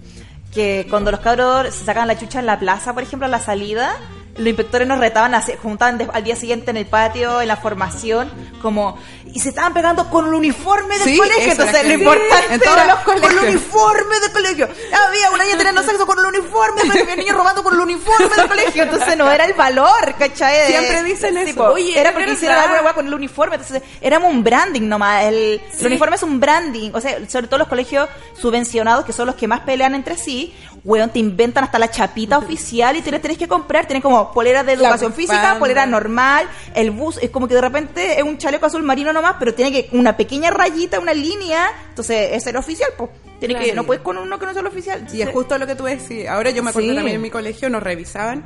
que 0.53 0.85
cuando 0.89 1.11
los 1.11 1.19
cabros 1.19 1.73
se 1.73 1.85
sacaban 1.85 2.07
la 2.07 2.17
chucha 2.17 2.39
en 2.39 2.45
la 2.45 2.59
plaza, 2.59 2.93
por 2.93 3.03
ejemplo, 3.03 3.25
a 3.25 3.29
la 3.29 3.39
salida, 3.39 3.95
los 4.35 4.47
inspectores 4.47 4.87
nos 4.87 4.97
retaban, 4.99 5.39
juntaban 5.61 6.09
al 6.11 6.23
día 6.23 6.35
siguiente 6.35 6.71
en 6.71 6.77
el 6.77 6.85
patio, 6.87 7.39
en 7.41 7.47
la 7.47 7.55
formación, 7.57 8.31
como, 8.61 8.97
y 9.25 9.39
se 9.39 9.49
estaban 9.49 9.73
pegando 9.73 10.09
con 10.09 10.25
el 10.27 10.33
uniforme 10.33 10.95
del 10.97 11.03
Sí, 11.07 11.17
colegio. 11.17 11.51
Entonces, 11.51 11.85
lo 11.85 11.93
importante 11.93 12.53
En 12.55 12.59
todos 12.59 12.77
era 12.77 12.85
los 12.87 12.99
con 13.03 13.15
el 13.15 13.21
colegios. 13.21 13.43
uniforme 13.43 14.19
del 14.21 14.31
colegio. 14.31 14.69
Había 15.07 15.29
una 15.31 15.43
niña 15.43 15.57
teniendo 15.57 15.83
sexo 15.83 16.05
con 16.07 16.17
el 16.17 16.25
uniforme, 16.25 16.81
colegio, 16.81 17.01
había 17.03 17.15
niños 17.15 17.35
robando 17.35 17.61
con 17.63 17.73
el 17.75 17.79
uniforme 17.81 18.35
del 18.35 18.47
colegio. 18.47 18.83
Entonces 18.83 19.17
no 19.17 19.29
era 19.31 19.45
el 19.45 19.53
valor, 19.53 20.15
¿cachai? 20.17 20.65
Siempre 20.67 21.03
dicen 21.03 21.37
eso. 21.37 21.63
Oye, 21.71 21.99
era 21.99 22.11
porque 22.11 22.31
hicieron 22.31 22.57
alguna 22.57 22.81
hueá 22.81 22.93
con 22.93 23.05
el 23.07 23.13
uniforme. 23.13 23.55
Entonces 23.57 23.83
éramos 24.01 24.31
un 24.31 24.43
branding 24.43 24.87
nomás. 24.87 25.25
El, 25.25 25.61
el 25.79 25.85
uniforme 25.85 26.15
es 26.15 26.23
un 26.23 26.39
branding. 26.39 26.91
O 26.93 27.01
sea, 27.01 27.17
sobre 27.29 27.47
todo 27.47 27.59
los 27.59 27.67
colegios 27.67 28.09
subvencionados, 28.39 29.05
que 29.05 29.13
son 29.13 29.27
los 29.27 29.35
que 29.35 29.47
más 29.47 29.59
pelean 29.61 29.93
entre 29.95 30.17
sí, 30.17 30.55
weón, 30.83 31.09
te 31.09 31.19
inventan 31.19 31.63
hasta 31.63 31.79
la 31.79 31.89
chapita 31.89 32.37
oficial 32.37 32.95
y 32.97 33.01
te 33.01 33.11
la 33.11 33.19
tenés 33.19 33.37
que 33.37 33.47
comprar. 33.47 33.85
Tienen 33.85 34.01
como 34.01 34.31
polera 34.31 34.63
de 34.63 34.73
educación 34.73 35.13
física, 35.13 35.57
polera 35.59 35.85
normal, 35.85 36.47
el 36.75 36.91
bus, 36.91 37.17
es 37.21 37.29
como 37.29 37.47
que 37.47 37.55
de 37.55 37.61
repente 37.61 38.17
es 38.19 38.23
un 38.23 38.37
chaleco 38.37 38.65
azul 38.65 38.83
marino 38.83 39.13
nomás, 39.13 39.35
pero 39.39 39.53
tiene 39.53 39.71
que 39.71 39.95
una 39.95 40.17
pequeña 40.17 40.51
rayita, 40.51 40.99
una 40.99 41.13
línea. 41.13 41.67
Entonces 41.89 42.29
es 42.33 42.47
el 42.47 42.57
oficial, 42.57 42.89
pues. 42.97 43.09
Tiene 43.39 43.55
que, 43.55 43.73
no 43.73 43.83
puedes 43.83 44.01
con 44.01 44.17
uno 44.17 44.39
que 44.39 44.45
no 44.45 44.53
sea 44.53 44.61
el 44.61 44.67
oficial. 44.67 44.99
Y 44.99 45.03
es 45.03 45.11
Entonces, 45.11 45.33
justo 45.33 45.57
lo 45.57 45.67
que 45.67 45.75
tú 45.75 45.83
decís. 45.83 46.27
Ahora 46.27 46.51
yo 46.51 46.63
me 46.63 46.69
acuerdo 46.69 46.89
Sí. 46.89 46.95
también 46.95 47.15
en 47.15 47.21
mi 47.21 47.29
colegio 47.29 47.69
nos 47.69 47.83
revisaban 47.83 48.45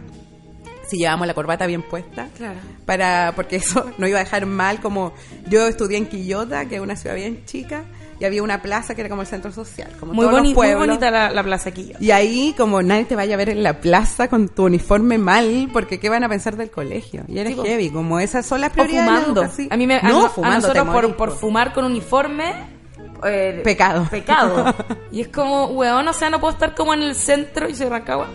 si 0.88 0.97
llevábamos 0.97 1.27
la 1.27 1.33
corbata 1.33 1.67
bien 1.67 1.83
puesta. 1.83 2.29
Claro. 2.38 2.59
Para, 2.85 3.33
porque 3.35 3.57
eso 3.57 3.91
no 3.97 4.07
iba 4.07 4.19
a 4.19 4.23
dejar 4.23 4.45
mal 4.45 4.79
como 4.79 5.13
yo 5.47 5.67
estudié 5.67 5.97
en 5.97 6.07
Quillota, 6.07 6.65
que 6.65 6.75
es 6.75 6.81
una 6.81 6.95
ciudad 6.95 7.15
bien 7.15 7.45
chica, 7.45 7.83
y 8.20 8.26
había 8.26 8.41
una 8.43 8.61
plaza 8.61 8.95
que 8.95 9.01
era 9.01 9.09
como 9.09 9.22
el 9.22 9.28
centro 9.28 9.51
social, 9.51 9.91
como 9.99 10.13
Muy, 10.13 10.24
todos 10.26 10.34
los 10.34 10.43
muy 10.43 10.53
pueblos. 10.53 10.88
bonita 10.88 11.11
la, 11.11 11.30
la 11.32 11.43
plaza 11.43 11.70
aquí. 11.70 11.93
Y 11.99 12.11
ahí 12.11 12.53
como 12.57 12.82
nadie 12.82 13.05
te 13.05 13.15
vaya 13.15 13.36
a 13.36 13.38
ver 13.38 13.49
en 13.49 13.61
la 13.63 13.80
plaza 13.80 14.28
con 14.28 14.49
tu 14.49 14.65
uniforme 14.65 15.18
mal, 15.18 15.70
porque 15.72 15.99
qué 15.99 16.09
van 16.09 16.24
a 16.24 16.30
pensar 16.30 16.55
del 16.57 16.72
colegio. 16.72 17.24
Y 17.28 17.38
era 17.39 17.49
Sí, 17.49 17.57
heavy, 17.63 17.89
como 17.91 18.20
esas 18.20 18.45
son 18.45 18.61
las 18.61 18.72
prioridades. 18.72 19.26
fumando. 19.26 19.49
A 19.70 19.78
mí 19.78 19.86
me, 19.88 19.95
a, 19.97 20.01
no, 20.03 20.26
a 20.26 20.30
fumando 20.30 20.68
te 20.72 20.80
nosotros 20.80 20.95
por, 20.95 21.15
por 21.15 21.30
po. 21.30 21.36
fumar 21.36 21.74
con 21.74 21.86
uniforme. 21.86 22.53
eh, 23.24 23.61
Pecado. 23.63 24.07
Pecado. 24.09 24.74
y 25.11 25.22
es 25.22 25.28
como, 25.30 25.68
weón, 25.68 26.07
o 26.07 26.13
sea, 26.13 26.30
no 26.30 26.39
puedo 26.39 26.53
estar 26.53 26.74
como 26.76 26.93
en 26.93 27.03
el 27.03 27.15
centro, 27.15 27.70
y 27.70 27.74
de 27.74 27.88
Rancagua. 27.89 28.28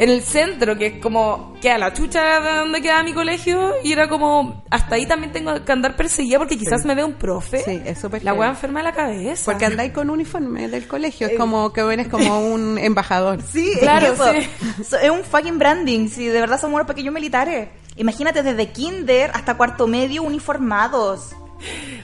En 0.00 0.08
el 0.10 0.22
centro, 0.22 0.78
que 0.78 0.86
es 0.86 1.02
como, 1.02 1.54
queda 1.60 1.76
la 1.78 1.92
chucha 1.92 2.40
de 2.40 2.56
donde 2.60 2.80
queda 2.80 3.02
mi 3.02 3.12
colegio, 3.12 3.74
y 3.84 3.92
era 3.92 4.08
como, 4.08 4.64
hasta 4.70 4.94
ahí 4.94 5.04
también 5.06 5.30
tengo 5.30 5.62
que 5.64 5.70
andar 5.72 5.94
perseguida 5.94 6.38
porque 6.38 6.56
quizás 6.56 6.80
Sí. 6.82 6.88
me 6.88 6.94
vea 6.94 7.04
un 7.04 7.12
profe. 7.12 7.58
Sí, 7.62 7.82
es 7.84 7.98
súper 8.00 8.24
La 8.24 8.32
weá 8.32 8.48
enferma 8.48 8.80
de 8.80 8.84
la 8.84 8.92
cabeza. 8.92 9.44
Porque 9.52 9.66
andáis 9.66 9.92
con 9.92 10.08
uniforme 10.08 10.68
del 10.68 10.88
colegio, 10.88 11.26
es 11.26 11.36
como 11.38 11.72
que 11.74 11.82
eres 11.82 12.08
como 12.08 12.40
un 12.52 12.78
embajador. 12.78 13.42
Sí, 13.42 13.74
Claro, 13.78 14.06
es, 14.14 14.20
que 14.20 14.40
sí. 14.42 14.48
eso, 14.80 14.84
so- 14.90 14.98
es 14.98 15.10
un 15.10 15.22
fucking 15.22 15.58
branding. 15.58 16.08
Si 16.08 16.26
de 16.26 16.40
verdad 16.40 16.58
somos 16.58 16.76
unos 16.76 16.86
pequeños 16.86 17.12
militares. 17.12 17.68
Imagínate 17.96 18.42
desde 18.42 18.68
kinder 18.72 19.30
hasta 19.34 19.58
cuarto 19.58 19.86
medio 19.86 20.22
uniformados. 20.22 21.32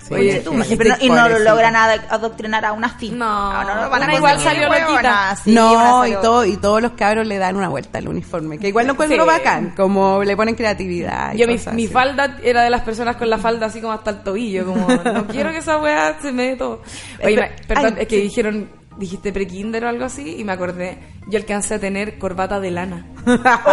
Sí, 0.07 0.15
Oye, 0.15 0.41
tú, 0.41 0.53
pero 0.79 0.91
no- 0.91 0.97
y 1.01 1.09
no 1.09 1.29
lo 1.29 1.39
logran 1.41 1.75
ad- 1.75 2.01
adoctrinar 2.11 2.65
a 2.65 2.73
una 2.73 2.91
fin. 2.91 3.19
No, 3.19 3.27
van 3.27 4.03
a 4.09 4.15
igual 4.15 4.39
salió 4.41 4.69
loquita. 4.69 5.35
Sí, 5.43 5.53
no, 5.53 6.07
y, 6.07 6.13
todo, 6.13 6.45
y 6.45 6.57
todos 6.59 6.81
los 6.81 6.93
cabros 6.93 7.27
le 7.27 7.39
dan 7.39 7.57
una 7.57 7.69
vuelta 7.69 7.99
al 7.99 8.07
uniforme, 8.09 8.59
que 8.59 8.69
igual 8.69 8.87
lo 8.87 8.93
encuentro 8.93 9.23
Sí. 9.25 9.27
bacán, 9.29 9.71
como 9.77 10.23
le 10.23 10.37
ponen 10.37 10.55
creatividad. 10.55 11.35
y 11.35 11.39
Yo 11.39 11.47
mi, 11.49 11.57
cosas 11.57 11.75
mi 11.75 11.89
falda 11.89 12.37
era 12.43 12.63
de 12.63 12.71
las 12.71 12.83
personas 12.83 13.17
con 13.17 13.29
la 13.31 13.39
falda 13.39 13.67
así 13.67 13.81
como 13.81 13.93
hasta 13.95 14.11
el 14.11 14.23
tobillo, 14.23 14.65
como 14.67 14.87
no 14.87 15.27
quiero 15.29 15.51
que 15.51 15.59
esa 15.59 15.79
weá 15.79 16.17
se 16.21 16.31
me 16.33 16.49
dé 16.51 16.57
todo. 16.57 16.83
Oye, 17.25 17.37
me- 17.37 17.51
perdón, 17.67 17.95
Ay, 17.97 18.03
es 18.03 18.09
que 18.09 18.17
sí. 18.17 18.23
dijeron, 18.23 18.71
dijiste 18.99 19.33
prekinder 19.33 19.85
o 19.85 19.89
algo 19.89 20.05
así 20.05 20.37
y 20.39 20.45
me 20.45 20.53
acordé, 20.53 20.99
yo 21.29 21.39
alcancé 21.39 21.75
a 21.75 21.79
tener 21.81 22.19
corbata 22.19 22.61
de 22.61 22.71
lana. 22.71 23.07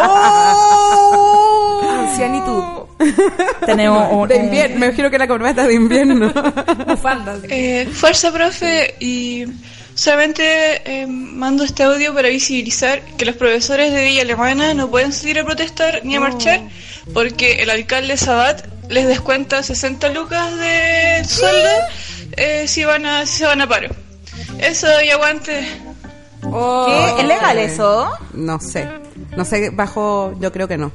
¡Oh! 0.73 1.81
Ancianitud. 1.99 2.63
Tenemos 3.65 4.07
un, 4.11 4.27
De 4.27 4.37
invierno, 4.37 4.79
me 4.79 4.87
imagino 4.87 5.09
que 5.09 5.17
la 5.17 5.27
corbata 5.27 5.67
de 5.67 5.73
invierno. 5.73 6.31
Eh, 7.49 7.87
fuerza, 7.91 8.31
profe, 8.31 8.95
y 8.99 9.45
solamente 9.93 10.43
eh, 10.85 11.07
mando 11.07 11.63
este 11.63 11.83
audio 11.83 12.13
para 12.13 12.29
visibilizar 12.29 13.01
que 13.17 13.25
los 13.25 13.35
profesores 13.35 13.93
de 13.93 14.03
Villa 14.03 14.21
Alemana 14.21 14.73
no 14.73 14.89
pueden 14.89 15.11
salir 15.11 15.39
a 15.39 15.45
protestar 15.45 16.01
ni 16.03 16.15
a 16.15 16.19
marchar 16.19 16.61
porque 17.13 17.63
el 17.63 17.69
alcalde 17.69 18.17
Sabat 18.17 18.65
les 18.89 19.07
descuenta 19.07 19.61
60 19.63 20.09
lucas 20.09 20.57
de 20.57 21.23
sueldo 21.25 21.69
eh, 22.37 22.67
si 22.67 22.83
van 22.85 23.05
a 23.05 23.25
si 23.25 23.39
se 23.39 23.45
van 23.45 23.61
a 23.61 23.67
paro. 23.67 23.89
Eso 24.59 24.87
y 25.05 25.09
aguante. 25.09 25.67
Oh. 26.43 26.85
¿Qué? 26.87 27.21
¿Es 27.21 27.27
legal 27.27 27.57
eso? 27.59 28.09
no 28.33 28.59
sé, 28.59 28.87
no 29.35 29.45
sé, 29.45 29.69
bajo, 29.69 30.33
yo 30.39 30.51
creo 30.51 30.67
que 30.67 30.77
no. 30.77 30.91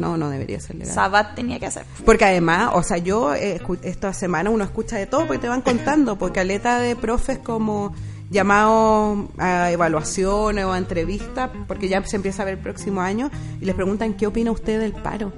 No, 0.00 0.16
no 0.16 0.30
debería 0.30 0.58
ser 0.60 0.76
legal. 0.76 0.94
Sabat 0.94 1.34
tenía 1.34 1.58
que 1.58 1.66
hacer. 1.66 1.84
Porque 2.04 2.24
además, 2.24 2.70
o 2.74 2.82
sea, 2.82 2.96
yo 2.98 3.34
eh, 3.34 3.60
esta 3.82 4.12
semana 4.12 4.50
uno 4.50 4.64
escucha 4.64 4.96
de 4.96 5.06
todo 5.06 5.26
porque 5.26 5.38
te 5.38 5.48
van 5.48 5.62
contando, 5.62 6.16
porque 6.16 6.40
aleta 6.40 6.78
de 6.78 6.96
profes 6.96 7.38
como 7.38 7.94
llamados 8.30 9.26
a 9.38 9.70
evaluaciones 9.70 10.64
o 10.64 10.72
a 10.72 10.78
entrevistas, 10.78 11.50
porque 11.66 11.88
ya 11.88 12.02
se 12.04 12.16
empieza 12.16 12.42
a 12.42 12.44
ver 12.46 12.54
el 12.54 12.60
próximo 12.60 13.00
año, 13.00 13.30
y 13.60 13.64
les 13.64 13.74
preguntan 13.74 14.14
qué 14.14 14.26
opina 14.26 14.50
usted 14.52 14.80
del 14.80 14.92
paro. 14.92 15.32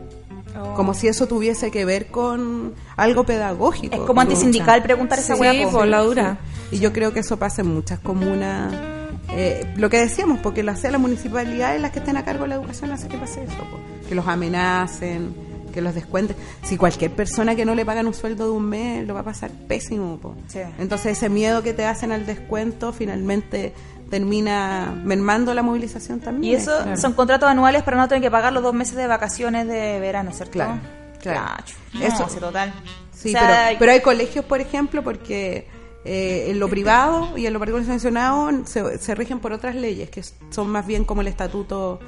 Como 0.77 0.93
si 0.93 1.09
eso 1.09 1.27
tuviese 1.27 1.71
que 1.71 1.85
ver 1.87 2.09
con 2.09 2.75
algo 2.97 3.25
pedagógico. 3.25 3.95
Es 3.97 4.03
como 4.03 4.21
antisindical 4.21 4.83
preguntar 4.83 5.19
esa 5.19 5.35
Sí, 5.35 5.41
weá. 5.41 5.65
po. 5.65 5.71
por 5.79 5.87
la 5.87 6.01
dura. 6.01 6.39
Y 6.71 6.79
yo 6.79 6.93
creo 6.93 7.13
que 7.15 7.21
eso 7.21 7.39
pasa 7.39 7.63
en 7.63 7.69
muchas 7.69 7.99
comunas. 8.01 8.73
Eh, 9.31 9.67
lo 9.77 9.89
que 9.89 9.99
decíamos, 9.99 10.41
porque 10.41 10.63
lo 10.63 10.73
hace 10.73 10.91
la 10.91 10.99
municipalidad 10.99 11.79
las 11.79 11.91
que 11.91 12.01
estén 12.01 12.19
a 12.19 12.25
cargo 12.25 12.43
de 12.43 12.49
la 12.51 12.55
educación, 12.57 12.93
hace 12.93 13.09
que 13.09 13.17
pase 13.17 13.45
eso. 13.45 13.57
po. 13.57 13.79
Que 14.13 14.17
los 14.17 14.27
amenacen, 14.29 15.35
que 15.73 15.81
los 15.81 15.95
descuenten. 15.95 16.37
Si 16.65 16.77
cualquier 16.77 17.13
persona 17.13 17.55
que 17.57 17.65
no 17.65 17.75
le 17.75 17.87
pagan 17.87 18.07
un 18.07 18.13
sueldo 18.13 18.45
de 18.45 18.51
un 18.51 18.65
mes, 18.69 19.07
lo 19.07 19.15
va 19.15 19.21
a 19.21 19.25
pasar 19.25 19.51
pésimo. 19.51 20.19
po. 20.19 20.35
Sí. 20.49 20.59
Entonces 20.79 21.17
ese 21.17 21.31
miedo 21.31 21.63
que 21.63 21.73
te 21.73 21.87
hacen 21.87 22.13
al 22.13 22.27
descuento 22.27 22.93
finalmente 22.93 23.73
termina 24.11 24.93
mermando 25.03 25.55
la 25.55 25.63
movilización 25.63 26.21
también. 26.21 26.53
Y 26.53 26.57
eso 26.57 26.73
Claro. 26.83 26.97
son 26.99 27.15
contratos 27.15 27.49
anuales 27.49 27.83
para 27.83 27.97
no 27.97 28.07
tener 28.07 28.21
que 28.23 28.31
pagar 28.31 28.53
los 28.53 28.63
dos 28.63 28.75
meses 28.75 28.95
de 28.97 29.07
vacaciones 29.07 29.67
de 29.67 29.99
verano, 30.01 30.31
¿cierto? 30.33 30.53
Claro, 30.53 30.79
claro. 31.23 31.65
No, 31.95 32.01
Eso. 32.05 32.25
total. 32.39 32.75
Sí, 33.15 33.31
O 33.31 33.33
sea, 33.39 33.65
pero, 33.69 33.79
pero 33.79 33.93
hay 33.93 34.01
colegios, 34.01 34.45
por 34.45 34.61
ejemplo, 34.61 35.03
porque 35.03 35.67
eh, 36.05 36.49
en 36.51 36.59
lo 36.59 36.69
privado 36.69 37.39
y 37.39 37.47
en 37.47 37.53
lo 37.55 37.59
particular 37.59 37.87
sancionado 37.87 38.51
se, 38.67 38.99
se 38.99 39.15
rigen 39.15 39.39
por 39.41 39.53
otras 39.55 39.75
leyes, 39.75 40.11
que 40.11 40.23
son 40.51 40.69
más 40.69 40.87
bien 40.87 41.05
como 41.07 41.23
el 41.23 41.29
estatuto 41.29 41.99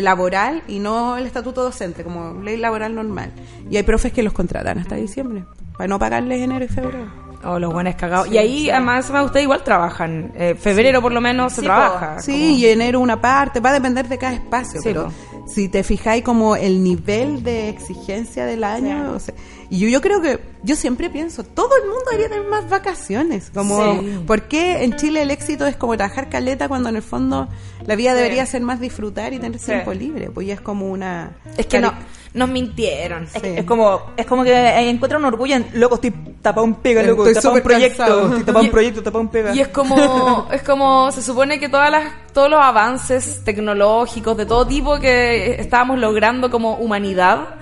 laboral 0.00 0.62
y 0.68 0.78
no 0.78 1.16
el 1.16 1.26
estatuto 1.26 1.62
docente, 1.62 2.02
como 2.04 2.40
ley 2.42 2.56
laboral 2.56 2.94
normal. 2.94 3.32
Y 3.70 3.76
hay 3.76 3.82
profes 3.82 4.12
que 4.12 4.22
los 4.22 4.32
contratan 4.32 4.78
hasta 4.78 4.94
diciembre, 4.96 5.44
para 5.76 5.88
no 5.88 5.98
pagarles 5.98 6.40
enero 6.40 6.64
y 6.64 6.68
febrero. 6.68 7.22
Oh, 7.44 7.58
los 7.58 7.72
buenos 7.72 7.96
cagados. 7.96 8.28
y 8.28 8.38
ahí, 8.38 8.70
además, 8.70 9.10
ustedes 9.24 9.42
igual 9.42 9.64
trabajan. 9.64 10.30
Eh, 10.36 10.54
febrero, 10.54 11.02
por 11.02 11.10
lo 11.12 11.20
menos, 11.20 11.52
se 11.52 11.60
Sí, 11.60 11.66
trabaja. 11.66 12.20
Sí, 12.20 12.54
y 12.54 12.66
enero 12.66 13.00
una 13.00 13.20
parte, 13.20 13.58
va 13.58 13.70
a 13.70 13.72
depender 13.72 14.08
de 14.08 14.16
cada 14.16 14.34
espacio, 14.34 14.80
Sí, 14.80 14.84
pero 14.84 15.06
po. 15.06 15.48
si 15.48 15.68
te 15.68 15.82
fijáis 15.82 16.22
como 16.22 16.54
el 16.54 16.84
nivel 16.84 17.42
de 17.42 17.68
exigencia 17.68 18.46
del 18.46 18.62
año, 18.62 19.12
o 19.16 19.18
sea, 19.18 19.34
y 19.74 19.78
yo, 19.78 19.88
yo 19.88 20.00
creo 20.02 20.20
que, 20.20 20.38
yo 20.62 20.76
siempre 20.76 21.08
pienso, 21.08 21.44
todo 21.44 21.70
el 21.82 21.88
mundo 21.88 22.04
debería 22.10 22.28
tener 22.28 22.46
más 22.48 22.68
vacaciones, 22.68 23.50
como, 23.54 24.00
Sí. 24.00 24.20
¿por 24.26 24.42
qué 24.42 24.84
en 24.84 24.96
Chile 24.96 25.22
el 25.22 25.30
éxito 25.30 25.66
es 25.66 25.76
como 25.76 25.96
trabajar 25.96 26.28
caleta 26.28 26.68
cuando 26.68 26.90
en 26.90 26.96
el 26.96 27.02
fondo 27.02 27.48
la 27.86 27.96
vida 27.96 28.10
Sí. 28.10 28.16
debería 28.18 28.44
ser 28.44 28.60
más 28.60 28.80
disfrutar 28.80 29.32
y 29.32 29.38
tener 29.38 29.58
Sí. 29.58 29.66
tiempo 29.66 29.94
libre? 29.94 30.30
Pues 30.30 30.46
ya 30.46 30.54
es 30.54 30.60
como 30.60 30.90
una... 30.90 31.30
Es 31.56 31.64
que 31.66 31.80
no, 31.80 31.94
nos 32.34 32.48
mintieron. 32.50 33.24
Es, 33.24 33.32
Sí. 33.32 33.40
es 33.56 33.64
como 33.64 34.02
es 34.16 34.26
como 34.26 34.44
que 34.44 34.54
encuentra 34.90 35.18
un 35.18 35.24
orgullo 35.24 35.56
en 35.56 35.66
loco 35.72 35.94
estoy 35.96 36.10
tapado 36.42 36.64
un 36.64 36.74
pega 36.74 37.02
loco 37.02 37.26
Estoy 37.26 37.34
tapado 37.42 37.54
un 37.56 37.62
proyecto 37.62 37.98
cansado. 37.98 38.22
estoy 38.28 38.44
tapado 38.44 38.62
Y- 38.62 38.66
un 38.66 38.72
proyecto 38.72 39.02
tapado 39.02 39.20
un 39.22 39.28
pega 39.28 39.54
Y 39.54 39.60
es 39.60 39.68
como, 39.68 39.96
es 40.52 40.62
como, 40.62 41.10
se 41.12 41.22
supone 41.22 41.58
que 41.58 41.68
todas 41.70 41.90
las, 41.90 42.04
todos 42.34 42.50
los 42.50 42.60
avances 42.62 43.42
tecnológicos 43.44 44.36
de 44.36 44.44
todo 44.46 44.66
tipo 44.66 44.98
que 45.00 45.60
estábamos 45.60 45.98
logrando 45.98 46.50
como 46.50 46.74
humanidad 46.76 47.56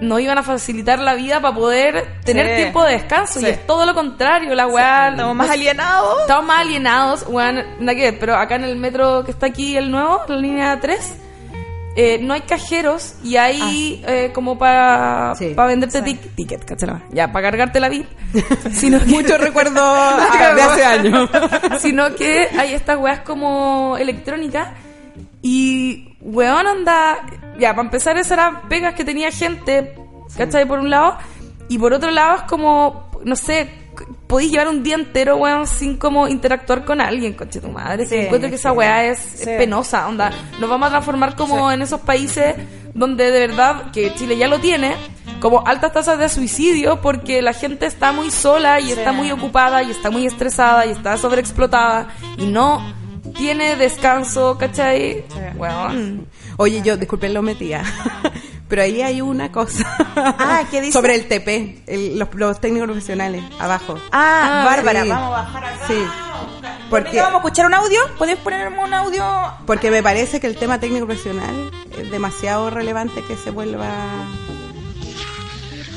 nos 0.00 0.20
iban 0.20 0.38
a 0.38 0.42
facilitar 0.42 0.98
la 0.98 1.14
vida 1.14 1.40
para 1.40 1.54
poder 1.54 2.06
tener 2.24 2.48
Sí. 2.48 2.56
tiempo 2.62 2.82
de 2.84 2.92
descanso. 2.92 3.38
Sí. 3.40 3.46
Y 3.46 3.48
es 3.50 3.66
todo 3.66 3.84
lo 3.86 3.94
contrario, 3.94 4.54
la 4.54 4.66
weá. 4.66 5.10
estamos 5.10 5.36
más 5.36 5.50
alienados 5.50 6.20
Estamos 6.22 6.44
más 6.46 6.60
alienados, 6.60 7.26
pero 8.18 8.36
acá 8.36 8.54
en 8.56 8.64
el 8.64 8.76
metro 8.76 9.24
que 9.24 9.30
está 9.30 9.46
aquí, 9.46 9.76
el 9.76 9.90
nuevo, 9.90 10.20
la 10.28 10.36
línea 10.36 10.78
3, 10.80 11.14
eh, 11.96 12.18
no 12.22 12.34
hay 12.34 12.42
cajeros 12.42 13.14
y 13.24 13.36
hay 13.36 14.02
eh, 14.06 14.30
como 14.32 14.56
para 14.58 15.34
Sí. 15.36 15.54
venderte 15.54 16.02
tic- 16.02 16.34
ticket, 16.36 16.64
¿cachai? 16.64 17.02
Ya, 17.10 17.30
para 17.32 17.50
cargarte 17.50 17.80
la 17.80 17.88
VIP. 17.88 18.06
sino 18.72 19.00
que- 19.00 19.06
Mucho 19.06 19.36
recuerdo 19.36 19.80
ah, 19.82 20.52
de 20.56 20.62
hace 20.62 20.84
años. 20.84 21.28
sino 21.80 22.14
que 22.14 22.48
hay 22.58 22.74
estas 22.74 22.96
weas 22.98 23.20
como 23.20 23.96
electrónicas 23.98 24.68
y 25.42 26.09
weón 26.20 26.66
anda, 26.66 27.18
ya, 27.58 27.70
para 27.70 27.82
empezar 27.82 28.16
esas 28.18 28.32
eran 28.32 28.68
pegas 28.68 28.94
que 28.94 29.04
tenía 29.04 29.30
gente, 29.30 29.94
¿cachai? 30.36 30.66
Por 30.66 30.78
un 30.80 30.90
lado, 30.90 31.16
y 31.68 31.78
por 31.78 31.92
otro 31.92 32.10
lado 32.10 32.36
es 32.36 32.42
como, 32.42 33.10
no 33.24 33.36
sé, 33.36 33.70
podéis 34.26 34.52
llevar 34.52 34.68
un 34.68 34.82
día 34.82 34.94
entero, 34.94 35.36
weón, 35.36 35.66
sin 35.66 35.96
como 35.96 36.28
interactuar 36.28 36.84
con 36.84 37.00
alguien, 37.00 37.32
coche 37.34 37.60
tu 37.60 37.68
madre. 37.68 38.06
Sí, 38.06 38.16
encuentro 38.16 38.48
que 38.48 38.56
esa 38.56 38.72
weá 38.72 39.04
es, 39.04 39.34
es 39.34 39.40
Sí. 39.40 39.50
penosa, 39.58 40.08
onda. 40.08 40.30
Nos 40.58 40.70
vamos 40.70 40.88
a 40.88 40.90
transformar 40.90 41.34
como 41.36 41.70
en 41.70 41.82
esos 41.82 42.00
países 42.00 42.54
donde 42.94 43.30
de 43.30 43.46
verdad, 43.46 43.90
que 43.92 44.14
Chile 44.14 44.36
ya 44.36 44.48
lo 44.48 44.58
tiene, 44.58 44.94
como 45.40 45.66
altas 45.66 45.92
tasas 45.92 46.18
de 46.18 46.28
suicidio 46.28 47.00
porque 47.00 47.40
la 47.40 47.52
gente 47.52 47.86
está 47.86 48.12
muy 48.12 48.30
sola 48.30 48.80
y 48.80 48.90
está 48.90 49.12
muy 49.12 49.30
ocupada 49.30 49.82
y 49.82 49.90
está 49.90 50.10
muy 50.10 50.26
estresada 50.26 50.86
y 50.86 50.90
está 50.90 51.16
sobreexplotada 51.16 52.08
y 52.36 52.46
no 52.46 52.82
tiene 53.36 53.76
descanso, 53.76 54.56
¿cachai? 54.58 55.24
Weón. 55.56 56.26
Oye, 56.56 56.82
yo, 56.82 56.96
disculpen, 56.96 57.34
lo 57.34 57.42
metía. 57.42 57.82
Pero 58.68 58.82
ahí 58.82 59.02
hay 59.02 59.20
una 59.20 59.50
cosa. 59.50 59.84
Ah, 60.16 60.62
¿qué 60.70 60.80
dice? 60.80 60.92
Sobre 60.92 61.16
el 61.16 61.26
TP, 61.26 61.82
el- 61.88 62.18
los, 62.18 62.28
los 62.34 62.60
técnicos 62.60 62.86
profesionales, 62.86 63.42
abajo. 63.58 63.96
Ah, 64.12 64.62
Ah, 64.62 64.64
Bárbara, 64.64 65.02
sí. 65.02 65.08
vamos 65.08 65.26
a 65.26 65.30
bajar 65.30 65.64
acá. 65.64 65.86
Sí. 65.88 65.94
Porque 66.88 67.04
Porque, 67.04 67.16
vamos 67.20 67.34
a 67.34 67.36
escuchar 67.38 67.66
un 67.66 67.74
audio. 67.74 68.00
¿Podéis 68.16 68.38
ponerme 68.38 68.78
un 68.78 68.94
audio? 68.94 69.24
porque 69.66 69.90
me 69.90 70.02
parece 70.02 70.38
que 70.40 70.46
el 70.46 70.56
tema 70.56 70.78
técnico 70.78 71.06
profesional 71.06 71.70
es 72.00 72.10
demasiado 72.12 72.70
relevante 72.70 73.22
que 73.24 73.36
se 73.36 73.50
vuelva... 73.50 73.88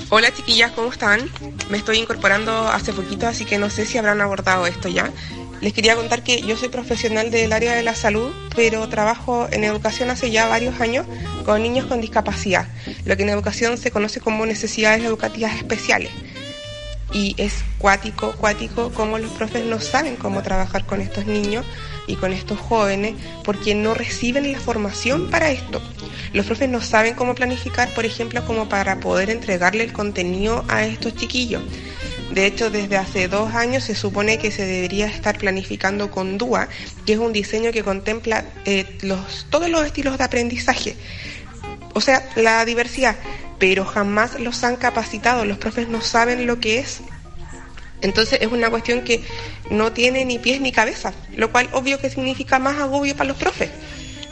Hola 0.09 0.31
chiquillas, 0.31 0.71
¿cómo 0.71 0.89
están? 0.91 1.21
Me 1.69 1.77
estoy 1.77 1.97
incorporando 1.97 2.67
hace 2.67 2.93
poquito, 2.93 3.27
así 3.27 3.45
que 3.45 3.57
no 3.57 3.69
sé 3.71 3.86
si 3.86 3.97
habrán 3.97 4.21
abordado 4.21 4.67
esto 4.67 4.88
ya. 4.88 5.09
Les 5.64 5.72
quería 5.72 5.95
contar 5.95 6.24
que 6.24 6.41
yo 6.41 6.57
soy 6.57 6.68
profesional 6.68 7.32
del 7.32 7.53
área 7.53 7.74
de 7.74 7.84
la 7.84 7.95
salud, 7.95 8.34
pero 8.53 8.89
trabajo 8.89 9.47
en 9.49 9.64
educación 9.64 10.09
hace 10.09 10.30
ya 10.30 10.45
varios 10.45 10.82
años 10.82 11.05
con 11.45 11.64
niños 11.64 11.86
con 11.86 12.01
discapacidad, 12.01 12.68
lo 13.05 13.16
que 13.16 13.24
en 13.24 13.30
educación 13.30 13.78
se 13.78 13.89
conoce 13.89 14.20
como 14.20 14.45
necesidades 14.45 15.05
educativas 15.05 15.55
especiales. 15.55 16.11
Y 17.14 17.34
es 17.38 17.64
cuático, 17.78 18.34
cuático, 18.34 18.91
como 18.91 19.18
los 19.20 19.32
profes 19.32 19.64
no 19.64 19.80
saben 19.80 20.18
cómo 20.18 20.43
trabajar 20.43 20.86
con 20.86 20.99
estos 20.99 21.28
niños 21.28 21.66
y 22.07 22.18
con 22.18 22.34
estos 22.34 22.59
jóvenes 22.59 23.16
porque 23.45 23.74
no 23.74 23.93
reciben 23.93 24.51
la 24.51 24.59
formación 24.59 25.30
para 25.30 25.49
esto. 25.49 25.82
Los 26.34 26.45
profes 26.45 26.68
no 26.68 26.82
saben 26.82 27.14
cómo 27.14 27.36
planificar, 27.36 27.88
por 27.93 28.03
ejemplo, 28.03 28.43
como 28.45 28.68
para 28.68 28.99
poder 28.99 29.30
entregarle 29.30 29.86
el 29.86 29.93
contenido 29.93 30.66
a 30.68 30.84
estos 30.86 31.16
chiquillos. 31.16 31.64
De 32.34 32.45
hecho, 32.45 32.69
desde 32.69 32.97
hace 32.97 33.27
dos 33.27 33.53
años 33.53 33.84
se 33.84 33.95
supone 33.95 34.39
que 34.39 34.51
se 34.51 34.65
debería 34.65 35.05
estar 35.05 35.38
planificando 35.38 36.09
con 36.09 36.38
DUA, 36.38 36.67
que 37.05 37.13
es 37.13 37.19
un 37.19 37.31
diseño 37.31 37.71
que 37.71 37.84
contempla 37.84 38.43
eh, 38.65 38.97
los, 39.01 39.45
todos 39.49 39.69
los 39.69 39.86
estilos 39.86 40.17
de 40.17 40.23
aprendizaje 40.23 40.95
o 41.93 42.01
sea, 42.01 42.27
la 42.36 42.65
diversidad, 42.65 43.15
pero 43.59 43.86
jamás 43.86 44.39
los 44.39 44.63
han 44.63 44.75
capacitado, 44.75 45.45
los 45.45 45.57
profes 45.57 45.88
no 45.88 46.01
saben 46.01 46.47
lo 46.47 46.59
que 46.59 46.79
es. 46.79 47.01
Entonces 48.01 48.39
es 48.41 48.51
una 48.51 48.69
cuestión 48.69 49.03
que 49.03 49.23
no 49.69 49.93
tiene 49.93 50.25
ni 50.25 50.39
pies 50.39 50.59
ni 50.59 50.71
cabeza, 50.71 51.13
lo 51.38 51.51
cual 51.51 51.69
obvio 51.71 51.99
que 51.99 52.09
significa 52.09 52.59
más 52.59 52.77
agobio 52.79 53.15
para 53.15 53.29
los 53.29 53.38
profes. 53.38 53.69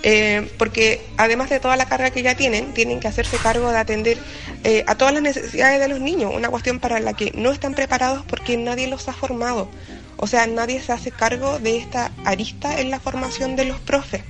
Eh, 0.03 0.49
porque 0.57 1.01
además 1.17 1.49
de 1.49 1.59
toda 1.59 1.75
la 1.75 1.85
carga 1.85 2.09
que 2.09 2.23
ya 2.23 2.35
tienen, 2.35 2.73
tienen 2.73 2.99
que 2.99 3.07
hacerse 3.07 3.37
cargo 3.37 3.71
de 3.71 3.77
atender 3.77 4.17
eh, 4.63 4.83
a 4.87 4.95
todas 4.95 5.13
las 5.13 5.21
necesidades 5.21 5.79
de 5.79 5.87
los 5.87 5.99
niños, 5.99 6.33
una 6.35 6.49
cuestión 6.49 6.79
para 6.79 6.99
la 6.99 7.13
que 7.13 7.31
no 7.35 7.51
están 7.51 7.75
preparados 7.75 8.23
porque 8.25 8.57
nadie 8.57 8.87
los 8.87 9.07
ha 9.07 9.13
formado. 9.13 9.69
O 10.17 10.27
sea, 10.27 10.47
nadie 10.47 10.81
se 10.81 10.91
hace 10.91 11.11
cargo 11.11 11.59
de 11.59 11.77
esta 11.77 12.11
arista 12.25 12.79
en 12.79 12.89
la 12.89 12.99
formación 12.99 13.55
de 13.55 13.65
los 13.65 13.79
profes 13.79 14.23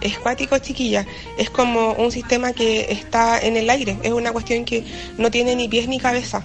es 0.00 0.18
cuático, 0.18 0.58
chiquilla. 0.58 1.06
Es 1.36 1.50
como 1.50 1.92
un 1.94 2.12
sistema 2.12 2.52
que 2.52 2.92
está 2.92 3.38
en 3.40 3.56
el 3.56 3.68
aire. 3.70 3.98
Es 4.02 4.12
una 4.12 4.32
cuestión 4.32 4.64
que 4.64 4.84
no 5.16 5.30
tiene 5.30 5.56
ni 5.56 5.68
pies 5.68 5.88
ni 5.88 5.98
cabeza. 5.98 6.44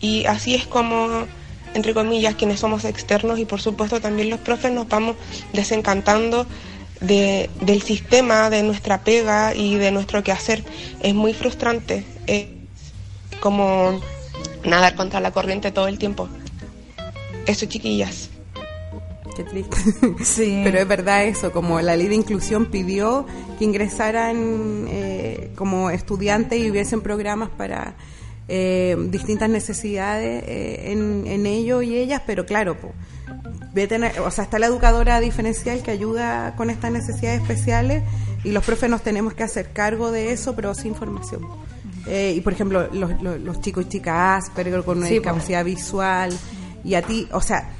Y 0.00 0.24
así 0.26 0.54
es 0.54 0.66
como, 0.66 1.26
entre 1.74 1.94
comillas, 1.94 2.34
quienes 2.34 2.60
somos 2.60 2.84
externos 2.84 3.38
y 3.38 3.44
por 3.44 3.60
supuesto 3.60 4.00
también 4.00 4.30
los 4.30 4.40
profes 4.40 4.72
nos 4.72 4.88
vamos 4.88 5.16
desencantando 5.52 6.46
de, 7.00 7.50
del 7.60 7.82
sistema, 7.82 8.50
de 8.50 8.62
nuestra 8.62 9.02
pega 9.02 9.54
y 9.54 9.76
de 9.76 9.90
nuestro 9.90 10.22
quehacer. 10.22 10.64
Es 11.02 11.14
muy 11.14 11.34
frustrante. 11.34 12.04
Es 12.26 12.46
como 13.40 14.00
nadar 14.64 14.94
contra 14.94 15.20
la 15.20 15.30
corriente 15.30 15.70
todo 15.70 15.88
el 15.88 15.98
tiempo. 15.98 16.28
Eso, 17.46 17.66
chiquillas. 17.66 18.30
Qué 19.36 19.44
triste. 19.44 19.76
Sí. 20.24 20.60
Pero 20.64 20.78
es 20.78 20.88
verdad 20.88 21.24
eso, 21.24 21.52
como 21.52 21.80
la 21.80 21.96
ley 21.96 22.08
de 22.08 22.14
inclusión 22.14 22.66
pidió 22.66 23.26
que 23.58 23.64
ingresaran 23.64 24.86
eh, 24.88 25.50
como 25.56 25.90
estudiantes 25.90 26.58
y 26.58 26.70
hubiesen 26.70 27.00
programas 27.00 27.50
para 27.50 27.94
eh, 28.48 28.96
distintas 29.08 29.48
necesidades 29.48 30.44
eh, 30.46 30.92
en, 30.92 31.26
en 31.26 31.46
ellos 31.46 31.82
y 31.84 31.96
ellas, 31.96 32.22
pero 32.26 32.44
claro, 32.46 32.76
a- 34.04 34.22
o 34.22 34.30
sea, 34.30 34.44
está 34.44 34.58
la 34.58 34.66
educadora 34.66 35.18
diferencial 35.20 35.82
que 35.82 35.90
ayuda 35.90 36.54
con 36.56 36.70
estas 36.70 36.92
necesidades 36.92 37.40
especiales 37.40 38.02
y 38.44 38.50
los 38.52 38.64
profes 38.64 38.90
nos 38.90 39.02
tenemos 39.02 39.34
que 39.34 39.42
hacer 39.42 39.70
cargo 39.72 40.10
de 40.12 40.32
eso, 40.32 40.54
pero 40.54 40.74
sin 40.74 40.94
formación. 40.94 41.42
Eh, 42.06 42.34
y 42.36 42.40
por 42.42 42.52
ejemplo, 42.52 42.88
los, 42.92 43.20
los- 43.22 43.40
los 43.40 43.60
chicos 43.60 43.86
y 43.86 43.88
chicas 43.88 44.44
Asperger 44.48 44.82
con 44.84 44.98
una 44.98 45.06
Sí, 45.06 45.14
discapacidad 45.14 45.64
visual 45.64 46.32
y 46.84 46.94
a 46.94 47.02
ti, 47.02 47.26
o 47.32 47.40
sea, 47.40 47.70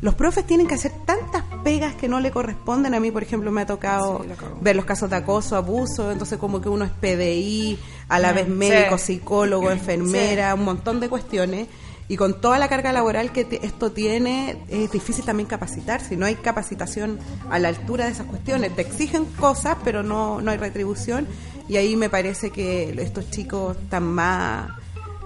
los 0.00 0.14
profes 0.16 0.44
tienen 0.46 0.66
que 0.66 0.74
hacer 0.74 0.92
tantas 1.06 1.44
pegas 1.62 1.94
que 1.94 2.08
no 2.08 2.20
le 2.20 2.30
corresponden. 2.30 2.94
A 2.94 3.00
mí, 3.00 3.10
por 3.10 3.22
ejemplo, 3.22 3.50
me 3.50 3.62
ha 3.62 3.66
tocado 3.66 4.24
ver 4.60 4.76
los 4.76 4.84
casos 4.84 5.10
de 5.10 5.16
acoso, 5.16 5.56
abuso, 5.56 6.10
entonces 6.10 6.38
como 6.38 6.60
que 6.60 6.68
uno 6.68 6.84
es 6.84 6.90
PDI, 6.90 7.78
a 8.08 8.18
la 8.18 8.32
vez 8.32 8.48
médico, 8.48 8.98
sí. 8.98 9.14
psicólogo, 9.14 9.70
enfermera, 9.70 10.54
un 10.54 10.64
montón 10.64 11.00
de 11.00 11.08
cuestiones. 11.08 11.68
Y 12.08 12.16
con 12.16 12.40
toda 12.40 12.58
la 12.58 12.68
carga 12.68 12.90
laboral 12.92 13.30
que 13.30 13.60
esto 13.62 13.92
tiene, 13.92 14.64
es 14.68 14.90
difícil 14.90 15.24
también 15.24 15.46
capacitar. 15.48 16.00
Si 16.00 16.16
no 16.16 16.26
hay 16.26 16.34
capacitación 16.34 17.20
a 17.50 17.60
la 17.60 17.68
altura 17.68 18.06
de 18.06 18.10
esas 18.10 18.26
cuestiones, 18.26 18.74
te 18.74 18.82
exigen 18.82 19.26
cosas, 19.26 19.76
pero 19.84 20.02
no, 20.02 20.40
no 20.40 20.50
hay 20.50 20.56
retribución. 20.56 21.28
Y 21.68 21.76
ahí 21.76 21.94
me 21.94 22.10
parece 22.10 22.50
que 22.50 22.90
estos 23.00 23.30
chicos 23.30 23.76
están 23.76 24.02
más, 24.02 24.72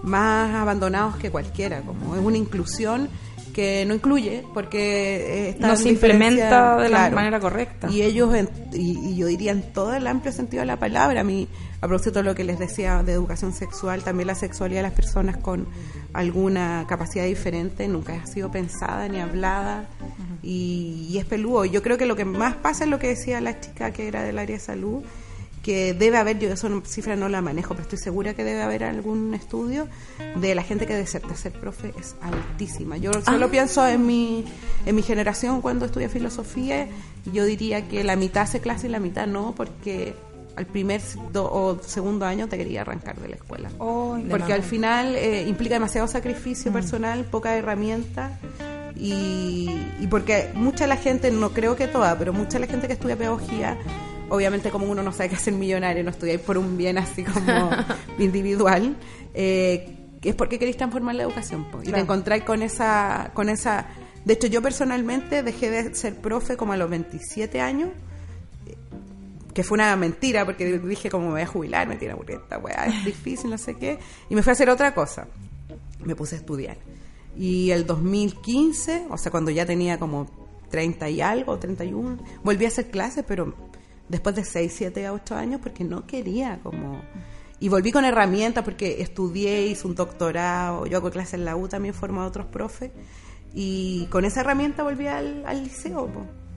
más 0.03 0.55
abandonados 0.55 1.17
que 1.17 1.31
cualquiera. 1.31 1.81
Como 1.81 2.17
es 2.17 2.23
una 2.23 2.37
inclusión 2.37 3.09
que 3.55 3.87
no 3.87 3.95
incluye, 3.95 4.45
porque 4.53 5.47
eh, 5.47 5.49
está 5.51 5.69
No 5.69 5.77
se 5.77 5.89
implementa 5.89 6.77
de 6.77 6.89
la 6.91 6.99
manera 7.11 7.41
correcta. 7.41 7.89
Y 7.91 8.03
ellos, 8.03 8.35
en- 8.35 8.51
y, 8.75 8.99
y 9.13 9.17
yo 9.17 9.27
diría 9.29 9.53
en 9.53 9.63
todo 9.73 9.95
el 9.95 10.07
amplio 10.07 10.33
sentido 10.33 10.61
de 10.61 10.67
la 10.67 10.79
palabra, 10.79 11.21
a 11.21 11.25
mí, 11.25 11.49
a 11.81 11.89
propósito 11.89 12.19
de 12.19 12.25
lo 12.25 12.35
que 12.35 12.45
les 12.45 12.59
decía 12.59 13.03
de 13.03 13.13
educación 13.13 13.53
sexual, 13.55 14.03
también 14.03 14.27
la 14.27 14.35
sexualidad 14.35 14.81
de 14.81 14.89
las 14.89 14.93
personas 14.93 15.39
con 15.39 15.67
alguna 16.13 16.85
capacidad 16.89 17.25
diferente 17.25 17.89
nunca 17.89 18.15
ha 18.23 18.27
sido 18.27 18.51
pensada 18.51 19.09
ni 19.09 19.21
hablada 19.21 19.87
y, 20.43 21.07
y 21.11 21.19
es 21.19 21.25
peludo. 21.25 21.65
Yo 21.65 21.83
creo 21.83 21.97
que 21.97 22.07
lo 22.07 22.17
que 22.17 22.25
más 22.25 22.55
pasa 22.57 22.85
es 22.85 22.91
lo 22.91 22.99
que 22.99 23.09
decía 23.09 23.41
la 23.41 23.61
chica 23.61 23.91
que 23.93 24.09
era 24.09 24.23
del 24.23 24.39
área 24.39 24.57
de 24.57 24.61
salud, 24.63 25.03
que 25.65 25.95
debe 25.95 26.19
haber, 26.19 26.39
yo 26.39 26.49
esa 26.53 26.69
cifra 26.85 27.17
no 27.17 27.29
la 27.29 27.41
manejo, 27.41 27.71
pero 27.71 27.83
estoy 27.83 27.99
segura 27.99 28.35
que 28.35 28.45
debe 28.45 28.63
haber 28.63 28.85
algún 28.85 29.35
estudio 29.35 29.89
de 30.37 30.55
la 30.55 30.63
gente 30.63 30.87
que 30.87 30.95
deserta 30.95 31.35
ser 31.35 31.53
profe 31.53 31.93
es 31.99 32.15
altísima. 32.21 32.97
Yo 32.99 33.11
solo 33.25 33.51
pienso 33.51 33.85
en 33.89 34.07
mi, 34.07 34.45
en 34.87 34.95
mi 34.95 35.03
generación 35.03 35.61
cuando 35.63 35.87
estudié 35.87 36.09
filosofía, 36.09 36.87
yo 37.33 37.45
diría 37.45 37.89
que 37.89 38.05
la 38.05 38.15
mitad 38.15 38.43
hace 38.43 38.61
clase 38.61 38.87
y 38.87 38.91
la 38.91 39.01
mitad 39.01 39.27
no, 39.27 39.55
porque 39.57 40.15
al 40.55 40.67
primer 40.67 41.01
do- 41.33 41.51
o 41.51 41.81
segundo 41.83 42.27
año 42.27 42.47
te 42.47 42.57
quería 42.59 42.83
arrancar 42.83 43.17
de 43.17 43.29
la 43.31 43.37
escuela. 43.37 43.71
porque 44.31 44.53
al 44.53 44.63
final 44.63 45.17
eh, 45.17 45.47
implica 45.49 45.75
demasiado 45.77 46.07
sacrificio 46.07 46.71
personal, 46.73 47.25
poca 47.25 47.57
herramienta. 47.57 48.39
Y, 48.97 49.69
y 50.01 50.07
porque 50.09 50.51
mucha 50.55 50.87
la 50.87 50.97
gente, 50.97 51.31
no 51.33 51.51
creo 51.51 51.75
que 51.75 51.89
toda, 51.89 52.17
pero 52.17 52.33
mucha 52.33 52.59
la 52.61 52.67
gente 52.69 52.87
que 52.87 52.93
estudia 52.93 53.17
pedagogía, 53.17 53.77
obviamente 54.29 54.71
como 54.71 54.87
uno 54.87 55.03
no 55.03 55.13
sabe 55.13 55.31
qué 55.31 55.37
hacer 55.37 55.55
millonario, 55.55 56.03
no 56.05 56.11
estudiáis 56.11 56.41
por 56.41 56.59
un 56.59 56.77
bien 56.77 56.99
así 56.99 57.25
como 57.25 57.71
individual, 58.19 58.97
eh, 59.35 59.97
es 60.23 60.35
porque 60.35 60.59
queréis 60.59 60.77
transformar 60.77 61.15
la 61.15 61.25
educación. 61.25 61.71
po, 61.71 61.83
y 61.83 61.93
te 61.93 62.01
encontráis 62.01 62.45
con 62.45 62.63
esa, 62.63 63.31
con 63.35 63.49
esa... 63.49 63.87
De 64.25 64.35
hecho, 64.35 64.47
yo 64.47 64.63
personalmente 64.63 65.43
dejé 65.43 65.71
de 65.71 65.95
ser 65.95 66.17
profe 66.17 66.57
como 66.57 66.73
a 66.73 66.77
los 66.79 66.89
27 66.89 67.61
años, 67.61 67.91
que 69.53 69.63
fue 69.63 69.77
una 69.77 69.95
mentira, 69.97 70.45
porque 70.45 70.79
dije 70.79 71.11
como 71.11 71.27
me 71.27 71.33
voy 71.33 71.43
a 71.43 71.47
jubilar, 71.47 71.87
me 71.87 71.97
tiene 71.97 72.13
aburrida 72.15 72.39
esta 72.39 72.59
weá, 72.59 72.87
es 72.87 73.05
difícil, 73.05 73.51
no 73.51 73.59
sé 73.59 73.75
qué, 73.75 73.99
y 74.29 74.35
me 74.35 74.43
fui 74.43 74.51
a 74.51 74.55
hacer 74.55 74.71
otra 74.71 74.95
cosa. 74.95 75.29
Me 76.05 76.17
puse 76.17 76.37
a 76.37 76.39
estudiar. 76.39 76.77
Y 77.37 77.71
el 77.71 77.87
2015, 77.87 79.07
o 79.11 79.17
sea, 79.17 79.31
cuando 79.31 79.51
ya 79.51 79.67
tenía 79.67 79.99
como 79.99 80.27
30 80.71 81.09
y 81.11 81.21
algo, 81.21 81.59
31, 81.59 82.19
volví 82.43 82.65
a 82.65 82.69
hacer 82.69 82.91
clases, 82.91 83.25
pero 83.27 83.55
después 84.09 84.35
de 84.35 84.45
6, 84.45 84.73
7 84.77 85.07
a 85.07 85.13
8 85.13 85.35
años, 85.35 85.61
porque 85.63 85.85
no 85.85 86.07
quería 86.07 86.61
como... 86.63 87.03
Y 87.61 87.69
volví 87.69 87.93
con 87.93 88.05
herramientas 88.05 88.65
porque 88.65 89.01
estudié, 89.01 89.67
hice 89.69 89.87
un 89.87 89.95
doctorado, 89.95 90.87
yo 90.87 90.99
hago 90.99 91.11
clases 91.11 91.35
en 91.35 91.45
la 91.45 91.57
U, 91.57 91.69
también 91.69 91.95
formo 91.95 92.21
a 92.21 92.27
otros 92.27 92.47
profes, 92.47 92.91
y 93.55 94.07
con 94.07 94.25
esa 94.25 94.41
herramienta 94.41 94.83
volví 94.83 95.07
al, 95.07 95.45
al 95.47 95.63
liceo. 95.63 96.11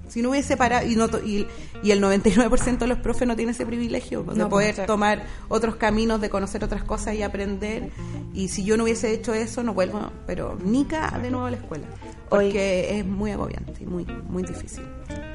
Si 0.08 0.22
no 0.22 0.30
hubiese 0.30 0.56
parado, 0.58 0.88
y, 0.88 0.96
no, 0.96 1.08
to- 1.10 1.24
y, 1.24 1.48
y 1.84 1.92
el 1.92 2.02
99% 2.02 2.78
de 2.78 2.88
los 2.88 2.98
profes 3.00 3.28
no 3.28 3.36
tiene 3.36 3.52
ese 3.52 3.66
privilegio 3.66 4.24
de 4.24 4.36
No, 4.36 4.50
poder 4.50 4.76
pues, 4.76 4.88
tomar 4.88 5.24
otros 5.50 5.76
caminos, 5.76 6.22
de 6.22 6.30
conocer 6.30 6.64
otras 6.64 6.84
cosas 6.84 7.16
y 7.16 7.24
aprender. 7.24 7.90
Y 8.34 8.48
si 8.48 8.64
yo 8.64 8.78
no 8.78 8.84
hubiese 8.84 9.12
hecho 9.14 9.34
eso, 9.34 9.64
no 9.64 9.74
vuelvo, 9.74 10.12
pero 10.26 10.58
nica 10.64 11.18
de 11.22 11.30
nuevo 11.32 11.46
a 11.48 11.52
la 11.52 11.58
escuela. 11.58 11.86
Porque 12.30 13.00
es 13.00 13.06
muy 13.06 13.32
agobiante 13.32 13.74
y 13.82 13.86
muy, 13.86 14.06
muy 14.06 14.44
difícil. 14.44 14.84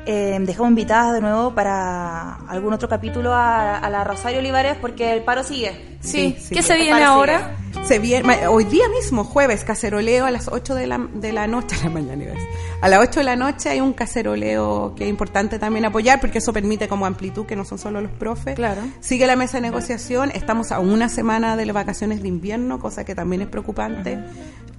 Eh, 0.05 0.37
dejamos 0.43 0.71
invitadas 0.71 1.15
de 1.15 1.21
nuevo 1.21 1.55
para 1.55 2.35
algún 2.49 2.73
otro 2.73 2.89
capítulo 2.89 3.33
a, 3.33 3.79
a 3.79 3.89
la 3.89 4.05
Rosario 4.05 4.41
Olivares 4.41 4.77
porque 4.81 5.13
el 5.13 5.23
paro 5.23 5.43
sigue. 5.45 5.97
Sí, 6.01 6.37
sí, 6.39 6.55
¿qué 6.55 6.63
se 6.63 6.75
viene 6.77 7.03
ahora? 7.05 7.57
Se 7.85 7.99
viene, 7.99 8.47
hoy 8.49 8.65
día 8.65 8.89
mismo, 8.91 9.25
jueves, 9.25 9.65
caceroleo 9.65 10.27
a 10.27 10.31
las 10.31 10.49
8 10.49 10.75
de 10.75 10.87
la, 10.87 10.99
de 11.15 11.33
la 11.33 11.47
noche, 11.47 11.77
a 11.81 11.85
la 11.85 11.91
mañana 11.91 12.25
iba 12.25 12.35
a 12.83 12.89
las 12.89 12.99
8 12.99 13.21
de 13.21 13.25
la 13.25 13.37
noche 13.37 13.69
hay 13.69 13.81
un 13.81 13.93
caceroleo 13.93 14.95
que 14.97 15.05
es 15.05 15.11
importante 15.11 15.61
también 15.61 15.85
apoyar 15.85 16.21
porque 16.21 16.39
eso 16.39 16.53
permite 16.53 16.89
como 16.89 17.07
amplitud, 17.07 17.47
que 17.47 17.55
no 17.55 17.65
son 17.65 17.79
solo 17.79 18.01
los 18.01 18.11
profes. 18.11 18.57
Claro. 18.57 18.83
Sigue 18.99 19.25
la 19.29 19.37
mesa 19.37 19.59
de 19.59 19.61
negociación, 19.61 20.33
estamos 20.35 20.73
a 20.73 20.81
una 20.81 21.09
semana 21.09 21.57
de 21.57 21.65
las 21.65 21.75
vacaciones 21.75 22.23
de 22.23 22.29
invierno, 22.29 22.81
cosa 22.81 23.05
que 23.05 23.15
también 23.15 23.43
es 23.43 23.49
preocupante. 23.49 24.19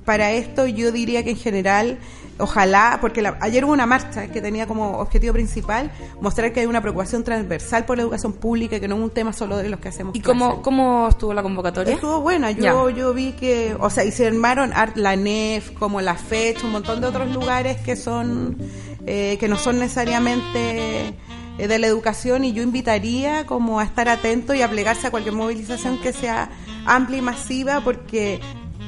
Para 0.05 0.31
esto 0.31 0.67
yo 0.67 0.91
diría 0.91 1.23
que 1.23 1.29
en 1.31 1.37
general, 1.37 1.97
ojalá, 2.37 2.97
porque 2.99 3.21
la- 3.21 3.37
ayer 3.41 3.63
hubo 3.63 3.71
una 3.73 3.85
marcha 3.85 4.27
que 4.27 4.41
tenía 4.41 4.67
como 4.67 4.97
objetivo 4.99 5.33
principal 5.33 5.91
mostrar 6.19 6.51
que 6.51 6.59
hay 6.59 6.65
una 6.65 6.81
preocupación 6.81 7.23
transversal 7.23 7.85
por 7.85 7.97
la 7.97 8.03
educación 8.03 8.33
pública, 8.33 8.79
que 8.79 8.87
no 8.87 8.95
es 8.95 9.01
un 9.01 9.09
tema 9.11 9.31
solo 9.33 9.55
de 9.57 9.69
los 9.69 9.79
que 9.79 9.89
hacemos 9.89 10.15
¿Y 10.15 10.19
cómo, 10.21 10.61
cómo 10.61 11.07
estuvo 11.07 11.33
la 11.33 11.41
convocatoria? 11.43 11.93
Estuvo 11.95 12.19
buena, 12.21 12.51
yo, 12.51 12.89
yo 12.89 13.13
vi 13.13 13.31
que, 13.33 13.75
o 13.79 13.89
sea, 13.89 14.03
y 14.03 14.11
se 14.11 14.27
armaron 14.27 14.73
art- 14.73 14.97
la 14.97 15.15
NEF, 15.15 15.71
como 15.71 16.01
la 16.01 16.15
FECH, 16.15 16.63
un 16.63 16.71
montón 16.71 16.99
de 16.99 17.07
otros 17.07 17.31
lugares 17.33 17.77
que 17.81 17.95
son, 17.95 18.57
eh, 19.05 19.37
que 19.39 19.47
no 19.47 19.57
son 19.57 19.79
necesariamente 19.79 21.13
eh, 21.57 21.67
de 21.67 21.79
la 21.79 21.87
educación 21.87 22.43
y 22.45 22.53
yo 22.53 22.63
invitaría 22.63 23.45
como 23.45 23.79
a 23.79 23.83
estar 23.83 24.09
atento 24.09 24.53
y 24.53 24.61
a 24.61 24.69
plegarse 24.69 25.07
a 25.07 25.11
cualquier 25.11 25.35
movilización 25.35 25.99
que 26.01 26.11
sea 26.11 26.49
amplia 26.85 27.19
y 27.19 27.21
masiva 27.21 27.81
porque 27.83 28.39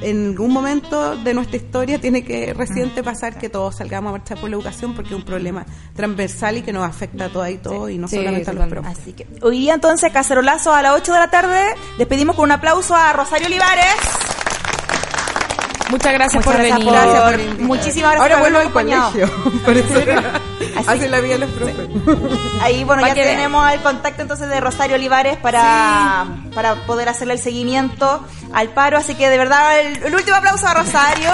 en 0.02 0.30
algún 0.30 0.52
momento 0.52 1.16
de 1.18 1.34
nuestra 1.34 1.58
historia 1.58 2.00
tiene 2.00 2.24
que 2.24 2.54
reciente 2.54 3.04
pasar 3.04 3.38
que 3.38 3.50
todos 3.50 3.76
salgamos 3.76 4.10
a 4.10 4.18
marchar 4.18 4.40
por 4.40 4.50
la 4.50 4.56
educación 4.56 4.94
porque 4.94 5.10
es 5.10 5.16
un 5.16 5.26
problema 5.26 5.66
transversal 5.96 6.58
y 6.58 6.62
que 6.62 6.74
nos 6.74 6.84
afecta 6.84 7.26
a 7.26 7.30
todas 7.30 7.52
y 7.52 7.58
todos 7.58 7.90
y 7.90 7.98
no 7.98 8.08
Sí, 8.08 8.18
solamente 8.18 8.50
a 8.50 8.54
los 8.54 8.68
profes. 8.68 8.98
Así 8.98 9.14
que 9.14 9.28
hoy 9.42 9.60
día 9.60 9.74
entonces 9.74 10.12
cacerolazo 10.12 10.74
a 10.74 10.82
las 10.82 10.94
8 10.94 11.14
de 11.14 11.20
la 11.20 11.30
tarde. 11.30 11.62
Despedimos 11.98 12.36
con 12.36 12.46
un 12.46 12.52
aplauso 12.52 12.96
a 12.96 13.14
Rosario 13.14 13.48
Olivares. 13.48 14.55
Muchas 15.90 16.14
gracias 16.14 16.46
Muchas 16.46 16.46
por 16.46 16.54
gracias 16.66 16.80
venir. 16.80 16.94
por- 16.94 17.02
Gracias 17.02 17.56
por. 17.56 17.60
Muchísimas 17.62 18.12
gracias 18.16 18.22
Ahora 18.22 18.36
por 18.36 18.42
vuelvo 18.52 18.60
al 18.60 18.72
colegio. 18.74 19.62
Por 19.66 19.78
eso 19.78 19.94
Así 20.88 21.08
la 21.08 21.20
vida 21.22 21.34
de 21.34 21.40
los 21.40 21.50
profes. 21.52 21.76
Ahí, 22.62 22.84
bueno, 22.84 23.06
ya 23.08 23.14
tenemos 23.14 23.72
el 23.72 23.80
contacto 23.82 24.22
entonces 24.22 24.50
de 24.50 24.60
Rosario 24.60 24.96
Olivares 24.96 25.38
para, 25.38 26.26
para 26.54 26.76
poder 26.86 27.08
hacerle 27.10 27.34
el 27.36 27.40
seguimiento 27.40 28.26
al 28.54 28.70
paro. 28.70 28.98
Así 28.98 29.16
que 29.16 29.30
de 29.30 29.38
verdad, 29.38 29.80
el, 29.80 30.04
el 30.04 30.14
último 30.16 30.36
aplauso 30.38 30.68
a 30.68 30.74
Rosario. 30.74 31.32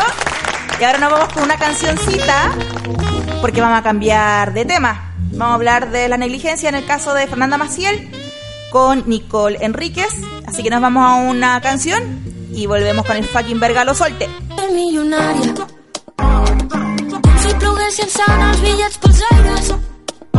Y 0.79 0.83
ahora 0.83 0.97
nos 0.99 1.11
vamos 1.11 1.33
con 1.33 1.43
una 1.43 1.57
cancioncita, 1.57 2.51
porque 3.41 3.61
vamos 3.61 3.79
a 3.79 3.83
cambiar 3.83 4.53
de 4.53 4.65
tema. 4.65 5.13
Vamos 5.33 5.51
a 5.51 5.55
hablar 5.55 5.91
de 5.91 6.07
la 6.07 6.17
negligencia 6.17 6.69
en 6.69 6.75
el 6.75 6.85
caso 6.85 7.13
de 7.13 7.27
Fernanda 7.27 7.57
Maciel 7.57 8.09
con 8.71 9.03
Nicole 9.07 9.57
Enríquez. 9.61 10.09
Así 10.45 10.63
que 10.63 10.69
nos 10.69 10.81
vamos 10.81 11.03
a 11.07 11.15
una 11.15 11.61
canción 11.61 12.30
y 12.53 12.65
volvemos 12.65 13.05
con 13.05 13.17
el 13.17 13.25
fucking 13.25 13.59
verga 13.59 13.83
lo 13.83 13.93
solte. 13.93 14.29
sant 18.11 18.41
els 18.47 18.61
bitllets 18.65 18.97
pels 19.03 19.21
aires. 19.31 19.67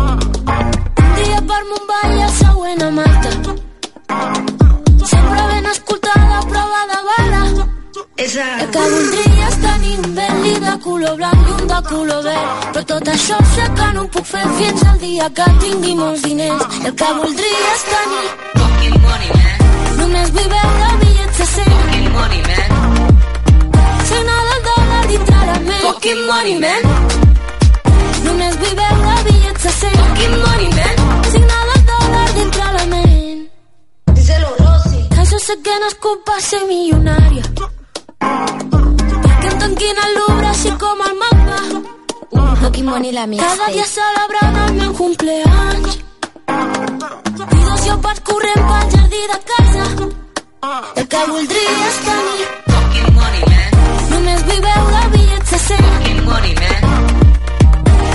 Un 0.03 1.13
dia 1.19 1.41
per 1.51 1.61
Mumbai, 1.71 2.17
el 2.27 2.33
següent 2.39 2.83
a 2.87 2.91
Malta. 2.99 3.31
Sempre 5.13 5.47
ben 5.53 5.69
escoltada, 5.73 6.41
prova 6.53 6.83
de 6.93 6.99
bala. 7.09 7.43
El 8.23 8.69
que 8.75 8.85
voldria 8.95 9.49
és 9.49 9.57
tenir 9.65 9.95
un 10.03 10.11
Bentley 10.19 10.59
de 10.67 10.75
color 10.85 11.17
blanc 11.21 11.49
i 11.49 11.55
un 11.57 11.73
de 11.73 11.81
color 11.89 12.21
verd. 12.29 12.67
Però 12.75 12.85
tot 12.93 13.13
això 13.15 13.41
sé 13.55 13.69
que 13.79 13.89
no 13.97 14.05
ho 14.05 14.11
puc 14.17 14.29
fer 14.35 14.45
fins 14.59 14.85
al 14.91 15.01
dia 15.07 15.31
que 15.39 15.49
tingui 15.65 15.97
molts 16.03 16.27
diners. 16.29 16.67
I 16.83 16.93
el 16.93 16.99
que 17.03 17.15
voldria 17.23 17.73
és 17.79 17.89
tenir 17.95 18.27
Fucking 18.59 19.01
money, 19.07 19.33
man. 19.39 19.97
només 20.03 20.37
vull 20.37 20.53
veure 20.59 20.93
bitllets 21.03 21.43
de 21.43 21.51
100. 21.57 21.92
Fucking 22.13 22.21
money, 22.21 22.43
man. 22.43 22.71
Signar 24.05 24.43
del 24.49 24.61
dòlar 24.69 25.07
dintre 25.09 25.37
la 25.49 25.59
ment. 25.69 25.83
Fucking 25.83 26.23
money, 26.27 26.55
man. 26.61 26.83
Vull 28.25 28.75
veure 28.81 29.15
bitllets 29.27 29.63
de 29.63 29.71
100. 29.71 29.97
Fucking 30.01 30.37
money, 30.45 30.69
man. 30.79 30.95
Del 31.33 31.83
dòlar 31.91 32.29
dintre 32.37 32.67
la 32.77 32.85
ment. 32.93 33.49
Díselo, 34.15 34.51
Rosy. 34.59 35.01
Que 35.15 35.25
jo 35.31 35.39
sé 35.39 35.57
que 35.65 35.79
no 35.81 35.87
és 35.87 35.97
culpa 36.07 36.39
ser 36.41 36.63
milionària. 36.69 37.45
Que 39.41 39.49
em 39.49 39.59
tanquin 39.65 40.03
al 40.05 40.17
Louvre 40.19 40.49
així 40.53 40.73
com 40.85 41.05
el 41.09 41.15
mapa. 41.23 41.59
Fucking 42.63 42.85
money, 42.87 43.13
la 43.13 43.27
Cada 43.27 43.71
dia 43.73 43.87
celebrant 43.87 44.57
el 44.67 44.75
meu 44.81 44.93
cumpleaños. 44.93 45.99
I 47.57 47.65
dos 47.69 47.87
llopats 47.87 48.21
corrent 48.21 48.63
pel 48.69 48.93
jardí 48.97 49.23
de 49.33 49.39
casa. 49.53 50.22
El 50.63 51.07
que 51.11 51.21
voldria 51.27 51.71
és 51.85 51.97
tenir. 52.07 52.45
Fucking 52.71 53.15
money, 53.17 53.41
man. 53.53 53.73
Només 54.13 54.45
vull 54.47 54.61
veure 54.67 55.01
bitllets 55.15 55.51
de 55.55 55.59
100. 55.63 55.89
Fucking 55.95 56.21
money, 56.29 56.53
man. 56.61 56.85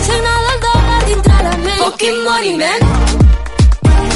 Signar 0.06 0.36
del 0.46 0.62
dòlar 0.66 1.02
dintre 1.10 1.42
la 1.48 1.52
ment. 1.66 1.82
Fucking 1.82 2.22
money, 2.30 2.54
man. 2.62 2.86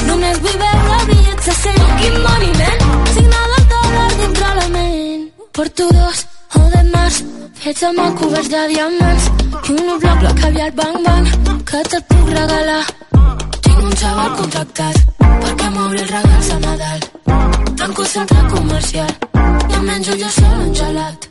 Només 0.08 0.40
vull 0.46 0.56
veure 0.64 1.02
bitllets 1.10 1.50
de 1.50 1.58
100. 1.58 1.76
Fucking 1.82 2.18
money, 2.24 2.56
man. 2.62 3.04
Signar 3.18 3.44
del 3.52 3.68
dòlar 3.74 4.08
dintre 4.22 4.54
la 4.62 4.66
ment. 4.78 5.28
Porto 5.52 5.92
dos 5.92 6.24
o 6.56 6.64
de 6.72 6.82
març, 6.88 7.22
fets 7.60 7.84
amb 7.90 8.04
el 8.06 8.18
coberts 8.22 8.52
de 8.56 8.66
diamants. 8.72 9.30
I 9.60 9.76
un 9.76 9.92
bloc 10.00 10.24
bloc 10.24 10.40
caviar 10.40 10.72
bang 10.80 11.00
bang, 11.04 11.32
que 11.68 11.84
te'l 11.92 12.08
puc 12.08 12.36
regalar. 12.40 12.84
Tinc 13.62 13.82
un 13.82 13.94
xaval 14.02 14.30
contractat, 14.40 14.96
perquè 15.18 15.68
m'obri 15.74 16.00
els 16.02 16.10
regals 16.10 16.50
a 16.50 16.58
Nadal. 16.66 17.00
Tanco 17.80 18.04
centre 18.04 18.42
comercial, 18.54 19.12
i 19.70 19.74
em 19.78 19.84
menjo 19.90 20.16
jo 20.22 20.30
sol 20.38 20.60
un 20.66 20.74
gelat. 20.74 21.28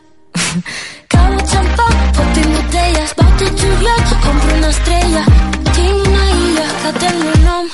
Cada 1.12 1.46
xampà, 1.52 1.88
pot 2.18 2.34
tinc 2.36 2.52
botelles, 2.56 3.14
va 3.20 3.28
tot 3.40 3.64
juliol, 3.64 4.04
compro 4.26 4.58
una 4.58 4.70
estrella. 4.76 5.24
Tinc 5.72 6.08
una 6.08 6.26
illa 6.36 6.68
que 6.84 6.94
té 7.00 7.08
el 7.14 7.20
meu 7.24 7.38
nom, 7.48 7.72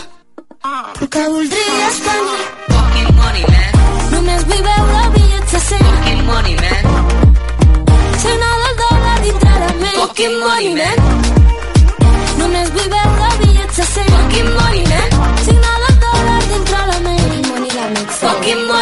però 0.98 1.10
que 1.16 1.28
voldria 1.36 1.90
tenir. 2.08 2.42
Fucking 2.74 3.12
money, 3.20 3.46
man. 3.54 3.72
Només 4.16 4.48
vull 4.50 4.66
veure 4.70 5.04
bitllets 5.18 5.52
de 5.52 5.62
100. 5.70 5.86
Fucking 5.92 6.26
money, 6.32 6.56
man. 6.64 6.84
Signar 8.24 8.56
del 8.64 8.82
dòlar 8.84 9.20
dintre 9.28 9.54
la 9.64 9.72
ment. 9.84 9.96
Fucking 10.02 10.40
money, 10.46 10.74
man. 10.82 11.17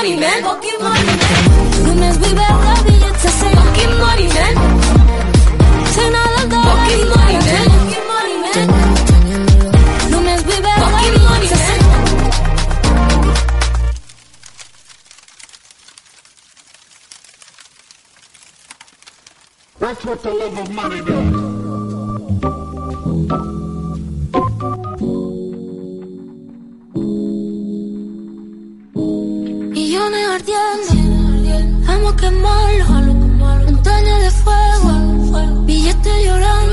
Money, 0.06 0.20
man. 0.20 0.44
Fucking 0.44 0.80
money, 0.84 1.06
man. 1.06 1.20
Només 1.86 2.18
vull 2.22 2.36
veure 2.40 2.74
bitllets 2.86 3.22
de 3.24 3.30
100. 3.38 3.56
Fucking 3.58 3.96
money, 4.02 4.28
man. 4.36 4.54
Signar 5.96 6.28
del 6.36 6.48
dòlar 6.52 6.76
Fucking 6.78 7.00
dintre 7.00 7.16
money, 7.16 7.34
la 7.34 7.42
man. 7.42 7.46
ment. 7.46 7.70
Fucking 7.74 8.06
money, 8.12 8.36
man. 8.44 8.68
Només 10.14 10.40
vull 10.50 10.62
veure 10.68 10.82
Fucking 10.84 11.18
money, 11.26 11.48
bitllets 11.48 11.54
de 11.54 11.60
100. 11.66 11.90
man. 11.90 13.06
Millones 19.80 21.75
montaña 32.32 34.20
de 34.20 34.32
fuego, 34.32 35.62
billetes 35.66 36.26
llorando, 36.26 36.65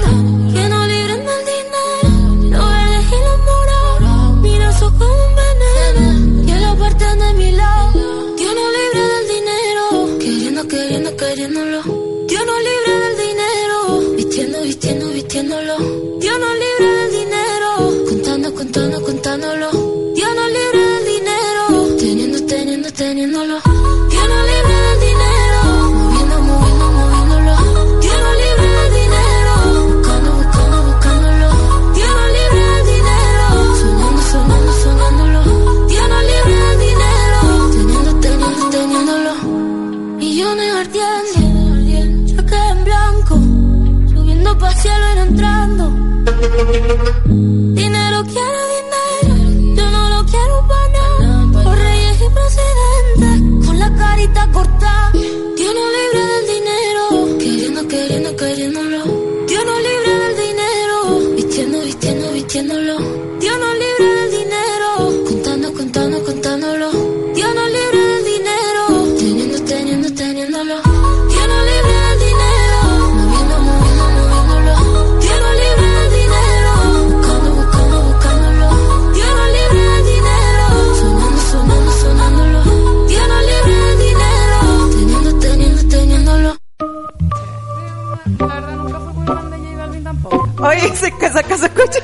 Se, 91.30 91.56
se 91.58 91.66
escucha. 91.66 91.98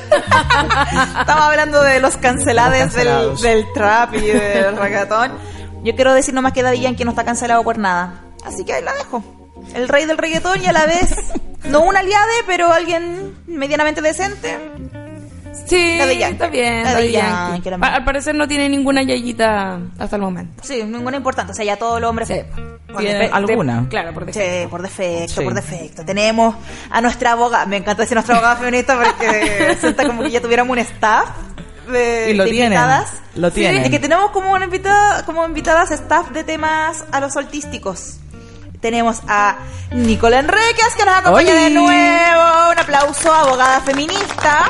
Estamos 1.19 1.43
hablando 1.45 1.81
de 1.83 1.99
los 1.99 2.17
cancelades 2.17 2.85
Los 2.85 2.93
del, 2.93 3.05
cancelados. 3.07 3.41
del 3.41 3.65
trap 3.73 4.13
y 4.15 4.21
del 4.27 4.77
reggaetón. 4.77 5.31
Yo 5.83 5.95
quiero 5.95 6.13
decir 6.13 6.33
nomás 6.33 6.53
que 6.53 6.63
Daddy 6.63 6.81
Yankee 6.81 7.03
no 7.05 7.11
está 7.11 7.23
cancelado 7.23 7.63
por 7.63 7.77
nada. 7.77 8.21
Así 8.45 8.63
que 8.65 8.73
ahí 8.73 8.83
la 8.83 8.93
dejo. 8.93 9.23
El 9.73 9.87
rey 9.87 10.05
del 10.05 10.17
reggaetón 10.17 10.61
y 10.61 10.65
a 10.67 10.71
la 10.73 10.85
vez, 10.85 11.13
no 11.65 11.81
un 11.81 11.95
aliade, 11.95 12.31
pero 12.47 12.71
alguien 12.71 13.35
medianamente 13.47 14.01
decente. 14.01 14.57
Sí, 15.65 15.97
Daddy 15.97 16.17
Yankee. 16.17 16.33
está 16.33 16.47
bien. 16.47 16.83
Daddy 16.83 17.11
Daddy 17.11 17.61
Yankee, 17.61 17.69
Al 17.81 18.03
parecer 18.03 18.35
no 18.35 18.47
tiene 18.47 18.69
ninguna 18.69 19.03
yayita 19.03 19.79
hasta 19.99 20.15
el 20.15 20.21
momento. 20.21 20.63
Sí, 20.63 20.83
ninguna 20.83 21.17
importante. 21.17 21.51
O 21.51 21.55
sea, 21.55 21.65
ya 21.65 21.77
todos 21.77 21.99
los 22.01 22.09
hombres... 22.09 22.27
Sí. 22.29 22.41
Tiene 22.97 23.19
defecto- 23.29 23.35
alguna. 23.35 23.85
Claro, 23.89 24.13
por 24.13 24.25
Sí, 24.25 24.39
defecto. 24.39 24.69
por 24.69 24.81
defecto, 24.81 25.33
Sí. 25.35 25.43
por 25.43 25.53
defecto. 25.53 26.05
Tenemos 26.05 26.55
a 26.89 27.01
nuestra 27.01 27.31
abogada, 27.33 27.65
me 27.65 27.77
encanta 27.77 28.01
decir 28.03 28.15
nuestra 28.15 28.35
abogada 28.35 28.55
feminista 28.57 28.97
porque 28.97 29.77
sienta 29.79 30.05
como 30.05 30.23
que 30.23 30.31
ya 30.31 30.41
tuviéramos 30.41 30.71
un 30.71 30.79
staff 30.79 31.29
de, 31.87 32.31
Y 32.31 32.33
lo 32.33 32.43
de 32.45 32.49
tienen. 32.51 32.73
invitadas. 32.73 33.11
Lo 33.35 33.49
Sí, 33.49 33.55
tienen. 33.55 33.83
es 33.83 33.89
que 33.89 33.99
tenemos 33.99 34.31
como 34.31 34.51
una 34.53 34.65
invitada, 34.65 35.23
como 35.25 35.45
invitadas 35.45 35.91
staff 35.91 36.29
de 36.31 36.43
temas 36.43 37.03
a 37.11 37.19
los 37.19 37.33
soltísticos. 37.33 38.17
Tenemos 38.81 39.21
a 39.27 39.57
Nicola 39.91 40.39
Enríquez 40.39 40.95
que 40.97 41.03
nos 41.05 41.17
acompaña 41.17 41.51
¡Oli! 41.51 41.61
de 41.63 41.69
nuevo. 41.71 42.71
Un 42.71 42.79
aplauso, 42.79 43.33
abogada 43.33 43.81
feminista. 43.81 44.69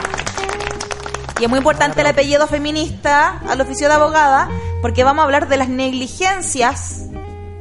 Y 1.39 1.43
es 1.43 1.49
muy 1.49 1.59
importante 1.59 2.01
el 2.01 2.07
apellido 2.07 2.47
feminista 2.47 3.39
al 3.47 3.61
oficio 3.61 3.87
de 3.87 3.93
abogada 3.93 4.49
porque 4.81 5.03
vamos 5.03 5.21
a 5.21 5.25
hablar 5.25 5.47
de 5.47 5.57
las 5.57 5.69
negligencias 5.69 7.03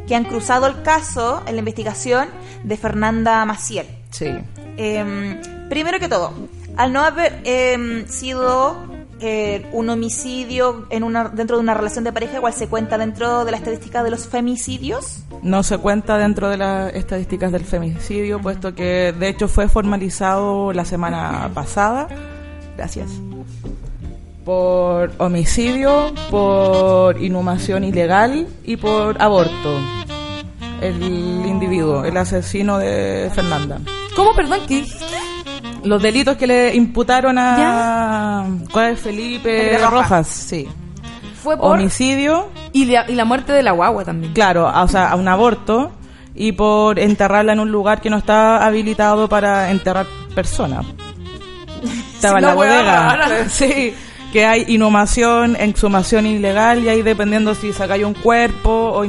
que 0.08 0.16
han 0.16 0.24
cruzado 0.24 0.66
el 0.66 0.82
caso 0.82 1.42
en 1.46 1.54
la 1.54 1.58
investigación 1.60 2.28
de 2.64 2.76
Fernanda 2.76 3.44
Maciel. 3.44 3.86
Sí. 4.10 4.30
Eh, 4.76 5.40
primero 5.68 5.98
que 5.98 6.08
todo, 6.08 6.32
al 6.76 6.92
no 6.92 7.02
haber 7.02 7.40
eh, 7.44 8.04
sido 8.08 8.88
eh, 9.20 9.66
un 9.72 9.88
homicidio 9.88 10.86
en 10.90 11.02
una, 11.02 11.28
dentro 11.28 11.56
de 11.56 11.62
una 11.62 11.74
relación 11.74 12.04
de 12.04 12.12
pareja, 12.12 12.36
igual 12.36 12.52
se 12.52 12.68
cuenta 12.68 12.96
dentro 12.96 13.44
de 13.44 13.50
la 13.50 13.56
estadística 13.56 14.04
de 14.04 14.10
los 14.10 14.28
femicidios. 14.28 15.24
No 15.42 15.64
se 15.64 15.76
cuenta 15.78 16.18
dentro 16.18 16.48
de 16.48 16.56
las 16.56 16.94
estadísticas 16.94 17.50
del 17.50 17.64
femicidio, 17.64 18.40
puesto 18.40 18.76
que 18.76 19.12
de 19.18 19.28
hecho 19.28 19.48
fue 19.48 19.68
formalizado 19.68 20.72
la 20.72 20.84
semana 20.84 21.50
pasada. 21.52 22.06
Gracias. 22.76 23.10
Por 24.44 25.10
homicidio, 25.18 26.12
por 26.30 27.20
inhumación 27.20 27.82
ilegal 27.82 28.46
y 28.62 28.76
por 28.76 29.20
aborto. 29.20 29.97
El 30.80 31.02
individuo, 31.02 32.04
el 32.04 32.16
asesino 32.16 32.78
de 32.78 33.30
Fernanda. 33.34 33.80
¿Cómo, 34.14 34.34
perdón? 34.34 34.60
¿Qué? 34.68 34.84
Los 35.84 36.02
delitos 36.02 36.36
que 36.36 36.46
le 36.46 36.74
imputaron 36.74 37.36
a. 37.38 38.46
¿Cuál 38.72 38.92
es 38.92 39.00
Felipe, 39.00 39.78
Rojas. 39.78 39.90
Rojas? 39.90 40.26
Sí. 40.28 40.68
Fue 41.42 41.56
por... 41.56 41.74
Homicidio, 41.76 42.48
Y 42.72 42.84
la, 42.86 43.08
y 43.08 43.14
la 43.14 43.24
muerte 43.24 43.52
de 43.52 43.62
la 43.62 43.70
guagua 43.72 44.04
también. 44.04 44.32
claro, 44.32 44.68
a- 44.68 44.82
o 44.82 44.88
sea, 44.88 45.10
a 45.10 45.14
un 45.14 45.28
aborto 45.28 45.92
y 46.34 46.52
por 46.52 46.98
enterrarla 46.98 47.52
en 47.52 47.60
un 47.60 47.70
lugar 47.70 48.00
que 48.00 48.10
no 48.10 48.18
está 48.18 48.64
habilitado 48.66 49.28
para 49.28 49.70
enterrar 49.70 50.06
personas. 50.34 50.84
Estaba 52.14 52.38
en 52.38 52.44
la 52.44 52.54
bodega. 52.54 53.18
Sí, 53.48 53.94
que 54.32 54.44
hay 54.44 54.64
inhumación, 54.68 55.56
exhumación 55.56 56.26
ilegal 56.26 56.84
y 56.84 56.88
ahí 56.88 57.02
dependiendo 57.02 57.54
si 57.54 57.72
sacáis 57.72 58.04
un 58.04 58.14
cuerpo 58.14 58.70
o, 58.70 59.04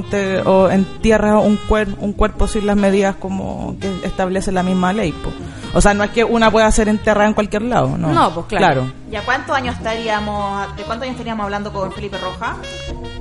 o 0.46 0.70
entierras 0.70 1.44
un, 1.44 1.60
cuer- 1.68 1.96
un 2.00 2.14
cuerpo 2.14 2.48
sin 2.48 2.66
las 2.66 2.78
medidas 2.78 3.16
como 3.18 3.76
que 3.80 3.90
establece 4.06 4.52
la 4.52 4.64
misma 4.64 4.94
ley. 4.94 5.12
po. 5.12 5.30
O 5.74 5.82
sea, 5.82 5.94
no 5.94 6.04
es 6.04 6.10
que 6.12 6.24
una 6.24 6.50
pueda 6.50 6.72
ser 6.72 6.88
enterrada 6.90 7.28
en 7.28 7.34
cualquier 7.34 7.62
lado, 7.64 7.98
¿no? 7.98 8.12
No, 8.12 8.34
pues, 8.34 8.46
claro. 8.48 8.92
¿Y 9.12 9.16
a 9.16 9.22
cuántos 9.22 9.56
años 9.56 9.76
estaríamos, 9.76 10.76
de 10.78 10.84
cuántos 10.84 11.04
años 11.04 11.14
estaríamos 11.16 11.44
hablando 11.44 11.72
con 11.74 11.92
Felipe 11.92 12.18
Roja? 12.18 12.56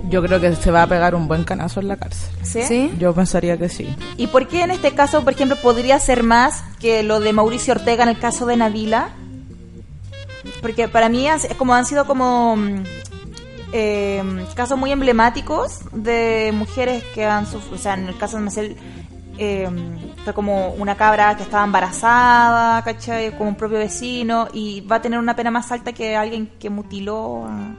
Yo 0.08 0.22
creo 0.22 0.40
que 0.40 0.54
se 0.54 0.70
va 0.70 0.84
a 0.84 0.86
pegar 0.86 1.14
un 1.14 1.28
buen 1.28 1.44
canazo 1.44 1.80
en 1.80 1.88
la 1.88 1.96
cárcel. 1.96 2.30
¿Sí? 2.42 2.62
¿Sí? 2.62 2.92
Yo 2.98 3.12
pensaría 3.12 3.58
que 3.58 3.68
sí. 3.68 3.94
¿Y 4.16 4.28
por 4.28 4.48
qué 4.48 4.62
en 4.62 4.70
este 4.70 4.92
caso, 4.92 5.22
por 5.24 5.34
ejemplo, 5.34 5.56
podría 5.56 5.98
ser 5.98 6.22
más 6.22 6.62
que 6.80 7.02
lo 7.02 7.20
de 7.20 7.32
Mauricio 7.34 7.74
Ortega 7.74 8.04
en 8.04 8.08
el 8.10 8.18
caso 8.18 8.46
de 8.46 8.56
Navila? 8.56 9.10
Porque 10.60 10.88
para 10.88 11.08
mí 11.08 11.26
como 11.56 11.74
han 11.74 11.86
sido 11.86 12.04
como 12.06 12.56
mm, 12.56 12.82
eh, 13.72 14.44
casos 14.54 14.78
muy 14.78 14.90
emblemáticos 14.92 15.80
de 15.92 16.50
mujeres 16.54 17.04
que 17.14 17.24
han 17.24 17.46
sufrido, 17.46 17.76
o 17.76 17.78
sea, 17.78 17.94
en 17.94 18.08
el 18.08 18.16
caso 18.16 18.36
de 18.36 18.42
Marcel 18.42 18.76
eh, 19.38 19.68
fue 20.24 20.34
como 20.34 20.70
una 20.70 20.96
cabra 20.96 21.36
que 21.36 21.44
estaba 21.44 21.64
embarazada, 21.64 22.82
¿cachai? 22.82 23.36
Como 23.36 23.50
un 23.50 23.56
propio 23.56 23.78
vecino 23.78 24.48
y 24.52 24.80
va 24.80 24.96
a 24.96 25.02
tener 25.02 25.18
una 25.18 25.36
pena 25.36 25.50
más 25.50 25.70
alta 25.70 25.92
que 25.92 26.16
alguien 26.16 26.50
que 26.58 26.70
mutiló 26.70 27.46
a... 27.46 27.76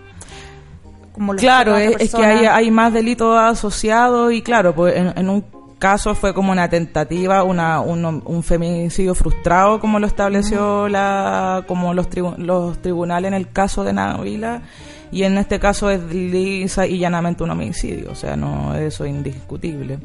Claro, 1.38 1.76
es, 1.76 2.14
que 2.14 2.26
hay, 2.26 2.46
hay 2.46 2.72
más 2.72 2.94
delitos 2.94 3.38
asociados 3.38 4.32
y 4.32 4.42
claro, 4.42 4.74
pues 4.74 4.96
en, 4.96 5.12
en 5.18 5.30
un 5.30 5.59
caso 5.80 6.14
fue 6.14 6.34
como 6.34 6.52
una 6.52 6.70
tentativa, 6.70 7.44
una, 7.44 7.80
un, 7.82 8.22
un 8.24 8.44
feminicidio 8.44 9.16
frustrado, 9.16 9.80
como 9.80 9.98
lo 10.00 10.06
estableció 10.06 10.88
la, 10.90 11.64
como 11.68 11.94
los, 11.94 12.10
tribu- 12.10 12.38
los 12.38 12.80
tribunales 12.82 13.30
en 13.30 13.34
el 13.34 13.50
caso 13.52 13.84
de 13.84 13.94
Navila, 13.94 14.62
y 15.12 15.24
en 15.24 15.40
este 15.40 15.60
caso 15.60 15.90
es 15.90 16.04
lisa 16.14 16.86
y 16.86 17.00
llanamente 17.00 17.44
un 17.44 17.50
homicidio, 17.50 18.12
o 18.12 18.16
sea, 18.16 18.36
no, 18.36 18.76
eso 18.76 19.06
es 19.06 19.10
indiscutible. 19.10 19.98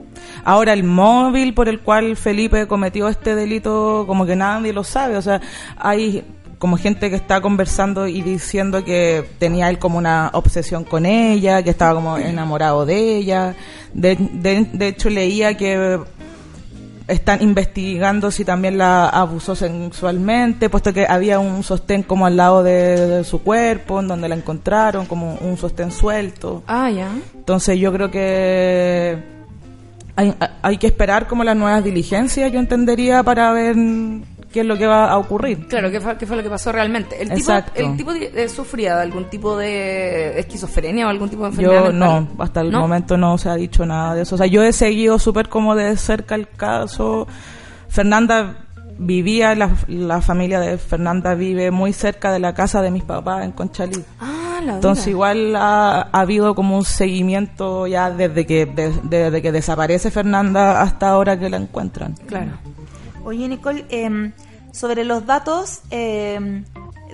Ahora, 0.44 0.72
el 0.72 0.82
móvil 0.82 1.52
por 1.52 1.68
el 1.68 1.80
cual 1.80 2.16
Felipe 2.16 2.66
cometió 2.66 3.08
este 3.08 3.34
delito, 3.34 4.04
como 4.06 4.24
que 4.24 4.34
nadie 4.34 4.72
lo 4.72 4.82
sabe, 4.82 5.18
o 5.18 5.22
sea, 5.22 5.42
hay 5.76 6.24
como 6.58 6.76
gente 6.76 7.10
que 7.10 7.16
está 7.16 7.40
conversando 7.40 8.06
y 8.06 8.22
diciendo 8.22 8.84
que 8.84 9.28
tenía 9.38 9.70
él 9.70 9.78
como 9.78 9.98
una 9.98 10.30
obsesión 10.32 10.84
con 10.84 11.06
ella, 11.06 11.62
que 11.62 11.70
estaba 11.70 11.94
como 11.94 12.18
enamorado 12.18 12.86
de 12.86 13.16
ella. 13.16 13.54
De, 13.92 14.16
de, 14.16 14.66
de 14.72 14.88
hecho, 14.88 15.10
leía 15.10 15.56
que 15.56 16.00
están 17.06 17.42
investigando 17.42 18.30
si 18.30 18.44
también 18.44 18.78
la 18.78 19.08
abusó 19.08 19.54
sexualmente, 19.54 20.70
puesto 20.70 20.92
que 20.92 21.06
había 21.06 21.38
un 21.38 21.62
sostén 21.62 22.02
como 22.02 22.26
al 22.26 22.36
lado 22.36 22.62
de, 22.62 23.06
de 23.06 23.24
su 23.24 23.42
cuerpo, 23.42 24.00
en 24.00 24.08
donde 24.08 24.28
la 24.28 24.34
encontraron, 24.34 25.06
como 25.06 25.34
un 25.40 25.56
sostén 25.56 25.90
suelto. 25.90 26.62
Ah, 26.66 26.90
ya. 26.90 27.10
Entonces 27.34 27.78
yo 27.78 27.92
creo 27.92 28.10
que 28.10 29.18
hay, 30.16 30.34
hay 30.62 30.78
que 30.78 30.86
esperar 30.86 31.26
como 31.26 31.44
las 31.44 31.56
nuevas 31.56 31.84
diligencias, 31.84 32.50
yo 32.52 32.58
entendería, 32.58 33.22
para 33.22 33.52
ver 33.52 33.76
qué 34.54 34.60
es 34.60 34.66
lo 34.66 34.78
que 34.78 34.86
va 34.86 35.10
a 35.10 35.18
ocurrir. 35.18 35.66
Claro, 35.66 35.90
¿qué 35.90 36.00
fue, 36.00 36.16
qué 36.16 36.26
fue 36.26 36.36
lo 36.36 36.42
que 36.44 36.48
pasó 36.48 36.70
realmente? 36.70 37.16
¿El 37.20 37.28
tipo, 37.28 37.38
Exacto. 37.40 37.72
el 37.74 37.96
tipo 37.96 38.14
de- 38.14 38.30
eh, 38.34 38.48
sufría 38.48 38.94
de 38.96 39.02
algún 39.02 39.24
tipo 39.28 39.56
de 39.58 40.38
esquizofrenia 40.38 41.06
o 41.06 41.10
algún 41.10 41.28
tipo 41.28 41.42
de 41.42 41.48
enfermedad 41.48 41.84
Yo 41.86 41.92
no, 41.92 42.28
hasta 42.38 42.60
el 42.60 42.70
¿No? 42.70 42.78
momento 42.80 43.16
no 43.16 43.36
se 43.36 43.48
ha 43.48 43.56
dicho 43.56 43.84
nada 43.84 44.14
de 44.14 44.22
eso. 44.22 44.36
O 44.36 44.38
sea, 44.38 44.46
yo 44.46 44.62
he 44.62 44.72
seguido 44.72 45.18
súper 45.18 45.48
como 45.48 45.74
de 45.74 45.96
cerca 45.96 46.36
el 46.36 46.48
caso. 46.48 47.26
Fernanda 47.88 48.58
vivía, 48.96 49.56
la, 49.56 49.70
la 49.88 50.20
familia 50.22 50.60
de 50.60 50.78
Fernanda 50.78 51.34
vive 51.34 51.72
muy 51.72 51.92
cerca 51.92 52.30
de 52.32 52.38
la 52.38 52.54
casa 52.54 52.80
de 52.80 52.92
mis 52.92 53.02
papás 53.02 53.44
en 53.44 53.50
Conchalí. 53.50 54.04
Ah, 54.20 54.60
la 54.64 54.74
Entonces 54.74 55.08
igual 55.08 55.56
ha, 55.56 56.02
ha 56.12 56.20
habido 56.20 56.54
como 56.54 56.78
un 56.78 56.84
seguimiento 56.84 57.88
ya 57.88 58.10
desde 58.12 58.46
que 58.46 58.66
de- 58.66 58.92
desde 59.02 59.42
que 59.42 59.50
desaparece 59.50 60.12
Fernanda 60.12 60.80
hasta 60.80 61.08
ahora 61.08 61.36
que 61.36 61.50
la 61.50 61.56
encuentran. 61.56 62.14
Claro. 62.26 62.52
Oye, 63.24 63.48
Nicole, 63.48 63.84
em, 63.88 64.32
sobre 64.72 65.04
los 65.04 65.26
datos 65.26 65.80
em, 65.90 66.64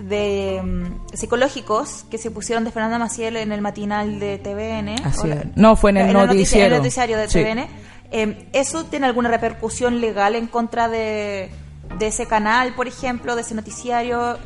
de 0.03 0.57
em, 0.57 0.99
psicológicos 1.13 2.05
que 2.11 2.19
se 2.19 2.31
pusieron 2.31 2.65
de 2.65 2.71
Fernanda 2.71 2.99
Maciel 2.99 3.37
en 3.37 3.53
el 3.53 3.61
matinal 3.61 4.19
de 4.19 4.39
TVN. 4.39 4.97
Así. 5.05 5.29
No, 5.57 5.77
fue 5.77 5.91
en 5.91 5.99
el 5.99 6.13
noticia- 6.13 6.27
noticiero. 6.27 6.67
en 6.67 6.73
el 6.73 6.79
noticiario 6.79 7.17
de 7.19 7.29
Sí. 7.29 7.39
TVN. 7.41 7.69
Em, 8.13 8.37
¿Eso 8.53 8.85
tiene 8.85 9.07
alguna 9.07 9.29
repercusión 9.29 10.01
legal 10.01 10.35
en 10.35 10.47
contra 10.49 10.89
de, 10.89 11.51
de 11.99 12.07
ese 12.07 12.27
canal, 12.27 12.75
por 12.75 12.89
ejemplo, 12.89 13.37
de 13.37 13.43
ese 13.43 13.55
noticiario? 13.55 14.39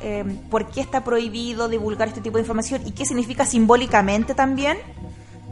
¿Por 0.51 0.67
qué 0.71 0.81
está 0.81 1.03
prohibido 1.05 1.69
divulgar 1.69 2.09
este 2.09 2.21
tipo 2.21 2.37
de 2.37 2.43
información? 2.43 2.83
¿Y 2.85 2.91
qué 2.91 3.07
significa 3.07 3.47
simbólicamente 3.47 4.35
también? 4.35 4.77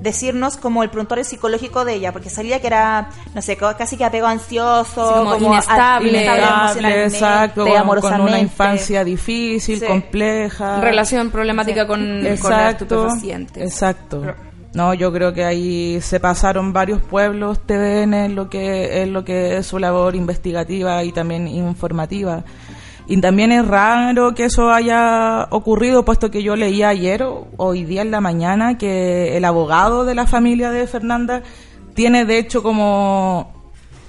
Decirnos 0.03 0.57
como 0.57 0.83
el 0.83 0.91
prontuario 0.91 1.25
psicológico 1.25 1.85
de 1.85 1.95
ella, 1.95 2.13
porque 2.13 2.29
salía 2.29 2.61
que 2.61 2.67
era, 2.67 3.09
no 3.35 3.41
sé, 3.43 3.57
casi 3.57 3.97
que 3.97 4.05
apego 4.05 4.27
ansioso, 4.27 5.09
Sí, 5.09 5.15
como 5.15 5.31
como 5.35 5.53
inestable. 5.55 6.09
Inestable, 6.11 7.05
exacto, 7.05 7.65
con- 7.67 8.01
con, 8.01 8.21
una 8.23 8.39
infancia 8.39 9.05
difícil, 9.05 9.79
Sí. 9.81 9.87
compleja. 9.87 10.81
Relación 10.81 11.31
problemática 11.31 11.87
con, 11.87 12.01
con 12.01 12.11
el 12.19 12.27
Exacto, 12.27 12.85
estupefaciente. 12.85 13.63
exacto. 13.63 14.23
No, 14.75 14.95
yo 14.95 15.13
creo 15.13 15.35
que 15.35 15.45
ahí 15.45 16.01
se 16.01 16.19
pasaron 16.19 16.73
varios 16.73 17.03
pueblos 17.03 17.61
TVN 17.67 18.25
en 18.25 18.35
lo 18.35 18.49
que 18.49 19.03
es 19.03 19.09
lo 19.09 19.23
que 19.23 19.59
es 19.59 19.67
su 19.67 19.79
labor 19.79 20.17
investigativa 20.17 21.05
y 21.05 21.13
también 21.13 21.47
informativa. 21.47 22.43
Y 23.13 23.21
también 23.21 23.53
es 23.53 23.67
raro 23.69 24.35
que 24.35 24.45
eso 24.47 24.71
haya 24.73 25.47
ocurrido, 25.51 26.03
puesto 26.03 26.31
que 26.31 26.43
yo 26.43 26.57
leía 26.57 26.89
ayer 26.89 27.23
o 27.25 27.47
hoy 27.59 27.85
día 27.85 28.01
en 28.01 28.11
la 28.11 28.23
mañana 28.23 28.79
que 28.79 29.37
el 29.37 29.45
abogado 29.45 30.07
de 30.07 30.15
la 30.15 30.27
familia 30.27 30.71
de 30.71 30.87
Fernanda 30.87 31.43
tiene 31.93 32.25
de 32.25 32.39
hecho 32.39 32.63
como 32.63 33.53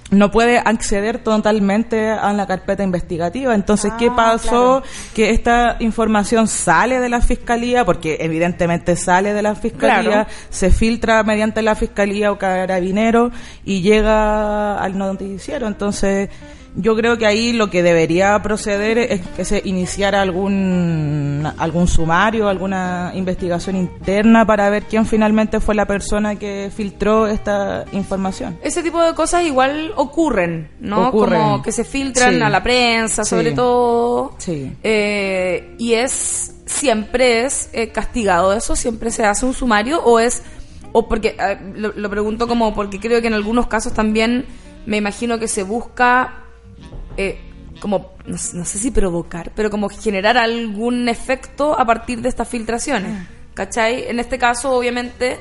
no 0.10 0.32
puede 0.32 0.58
acceder 0.58 1.18
totalmente 1.18 2.12
a 2.12 2.32
la 2.32 2.48
carpeta 2.48 2.82
investigativa. 2.84 3.54
Entonces, 3.56 3.92
¿qué 4.00 4.08
Ah, 4.10 4.16
pasó? 4.16 4.84
Que 5.14 5.32
esta 5.32 5.76
información 5.82 6.48
sale 6.48 7.02
de 7.02 7.10
la 7.10 7.20
fiscalía, 7.20 7.84
porque 7.84 8.18
evidentemente 8.22 8.96
sale 8.96 9.34
de 9.34 9.42
la 9.42 9.56
fiscalía, 9.56 10.02
Claro. 10.12 10.30
se 10.50 10.72
filtra 10.72 11.24
mediante 11.24 11.62
la 11.62 11.76
fiscalía 11.76 12.32
o 12.32 12.38
carabinero 12.38 13.32
y 13.66 13.82
llega 13.82 14.78
al 14.82 14.98
noticiero. 14.98 15.68
Entonces, 15.68 16.30
yo 16.76 16.96
creo 16.96 17.18
que 17.18 17.26
ahí 17.28 17.54
lo 17.54 17.70
que 17.70 17.84
debería 17.84 18.42
proceder 18.42 18.98
es 18.98 19.22
que 19.36 19.46
se 19.46 19.62
iniciara 19.66 20.22
algún 20.22 21.48
algún 21.58 21.88
sumario, 21.88 22.48
alguna 22.48 23.12
investigación 23.14 23.76
interna 23.76 24.46
para 24.46 24.70
ver 24.70 24.84
quién 24.84 25.06
finalmente 25.06 25.60
fue 25.60 25.76
la 25.76 25.86
persona 25.86 26.36
que 26.38 26.72
filtró 26.76 27.28
esta 27.28 27.86
información. 27.92 28.58
Ese 28.64 28.82
tipo 28.82 29.04
de 29.04 29.14
cosas 29.14 29.44
igual 29.44 29.92
ocurren, 29.96 30.72
¿no? 30.80 31.10
Ocurren. 31.10 31.42
Como 31.42 31.62
que 31.62 31.72
se 31.72 31.84
filtran 31.84 32.36
Sí. 32.36 32.42
a 32.42 32.50
la 32.50 32.64
prensa, 32.64 33.24
Sí. 33.24 33.30
sobre 33.32 33.52
todo. 33.52 34.34
Sí. 34.40 34.72
Eh, 34.84 35.76
y 35.78 35.94
es, 35.94 36.56
siempre 36.66 37.46
es 37.46 37.70
eh, 37.74 37.90
castigado 37.90 38.54
eso, 38.54 38.76
siempre 38.76 39.12
se 39.12 39.26
hace 39.26 39.46
un 39.46 39.54
sumario 39.54 40.02
o 40.04 40.20
es, 40.20 40.42
o 40.92 41.08
porque, 41.08 41.36
eh, 41.40 41.58
lo, 41.76 41.92
lo 41.96 42.10
pregunto 42.10 42.48
como 42.48 42.74
porque 42.74 43.00
creo 43.00 43.22
que 43.22 43.28
en 43.28 43.34
algunos 43.34 43.68
casos 43.68 43.94
también 43.94 44.46
me 44.86 44.98
imagino 44.98 45.40
que 45.40 45.48
se 45.48 45.64
busca, 45.64 46.43
eh, 47.18 47.40
como, 47.80 48.12
no, 48.26 48.38
sé- 48.38 48.56
no 48.58 48.66
sé 48.66 48.78
si 48.80 48.92
provocar, 48.92 49.52
pero 49.56 49.70
como 49.70 49.90
generar 49.90 50.38
algún 50.38 51.10
efecto 51.10 51.78
a 51.80 51.86
partir 51.86 52.22
de 52.22 52.30
estas 52.30 52.48
filtraciones. 52.48 53.12
Ah. 53.12 53.28
¿Cachai? 53.54 54.06
En 54.10 54.20
este 54.20 54.38
caso, 54.40 54.72
obviamente, 54.72 55.38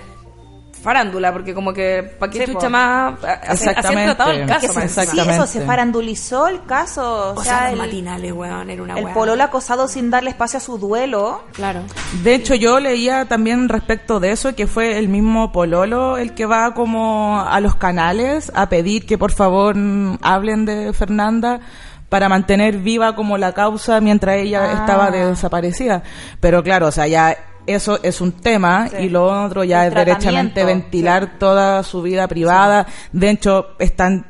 farándula, 0.82 1.32
porque 1.32 1.54
como 1.54 1.72
que, 1.72 2.02
¿para 2.18 2.30
qué 2.32 2.40
Sí, 2.44 2.52
chucha 2.52 2.66
po. 2.66 2.70
más? 2.70 3.14
Exactamente. 3.48 4.04
tratado 4.14 4.30
el 4.32 4.46
caso. 4.46 4.60
Que 4.74 4.82
encima. 4.82 5.06
sí, 5.06 5.20
eso 5.30 5.46
se 5.46 5.60
farandulizó 5.64 6.48
el 6.48 6.64
caso. 6.64 7.30
O, 7.30 7.40
O 7.40 7.44
sea, 7.44 7.58
sea, 7.58 7.62
los 7.64 7.72
el, 7.74 7.78
matinales, 7.78 8.32
weón, 8.32 8.68
era 8.70 8.82
una 8.82 8.98
el 8.98 9.06
pololo 9.08 9.42
acosado 9.44 9.88
sin 9.88 10.10
darle 10.10 10.30
espacio 10.30 10.56
a 10.58 10.60
su 10.60 10.78
duelo. 10.78 11.44
Claro. 11.52 11.80
De 12.22 12.34
hecho, 12.34 12.54
yo 12.54 12.80
leía 12.80 13.24
también 13.26 13.68
respecto 13.68 14.20
de 14.20 14.32
eso 14.32 14.54
que 14.54 14.66
fue 14.66 14.98
el 14.98 15.08
mismo 15.08 15.52
Pololo 15.52 16.18
el 16.18 16.34
que 16.34 16.46
va 16.46 16.74
como 16.74 17.40
a 17.40 17.60
los 17.60 17.76
canales 17.76 18.50
a 18.54 18.68
pedir 18.68 19.06
que 19.06 19.16
por 19.18 19.30
favor 19.32 19.76
hablen 20.22 20.64
de 20.64 20.92
Fernanda 20.92 21.60
para 22.08 22.28
mantener 22.28 22.76
viva 22.78 23.14
como 23.14 23.38
la 23.38 23.52
causa 23.52 24.00
mientras 24.00 24.36
ella 24.36 24.62
Ah. 24.64 24.72
estaba 24.80 25.10
desaparecida. 25.10 26.02
Pero 26.40 26.62
claro, 26.62 26.88
o 26.88 26.92
sea, 26.92 27.06
ya 27.06 27.36
eso 27.66 28.00
es 28.02 28.20
un 28.20 28.32
tema 28.32 28.88
Sí. 28.88 28.96
y 29.04 29.08
lo 29.08 29.44
otro 29.44 29.64
ya 29.64 29.86
El 29.86 29.92
es 29.92 29.94
derechamente 29.94 30.64
ventilar 30.64 31.38
toda 31.38 31.82
su 31.82 32.02
vida 32.02 32.26
privada. 32.28 32.86
De 33.12 33.30
hecho, 33.30 33.68
están 33.78 34.26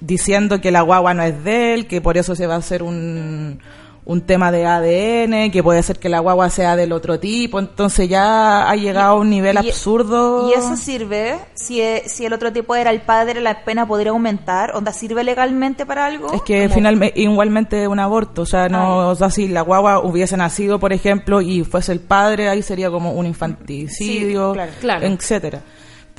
diciendo 0.00 0.60
que 0.60 0.70
la 0.70 0.80
guagua 0.80 1.14
no 1.14 1.22
es 1.22 1.44
de 1.44 1.74
él, 1.74 1.86
que 1.86 2.00
por 2.00 2.16
eso 2.16 2.34
se 2.34 2.46
va 2.46 2.54
a 2.54 2.58
hacer 2.58 2.82
un, 2.82 3.60
un 4.10 4.22
tema 4.22 4.50
de 4.50 4.66
ADN, 4.66 5.52
que 5.52 5.62
puede 5.62 5.84
ser 5.84 6.00
que 6.00 6.08
la 6.08 6.18
guagua 6.18 6.50
sea 6.50 6.74
del 6.74 6.90
otro 6.90 7.20
tipo, 7.20 7.60
entonces 7.60 8.08
ya 8.08 8.68
ha 8.68 8.74
llegado 8.74 9.12
a 9.12 9.14
un 9.20 9.30
nivel 9.30 9.54
Y- 9.62 9.68
absurdo. 9.68 10.50
Y 10.50 10.54
eso 10.58 10.76
sirve, 10.76 11.38
si, 11.54 11.80
e- 11.80 12.02
si 12.08 12.26
el 12.26 12.32
otro 12.32 12.52
tipo 12.52 12.74
era 12.74 12.90
el 12.90 13.02
padre, 13.02 13.40
la 13.40 13.64
pena 13.64 13.86
podría 13.86 14.10
aumentar. 14.10 14.72
¿Onda 14.74 14.92
sirve 14.92 15.22
legalmente 15.22 15.86
para 15.86 16.06
algo? 16.06 16.32
Es 16.32 16.42
que 16.42 16.68
finalmente, 16.68 17.20
igualmente 17.20 17.86
un 17.86 18.00
aborto, 18.00 18.42
o 18.42 18.46
sea, 18.46 18.68
no, 18.68 19.10
o 19.10 19.14
sea, 19.14 19.30
si 19.30 19.46
la 19.46 19.60
guagua 19.60 20.00
hubiese 20.00 20.36
nacido, 20.36 20.80
por 20.80 20.92
ejemplo, 20.92 21.40
y 21.40 21.62
fuese 21.62 21.92
el 21.92 22.00
padre, 22.00 22.48
ahí 22.48 22.62
sería 22.62 22.90
como 22.90 23.12
un 23.12 23.26
infanticidio, 23.26 24.50
Sí, 24.50 24.54
claro. 24.54 24.72
Claro. 24.80 25.06
etcétera. 25.06 25.60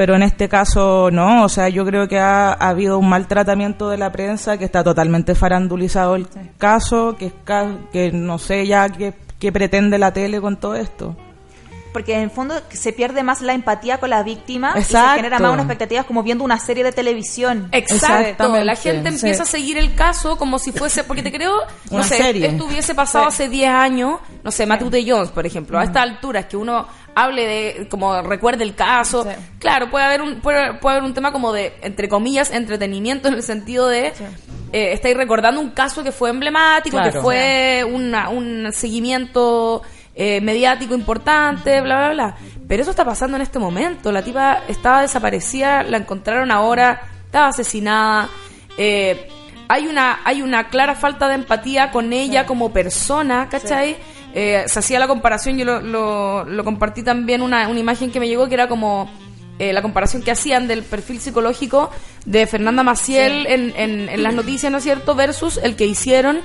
Pero 0.01 0.15
en 0.15 0.23
este 0.23 0.49
caso 0.49 1.11
no, 1.11 1.43
o 1.43 1.47
sea, 1.47 1.69
yo 1.69 1.85
creo 1.85 2.07
que 2.07 2.17
ha, 2.17 2.53
ha 2.53 2.69
habido 2.69 2.97
un 2.97 3.07
maltratamiento 3.07 3.87
de 3.87 3.97
la 3.99 4.11
prensa, 4.11 4.57
que 4.57 4.65
está 4.65 4.83
totalmente 4.83 5.35
farandulizado 5.35 6.15
el 6.15 6.27
caso, 6.57 7.15
que 7.19 7.27
es 7.27 7.33
ca- 7.43 7.77
que 7.93 8.11
no 8.11 8.39
sé 8.39 8.65
ya 8.65 8.89
qué, 8.89 9.13
qué 9.37 9.51
pretende 9.51 9.99
la 9.99 10.11
tele 10.11 10.41
con 10.41 10.57
todo 10.57 10.73
esto. 10.73 11.15
Porque 11.93 12.15
en 12.15 12.21
el 12.21 12.31
fondo 12.31 12.55
se 12.69 12.93
pierde 12.93 13.21
más 13.21 13.41
la 13.41 13.53
empatía 13.53 13.99
con 13.99 14.09
la 14.09 14.23
víctima 14.23 14.73
y 14.79 14.81
se 14.81 14.97
genera 14.97 15.37
más 15.39 15.51
una 15.51 15.63
expectativa 15.63 16.03
como 16.05 16.23
viendo 16.23 16.43
una 16.45 16.57
serie 16.57 16.83
de 16.85 16.93
televisión. 16.93 17.67
Exacto, 17.73 18.63
la 18.63 18.75
gente 18.77 19.09
empieza 19.09 19.43
sí. 19.43 19.49
a 19.49 19.59
seguir 19.59 19.77
el 19.77 19.93
caso 19.93 20.37
como 20.37 20.57
si 20.57 20.71
fuese, 20.71 21.03
porque 21.03 21.21
te 21.21 21.31
creo, 21.31 21.53
no 21.91 21.97
Una 21.97 22.03
sé, 22.05 22.17
serie. 22.17 22.47
esto 22.47 22.65
hubiese 22.65 22.95
pasado 22.95 23.25
hace 23.27 23.49
10 23.49 23.69
años, 23.69 24.19
no 24.43 24.51
sé, 24.51 24.65
Matute 24.65 25.03
Jones, 25.05 25.29
por 25.31 25.45
ejemplo, 25.45 25.77
a 25.77 25.83
esta 25.83 26.01
altura 26.01 26.39
es 26.39 26.45
que 26.47 26.55
uno 26.57 26.87
hable 27.15 27.45
de, 27.47 27.87
como 27.89 28.21
recuerde 28.21 28.63
el 28.63 28.75
caso, 28.75 29.23
claro, 29.59 29.89
puede 29.89 30.05
haber 30.05 30.21
un 30.21 30.41
puede, 30.41 30.73
puede 30.75 30.97
haber 30.97 31.07
un 31.07 31.13
tema 31.13 31.31
como 31.31 31.51
de, 31.53 31.73
entre 31.81 32.07
comillas, 32.09 32.51
entretenimiento 32.51 33.27
en 33.27 33.33
el 33.35 33.43
sentido 33.43 33.87
de, 33.87 34.07
eh, 34.73 34.93
estáis 34.93 35.17
recordando 35.17 35.59
un 35.59 35.71
caso 35.71 36.03
que 36.03 36.11
fue 36.11 36.29
emblemático, 36.29 36.97
que 37.03 37.11
fue 37.21 37.83
una- 37.83 38.29
un 38.29 38.69
seguimiento 38.71 39.81
eh, 40.15 40.41
mediático 40.41 40.93
importante, 40.93 41.79
bla, 41.81 41.97
bla, 41.97 42.09
bla. 42.13 42.35
Pero 42.67 42.81
eso 42.81 42.91
está 42.91 43.05
pasando 43.05 43.37
en 43.37 43.41
este 43.43 43.59
momento. 43.59 44.11
La 44.11 44.21
tipa 44.21 44.63
estaba 44.67 45.01
desaparecida, 45.01 45.83
la 45.83 45.97
encontraron 45.97 46.51
ahora, 46.51 47.01
estaba 47.25 47.47
asesinada. 47.47 48.29
Eh, 48.77 49.27
hay 49.69 49.87
una 49.87 50.19
hay 50.25 50.41
una 50.41 50.67
clara 50.69 50.95
falta 50.95 51.29
de 51.29 51.35
empatía 51.35 51.91
con 51.91 52.11
ella 52.11 52.45
como 52.45 52.71
persona, 52.73 53.47
¿cachai? 53.49 53.95
Eh, 54.33 54.63
se 54.67 54.79
hacía 54.79 54.97
la 54.99 55.07
comparación, 55.07 55.57
yo 55.57 55.65
lo, 55.65 55.81
lo, 55.81 56.45
lo 56.45 56.63
compartí 56.63 57.03
también, 57.03 57.41
una, 57.41 57.67
una 57.67 57.79
imagen 57.79 58.11
que 58.11 58.19
me 58.19 58.27
llegó 58.27 58.47
que 58.47 58.53
era 58.53 58.67
como 58.69 59.09
eh, 59.59 59.73
la 59.73 59.81
comparación 59.81 60.23
que 60.23 60.31
hacían 60.31 60.67
del 60.67 60.83
perfil 60.83 61.19
psicológico 61.19 61.89
de 62.25 62.47
Fernanda 62.47 62.81
Maciel 62.83 63.45
en, 63.47 63.73
en, 63.75 64.09
en 64.09 64.23
las 64.23 64.33
noticias, 64.33 64.71
¿no 64.71 64.77
es 64.77 64.83
cierto? 64.83 65.15
Versus 65.15 65.59
el 65.61 65.75
que 65.75 65.85
hicieron 65.85 66.39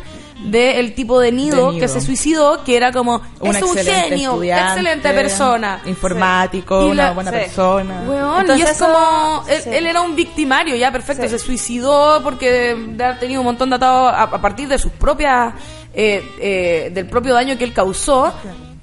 del 0.44 0.94
tipo 0.94 1.18
de 1.18 1.32
nido, 1.32 1.68
De 1.68 1.72
Nido. 1.72 1.80
que 1.80 1.88
se 1.88 2.00
suicidó, 2.02 2.62
que 2.62 2.76
era 2.76 2.92
como, 2.92 3.22
Un 3.40 3.56
es 3.56 3.62
un 3.62 3.74
genio, 3.74 4.42
excelente 4.42 5.10
persona. 5.14 5.80
Informático, 5.86 6.82
Sí. 6.82 6.90
Una 6.90 7.12
buena 7.12 7.30
sí. 7.30 7.36
persona. 7.38 8.02
Weón, 8.06 8.40
Entonces 8.42 8.68
y 8.68 8.70
es 8.70 8.78
como, 8.78 9.44
él, 9.48 9.86
era 9.86 10.02
un 10.02 10.14
victimario, 10.14 10.76
ya 10.76 10.92
perfecto, 10.92 11.26
se 11.28 11.38
suicidó 11.38 12.20
porque 12.22 12.74
de 12.74 13.04
haber 13.04 13.18
tenido 13.18 13.40
un 13.40 13.46
montón 13.46 13.70
de 13.70 13.76
atados 13.76 14.12
a, 14.12 14.22
a 14.24 14.40
partir 14.42 14.68
de 14.68 14.78
sus 14.78 14.92
propias, 14.92 15.54
eh, 15.96 16.22
eh, 16.40 16.90
del 16.92 17.06
propio 17.06 17.34
daño 17.34 17.56
que 17.56 17.64
él 17.64 17.72
causó. 17.72 18.32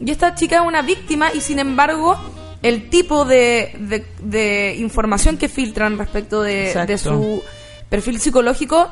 Y 0.04 0.12
esta 0.12 0.36
chica 0.36 0.58
es 0.58 0.62
una 0.68 0.82
víctima 0.82 1.32
y 1.34 1.40
sin 1.40 1.60
embargo 1.60 2.18
el 2.64 2.90
tipo 2.90 3.24
de, 3.24 3.76
de, 3.80 4.06
de 4.20 4.76
información 4.80 5.38
que 5.38 5.48
filtran 5.48 5.98
respecto 5.98 6.42
de 6.42 6.98
su 6.98 7.44
perfil 7.88 8.20
psicológico 8.20 8.90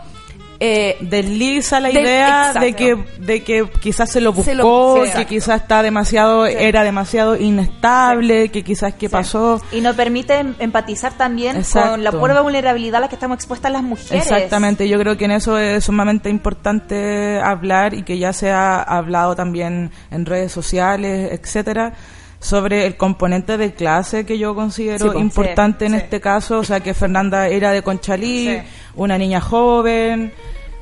eh, 0.64 0.96
desliza 1.02 1.80
la 1.80 1.88
Del- 1.90 2.04
idea 2.04 2.54
de 2.54 2.74
que 2.74 2.96
de 3.18 3.44
que 3.44 3.68
quizás 3.82 4.12
se 4.12 4.22
lo 4.22 4.32
buscó, 4.32 4.46
Se 4.46 4.56
lo- 4.56 5.06
sí, 5.08 5.12
que 5.18 5.26
quizás 5.26 5.62
está 5.62 5.82
demasiado 5.82 6.46
era 6.46 6.84
demasiado 6.84 7.36
inestable, 7.36 8.50
que 8.50 8.64
quizás 8.64 8.94
qué 8.94 9.10
pasó. 9.10 9.60
Y 9.72 9.82
nos 9.82 9.96
permite 9.96 10.36
em- 10.36 10.54
empatizar 10.60 11.14
también 11.18 11.58
Exacto. 11.58 11.92
con 11.92 12.04
la 12.04 12.12
pura 12.12 12.40
vulnerabilidad 12.42 12.98
a 12.98 13.00
la 13.02 13.10
que 13.10 13.16
estamos 13.16 13.36
expuestas 13.38 13.72
las 13.72 13.82
mujeres. 13.82 14.22
Exactamente, 14.24 14.88
yo 14.88 15.00
creo 15.00 15.18
que 15.18 15.26
en 15.26 15.32
eso 15.32 15.58
es 15.58 15.84
sumamente 15.84 16.30
importante 16.30 17.40
hablar 17.44 17.96
y 17.96 18.04
que 18.04 18.20
ya 18.20 18.32
se 18.32 18.52
ha 18.52 18.82
hablado 18.84 19.36
también 19.36 19.90
en 20.12 20.26
redes 20.28 20.52
sociales, 20.52 21.32
etcétera, 21.32 21.94
sobre 22.42 22.86
el 22.88 22.98
componente 22.98 23.56
de 23.58 23.74
clase 23.74 24.26
que 24.26 24.38
yo 24.38 24.54
considero 24.56 25.06
Sí, 25.06 25.12
po. 25.14 25.20
importante 25.20 25.86
Sí, 25.88 25.94
en 25.94 26.00
sí. 26.00 26.04
este 26.04 26.20
caso, 26.20 26.60
o 26.60 26.64
sea 26.66 26.80
que 26.82 26.94
Fernanda 26.94 27.48
era 27.48 27.72
de 27.72 27.82
Conchalí, 27.84 28.62
una 28.96 29.18
niña 29.18 29.40
joven, 29.40 30.34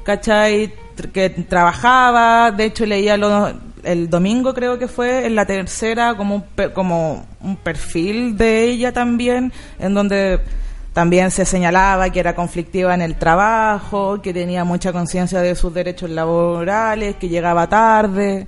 ¿cachai? 0.04 0.74
Que 1.14 1.30
trabajaba, 1.30 2.52
de 2.52 2.66
hecho 2.66 2.86
leía 2.86 3.18
lo- 3.18 3.52
el 3.84 4.10
domingo 4.10 4.54
creo 4.54 4.78
que 4.80 4.88
fue 4.88 5.26
en 5.26 5.36
la 5.36 5.46
tercera 5.46 6.16
como 6.16 6.36
un, 6.36 6.44
como 6.74 7.26
un 7.42 7.56
perfil 7.58 8.36
de 8.38 8.64
ella 8.66 8.92
también 8.92 9.54
en 9.80 9.94
donde 9.94 10.40
también 10.92 11.32
se 11.32 11.46
señalaba 11.46 12.10
que 12.10 12.20
era 12.20 12.36
conflictiva 12.36 12.94
en 12.94 13.02
el 13.02 13.16
trabajo, 13.16 14.22
que 14.22 14.34
tenía 14.34 14.66
mucha 14.66 14.92
conciencia 14.92 15.40
de 15.40 15.56
sus 15.56 15.74
derechos 15.74 16.10
laborales, 16.10 17.16
que 17.16 17.30
llegaba 17.30 17.70
tarde, 17.70 18.48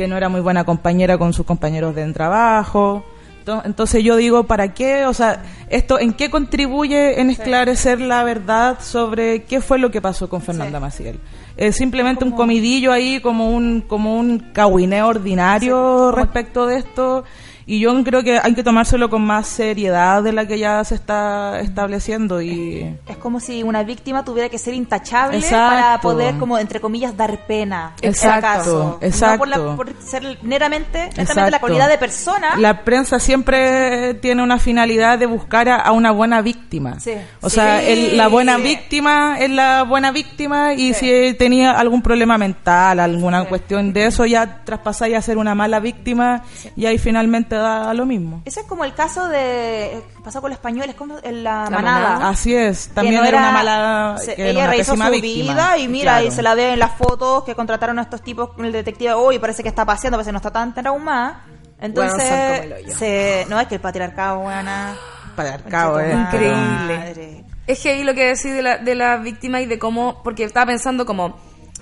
que 0.00 0.08
no 0.08 0.16
era 0.16 0.28
muy 0.30 0.40
buena 0.40 0.64
compañera 0.64 1.18
con 1.18 1.32
sus 1.34 1.44
compañeros 1.44 1.94
de 1.94 2.10
trabajo. 2.12 3.04
Ento- 3.44 3.62
Entonces 3.64 4.02
yo 4.02 4.16
digo, 4.16 4.44
¿para 4.44 4.72
qué? 4.72 5.04
O 5.06 5.12
sea, 5.14 5.42
esto 5.68 5.98
¿en 5.98 6.12
qué 6.14 6.30
contribuye 6.30 7.20
en 7.20 7.28
esclarecer 7.30 8.00
la 8.00 8.24
verdad 8.24 8.78
sobre 8.80 9.44
qué 9.44 9.60
fue 9.60 9.78
lo 9.78 9.90
que 9.90 10.00
pasó 10.00 10.28
con 10.28 10.40
Fernanda 10.40 10.80
Maciel? 10.80 11.20
Es 11.56 11.76
simplemente 11.76 12.24
un 12.24 12.30
comidillo 12.32 12.92
ahí, 12.92 13.20
como 13.20 13.50
un 13.50 13.82
como 13.82 14.16
un 14.18 14.38
cahuineo 14.54 15.08
ordinario 15.08 16.10
respecto 16.12 16.66
de 16.66 16.78
esto. 16.78 17.24
Y 17.72 17.78
yo 17.78 18.02
creo 18.02 18.24
que 18.24 18.36
hay 18.42 18.52
que 18.52 18.64
tomárselo 18.64 19.08
con 19.08 19.22
más 19.22 19.46
seriedad 19.46 20.24
de 20.24 20.32
la 20.32 20.44
que 20.44 20.58
ya 20.58 20.82
se 20.82 20.96
está 20.96 21.60
estableciendo 21.60 22.42
y... 22.42 22.96
Es 23.06 23.16
como 23.18 23.38
si 23.38 23.62
una 23.62 23.84
víctima 23.84 24.24
tuviera 24.24 24.48
que 24.48 24.58
ser 24.58 24.74
intachable 24.74 25.36
Exacto. 25.38 25.76
para 25.76 26.00
poder, 26.00 26.36
como 26.38 26.58
entre 26.58 26.80
comillas, 26.80 27.16
dar 27.16 27.46
pena. 27.46 27.92
en 28.02 28.08
Exacto, 28.10 28.34
este 28.48 28.58
caso. 28.58 28.98
exacto. 29.00 29.32
No 29.34 29.38
por, 29.38 29.48
la- 29.48 29.76
por 29.76 30.02
ser 30.02 30.38
meramente, 30.42 31.10
Exacto. 31.16 31.48
la 31.48 31.60
calidad 31.60 31.88
de 31.88 31.96
persona. 31.98 32.56
La 32.58 32.82
prensa 32.82 33.20
siempre 33.20 34.14
tiene 34.14 34.42
una 34.42 34.58
finalidad 34.58 35.16
de 35.18 35.26
buscar 35.26 35.68
a, 35.68 35.76
a 35.76 35.92
una 35.92 36.10
buena 36.10 36.42
víctima. 36.42 36.98
Sí. 36.98 37.12
O 37.40 37.48
sea, 37.48 37.80
Sí. 37.80 37.86
el- 37.90 38.16
la 38.16 38.26
buena 38.26 38.56
víctima 38.56 39.36
es 39.38 39.48
la 39.50 39.84
buena 39.84 40.10
víctima 40.10 40.74
y 40.74 40.92
si 40.94 41.34
tenía 41.38 41.70
algún 41.78 42.02
problema 42.02 42.36
mental, 42.36 42.98
alguna 42.98 43.44
cuestión 43.44 43.92
de 43.92 44.06
eso, 44.06 44.26
ya 44.26 44.64
traspasáis 44.64 45.14
a 45.14 45.22
ser 45.22 45.38
una 45.38 45.54
mala 45.54 45.78
víctima 45.78 46.42
y 46.74 46.86
ahí 46.86 46.98
finalmente 46.98 47.59
da 47.60 47.94
lo 47.94 48.06
mismo. 48.06 48.42
Ese 48.44 48.60
es 48.60 48.66
como 48.66 48.84
el 48.84 48.94
caso 48.94 49.28
de. 49.28 50.02
¿Qué 50.16 50.22
pasó 50.24 50.40
con 50.40 50.50
los 50.50 50.58
españoles? 50.58 50.94
como 50.96 51.16
en 51.22 51.44
la, 51.44 51.64
La 51.64 51.70
manada. 51.70 52.08
manada. 52.10 52.28
Así 52.30 52.54
es, 52.54 52.88
Que 52.88 52.94
también 52.94 53.16
no 53.16 53.24
era, 53.24 53.38
una 53.38 53.52
mala... 53.52 54.16
se- 54.18 54.34
que 54.34 54.50
ella 54.50 54.60
una 54.64 54.70
rehizo 54.70 54.96
su 54.96 55.10
víctima. 55.10 55.52
vida 55.52 55.78
y 55.78 55.88
mira, 55.88 56.12
Claro. 56.14 56.26
y 56.26 56.30
se 56.30 56.42
la 56.42 56.54
ve 56.54 56.72
en 56.72 56.78
las 56.78 56.92
fotos 56.96 57.44
que 57.44 57.54
contrataron 57.54 57.98
a 57.98 58.02
estos 58.02 58.22
tipos 58.22 58.50
con 58.54 58.64
el 58.64 58.72
detective. 58.72 59.14
Uy, 59.14 59.38
parece 59.38 59.62
que 59.62 59.68
está 59.68 59.84
paseando, 59.84 60.16
parece 60.18 60.28
que 60.28 60.32
no 60.32 60.38
está 60.38 60.50
tan 60.50 60.74
traumada. 60.74 61.42
Entonces, 61.80 62.16
Bueno, 62.18 62.36
son 62.36 62.56
como 62.62 62.62
el 62.76 62.84
hoyo. 62.84 62.94
se, 62.98 63.46
no 63.48 63.60
es 63.60 63.66
que 63.68 63.74
el 63.76 63.80
patriarcado, 63.80 64.40
buena. 64.40 64.94
Patriarcado, 65.36 66.00
eh, 66.00 66.12
Increíble. 66.12 67.44
Es 67.66 67.80
heavy 67.82 68.02
lo 68.04 68.14
que 68.14 68.26
decís 68.26 68.52
de 68.52 68.62
la, 68.62 68.78
de 68.78 68.94
la 68.94 69.16
víctima 69.18 69.60
y 69.60 69.66
de 69.66 69.78
cómo, 69.78 70.20
porque 70.24 70.44
estaba 70.44 70.66
pensando 70.66 71.06
como, 71.06 71.38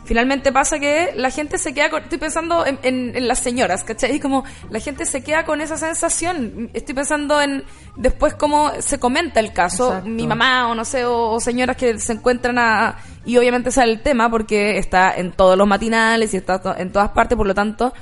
finalmente 0.09 0.51
pasa 0.53 0.79
que 0.79 1.13
la 1.17 1.31
gente 1.31 1.59
se 1.59 1.75
queda 1.75 1.91
con, 1.91 2.03
estoy 2.03 2.17
pensando 2.17 2.65
en, 2.65 2.79
en- 2.83 3.15
en 3.15 3.29
las 3.29 3.41
señoras, 3.41 3.85
¿cachai? 3.85 4.17
Y 4.17 4.21
como 4.21 4.43
la 4.71 4.81
gente 4.81 5.05
se 5.05 5.23
queda 5.23 5.45
con 5.45 5.61
esa 5.61 5.77
sensación, 5.77 6.71
estoy 6.73 6.95
pensando 6.95 7.41
en 7.43 7.63
después 7.97 8.35
cómo 8.35 8.73
se 8.81 8.99
comenta 8.99 9.39
el 9.39 9.53
caso, 9.53 9.89
Exacto. 9.89 10.09
mi 10.09 10.27
mamá 10.27 10.69
o 10.69 10.75
no 10.75 10.87
sé, 10.87 11.05
o, 11.05 11.33
o 11.33 11.41
señoras 11.41 11.77
que 11.77 11.99
se 11.99 12.15
encuentran 12.15 12.59
a, 12.59 12.97
y 13.27 13.37
obviamente 13.37 13.71
sale 13.71 13.93
el 13.93 14.01
tema 14.01 14.31
porque 14.31 14.79
está 14.79 15.13
en 15.15 15.31
todos 15.33 15.59
los 15.59 15.69
matinales 15.69 16.33
y 16.33 16.39
está 16.39 16.61
en 16.79 16.91
todas 16.91 17.11
partes, 17.11 17.37
por 17.37 17.47
lo 17.47 17.55
tanto, 17.55 17.93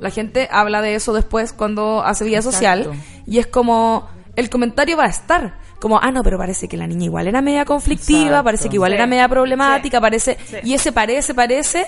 la 0.00 0.10
gente 0.10 0.48
habla 0.50 0.82
de 0.82 0.96
eso 0.96 1.12
después 1.12 1.52
cuando 1.52 2.02
hace 2.02 2.24
vida 2.24 2.42
social 2.42 2.90
y 3.24 3.38
es 3.38 3.46
como 3.46 4.08
el 4.36 4.48
comentario 4.50 4.96
va 4.96 5.04
a 5.04 5.08
estar 5.08 5.58
como 5.80 5.98
ah 6.00 6.10
no 6.10 6.22
pero 6.22 6.38
parece 6.38 6.68
que 6.68 6.76
la 6.76 6.86
niña 6.86 7.04
igual 7.06 7.26
era 7.28 7.42
media 7.42 7.64
conflictiva 7.64 8.20
Exacto. 8.22 8.44
parece 8.44 8.68
que 8.68 8.76
igual 8.76 8.92
Sí. 8.92 8.94
era 8.96 9.06
media 9.06 9.28
problemática 9.28 10.00
parece 10.00 10.38
Sí. 10.46 10.56
y 10.64 10.74
ese 10.74 10.92
parece 10.92 11.34
parece 11.34 11.86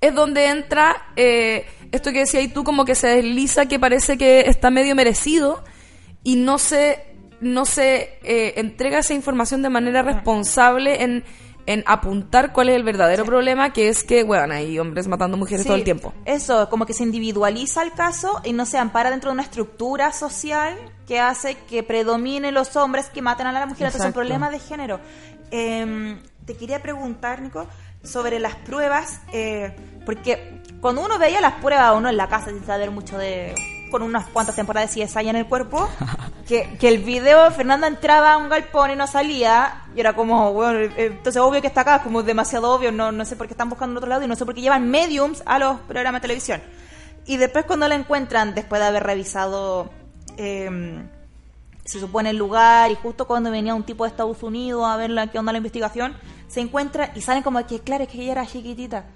es 0.00 0.14
donde 0.14 0.46
entra 0.48 0.96
eh, 1.16 1.66
esto 1.92 2.12
que 2.12 2.20
decías 2.20 2.52
tú 2.52 2.64
como 2.64 2.84
que 2.84 2.94
se 2.94 3.06
desliza 3.08 3.66
que 3.66 3.78
parece 3.78 4.18
que 4.18 4.40
está 4.40 4.70
medio 4.70 4.94
merecido 4.94 5.62
y 6.24 6.36
no 6.36 6.58
se 6.58 7.04
no 7.40 7.64
se 7.64 8.18
eh, 8.24 8.54
entrega 8.56 8.98
esa 8.98 9.14
información 9.14 9.62
de 9.62 9.70
manera 9.70 10.02
responsable 10.02 11.02
en 11.04 11.24
en 11.68 11.84
apuntar 11.86 12.52
cuál 12.54 12.70
es 12.70 12.76
el 12.76 12.82
verdadero 12.82 13.26
problema 13.26 13.74
que 13.74 13.88
es 13.88 14.02
que 14.02 14.24
bueno 14.24 14.54
hay 14.54 14.78
hombres 14.78 15.06
matando 15.06 15.36
mujeres 15.36 15.62
Sí, 15.62 15.68
todo 15.68 15.76
el 15.76 15.84
tiempo 15.84 16.14
Eso, 16.24 16.70
como 16.70 16.86
que 16.86 16.94
se 16.94 17.02
individualiza 17.02 17.82
el 17.82 17.92
caso 17.92 18.40
y 18.42 18.54
no 18.54 18.64
se 18.64 18.78
ampara 18.78 19.10
dentro 19.10 19.30
de 19.30 19.34
una 19.34 19.42
estructura 19.42 20.12
social 20.12 20.78
que 21.06 21.20
hace 21.20 21.56
que 21.68 21.82
predominen 21.82 22.54
los 22.54 22.74
hombres 22.76 23.10
que 23.10 23.20
matan 23.22 23.46
a 23.48 23.52
la 23.52 23.66
mujer. 23.66 23.86
Entonces 23.86 24.00
es 24.00 24.00
un 24.00 24.08
Exacto. 24.08 24.20
problema 24.20 24.50
de 24.50 24.58
género. 24.58 25.00
Eh, 25.50 26.18
te 26.44 26.54
quería 26.54 26.82
preguntar, 26.82 27.42
Nico, 27.42 27.66
sobre 28.02 28.38
las 28.38 28.56
pruebas, 28.56 29.20
eh, 29.32 29.74
porque 30.06 30.62
cuando 30.80 31.04
uno 31.04 31.18
veía 31.18 31.40
las 31.40 31.54
pruebas, 31.54 31.94
uno 31.96 32.08
en 32.08 32.16
la 32.16 32.28
casa 32.28 32.50
sin 32.50 32.64
saber 32.64 32.90
mucho 32.90 33.18
de 33.18 33.54
con 33.90 34.02
unas 34.02 34.26
cuantas 34.26 34.56
temporadas 34.56 34.94
de 34.94 35.04
CSI 35.04 35.28
en 35.28 35.36
el 35.36 35.46
cuerpo, 35.46 35.88
que, 36.46 36.76
que 36.78 36.88
el 36.88 36.98
video 36.98 37.50
Fernanda 37.50 37.86
entraba 37.86 38.34
a 38.34 38.38
un 38.38 38.48
galpón 38.48 38.90
y 38.90 38.96
no 38.96 39.06
salía, 39.06 39.84
y 39.94 40.00
era 40.00 40.14
como, 40.14 40.52
bueno, 40.52 40.78
eh, 40.80 40.92
entonces 40.96 41.40
obvio 41.40 41.60
que 41.60 41.66
está 41.66 41.82
acá, 41.82 42.02
como 42.02 42.22
demasiado 42.22 42.70
obvio, 42.72 42.92
no, 42.92 43.12
no 43.12 43.24
sé 43.24 43.36
por 43.36 43.46
qué 43.46 43.54
están 43.54 43.68
buscando 43.68 43.92
en 43.92 43.96
otro 43.98 44.08
lado 44.08 44.22
y 44.22 44.28
no 44.28 44.36
sé 44.36 44.44
por 44.44 44.54
qué 44.54 44.60
llevan 44.60 44.90
mediums 44.90 45.42
a 45.46 45.58
los 45.58 45.80
programas 45.80 46.20
de 46.20 46.22
televisión. 46.22 46.62
Y 47.26 47.36
después 47.36 47.64
cuando 47.66 47.88
la 47.88 47.94
encuentran, 47.94 48.54
después 48.54 48.80
de 48.80 48.86
haber 48.86 49.02
revisado, 49.02 49.90
eh, 50.36 51.04
se 51.84 52.00
supone 52.00 52.30
el 52.30 52.36
lugar, 52.36 52.90
y 52.90 52.94
justo 52.96 53.26
cuando 53.26 53.50
venía 53.50 53.74
un 53.74 53.82
tipo 53.82 54.04
de 54.04 54.10
Estados 54.10 54.42
Unidos 54.42 54.84
a 54.86 54.96
ver 54.96 55.10
la, 55.10 55.26
qué 55.28 55.38
onda 55.38 55.52
la 55.52 55.58
investigación, 55.58 56.14
se 56.46 56.60
encuentra 56.60 57.12
y 57.14 57.22
salen 57.22 57.42
como 57.42 57.66
que, 57.66 57.80
claro, 57.80 58.04
es 58.04 58.10
que 58.10 58.22
ella 58.22 58.32
era 58.32 58.46
chiquitita. 58.46 59.06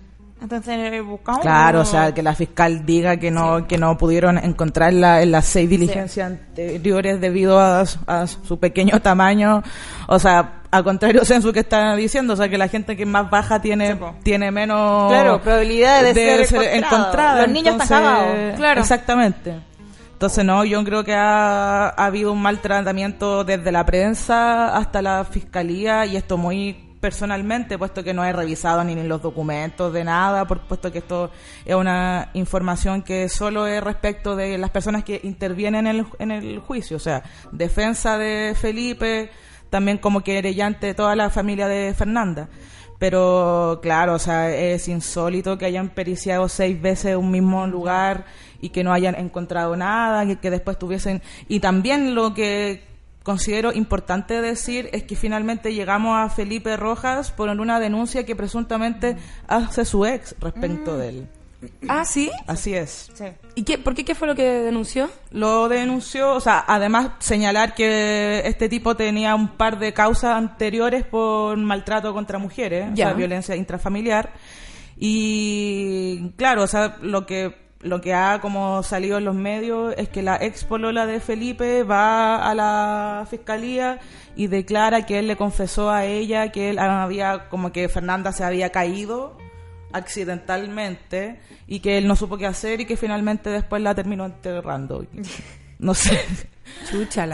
Entonces 0.42 0.92
eh, 0.92 1.00
buscamos... 1.00 1.40
Claro, 1.42 1.80
o 1.82 1.84
sea, 1.84 2.12
que 2.12 2.22
la 2.22 2.34
fiscal 2.34 2.84
diga 2.84 3.16
que 3.16 3.30
no 3.30 3.66
que 3.68 3.78
no 3.78 3.96
pudieron 3.96 4.38
encontrarla 4.38 5.22
en 5.22 5.30
las 5.30 5.46
seis 5.46 5.70
diligencias 5.70 6.26
anteriores 6.32 7.20
debido 7.20 7.60
a, 7.60 7.84
a 8.06 8.26
su 8.26 8.58
pequeño 8.58 9.00
tamaño. 9.00 9.62
O 10.08 10.18
sea, 10.18 10.62
al 10.72 10.82
contrario 10.82 11.24
censo 11.24 11.52
que 11.52 11.60
está 11.60 11.94
diciendo, 11.94 12.32
o 12.32 12.36
sea, 12.36 12.48
que 12.48 12.58
la 12.58 12.66
gente 12.68 12.96
que 12.96 13.04
es 13.04 13.08
más 13.08 13.30
baja 13.30 13.60
tiene 13.62 13.96
tiene 14.24 14.50
menos 14.50 15.10
Claro, 15.10 15.40
probabilidad 15.40 16.02
de 16.02 16.14
ser 16.14 16.40
encontrado. 16.40 16.74
encontrada. 16.74 17.42
Los 17.42 17.50
niños 17.50 17.74
están 17.74 17.88
cagados. 17.88 18.56
Claro. 18.56 18.80
Exactamente. 18.80 19.54
Entonces, 20.12 20.44
no, 20.44 20.64
yo 20.64 20.84
creo 20.84 21.02
que 21.04 21.14
ha, 21.14 21.88
ha 21.88 22.06
habido 22.06 22.32
un 22.32 22.40
mal 22.42 22.60
tratamiento 22.60 23.42
desde 23.44 23.72
la 23.72 23.84
prensa 23.84 24.76
hasta 24.76 25.02
la 25.02 25.24
fiscalía 25.24 26.06
y 26.06 26.16
esto 26.16 26.36
muy 26.38 26.91
personalmente, 27.02 27.78
puesto 27.78 28.04
que 28.04 28.14
no 28.14 28.24
he 28.24 28.32
revisado 28.32 28.84
ni 28.84 28.94
los 28.94 29.20
documentos 29.20 29.92
de 29.92 30.04
nada, 30.04 30.46
por 30.46 30.60
puesto 30.60 30.92
que 30.92 30.98
esto 30.98 31.32
es 31.64 31.74
una 31.74 32.30
información 32.34 33.02
que 33.02 33.28
solo 33.28 33.66
es 33.66 33.82
respecto 33.82 34.36
de 34.36 34.56
las 34.56 34.70
personas 34.70 35.02
que 35.02 35.20
intervienen 35.24 35.88
en 35.88 35.96
el, 35.96 36.06
en 36.20 36.30
el 36.30 36.60
juicio, 36.60 36.98
o 36.98 37.00
sea, 37.00 37.24
defensa 37.50 38.18
de 38.18 38.54
Felipe, 38.54 39.32
también 39.68 39.98
como 39.98 40.20
querellante 40.20 40.94
toda 40.94 41.16
la 41.16 41.28
familia 41.28 41.66
de 41.66 41.92
Fernanda. 41.92 42.48
Pero 43.00 43.80
claro, 43.82 44.14
o 44.14 44.20
sea, 44.20 44.54
es 44.54 44.86
insólito 44.86 45.58
que 45.58 45.64
hayan 45.64 45.88
periciado 45.88 46.48
seis 46.48 46.80
veces 46.80 47.16
un 47.16 47.32
mismo 47.32 47.66
lugar 47.66 48.26
y 48.60 48.68
que 48.68 48.84
no 48.84 48.92
hayan 48.92 49.16
encontrado 49.16 49.74
nada, 49.76 50.24
que, 50.24 50.36
que 50.36 50.50
después 50.52 50.78
tuviesen... 50.78 51.20
Y 51.48 51.58
también 51.58 52.14
lo 52.14 52.32
que 52.32 52.91
considero 53.22 53.72
importante 53.72 54.40
decir 54.40 54.88
es 54.92 55.04
que 55.04 55.16
finalmente 55.16 55.74
llegamos 55.74 56.16
a 56.18 56.28
Felipe 56.28 56.76
Rojas 56.76 57.30
por 57.30 57.48
una 57.48 57.80
denuncia 57.80 58.24
que 58.24 58.36
presuntamente 58.36 59.16
hace 59.46 59.84
su 59.84 60.04
ex 60.06 60.34
respecto 60.40 60.96
de 60.96 61.08
él. 61.08 61.28
ah 61.88 62.04
sí 62.04 62.30
Así 62.46 62.74
es. 62.74 63.10
Sí. 63.14 63.24
y 63.54 63.62
qué 63.62 63.78
por 63.78 63.94
qué 63.94 64.04
qué 64.04 64.16
fue 64.16 64.26
lo 64.26 64.34
que 64.34 64.42
denunció 64.42 65.08
Lo 65.30 65.68
denunció, 65.68 66.32
o 66.32 66.40
sea, 66.40 66.64
además 66.66 67.12
señalar 67.20 67.74
que 67.74 68.42
este 68.44 68.68
tipo 68.68 68.96
tenía 68.96 69.34
un 69.36 69.48
par 69.56 69.78
de 69.78 69.92
causas 69.92 70.36
anteriores 70.36 71.04
por 71.04 71.56
maltrato 71.56 72.12
contra 72.12 72.38
mujeres, 72.38 72.90
o 72.92 72.96
sea, 72.96 73.12
violencia 73.12 73.54
intrafamiliar. 73.54 74.32
Y 74.96 76.30
claro, 76.36 76.62
o 76.62 76.66
sea, 76.66 76.96
lo 77.00 77.26
que 77.26 77.61
lo 77.82 78.00
que 78.00 78.14
ha 78.14 78.40
como 78.40 78.82
salido 78.82 79.18
en 79.18 79.24
los 79.24 79.34
medios 79.34 79.94
es 79.96 80.08
que 80.08 80.22
la 80.22 80.36
ex 80.36 80.64
polola 80.64 81.04
de 81.06 81.20
Felipe 81.20 81.82
va 81.82 82.48
a 82.48 82.54
la 82.54 83.26
fiscalía 83.28 83.98
y 84.36 84.46
declara 84.46 85.04
que 85.04 85.18
él 85.18 85.26
le 85.26 85.36
confesó 85.36 85.90
a 85.90 86.04
ella 86.04 86.52
que 86.52 86.70
él 86.70 86.78
había 86.78 87.48
como 87.48 87.72
que 87.72 87.88
Fernanda 87.88 88.32
se 88.32 88.44
había 88.44 88.70
caído 88.70 89.36
accidentalmente 89.92 91.40
y 91.66 91.80
que 91.80 91.98
él 91.98 92.06
no 92.06 92.16
supo 92.16 92.38
qué 92.38 92.46
hacer 92.46 92.80
y 92.80 92.86
que 92.86 92.96
finalmente 92.96 93.50
después 93.50 93.82
la 93.82 93.94
terminó 93.94 94.24
enterrando. 94.24 95.04
No 95.78 95.94
sé. 95.94 96.16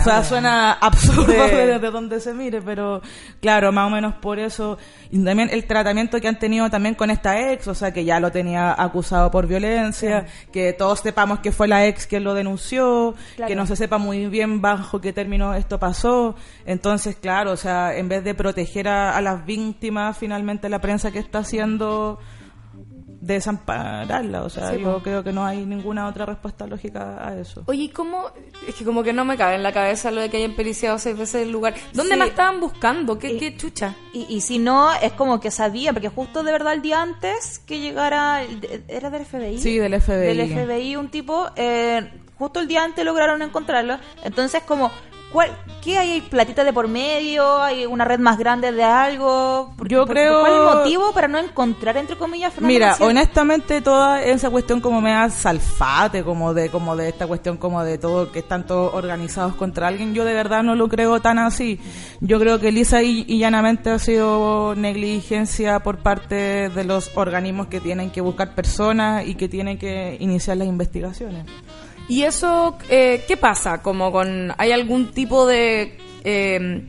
O 0.01 0.05
sea, 0.05 0.23
suena 0.25 0.73
absurdo 0.81 1.25
Sí. 1.33 1.33
desde 1.57 1.91
donde 1.91 2.21
se 2.21 2.33
mire, 2.35 2.61
pero 2.63 3.01
claro, 3.41 3.73
más 3.73 3.87
o 3.87 3.91
menos 3.91 4.15
por 4.15 4.39
eso. 4.39 4.79
Y 5.11 5.25
también 5.25 5.49
el 5.53 5.65
tratamiento 5.67 6.21
que 6.21 6.29
han 6.29 6.39
tenido 6.39 6.69
también 6.71 6.95
con 6.95 7.11
esta 7.11 7.51
ex, 7.53 7.67
o 7.69 7.75
sea, 7.75 7.93
que 7.93 8.05
ya 8.05 8.21
lo 8.21 8.31
tenía 8.31 8.75
acusado 8.81 9.31
por 9.31 9.47
violencia, 9.47 10.27
que 10.53 10.73
todos 10.73 11.01
sepamos 11.01 11.41
que 11.41 11.51
fue 11.53 11.67
la 11.67 11.87
ex 11.87 12.07
quien 12.07 12.25
lo 12.25 12.35
denunció, 12.35 13.15
Claro. 13.37 13.49
que 13.49 13.57
no 13.57 13.67
se 13.67 13.77
sepa 13.77 13.99
muy 13.99 14.27
bien 14.27 14.61
bajo 14.61 15.01
qué 15.01 15.13
término 15.13 15.55
esto 15.55 15.79
pasó. 15.79 16.35
Entonces, 16.67 17.17
claro, 17.17 17.53
o 17.53 17.57
sea, 17.57 17.97
en 17.97 18.09
vez 18.09 18.23
de 18.25 18.35
proteger 18.35 18.89
a, 18.89 19.17
a 19.17 19.21
las 19.21 19.45
víctimas, 19.47 20.17
finalmente 20.19 20.69
la 20.69 20.81
prensa 20.81 21.11
que 21.11 21.19
está 21.19 21.39
haciendo 21.39 22.19
desampararla, 23.21 24.43
o 24.43 24.49
sea, 24.49 24.71
Sí, 24.73 24.81
yo 24.81 25.03
creo 25.03 25.23
que 25.25 25.33
no 25.33 25.45
hay 25.45 25.65
ninguna 25.65 26.07
otra 26.09 26.27
respuesta 26.27 26.67
lógica 26.67 27.27
a 27.27 27.37
eso. 27.39 27.63
Oye, 27.67 27.85
¿y 27.85 27.89
¿cómo? 27.89 28.27
Es 28.67 28.75
que 28.75 28.85
como 28.85 29.03
que 29.03 29.13
no 29.13 29.25
me 29.25 29.37
cabe 29.37 29.57
en 29.57 29.63
la 29.63 29.73
cabeza 29.73 30.11
lo 30.11 30.21
de 30.21 30.31
que 30.31 30.37
hayan 30.39 30.55
periciado 30.55 30.99
seis 30.99 31.17
veces 31.17 31.43
el 31.43 31.51
lugar. 31.53 31.75
¿Dónde 31.95 32.15
Sí. 32.15 32.19
más 32.19 32.29
estaban 32.29 32.61
buscando? 32.61 33.19
¿Qué, 33.19 33.33
Y- 33.35 33.39
qué 33.39 33.57
chucha? 33.57 33.95
Y, 34.13 34.27
y 34.29 34.41
si 34.41 34.59
no, 34.59 34.93
es 34.95 35.13
como 35.13 35.41
que 35.41 35.51
sabía, 35.51 35.93
porque 35.93 36.09
justo 36.09 36.43
de 36.43 36.53
verdad 36.53 36.75
el 36.75 36.83
día 36.83 37.03
antes 37.03 37.59
que 37.61 37.81
llegara, 37.81 38.43
era 38.89 39.11
del 39.11 39.25
FBI. 39.25 39.59
Sí, 39.59 39.79
del 39.79 39.95
FBI. 40.01 40.37
Del 40.37 40.49
FBI 40.53 40.97
un 40.97 41.09
tipo, 41.09 41.49
eh, 41.57 42.11
justo 42.39 42.61
el 42.61 42.69
día 42.69 42.85
antes 42.85 43.05
lograron 43.05 43.43
encontrarlo. 43.43 43.99
Entonces, 44.23 44.63
como, 44.63 44.91
¿cuál, 45.33 45.51
¿qué 45.83 45.99
hay? 45.99 46.11
¿Hay 46.13 46.21
platita 46.23 46.65
de 46.65 46.73
por 46.73 46.89
medio? 46.89 47.63
¿Hay 47.63 47.87
una 47.87 48.05
red 48.05 48.19
más 48.19 48.39
grande 48.39 48.73
de 48.73 48.83
algo? 48.83 49.73
¿Por- 49.77 49.89
Yo 49.89 50.07
por- 50.07 50.15
creo- 50.15 50.41
¿Cuál 50.41 50.53
es 50.53 50.59
el 50.59 50.65
motivo 50.79 51.13
para 51.13 51.29
no 51.29 51.39
encontrar, 51.39 51.97
entre 51.97 52.17
comillas, 52.17 52.53
Fernando 52.53 52.73
Mira, 52.73 52.87
Maciel? 52.91 53.11
honestamente 53.11 53.81
toda 53.81 54.23
esa 54.23 54.51
cuestión 54.51 54.81
como 54.81 55.01
me 55.01 55.11
da 55.13 55.29
salfate, 55.31 56.25
como 56.25 56.55
de 56.55 56.71
como 56.71 56.97
de 56.97 57.09
esta 57.09 57.27
cuestión 57.27 57.57
como 57.57 57.83
de 57.85 57.99
todo 57.99 58.33
que 58.33 58.39
están 58.41 58.67
todos 58.67 58.95
organizados 58.95 59.55
contra 59.55 59.89
alguien, 59.89 60.15
yo 60.15 60.25
de 60.25 60.35
verdad 60.35 60.63
no 60.63 60.75
lo 60.75 60.89
creo 60.89 61.21
tan 61.21 61.39
así. 61.39 61.81
Yo 62.21 62.39
creo 62.41 62.59
que 62.59 62.73
lisa 62.73 63.03
y, 63.03 63.25
y 63.29 63.39
llanamente 63.39 63.91
ha 63.91 63.99
sido 63.99 64.75
negligencia 64.77 65.81
por 65.81 65.99
parte 65.99 66.69
de 66.69 66.85
los 66.85 67.11
organismos 67.17 67.69
que 67.69 67.81
tienen 67.81 68.11
que 68.11 68.21
buscar 68.21 68.55
personas 68.55 69.27
y 69.27 69.35
que 69.35 69.49
tienen 69.49 69.79
que 69.79 70.17
iniciar 70.21 70.57
las 70.57 70.69
investigaciones. 70.69 71.45
¿Y 72.09 72.23
eso 72.25 72.77
eh, 72.89 73.25
qué 73.29 73.37
pasa? 73.37 73.83
Como 73.83 74.11
con 74.11 74.53
¿Hay 74.59 74.73
algún 74.73 75.13
tipo 75.13 75.47
de... 75.47 75.99
eh, 76.25 76.83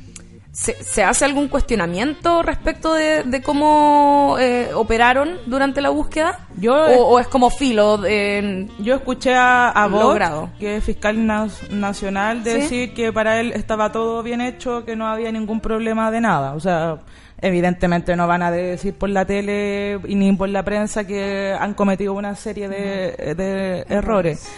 se, 0.52 0.74
se 0.84 1.04
hace 1.04 1.24
algún 1.26 1.48
cuestionamiento 1.48 2.41
respecto 2.41 2.94
de, 2.94 3.24
de 3.24 3.41
cómo 3.41 4.36
eh, 4.40 4.70
operaron 4.74 5.38
durante 5.46 5.80
la 5.80 5.90
búsqueda? 5.90 6.40
Yo- 6.58 6.74
o, 6.76 7.08
o 7.16 7.20
es 7.20 7.28
como 7.28 7.50
filo? 7.50 8.02
eh, 8.06 8.68
Yo 8.80 8.96
escuché 8.96 9.36
a, 9.36 9.70
a 9.70 9.88
Bot, 9.88 10.58
que 10.60 10.78
es 10.78 10.84
fiscal 10.84 11.26
nacional, 11.70 12.41
¿Sí? 12.44 12.50
decir 12.50 12.94
que 12.94 13.14
para 13.14 13.40
él 13.40 13.54
estaba 13.54 13.91
todo 13.91 14.24
bien 14.24 14.41
hecho, 14.41 14.84
que 14.86 14.96
no 14.96 15.08
había 15.08 15.32
ningún 15.32 15.62
problema 15.62 16.12
de 16.12 16.20
nada. 16.22 16.54
O 16.56 16.60
sea, 16.60 16.98
evidentemente 17.41 18.16
no 18.18 18.28
van 18.28 18.41
a 18.41 18.52
decir 18.52 18.96
por 18.96 19.10
la 19.10 19.26
tele 19.26 20.00
y 20.08 20.16
ni 20.16 20.34
por 20.34 20.50
la 20.50 20.64
prensa 20.64 21.06
que 21.06 21.56
han 21.58 21.74
cometido 21.74 22.14
una 22.14 22.36
serie 22.36 22.68
de, 22.68 23.36
de 23.36 23.86
errores. 23.88 24.50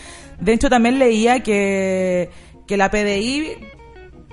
De 0.41 0.53
hecho, 0.53 0.69
también 0.69 0.99
leía 0.99 1.41
que, 1.41 2.29
que 2.67 2.75
la 2.75 2.89
PDI, 2.91 3.57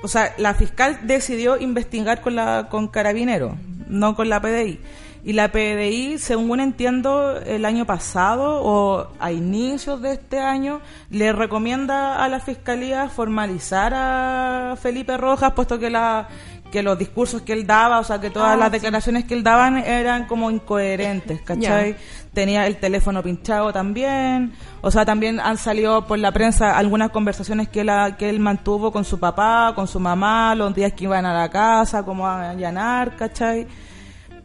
o 0.02 0.08
sea, 0.08 0.34
la 0.38 0.54
fiscal 0.54 1.00
decidió 1.04 1.58
investigar 1.58 2.20
con 2.22 2.34
la 2.34 2.68
con 2.70 2.88
Carabineros, 2.88 3.52
no 3.88 4.16
con 4.16 4.28
la 4.28 4.40
PDI. 4.40 4.80
Y 5.24 5.34
la 5.34 5.52
PDI, 5.52 6.16
según 6.18 6.60
entiendo, 6.60 7.36
el 7.38 7.66
año 7.66 7.84
pasado 7.84 8.62
o 8.62 9.08
a 9.18 9.32
inicios 9.32 10.00
de 10.00 10.12
este 10.12 10.40
año, 10.40 10.80
le 11.10 11.32
recomienda 11.32 12.24
a 12.24 12.28
la 12.28 12.40
fiscalía 12.40 13.08
formalizar 13.10 13.92
a 13.94 14.76
Felipe 14.80 15.18
Rojas, 15.18 15.52
puesto 15.52 15.78
que 15.78 15.90
la 15.90 16.28
que 16.70 16.82
los 16.82 16.98
discursos 16.98 17.42
que 17.42 17.52
él 17.52 17.66
daba, 17.66 17.98
o 17.98 18.04
sea, 18.04 18.20
que 18.20 18.30
todas 18.30 18.52
Ah, 18.52 18.56
las 18.56 18.68
sí. 18.68 18.72
declaraciones 18.72 19.24
que 19.24 19.34
él 19.34 19.42
daban 19.42 19.78
eran 19.78 20.26
como 20.26 20.50
incoherentes, 20.50 21.40
¿cachai? 21.42 21.96
Tenía 22.32 22.66
el 22.66 22.76
teléfono 22.76 23.22
pinchado 23.22 23.72
también, 23.72 24.52
o 24.80 24.90
sea, 24.90 25.04
también 25.04 25.40
han 25.40 25.56
salido 25.56 26.06
por 26.06 26.18
la 26.18 26.30
prensa 26.32 26.76
algunas 26.76 27.10
conversaciones 27.10 27.68
que 27.68 27.80
él, 27.80 27.90
que 28.18 28.28
él 28.28 28.38
mantuvo 28.40 28.92
con 28.92 29.04
su 29.04 29.18
papá, 29.18 29.72
con 29.74 29.88
su 29.88 29.98
mamá, 29.98 30.54
los 30.54 30.74
días 30.74 30.92
que 30.92 31.04
iban 31.04 31.24
a 31.26 31.32
la 31.32 31.48
casa, 31.48 32.02
cómo 32.04 32.26
a 32.26 32.50
allanar, 32.50 33.16
¿cachai? 33.16 33.66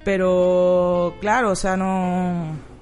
Pero, 0.04 1.16
claro, 1.22 1.52
o 1.52 1.56
sea, 1.56 1.78
no... 1.78 2.73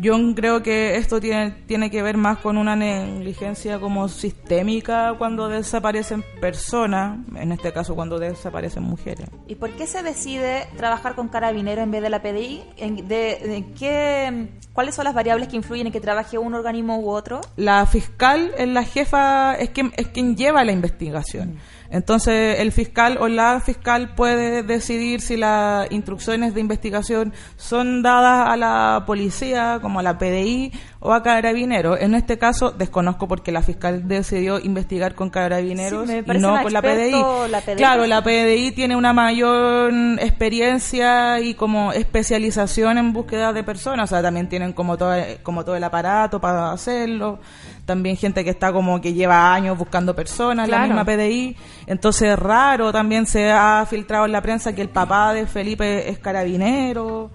Yo 0.00 0.16
creo 0.34 0.62
que 0.62 0.96
esto 0.96 1.20
tiene, 1.20 1.52
tiene 1.66 1.90
que 1.90 2.02
ver 2.02 2.16
más 2.16 2.38
con 2.38 2.58
una 2.58 2.76
negligencia 2.76 3.78
como 3.78 4.08
sistémica 4.08 5.14
cuando 5.18 5.48
desaparecen 5.48 6.24
personas, 6.40 7.18
en 7.36 7.52
este 7.52 7.72
caso 7.72 7.94
cuando 7.94 8.18
desaparecen 8.18 8.82
mujeres. 8.82 9.28
¿Y 9.46 9.54
por 9.54 9.70
qué 9.72 9.86
se 9.86 10.02
decide 10.02 10.66
trabajar 10.76 11.14
con 11.14 11.28
Carabineros 11.28 11.84
en 11.84 11.90
vez 11.90 12.02
de 12.02 12.10
la 12.10 12.22
PDI? 12.22 12.64
¿En, 12.76 13.08
de, 13.08 13.38
de 13.38 13.64
qué, 13.78 14.48
¿Cuáles 14.74 14.96
son 14.96 15.04
las 15.04 15.14
variables 15.14 15.48
que 15.48 15.54
influyen 15.54 15.86
en 15.86 15.92
que 15.92 16.00
trabaje 16.00 16.36
un 16.36 16.52
organismo 16.52 16.98
u 16.98 17.08
otro? 17.10 17.40
La 17.56 17.86
fiscal 17.86 18.52
es 18.58 18.68
la 18.68 18.82
jefa, 18.82 19.54
es 19.54 19.70
quien, 19.70 19.92
es 19.96 20.08
quien 20.08 20.36
lleva 20.36 20.64
la 20.64 20.72
investigación. 20.72 21.58
Entonces 21.94 22.58
el 22.58 22.72
fiscal 22.72 23.18
o 23.20 23.28
la 23.28 23.60
fiscal 23.60 24.16
puede 24.16 24.64
decidir 24.64 25.20
si 25.20 25.36
las 25.36 25.88
instrucciones 25.92 26.52
de 26.52 26.60
investigación 26.60 27.32
son 27.56 28.02
dadas 28.02 28.48
a 28.48 28.56
la 28.56 29.04
policía, 29.06 29.78
como 29.80 30.00
a 30.00 30.02
la 30.02 30.18
PDI 30.18 30.72
o 30.98 31.12
a 31.12 31.22
Carabineros. 31.22 32.00
En 32.00 32.16
este 32.16 32.36
caso 32.36 32.72
desconozco 32.72 33.28
porque 33.28 33.52
la 33.52 33.62
fiscal 33.62 34.08
decidió 34.08 34.58
investigar 34.58 35.14
con 35.14 35.30
Carabineros 35.30 36.08
Sí, 36.08 36.16
y 36.26 36.38
no 36.38 36.60
con 36.62 36.72
la 36.72 36.82
PDI. 36.82 37.12
la 37.48 37.60
PDI. 37.60 37.76
Claro, 37.76 38.06
la 38.06 38.24
PDI 38.24 38.72
tiene 38.72 38.96
una 38.96 39.12
mayor 39.12 39.92
experiencia 40.18 41.38
y 41.38 41.54
como 41.54 41.92
especialización 41.92 42.98
en 42.98 43.12
búsqueda 43.12 43.52
de 43.52 43.62
personas, 43.62 44.10
o 44.10 44.14
sea, 44.14 44.20
también 44.20 44.48
tienen 44.48 44.72
como 44.72 44.98
todo, 44.98 45.14
como 45.44 45.64
todo 45.64 45.76
el 45.76 45.84
aparato 45.84 46.40
para 46.40 46.72
hacerlo, 46.72 47.38
también 47.84 48.16
gente 48.16 48.42
que 48.44 48.50
está 48.50 48.72
como 48.72 49.00
que 49.00 49.12
lleva 49.12 49.52
años 49.54 49.76
buscando 49.76 50.14
personas, 50.14 50.66
Claro. 50.68 50.82
la 50.82 50.86
misma 50.88 51.04
PDI, 51.04 51.56
entonces 51.86 52.30
es 52.30 52.38
raro, 52.38 52.92
también 52.92 53.26
se 53.26 53.50
ha 53.52 53.84
filtrado 53.88 54.24
en 54.26 54.32
la 54.32 54.40
prensa 54.40 54.74
que 54.74 54.82
el 54.82 54.88
papá 54.88 55.32
de 55.34 55.46
Felipe 55.46 56.08
es 56.08 56.18
carabinero, 56.18 57.30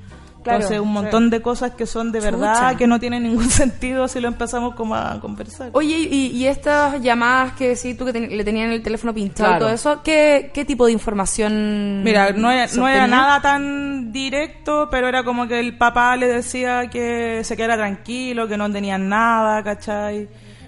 Claro, 0.49 0.55
entonces 0.57 0.79
un 0.79 0.87
sí. 0.87 0.93
montón 0.93 1.29
de 1.29 1.41
cosas 1.41 1.71
que 1.71 1.85
son 1.85 2.11
de 2.11 2.19
verdad 2.19 2.53
Chucha. 2.55 2.77
que 2.77 2.87
no 2.87 2.99
tienen 2.99 3.23
ningún 3.23 3.49
sentido 3.49 4.07
si 4.07 4.19
lo 4.19 4.27
empezamos 4.27 4.75
como 4.75 4.95
a 4.95 5.19
conversar. 5.21 5.69
Oye, 5.73 5.95
y, 5.97 6.27
y 6.27 6.47
estas 6.47 7.01
llamadas 7.01 7.53
que 7.53 7.75
sí, 7.75 7.93
tú 7.93 8.05
que 8.05 8.13
ten- 8.13 8.35
le 8.35 8.43
tenían 8.43 8.71
el 8.71 8.81
teléfono 8.83 9.13
pinchado 9.13 9.49
y 9.49 9.51
Claro. 9.51 9.65
todo 9.65 9.73
eso, 9.75 10.01
¿qué, 10.03 10.51
qué 10.53 10.65
tipo 10.65 10.85
de 10.85 10.91
información 10.91 12.03
Mira, 12.03 12.31
no 12.31 12.51
era, 12.51 12.67
no 12.75 12.87
era 12.87 13.07
nada 13.07 13.41
tan 13.41 14.11
directo, 14.11 14.87
pero 14.91 15.07
era 15.07 15.23
como 15.23 15.47
que 15.47 15.59
el 15.59 15.77
papá 15.77 16.15
le 16.15 16.27
decía 16.27 16.89
que 16.89 17.43
se 17.43 17.55
quedara 17.55 17.77
tranquilo, 17.77 18.47
que 18.47 18.57
no 18.57 18.71
tenían 18.71 19.09
nada, 19.09 19.63
¿cachai? 19.63 20.27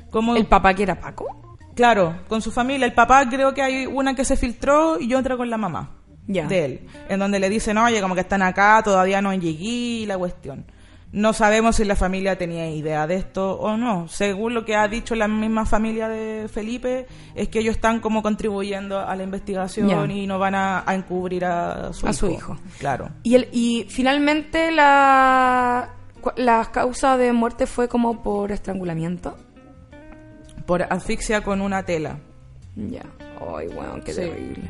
Como, 0.10 0.36
¿El 0.36 0.46
papá 0.46 0.74
que 0.74 0.84
era 0.84 1.00
Paco? 1.00 1.26
claro, 1.74 2.16
con 2.28 2.42
su 2.42 2.52
familia. 2.52 2.86
El 2.86 2.94
papá 2.94 3.28
creo 3.30 3.54
que 3.54 3.62
hay 3.62 3.86
una 3.86 4.14
que 4.14 4.26
se 4.26 4.36
filtró 4.36 5.00
y 5.00 5.14
otra 5.16 5.38
con 5.38 5.50
la 5.50 5.58
mamá 5.58 5.90
De 6.28 6.66
él, 6.66 6.88
en 7.10 7.20
donde 7.20 7.40
le 7.40 7.50
dicen, 7.50 7.78
oye, 7.78 8.00
como 8.02 8.16
que 8.16 8.22
están 8.22 8.42
acá, 8.42 8.82
todavía 8.84 9.22
no 9.22 9.34
llegué, 9.34 10.06
la 10.08 10.18
cuestión. 10.18 10.66
No 11.12 11.34
sabemos 11.34 11.76
si 11.76 11.84
la 11.84 11.98
familia 11.98 12.38
tenía 12.38 12.70
idea 12.70 13.06
de 13.06 13.16
esto 13.16 13.60
o 13.60 13.76
no. 13.76 14.08
Según 14.08 14.54
lo 14.54 14.64
que 14.64 14.78
ha 14.78 14.88
dicho 14.88 15.14
la 15.14 15.28
misma 15.28 15.66
familia 15.66 16.08
de 16.08 16.48
Felipe, 16.48 17.06
es 17.36 17.50
que 17.50 17.60
ellos 17.60 17.76
están 17.76 18.00
como 18.00 18.22
contribuyendo 18.24 18.98
a 18.98 19.14
la 19.18 19.24
investigación 19.24 20.10
y 20.10 20.26
no 20.26 20.40
van 20.40 20.56
a, 20.56 20.84
a 20.90 20.96
encubrir 20.96 21.44
a 21.44 21.92
su 21.92 22.08
A 22.08 22.12
hijo. 22.12 22.18
su 22.20 22.30
hijo. 22.32 22.58
Claro. 22.80 23.10
Y, 23.24 23.36
el, 23.36 23.50
y 23.52 23.86
finalmente 23.90 24.72
la, 24.72 25.90
la 26.38 26.66
causa 26.72 27.18
de 27.18 27.34
muerte 27.34 27.68
fue 27.68 27.90
como 27.90 28.24
por 28.24 28.54
estrangulamiento. 28.54 29.36
Por 30.66 30.84
asfixia 30.84 31.42
con 31.42 31.60
una 31.62 31.84
tela. 31.84 32.20
Ya. 32.78 33.04
Ay, 33.58 33.68
weón, 33.68 34.02
qué 34.02 34.14
Sí. 34.14 34.22
terrible. 34.22 34.64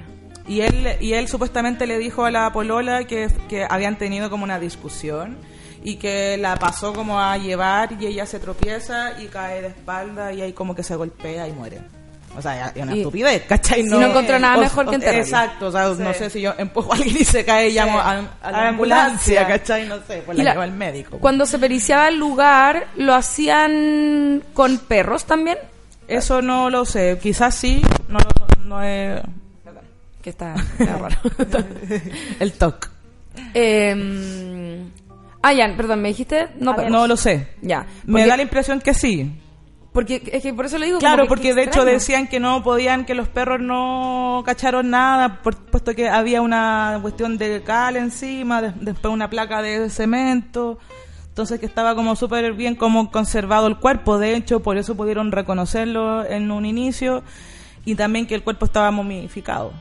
Y 0.48 0.62
él, 0.62 0.98
y 1.00 1.14
él 1.14 1.28
supuestamente 1.28 1.86
le 1.88 1.98
dijo 1.98 2.26
a 2.26 2.32
la 2.32 2.52
polola 2.52 3.04
que, 3.06 3.30
que 3.48 3.66
habían 3.70 3.98
tenido 3.98 4.30
como 4.30 4.44
una 4.44 4.60
discusión 4.60 5.38
y 5.84 5.96
que 5.96 6.38
la 6.38 6.56
pasó 6.58 6.94
como 6.94 7.20
a 7.22 7.38
llevar 7.38 7.92
y 8.00 8.06
ella 8.08 8.26
se 8.26 8.40
tropieza 8.40 9.20
y 9.22 9.28
cae 9.28 9.62
de 9.62 9.68
espalda 9.70 10.32
y 10.34 10.42
ahí 10.42 10.54
como 10.54 10.76
que 10.76 10.84
se 10.84 10.96
golpea 10.96 11.48
y 11.48 11.52
muere. 11.54 11.80
O 12.38 12.42
sea, 12.42 12.68
es 12.74 12.82
una 12.82 12.96
Y- 12.96 13.00
estupidez, 13.00 13.44
¿cachai? 13.46 13.82
y 13.82 13.84
no 13.84 14.02
encontró 14.02 14.40
nada 14.40 14.56
mejor 14.58 14.88
que 14.90 14.96
enterrarla. 14.96 15.22
Exacto, 15.22 15.68
o 15.68 15.72
sea, 15.72 15.88
no 15.90 16.14
sé 16.14 16.30
si 16.30 16.40
yo 16.40 16.54
empujo 16.58 16.94
a 16.94 16.96
alguien 16.96 17.18
y 17.20 17.26
se 17.26 17.44
cae 17.44 17.70
y 17.70 17.74
llamo 17.74 18.00
a, 18.00 18.12
a 18.12 18.16
la 18.16 18.30
A 18.42 18.52
la 18.52 18.68
ambulancia, 18.70 19.42
ambulancia. 19.42 19.48
¿cachai? 19.48 19.88
No 19.88 19.98
sé, 20.08 20.24
pues 20.26 20.38
la 20.38 20.44
la- 20.46 20.52
lleva 20.54 20.64
al 20.64 20.72
médico. 20.72 21.18
Cuando 21.20 21.46
se 21.46 21.60
periciaba 21.60 22.08
el 22.08 22.18
lugar, 22.18 22.88
¿lo 22.96 23.14
hacían 23.14 24.44
con 24.54 24.78
perros 24.80 25.26
también? 25.26 25.58
Eso 26.08 26.42
no 26.42 26.70
lo 26.70 26.86
sé, 26.86 27.20
quizás 27.22 27.54
sí, 27.56 27.82
no, 28.08 28.20
lo- 28.20 28.64
no 28.66 28.82
es... 28.84 29.22
Que 30.22 30.30
está, 30.30 30.53
está 30.80 30.98
raro. 30.98 31.15
El 32.39 32.53
TOC. 32.53 32.89
Eh, 33.53 34.84
ah, 35.41 35.53
ya, 35.53 35.73
perdón, 35.76 36.02
me 36.02 36.10
dijiste 36.10 36.49
no. 36.60 36.73
No 36.89 37.07
lo 37.07 37.18
sé. 37.18 37.48
Ya. 37.61 37.85
Me 38.06 38.26
da 38.27 38.38
la 38.38 38.43
impresión 38.43 38.80
que 38.81 38.93
sí. 38.93 39.31
Porque 39.93 40.22
es 40.31 40.41
que 40.41 40.53
por 40.53 40.65
eso 40.65 40.77
le 40.77 40.85
digo. 40.85 40.99
Claro, 40.99 41.23
que- 41.23 41.30
porque 41.30 41.49
que 41.49 41.53
de 41.56 41.64
hecho 41.64 41.84
decían 41.85 42.27
que 42.27 42.39
no 42.39 42.64
podían, 42.64 43.03
que 43.06 43.14
los 43.14 43.27
perros 43.27 43.60
no 43.60 44.41
cacharon 44.45 44.89
nada, 44.89 45.41
por- 45.41 45.57
puesto 45.57 45.93
que 45.95 46.07
había 46.07 46.41
una 46.41 46.98
cuestión 47.02 47.38
de 47.38 47.61
cal 47.64 47.98
encima, 47.98 48.61
de- 48.61 48.73
después 48.80 49.14
una 49.14 49.30
placa 49.30 49.61
de 49.61 49.89
cemento, 49.89 50.80
entonces 51.27 51.60
que 51.60 51.65
estaba 51.65 51.93
como 51.95 52.15
súper 52.15 52.53
bien 52.53 52.76
como 52.76 53.11
conservado 53.11 53.68
el 53.68 53.77
cuerpo, 53.77 54.18
de 54.18 54.35
hecho 54.35 54.61
por 54.61 54.77
eso 54.77 54.95
pudieron 54.95 55.31
reconocerlo 55.34 56.26
en 56.26 56.52
un 56.52 56.65
inicio 56.65 57.22
y 57.84 57.95
también 57.95 58.27
que 58.27 58.35
el 58.35 58.43
cuerpo 58.43 58.64
estaba 58.65 58.91
momificado. 58.91 59.73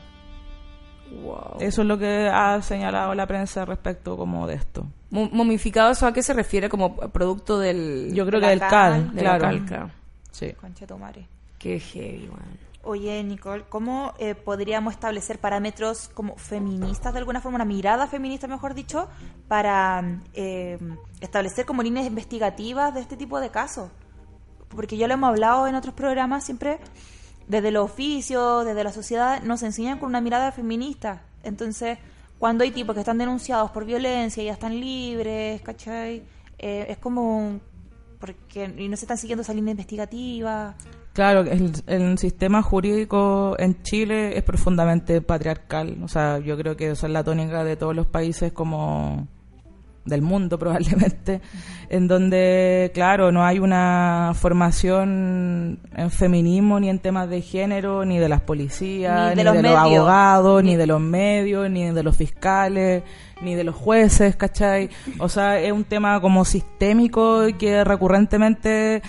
Wow. 1.23 1.57
Eso 1.59 1.81
es 1.81 1.87
lo 1.87 1.97
que 1.97 2.29
ha 2.31 2.61
señalado 2.61 3.13
la 3.15 3.27
prensa 3.27 3.65
respecto 3.65 4.15
como 4.17 4.47
de 4.47 4.55
esto. 4.55 4.85
Mo- 5.09 5.29
¿Momificado 5.31 5.91
eso 5.91 6.07
a 6.07 6.13
qué 6.13 6.23
se 6.23 6.33
refiere? 6.33 6.69
Como 6.69 6.95
producto 6.95 7.59
del. 7.59 8.11
Yo 8.13 8.25
creo 8.25 8.39
De 8.39 8.45
que 8.45 8.49
del 8.51 8.59
cal, 8.59 8.69
cal, 8.69 9.15
de 9.15 9.21
la 9.23 9.37
claro. 9.37 9.41
cal, 9.57 9.65
claro. 9.65 9.89
Sí. 10.31 10.53
Concha 10.53 10.87
tu 10.87 10.97
madre. 10.97 11.27
Qué 11.59 11.79
heavy, 11.79 12.27
weón. 12.29 12.71
Oye, 12.83 13.23
Nicole, 13.23 13.65
¿cómo 13.69 14.13
eh, 14.17 14.33
podríamos 14.33 14.93
establecer 14.95 15.37
parámetros 15.37 16.09
como 16.15 16.35
feministas, 16.37 17.13
de 17.13 17.19
alguna 17.19 17.39
forma, 17.39 17.57
una 17.57 17.65
mirada 17.65 18.07
feminista, 18.07 18.47
mejor 18.47 18.73
dicho, 18.73 19.07
para 19.47 20.03
eh, 20.33 20.79
establecer 21.19 21.65
como 21.67 21.83
líneas 21.83 22.07
investigativas 22.07 22.91
de 22.95 23.01
este 23.01 23.17
tipo 23.17 23.39
de 23.39 23.49
casos? 23.49 23.89
porque 24.69 24.95
ya 24.95 25.05
lo 25.07 25.13
hemos 25.15 25.27
hablado 25.29 25.67
en 25.67 25.75
otros 25.75 25.93
programas, 25.93 26.45
siempre 26.45 26.79
desde 27.51 27.69
los 27.71 27.85
oficios, 27.85 28.65
desde 28.65 28.83
la 28.83 28.91
sociedad, 28.93 29.43
nos 29.43 29.61
enseñan 29.61 29.99
con 29.99 30.09
una 30.09 30.21
mirada 30.21 30.51
feminista. 30.51 31.21
Entonces, 31.43 31.97
cuando 32.39 32.63
hay 32.63 32.71
tipos 32.71 32.93
que 32.95 33.01
están 33.01 33.17
denunciados 33.17 33.71
por 33.71 33.85
violencia 33.85 34.41
y 34.41 34.45
ya 34.47 34.53
están 34.53 34.79
libres, 34.79 35.61
¿cachai? 35.61 36.23
Eh, 36.57 36.85
es 36.89 36.97
como... 36.97 37.37
un- 37.37 37.61
porque 38.19 38.71
y 38.77 38.87
no 38.87 38.95
se 38.97 39.05
están 39.05 39.17
siguiendo 39.17 39.41
esa 39.41 39.53
línea 39.53 39.71
investigativa. 39.71 40.75
Claro, 41.13 41.41
el, 41.41 41.73
el 41.87 42.17
sistema 42.19 42.61
jurídico 42.61 43.55
en 43.57 43.81
Chile 43.81 44.37
es 44.37 44.43
profundamente 44.43 45.21
patriarcal. 45.21 45.97
O 46.03 46.07
sea, 46.07 46.37
yo 46.37 46.55
creo 46.55 46.77
que 46.77 46.91
eso 46.91 47.07
es 47.07 47.11
la 47.11 47.23
tónica 47.23 47.63
de 47.63 47.75
todos 47.77 47.95
los 47.95 48.05
países 48.05 48.53
como 48.53 49.27
del 50.05 50.21
mundo 50.21 50.57
probablemente, 50.59 51.41
en 51.89 52.07
donde, 52.07 52.91
claro, 52.93 53.31
no 53.31 53.43
hay 53.43 53.59
una 53.59 54.33
formación 54.35 55.79
en 55.95 56.11
feminismo 56.11 56.79
ni 56.79 56.89
en 56.89 56.99
temas 56.99 57.29
de 57.29 57.41
género, 57.41 58.05
ni 58.05 58.17
de 58.17 58.29
las 58.29 58.41
policías, 58.41 59.29
Ni 59.29 59.29
de 59.29 59.35
ni 59.35 59.43
los 59.43 59.55
de 59.55 59.63
los 59.63 59.75
abogados, 59.75 60.63
ni 60.63 60.75
de 60.75 60.87
los 60.87 60.99
medios, 60.99 61.69
ni 61.69 61.91
de 61.91 62.03
los 62.03 62.17
fiscales, 62.17 63.03
ni 63.41 63.55
de 63.55 63.63
los 63.63 63.75
jueces, 63.75 64.35
¿cachai? 64.35 64.89
O 65.19 65.29
sea, 65.29 65.59
es 65.59 65.71
un 65.71 65.83
tema 65.83 66.19
como 66.21 66.45
sistémico 66.45 67.47
y 67.47 67.53
que 67.53 67.83
recurrentemente 67.83 69.01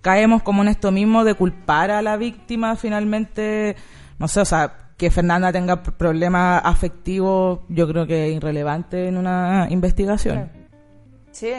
caemos 0.00 0.42
como 0.42 0.62
en 0.62 0.68
esto 0.68 0.90
mismo 0.90 1.24
de 1.24 1.34
culpar 1.34 1.90
a 1.90 2.02
la 2.02 2.16
víctima 2.16 2.76
finalmente, 2.76 3.76
no 4.18 4.28
sé, 4.28 4.40
o 4.40 4.44
sea, 4.44 4.89
que 5.00 5.10
Fernanda 5.10 5.50
tenga 5.50 5.82
problemas 5.82 6.60
afectivos, 6.62 7.60
yo 7.70 7.88
creo 7.88 8.06
que 8.06 8.28
es 8.28 8.36
irrelevante 8.36 9.08
en 9.08 9.16
una 9.16 9.66
investigación. 9.70 10.50
Sí. 11.30 11.54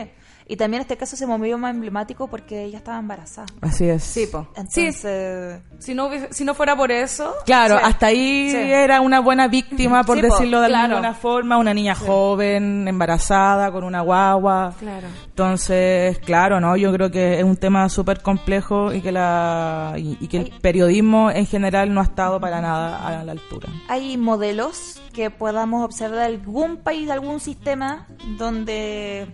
Y 0.51 0.57
también 0.57 0.81
este 0.81 0.97
caso 0.97 1.15
se 1.15 1.25
movió 1.25 1.57
más 1.57 1.73
emblemático 1.73 2.27
porque 2.27 2.65
ella 2.65 2.77
estaba 2.79 2.99
embarazada. 2.99 3.47
Así 3.61 3.87
es. 3.87 4.03
Sí, 4.03 4.27
po. 4.27 4.47
Entonces, 4.57 5.61
Si 5.79 5.95
no, 5.95 6.07
hubiese- 6.09 6.27
si 6.33 6.43
no 6.43 6.53
fuera 6.53 6.75
por 6.75 6.91
eso... 6.91 7.33
Claro, 7.45 7.77
Sí. 7.77 7.83
hasta 7.85 8.07
ahí 8.07 8.51
Sí. 8.51 8.57
era 8.57 8.99
una 8.99 9.21
buena 9.21 9.47
víctima, 9.47 10.03
por 10.03 10.17
Sí, 10.17 10.23
po, 10.27 10.33
decirlo 10.33 10.59
de 10.59 10.67
claro. 10.67 10.95
alguna 10.95 11.13
forma, 11.13 11.57
una 11.57 11.73
niña 11.73 11.95
joven, 11.95 12.85
embarazada, 12.87 13.71
con 13.71 13.85
una 13.85 14.01
guagua. 14.01 14.73
Claro. 14.77 15.07
Entonces, 15.25 16.19
claro, 16.19 16.59
¿no? 16.59 16.75
Yo 16.75 16.91
creo 16.91 17.09
que 17.09 17.37
es 17.39 17.43
un 17.45 17.55
tema 17.55 17.87
súper 17.87 18.21
complejo 18.21 18.93
y 18.93 19.01
que 19.01 19.11
la 19.13 19.93
y, 19.97 20.17
y 20.19 20.27
que 20.27 20.37
el 20.37 20.51
periodismo 20.61 21.31
en 21.31 21.45
general 21.45 21.93
no 21.93 22.01
ha 22.01 22.03
estado 22.03 22.39
para 22.41 22.59
nada 22.61 23.07
a 23.21 23.23
la 23.23 23.31
altura. 23.31 23.69
hay 23.87 24.17
modelos 24.17 25.01
que 25.13 25.29
podamos 25.29 25.83
observar 25.85 26.19
de 26.19 26.25
algún 26.25 26.77
país, 26.77 27.07
de 27.07 27.13
algún 27.13 27.39
sistema 27.39 28.05
donde 28.37 29.27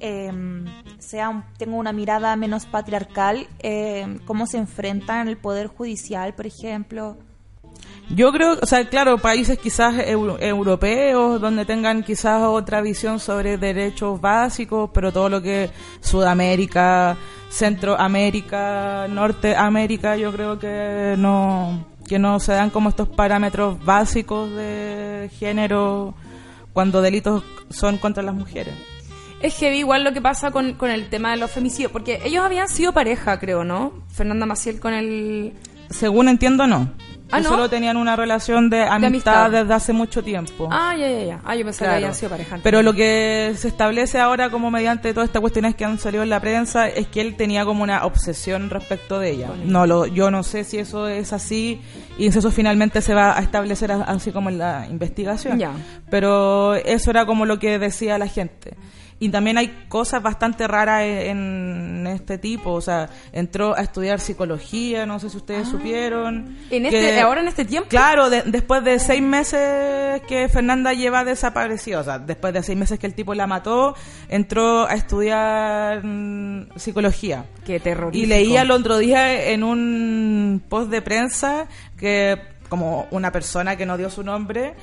em, 0.00 0.64
sea 0.98 1.44
tenga 1.58 1.76
una 1.76 1.92
mirada 1.92 2.34
menos 2.36 2.66
patriarcal, 2.66 3.46
em, 3.60 4.18
cómo 4.20 4.46
se 4.46 4.58
enfrentan 4.58 5.28
el 5.28 5.36
poder 5.36 5.66
judicial, 5.68 6.34
por 6.34 6.46
ejemplo. 6.46 7.16
Yo 8.10 8.30
creo, 8.32 8.58
o 8.60 8.66
sea, 8.66 8.86
claro, 8.88 9.16
países 9.18 9.58
quizás 9.58 9.94
eu- 9.94 10.36
europeos 10.40 11.40
donde 11.40 11.64
tengan 11.64 12.02
quizás 12.02 12.42
otra 12.42 12.82
visión 12.82 13.18
sobre 13.18 13.56
derechos 13.56 14.20
básicos, 14.20 14.90
pero 14.92 15.10
todo 15.10 15.28
lo 15.30 15.40
que 15.40 15.70
Sudamérica, 16.00 17.16
Centroamérica, 17.48 19.06
Norteamérica, 19.08 20.16
yo 20.16 20.32
creo 20.32 20.58
que 20.58 21.14
no 21.18 21.86
que 22.06 22.18
no 22.18 22.38
se 22.38 22.52
dan 22.52 22.68
como 22.68 22.90
estos 22.90 23.08
parámetros 23.08 23.82
básicos 23.82 24.50
de 24.50 25.30
género 25.38 26.12
cuando 26.74 27.00
delitos 27.00 27.42
son 27.70 27.96
contra 27.96 28.22
las 28.22 28.34
mujeres. 28.34 28.74
Es 29.44 29.58
heavy 29.58 29.78
igual 29.80 30.04
lo 30.04 30.12
que 30.14 30.22
pasa 30.22 30.50
con, 30.50 30.72
con 30.74 30.90
el 30.90 31.08
tema 31.10 31.30
de 31.32 31.36
los 31.36 31.50
femicidios, 31.50 31.92
porque 31.92 32.18
ellos 32.24 32.42
habían 32.44 32.66
sido 32.68 32.92
pareja, 32.94 33.38
creo, 33.38 33.62
¿no? 33.62 33.92
Fernanda 34.10 34.46
Maciel 34.46 34.80
con 34.80 34.94
el... 34.94 35.52
Según 35.90 36.28
entiendo, 36.30 36.66
no. 36.66 36.90
Ah, 37.30 37.38
Que 37.38 37.42
¿no? 37.42 37.48
Solo 37.50 37.68
tenían 37.68 37.96
una 37.98 38.16
relación 38.16 38.70
de 38.70 38.82
amistad, 38.84 39.44
amistad. 39.44 39.50
desde 39.50 39.74
hace 39.74 39.92
mucho 39.92 40.22
tiempo. 40.24 40.68
Ah, 40.72 40.94
ya, 40.96 41.10
ya, 41.10 41.22
ya. 41.24 41.40
Ah, 41.44 41.54
yo 41.56 41.64
pensé 41.64 41.80
que 41.80 41.84
Claro. 41.84 41.96
habían 41.96 42.14
sido 42.14 42.30
pareja. 42.30 42.58
Pero 42.62 42.80
lo 42.82 42.94
que 42.94 43.52
se 43.56 43.68
establece 43.68 44.18
ahora 44.18 44.48
como 44.50 44.70
mediante 44.70 45.12
todas 45.12 45.28
estas 45.28 45.40
cuestiones 45.40 45.74
que 45.74 45.84
han 45.84 45.98
salido 45.98 46.22
en 46.22 46.30
la 46.30 46.40
prensa 46.40 46.88
es 46.88 47.06
que 47.08 47.20
él 47.20 47.36
tenía 47.36 47.66
como 47.66 47.82
una 47.82 48.04
obsesión 48.06 48.70
respecto 48.70 49.18
de 49.18 49.30
ella. 49.32 49.50
No 49.66 49.86
lo, 49.86 50.06
yo 50.06 50.30
no 50.30 50.42
sé 50.42 50.64
si 50.64 50.78
eso 50.78 51.06
es 51.06 51.34
así 51.34 51.82
y 52.18 52.32
si 52.32 52.38
eso 52.38 52.50
finalmente 52.50 53.02
se 53.02 53.12
va 53.12 53.36
a 53.38 53.42
establecer 53.42 53.92
así 53.92 54.32
como 54.32 54.48
en 54.48 54.56
la 54.58 54.86
investigación. 54.90 55.58
Ya. 55.58 55.72
Pero 56.10 56.74
eso 56.76 57.10
era 57.10 57.26
como 57.26 57.44
lo 57.44 57.58
que 57.58 57.78
decía 57.78 58.16
la 58.16 58.26
gente. 58.28 58.74
Y 59.20 59.28
también 59.30 59.56
hay 59.58 59.86
cosas 59.88 60.22
bastante 60.22 60.66
raras 60.66 61.02
en, 61.02 62.00
en 62.00 62.06
este 62.08 62.36
tipo. 62.36 62.72
O 62.72 62.80
sea, 62.80 63.08
entró 63.32 63.76
a 63.76 63.80
estudiar 63.80 64.20
psicología, 64.20 65.06
no 65.06 65.18
sé 65.20 65.30
si 65.30 65.36
ustedes 65.36 65.68
supieron. 65.68 66.56
Ah. 66.58 66.66
¿En 66.70 66.86
este- 66.86 67.00
que- 67.00 67.20
ahora 67.20 67.40
en 67.40 67.48
este 67.48 67.64
tiempo? 67.64 67.88
Claro, 67.88 68.28
de- 68.28 68.42
después 68.42 68.82
de 68.84 68.98
seis 68.98 69.22
meses 69.22 70.20
que 70.28 70.48
Fernanda 70.48 70.92
lleva 70.92 71.24
desaparecida, 71.24 72.00
o 72.00 72.04
sea, 72.04 72.18
después 72.18 72.52
de 72.52 72.62
seis 72.62 72.76
meses 72.78 72.98
que 72.98 73.06
el 73.06 73.14
tipo 73.14 73.34
la 73.34 73.46
mató, 73.46 73.94
entró 74.28 74.86
a 74.86 74.94
estudiar 74.94 76.04
mm, 76.04 76.70
psicología. 76.76 77.46
Qué 77.64 77.80
terrorífico. 77.80 78.24
Y 78.24 78.26
leía 78.26 78.62
el 78.62 78.70
otro 78.70 78.98
día 78.98 79.50
en 79.50 79.62
un 79.64 80.62
post 80.68 80.90
de 80.90 81.00
prensa 81.02 81.66
que 81.96 82.36
como 82.68 83.06
una 83.10 83.30
persona 83.30 83.76
que 83.76 83.86
no 83.86 83.96
dio 83.96 84.10
su 84.10 84.22
nombre 84.24 84.74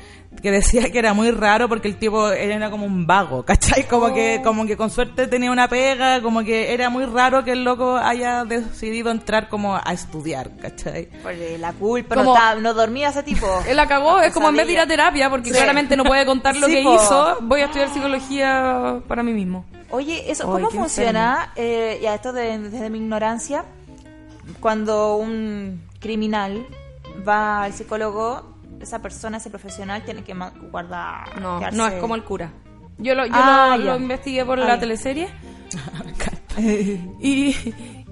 que 0.42 0.50
decía 0.52 0.90
que 0.92 1.00
era 1.00 1.14
muy 1.14 1.32
raro 1.32 1.68
porque 1.68 1.88
el 1.90 1.98
tipo 1.98 2.30
era 2.32 2.70
como 2.72 2.86
un 2.86 3.06
vago, 3.06 3.44
¿cachai? 3.44 3.86
Como 3.88 4.14
que 4.14 4.42
como 4.44 4.66
que 4.66 4.78
con 4.78 4.90
suerte 4.90 5.28
tenía 5.28 5.52
una 5.52 5.68
pega, 5.68 6.22
como 6.22 6.44
que 6.44 6.74
era 6.74 6.90
muy 6.90 7.06
raro 7.06 7.44
que 7.44 7.52
el 7.52 7.64
loco 7.66 7.98
haya 7.98 8.46
decidido 8.46 9.12
entrar 9.12 9.50
como 9.50 9.76
a 9.76 9.92
estudiar, 9.94 10.52
¿cachai? 10.58 11.08
Por 11.24 11.34
eh, 11.34 11.58
la 11.58 11.74
culpa, 11.74 12.16
Como- 12.16 12.32
no, 12.32 12.36
estaba- 12.36 12.62
no 12.62 12.74
dormía 12.74 13.10
ese 13.10 13.24
tipo. 13.24 13.46
Él 13.68 13.76
la 13.76 13.88
cagó, 13.88 14.22
es 14.22 14.34
como 14.34 14.50
en 14.50 14.56
vez 14.56 14.68
de 14.68 14.74
ir 14.74 14.80
a 14.80 14.88
terapia, 14.88 15.30
porque 15.30 15.50
Sí. 15.50 15.56
claramente 15.56 15.98
no 15.98 16.04
puede 16.06 16.26
contar 16.26 16.56
lo 16.56 16.68
Sí, 16.68 16.76
que 16.76 16.84
po. 16.84 16.96
hizo, 16.96 17.38
voy 17.42 17.62
a 17.62 17.66
estudiar 17.66 17.90
psicología 17.94 19.02
para 19.08 19.24
mí 19.24 19.34
mismo. 19.34 19.66
Oye, 19.90 20.32
eso, 20.32 20.46
¿cómo 20.50 20.70
funciona? 20.70 21.52
Eh, 21.58 22.00
ya 22.02 22.16
esto 22.16 22.32
de- 22.32 22.58
desde 22.58 22.90
mi 22.90 23.00
ignorancia, 23.00 23.66
cuando 24.62 25.16
un 25.18 25.82
criminal 26.00 26.66
va 27.28 27.64
al 27.64 27.74
psicólogo, 27.74 28.58
esa 28.80 29.02
persona, 29.02 29.38
ese 29.38 29.50
profesional, 29.50 30.04
tiene 30.04 30.24
que 30.24 30.34
guardar. 30.72 31.40
No, 31.42 31.60
quedarse- 31.60 31.78
no 31.78 31.88
es 31.88 31.94
como 31.96 32.16
el 32.16 32.24
cura. 32.24 32.52
Yo 32.98 33.16
lo, 33.16 33.26
yo 33.26 33.32
Ah, 33.36 33.76
lo, 33.78 33.86
lo 33.86 33.96
investigué 33.98 34.46
por 34.46 34.60
Ah, 34.60 34.64
la 34.66 34.74
ya. 34.76 34.80
teleserie. 34.80 35.28
y, 37.22 37.56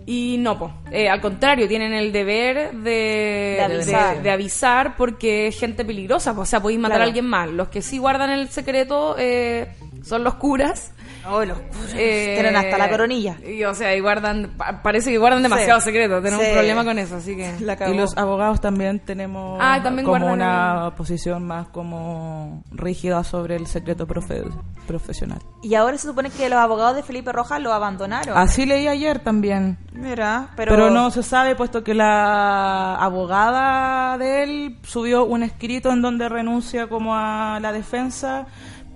y 0.06 0.38
no, 0.40 0.58
po. 0.58 0.72
Eh, 0.92 1.10
al 1.10 1.22
contrario, 1.22 1.68
tienen 1.68 1.94
el 1.94 2.12
deber 2.12 2.72
de, 2.74 3.56
De 3.58 3.62
avisar. 3.64 4.16
de- 4.18 4.22
de 4.24 4.32
avisar 4.32 4.96
porque 4.96 5.48
es 5.48 5.60
gente 5.60 5.84
peligrosa. 5.86 6.34
po. 6.34 6.42
O 6.42 6.46
sea, 6.46 6.62
podéis 6.62 6.80
matar 6.80 6.98
Claro. 6.98 7.04
a 7.04 7.08
alguien 7.08 7.26
mal. 7.28 7.56
Los 7.58 7.70
que 7.70 7.82
sí 7.82 7.98
guardan 7.98 8.30
el 8.30 8.50
secreto 8.50 9.16
eh, 9.20 9.74
son 10.04 10.24
los 10.24 10.36
curas. 10.36 10.94
Oh, 11.32 11.44
los- 11.46 11.58
Eh, 11.96 12.34
Tienen 12.40 12.56
hasta 12.56 12.78
la 12.78 12.90
coronilla. 12.90 13.38
Y, 13.46 13.64
o 13.64 13.74
sea, 13.74 13.96
y 13.96 14.00
guardan, 14.00 14.52
pa- 14.58 14.82
parece 14.82 15.12
que 15.12 15.18
guardan 15.18 15.44
demasiado 15.44 15.80
Sí. 15.82 15.86
secreto. 15.86 16.22
Tenemos 16.22 16.44
Sí. 16.44 16.50
un 16.52 16.54
problema 16.58 16.84
con 16.84 17.00
eso, 17.00 17.16
así 17.18 17.36
que... 17.36 17.56
La. 17.62 17.78
Y 17.90 17.96
los 17.96 18.18
abogados 18.18 18.62
también 18.62 19.00
tenemos 19.00 19.60
Ah, 19.62 19.80
también 19.84 20.06
como 20.06 20.32
una 20.32 20.94
posición 20.98 21.46
más 21.46 21.68
como 21.70 22.64
rígida 22.72 23.24
sobre 23.24 23.56
el 23.56 23.68
secreto 23.68 24.08
profe- 24.08 24.50
profesional. 24.88 25.40
Y 25.62 25.76
ahora 25.76 25.98
se 25.98 26.08
supone 26.08 26.30
que 26.30 26.50
los 26.50 26.58
abogados 26.60 26.96
de 26.96 27.04
Felipe 27.04 27.32
Rojas 27.32 27.62
lo 27.62 27.74
abandonaron. 27.74 28.38
Así 28.38 28.66
leí 28.66 28.88
ayer 28.88 29.20
también. 29.20 29.78
Mira, 29.94 30.50
pero, 30.56 30.72
Pero, 30.72 30.90
no 30.90 31.12
se 31.12 31.24
sabe, 31.24 31.56
puesto 31.56 31.84
que 31.84 31.94
la 31.94 32.96
abogada 32.96 34.18
de 34.18 34.44
él 34.44 34.78
subió 34.84 35.26
un 35.26 35.44
escrito 35.44 35.92
en 35.92 36.02
donde 36.02 36.30
renuncia 36.30 36.88
como 36.88 37.16
a 37.16 37.60
la 37.62 37.72
defensa 37.72 38.48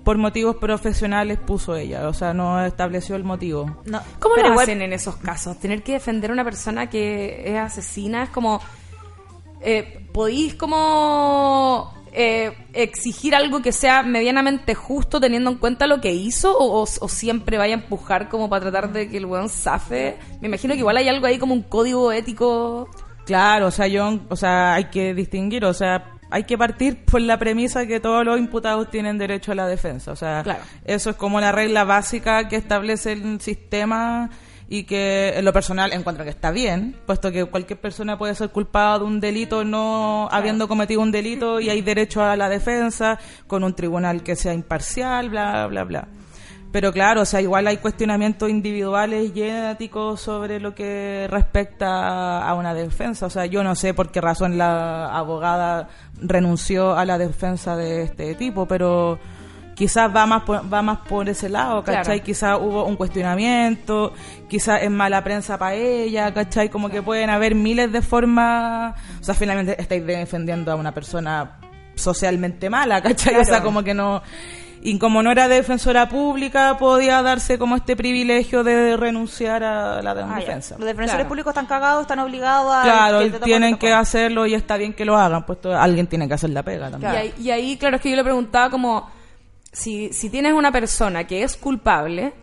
por 0.03 0.17
motivos 0.17 0.57
profesionales 0.57 1.38
puso 1.39 1.75
ella, 1.75 2.07
o 2.09 2.13
sea, 2.13 2.34
no 2.34 2.63
estableció 2.65 3.15
el 3.15 3.23
motivo. 3.23 3.77
no, 3.85 4.01
¿Cómo 4.19 4.35
pero 4.35 4.47
lo 4.49 4.53
igual- 4.53 4.63
hacen 4.65 4.81
en 4.81 4.93
esos 4.93 5.15
casos? 5.17 5.57
Tener 5.59 5.81
que 5.84 5.93
defender 5.93 6.30
a 6.30 6.34
una 6.34 6.43
persona 6.43 6.89
que 6.89 7.43
es 7.45 7.57
asesina 7.57 8.23
es 8.23 8.30
como... 8.30 8.59
Eh, 9.61 10.05
¿Podéis 10.11 10.55
como 10.55 11.93
eh, 12.11 12.51
exigir 12.73 13.34
algo 13.34 13.61
que 13.61 13.71
sea 13.71 14.03
medianamente 14.03 14.75
justo 14.75 15.19
teniendo 15.21 15.49
en 15.51 15.57
cuenta 15.57 15.88
lo 15.88 16.01
que 16.01 16.11
hizo? 16.13 16.55
¿O, 16.57 16.81
o- 16.81 16.84
o 16.84 17.07
siempre 17.07 17.57
vaya 17.57 17.73
a 17.75 17.80
empujar 17.80 18.30
como 18.30 18.49
para 18.49 18.69
tratar 18.69 18.91
de 18.91 19.09
que 19.09 19.17
el 19.17 19.25
weón 19.25 19.49
zafe? 19.49 20.17
Me 20.41 20.47
imagino 20.49 20.73
que 20.73 20.80
igual 20.80 20.97
hay 20.97 21.07
algo 21.07 21.25
ahí 21.27 21.39
como 21.39 21.53
un 21.53 21.63
código 21.63 22.11
ético... 22.11 22.89
Claro, 23.25 23.67
o 23.67 23.71
sea, 23.71 23.88
yo, 23.88 24.19
o 24.27 24.35
sea, 24.35 24.73
hay 24.73 24.85
que 24.89 25.13
distinguir, 25.13 25.63
o 25.63 25.73
sea, 25.73 26.11
hay 26.34 26.45
que 26.45 26.57
partir 26.57 27.05
por 27.05 27.22
la 27.22 27.38
premisa 27.38 27.85
que 27.85 27.99
todos 27.99 28.26
los 28.26 28.39
imputados 28.39 28.89
tienen 28.89 29.19
derecho 29.19 29.51
a 29.51 29.55
la 29.55 29.68
defensa, 29.68 30.11
o 30.11 30.15
sea, 30.15 30.41
Claro. 30.43 30.64
eso 30.84 31.11
es 31.11 31.15
como 31.15 31.39
la 31.39 31.51
regla 31.51 31.84
básica 31.84 32.47
que 32.47 32.55
establece 32.55 33.11
el 33.11 33.39
sistema 33.39 34.31
y 34.68 34.85
que 34.85 35.34
en 35.35 35.45
lo 35.45 35.53
personal 35.53 35.93
encuentro 35.93 36.23
que 36.23 36.31
está 36.31 36.49
bien, 36.49 36.95
puesto 37.05 37.31
que 37.31 37.45
cualquier 37.45 37.80
persona 37.80 38.18
puede 38.18 38.34
ser 38.34 38.49
culpada 38.49 38.97
de 38.97 39.05
un 39.05 39.19
delito 39.19 39.64
no 39.64 40.27
habiendo 40.31 40.68
cometido 40.68 41.01
un 41.01 41.11
delito 41.11 41.60
y 41.60 41.69
hay 41.69 41.81
derecho 41.84 42.23
a 42.23 42.35
la 42.35 42.49
defensa 42.49 43.19
con 43.45 43.64
un 43.64 43.76
tribunal 43.76 44.23
que 44.23 44.35
sea 44.35 44.55
imparcial, 44.55 45.30
bla, 45.30 45.68
bla, 45.68 45.84
bla. 45.84 46.07
Pero 46.74 46.91
claro, 46.91 47.22
o 47.22 47.26
sea, 47.26 47.40
igual 47.40 47.68
hay 47.68 47.78
cuestionamientos 47.78 48.50
individuales 48.50 49.32
y 49.36 49.44
éticos 49.44 50.20
sobre 50.20 50.60
lo 50.60 50.74
que 50.74 51.28
respecta 51.30 52.41
a 52.41 52.54
una 52.56 52.74
defensa. 52.74 53.28
O 53.28 53.30
sea, 53.30 53.45
yo 53.45 53.64
no 53.64 53.76
sé 53.76 53.94
por 53.94 54.10
qué 54.12 54.20
razón 54.20 54.58
la 54.58 55.16
abogada 55.16 55.90
renunció 56.20 56.98
a 56.98 57.06
la 57.06 57.20
defensa 57.20 57.76
de 57.76 58.02
este 58.02 58.34
tipo, 58.34 58.68
pero 58.68 59.20
quizás 59.76 60.14
va 60.16 60.26
más 60.26 60.41
por, 60.45 60.74
va 60.74 60.82
más 60.82 60.98
por 61.08 61.30
ese 61.30 61.48
lado, 61.48 61.84
¿cachai? 61.84 62.04
Claro. 62.04 62.24
Quizás 62.24 62.58
hubo 62.60 62.86
un 62.86 62.95
cuestionamiento, 62.95 64.14
quizás 64.50 64.82
es 64.82 64.90
mala 64.90 65.24
prensa 65.24 65.60
para 65.60 65.76
ella, 65.76 66.34
¿cachai? 66.34 66.70
Como 66.70 66.90
que 66.90 67.04
pueden 67.04 67.30
haber 67.30 67.54
miles 67.54 67.91
de 67.91 68.02
formas, 68.02 69.00
o 69.22 69.24
sea, 69.24 69.36
finalmente 69.36 69.80
estáis 69.80 70.04
defendiendo 70.08 70.72
a 70.72 70.76
una 70.76 70.91
persona 70.91 71.60
socialmente 71.94 72.68
mala, 72.68 73.00
¿cachai? 73.04 73.36
O 73.36 73.45
sea, 73.45 73.62
como 73.62 73.84
que 73.84 73.94
no... 73.94 74.24
Y 74.85 74.97
como 74.99 75.23
no 75.23 75.31
era 75.31 75.47
defensora 75.47 76.10
pública, 76.10 76.76
podía 76.77 77.22
darse 77.22 77.57
como 77.57 77.77
este 77.77 77.95
privilegio 77.95 78.65
de 78.65 78.97
renunciar 78.97 79.64
a 79.64 80.01
la 80.01 80.11
Ah, 80.11 80.15
ya. 80.15 80.35
defensa. 80.35 80.76
Los 80.77 80.85
defensores 80.85 81.11
Claro. 81.14 81.30
públicos 81.30 81.51
están 81.51 81.68
cagados, 81.68 82.01
están 82.01 82.19
obligados 82.19 82.73
a... 82.76 82.81
Claro, 82.84 83.19
que 83.22 83.39
tienen 83.39 83.77
que 83.77 83.93
hacerlo 83.93 84.45
y 84.45 84.53
está 84.55 84.76
bien 84.76 84.91
que 84.93 85.05
lo 85.05 85.15
hagan, 85.15 85.45
pues 85.45 85.61
to- 85.61 85.73
alguien 85.73 86.07
tiene 86.07 86.27
que 86.27 86.34
hacer 86.34 86.49
la 86.49 86.64
pega 86.64 86.91
también. 86.91 87.14
Y, 87.14 87.15
ahí, 87.15 87.34
y 87.39 87.49
ahí, 87.51 87.77
claro, 87.77 87.95
es 87.95 88.01
que 88.01 88.10
yo 88.10 88.18
le 88.18 88.23
preguntaba 88.26 88.69
como, 88.69 89.10
si, 89.72 90.11
si 90.11 90.30
tienes 90.30 90.51
una 90.51 90.72
persona 90.72 91.23
que 91.26 91.43
es 91.43 91.55
culpable 91.55 92.34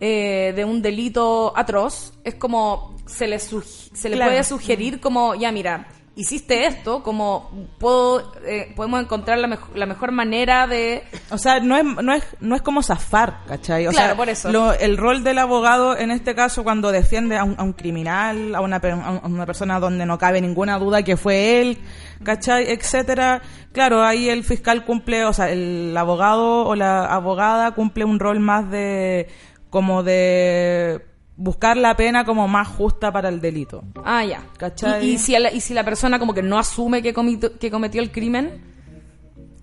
eh, 0.00 0.52
de 0.56 0.64
un 0.64 0.82
delito 0.82 1.52
atroz, 1.56 2.14
es 2.24 2.34
como, 2.34 2.96
se 3.06 3.28
le, 3.28 3.36
sugi- 3.36 3.90
se 3.94 4.08
le 4.08 4.16
Claro. 4.16 4.32
puede 4.32 4.42
sugerir 4.42 4.98
como, 5.00 5.36
ya 5.36 5.52
mira, 5.52 5.86
hiciste 6.18 6.64
esto, 6.66 7.02
como 7.02 7.50
puedo, 7.78 8.32
eh, 8.46 8.72
podemos 8.74 9.02
encontrar 9.02 9.38
la, 9.38 9.48
mejo- 9.48 9.70
la 9.74 9.84
mejor 9.84 10.12
manera 10.12 10.66
de... 10.66 11.04
O 11.30 11.36
sea, 11.36 11.60
no 11.60 11.76
es, 11.76 11.84
no 11.84 12.14
es, 12.14 12.24
no 12.40 12.56
es 12.56 12.62
como 12.62 12.82
zafar, 12.82 13.40
¿cachai? 13.46 13.86
O 13.86 13.90
Claro, 13.90 14.06
sea, 14.08 14.16
por 14.16 14.28
eso. 14.30 14.50
lo- 14.50 14.72
el 14.72 14.96
rol 14.96 15.22
del 15.22 15.36
abogado 15.38 15.96
en 15.96 16.10
este 16.10 16.34
caso 16.34 16.64
cuando 16.64 16.90
defiende 16.90 17.36
a 17.36 17.44
un, 17.44 17.54
a 17.58 17.62
un 17.62 17.74
criminal, 17.74 18.54
a 18.54 18.62
una, 18.62 18.76
a 18.76 19.26
una 19.26 19.44
persona 19.46 19.78
donde 19.78 20.06
no 20.06 20.16
cabe 20.18 20.40
ninguna 20.40 20.78
duda 20.78 21.02
que 21.02 21.18
fue 21.18 21.60
él, 21.60 21.78
¿cachai? 22.24 22.64
Etcétera. 22.70 23.42
Claro, 23.72 24.02
ahí 24.02 24.30
el 24.30 24.42
fiscal 24.42 24.86
cumple, 24.86 25.24
o 25.26 25.34
sea, 25.34 25.50
el 25.50 25.94
abogado 25.98 26.64
o 26.66 26.74
la 26.74 27.04
abogada 27.04 27.72
cumple 27.72 28.06
un 28.06 28.18
rol 28.18 28.40
más 28.40 28.70
de, 28.70 29.28
como 29.68 30.02
de 30.02 31.04
buscar 31.36 31.76
la 31.76 31.94
pena 31.96 32.24
como 32.24 32.48
más 32.48 32.66
justa 32.68 33.12
para 33.12 33.28
el 33.28 33.40
delito. 33.40 33.84
Ah, 34.04 34.24
ya. 34.24 34.42
¿Cachai? 34.56 35.04
Y, 35.06 35.12
y 35.14 35.18
si, 35.18 35.38
la- 35.38 35.52
y 35.52 35.60
si 35.60 35.74
la 35.74 35.84
persona 35.84 36.18
como 36.18 36.32
que 36.34 36.42
no 36.42 36.58
asume 36.58 37.02
que, 37.02 37.14
comito- 37.14 37.58
que 37.58 37.70
cometió 37.70 38.00
el 38.02 38.10
crimen, 38.10 38.74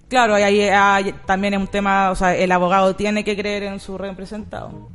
Claro, 0.10 0.36
ahí 0.36 0.70
también 1.26 1.56
es 1.56 1.60
un 1.60 1.66
tema, 1.68 2.12
o 2.12 2.16
sea, 2.16 2.36
el 2.36 2.52
abogado 2.52 2.96
tiene 2.96 3.24
que 3.24 3.36
creer 3.36 3.64
en 3.64 3.80
su 3.80 3.98
representado. 3.98 4.88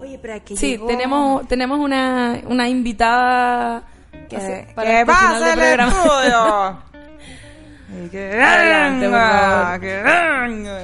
Oye, 0.00 0.18
pero 0.20 0.42
que 0.44 0.56
sí, 0.56 0.70
llegó- 0.72 0.88
tenemos, 0.88 1.46
tenemos 1.46 1.78
una, 1.78 2.40
una 2.46 2.68
invitada... 2.68 3.84
Que, 4.28 4.36
que 4.36 4.66
para 4.74 4.90
este 5.00 5.06
pase 5.06 5.26
final 5.26 5.42
de 5.44 5.50
el 5.52 5.58
programa. 5.58 5.92
estudio. 5.92 6.86
Y 8.06 8.08
que 8.08 8.42
Adelante, 8.42 9.04
por 9.08 9.14
venga, 9.14 9.60
favor. 9.62 9.80
que 9.80 10.02
venga. 10.02 10.78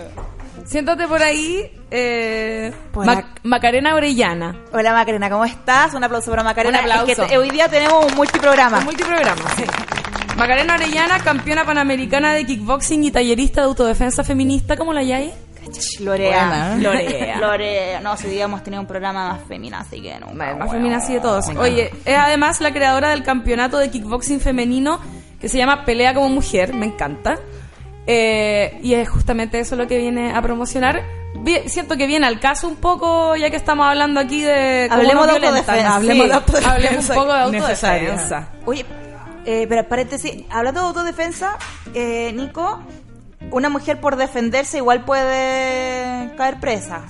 Siéntate 0.65 1.09
por 1.09 1.21
ahí, 1.23 1.73
eh, 1.93 2.73
Mac- 2.95 3.19
acá. 3.19 3.29
Macarena 3.43 3.95
Orellana. 3.95 4.57
Hola 4.73 4.93
Macarena, 4.93 5.29
¿cómo 5.31 5.45
estás? 5.45 5.95
Un 5.95 6.03
aplauso 6.03 6.31
para 6.31 6.43
Macarena. 6.43 6.79
Un 6.79 6.85
aplauso. 6.85 7.13
Es 7.13 7.19
que 7.19 7.27
te- 7.27 7.39
hoy 7.39 7.51
día 7.51 7.69
tenemos 7.69 8.05
un 8.07 8.15
multiprograma. 8.15 8.79
Un 8.79 8.85
multiprograma, 8.85 9.43
sí. 9.57 9.65
Macarena 10.37 10.75
Orellana, 10.75 11.19
campeona 11.21 11.65
panamericana 11.65 12.33
de 12.33 12.45
kickboxing 12.47 13.05
y 13.05 13.11
tallerista 13.11 13.61
de 13.61 13.67
autodefensa 13.67 14.25
feminista. 14.25 14.77
¿Cómo 14.77 14.93
la 14.93 15.01
hay? 15.01 15.33
Lorea. 16.01 16.49
Buena, 16.49 16.75
¿eh? 16.75 16.79
Lorea. 16.81 17.37
Lorea. 17.41 18.01
No, 18.01 18.17
si 18.17 18.27
digamos 18.29 18.65
tenido 18.65 18.81
un 18.81 18.89
programa 18.89 19.29
más 19.29 19.43
femina, 19.47 19.81
así 19.81 20.01
que 20.03 20.19
no. 20.19 20.29
Más, 20.33 20.57
más 20.59 20.71
femenina 20.71 20.97
así 20.97 21.13
de 21.15 21.21
todos. 21.21 21.47
Oye, 21.51 21.91
es 22.05 22.17
además 22.19 22.61
la 22.61 22.73
creadora 22.73 23.11
del 23.11 23.23
campeonato 23.23 23.79
de 23.79 23.91
kickboxing 23.91 24.41
femenino 24.41 24.99
que 25.41 25.49
se 25.49 25.59
llama 25.59 25.85
Pelea 25.85 26.15
como 26.15 26.29
Mujer. 26.31 26.73
Me 26.75 26.87
encanta. 26.87 27.39
Eh, 28.07 28.79
y 28.83 28.95
es 28.95 29.09
justamente 29.09 29.61
eso 29.61 29.77
lo 29.77 29.87
que 29.87 29.99
viene 29.99 30.33
a 30.35 30.43
promocionar. 30.43 31.03
Siento 31.67 31.97
que 31.97 32.07
viene 32.07 32.27
al 32.27 32.39
caso 32.41 32.69
un 32.69 32.77
poco, 32.77 33.35
ya 33.37 33.51
que 33.51 33.57
estamos 33.57 33.87
hablando 33.87 34.21
aquí 34.21 34.43
de... 34.43 34.89
Hablemos 34.91 35.27
de 35.27 35.33
autodefensa. 35.35 35.97
Hablemos 35.97 36.27
de 36.27 36.33
Sí, 36.33 36.37
autodefensa, 36.39 36.73
Hablemos 36.73 37.09
un 37.09 37.15
poco 37.17 37.33
de 37.35 37.51
necesaria. 37.51 38.11
autodefensa. 38.11 38.49
Oye, 38.65 38.87
eh, 39.45 39.67
pero 39.69 39.89
paréntesis, 39.89 40.45
hablando 40.51 40.81
de 40.81 40.87
autodefensa, 40.89 41.57
eh, 41.95 42.33
Nico, 42.35 42.81
una 43.51 43.69
mujer 43.71 44.01
por 44.01 44.17
defenderse 44.17 44.77
igual 44.79 45.05
puede 45.05 46.35
caer 46.37 46.61
presa. 46.61 47.03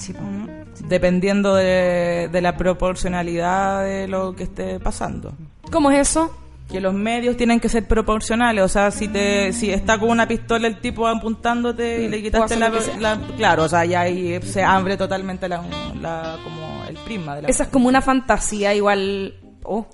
Dependiendo 0.85 1.55
de, 1.55 2.29
de 2.33 2.41
la 2.41 2.57
proporcionalidad 2.57 3.85
de 3.85 4.09
lo 4.09 4.35
que 4.35 4.45
esté 4.45 4.81
pasando. 4.81 5.33
¿Cómo 5.71 5.91
es 5.91 6.09
eso? 6.09 6.35
Que 6.73 6.81
los 6.81 6.95
medios 6.95 7.37
tienen 7.37 7.61
que 7.61 7.69
ser 7.69 7.87
proporcionales. 7.87 8.65
O 8.65 8.69
sea, 8.69 8.91
si 8.91 9.07
te 9.07 9.53
si 9.53 9.71
está 9.71 9.99
con 9.99 10.09
una 10.09 10.27
pistola 10.27 10.67
el 10.67 10.81
tipo 10.81 11.07
apuntándote 11.07 12.03
y 12.05 12.09
le 12.09 12.23
quitaste 12.23 12.57
la, 12.57 12.71
la- 12.99 13.21
Claro, 13.37 13.65
o 13.65 13.69
sea, 13.69 13.85
ya 13.85 14.01
ahí 14.01 14.41
se 14.43 14.63
abre 14.65 14.97
totalmente 14.97 15.49
la, 15.51 15.63
la- 16.01 16.39
como 16.43 16.83
el 16.89 16.97
prisma 16.97 17.37
de 17.37 17.43
la... 17.43 17.49
Esa 17.49 17.65
es 17.65 17.69
como 17.69 17.89
una 17.89 18.01
fantasía 18.01 18.75
igual... 18.75 19.35
Oh. 19.65 19.87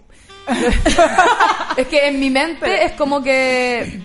es 1.76 1.86
que 1.88 2.06
en 2.08 2.20
mi 2.20 2.30
mente 2.30 2.84
es 2.84 2.92
como 2.92 3.22
que 3.22 4.00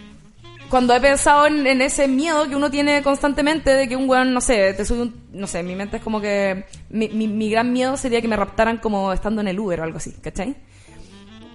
cuando 0.69 0.95
he 0.95 0.99
pensado 0.99 1.45
en, 1.45 1.65
en 1.67 1.81
ese 1.81 2.07
miedo 2.07 2.49
que 2.49 2.55
uno 2.55 2.71
tiene 2.71 3.01
constantemente 3.03 3.69
de 3.69 3.87
que 3.87 3.95
un 3.95 4.09
weón, 4.09 4.33
no 4.33 4.41
sé, 4.41 4.73
te 4.73 4.83
sube 4.83 5.03
un... 5.03 5.23
No 5.31 5.45
sé, 5.47 5.59
en 5.59 5.67
mi 5.67 5.75
mente 5.75 5.97
es 5.97 6.03
como 6.03 6.19
que... 6.19 6.65
Mi, 6.89 7.07
mi, 7.09 7.27
mi 7.27 7.49
gran 7.51 7.71
miedo 7.71 7.95
sería 7.97 8.19
que 8.21 8.27
me 8.27 8.35
raptaran 8.35 8.77
como 8.77 9.13
estando 9.13 9.41
en 9.41 9.47
el 9.47 9.59
Uber 9.59 9.79
o 9.81 9.83
algo 9.83 9.97
así, 9.97 10.11
¿cachai? 10.23 10.55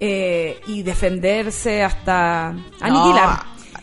Eh, 0.01 0.61
y 0.67 0.83
defenderse 0.83 1.83
hasta 1.83 2.49
aniquilar. 2.81 3.41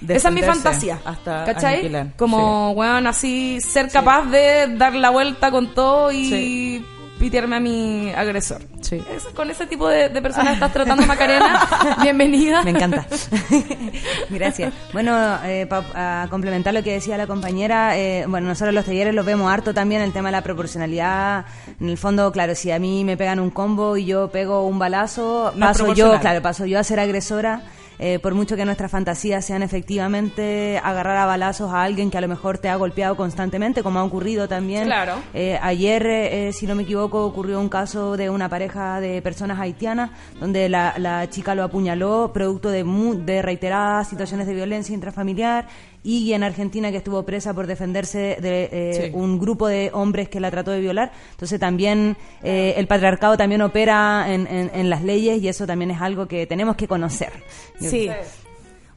Esa 0.07 0.27
es 0.29 0.33
mi 0.35 0.43
fantasía. 0.43 0.99
hasta 1.03 1.45
¿Cachai? 1.45 1.73
aniquilar, 1.75 2.07
Como, 2.17 2.71
weón, 2.71 3.07
así 3.07 3.59
ser 3.61 3.89
capaz 3.89 4.25
de 4.25 4.75
dar 4.77 4.93
la 4.93 5.09
vuelta 5.09 5.49
con 5.51 5.73
todo 5.73 6.11
y 6.11 6.25
Sí. 6.29 6.85
Pitearme 7.25 7.55
a 7.55 7.59
mi 7.59 8.11
agresor. 8.15 8.61
Sí. 8.81 9.03
Es- 9.15 9.23
con 9.33 9.49
ese 9.49 9.65
tipo 9.65 9.87
de, 9.87 10.09
de 10.09 10.21
personas 10.21 10.53
estás 10.53 10.71
tratando, 10.71 11.07
Macarena. 11.07 11.97
Bienvenida. 12.03 12.61
Me 12.61 12.69
encanta. 12.69 13.03
Gracias. 14.29 14.71
Bueno, 14.93 15.39
eh, 15.43 15.65
pa- 15.67 16.23
a 16.23 16.27
complementar 16.29 16.71
lo 16.75 16.83
que 16.83 16.93
decía 16.93 17.17
la 17.17 17.25
compañera, 17.25 17.97
eh, 17.97 18.25
bueno, 18.27 18.47
nosotros 18.47 18.75
los 18.75 18.85
talleres 18.85 19.15
los 19.15 19.25
vemos 19.25 19.51
harto 19.51 19.73
también, 19.73 20.03
el 20.03 20.13
tema 20.13 20.27
de 20.27 20.33
la 20.33 20.43
proporcionalidad. 20.43 21.45
En 21.81 21.89
el 21.89 21.97
fondo, 21.97 22.31
claro, 22.31 22.53
si 22.53 22.69
a 22.69 22.77
mí 22.77 23.03
me 23.03 23.17
pegan 23.17 23.39
un 23.39 23.49
combo 23.49 23.97
y 23.97 24.05
yo 24.05 24.29
pego 24.29 24.63
un 24.67 24.77
balazo, 24.77 25.51
No 25.55 25.65
paso 25.65 25.93
yo, 25.95 26.19
claro, 26.19 26.43
paso 26.43 26.67
yo 26.67 26.77
a 26.79 26.83
ser 26.83 26.99
agresora. 26.99 27.63
Eh, 27.99 28.19
por 28.19 28.33
mucho 28.33 28.55
que 28.55 28.65
nuestras 28.65 28.91
fantasías 28.91 29.45
sean 29.45 29.63
efectivamente 29.63 30.79
agarrar 30.83 31.17
a 31.17 31.25
balazos 31.25 31.71
a 31.73 31.83
alguien 31.83 32.09
que 32.11 32.17
a 32.17 32.21
lo 32.21 32.27
mejor 32.27 32.57
te 32.57 32.69
ha 32.69 32.75
golpeado 32.75 33.15
constantemente, 33.15 33.83
como 33.83 33.99
ha 33.99 34.03
ocurrido 34.03 34.47
también. 34.47 34.85
Claro. 34.85 35.15
Eh, 35.33 35.57
ayer, 35.61 36.05
eh, 36.05 36.51
si 36.53 36.67
no 36.67 36.75
me 36.75 36.83
equivoco, 36.83 37.25
ocurrió 37.25 37.59
un 37.59 37.69
caso 37.69 38.17
de 38.17 38.29
una 38.29 38.49
pareja 38.49 38.99
de 38.99 39.21
personas 39.21 39.59
haitianas 39.59 40.11
donde 40.39 40.69
la, 40.69 40.95
la 40.97 41.29
chica 41.29 41.55
lo 41.55 41.63
apuñaló 41.63 42.31
producto 42.33 42.69
de, 42.69 42.83
mu- 42.83 43.15
de 43.15 43.41
reiteradas 43.41 44.07
situaciones 44.09 44.47
de 44.47 44.53
violencia 44.53 44.93
intrafamiliar 44.93 45.67
y 46.05 46.31
en 46.33 46.43
Argentina 46.43 46.91
que 46.91 46.97
estuvo 46.97 47.23
presa 47.23 47.53
por 47.53 47.65
defenderse 47.67 48.37
de 48.39 48.69
eh, 48.71 48.93
Sí. 49.07 49.11
un 49.13 49.39
grupo 49.39 49.67
de 49.67 49.89
hombres 49.91 50.29
que 50.29 50.39
la 50.39 50.51
trató 50.51 50.69
de 50.71 50.79
violar. 50.79 51.11
Entonces 51.31 51.59
también 51.59 52.15
eh, 52.43 52.75
el 52.77 52.85
patriarcado 52.87 53.35
también 53.37 53.61
opera 53.63 54.25
en, 54.31 54.45
en- 54.47 54.69
en 54.73 54.89
las 54.91 55.03
leyes 55.03 55.41
y 55.41 55.47
eso 55.47 55.65
también 55.65 55.89
es 55.91 55.99
algo 56.01 56.27
que 56.27 56.45
tenemos 56.45 56.75
que 56.75 56.87
conocer. 56.87 57.31
Sí. 57.79 58.09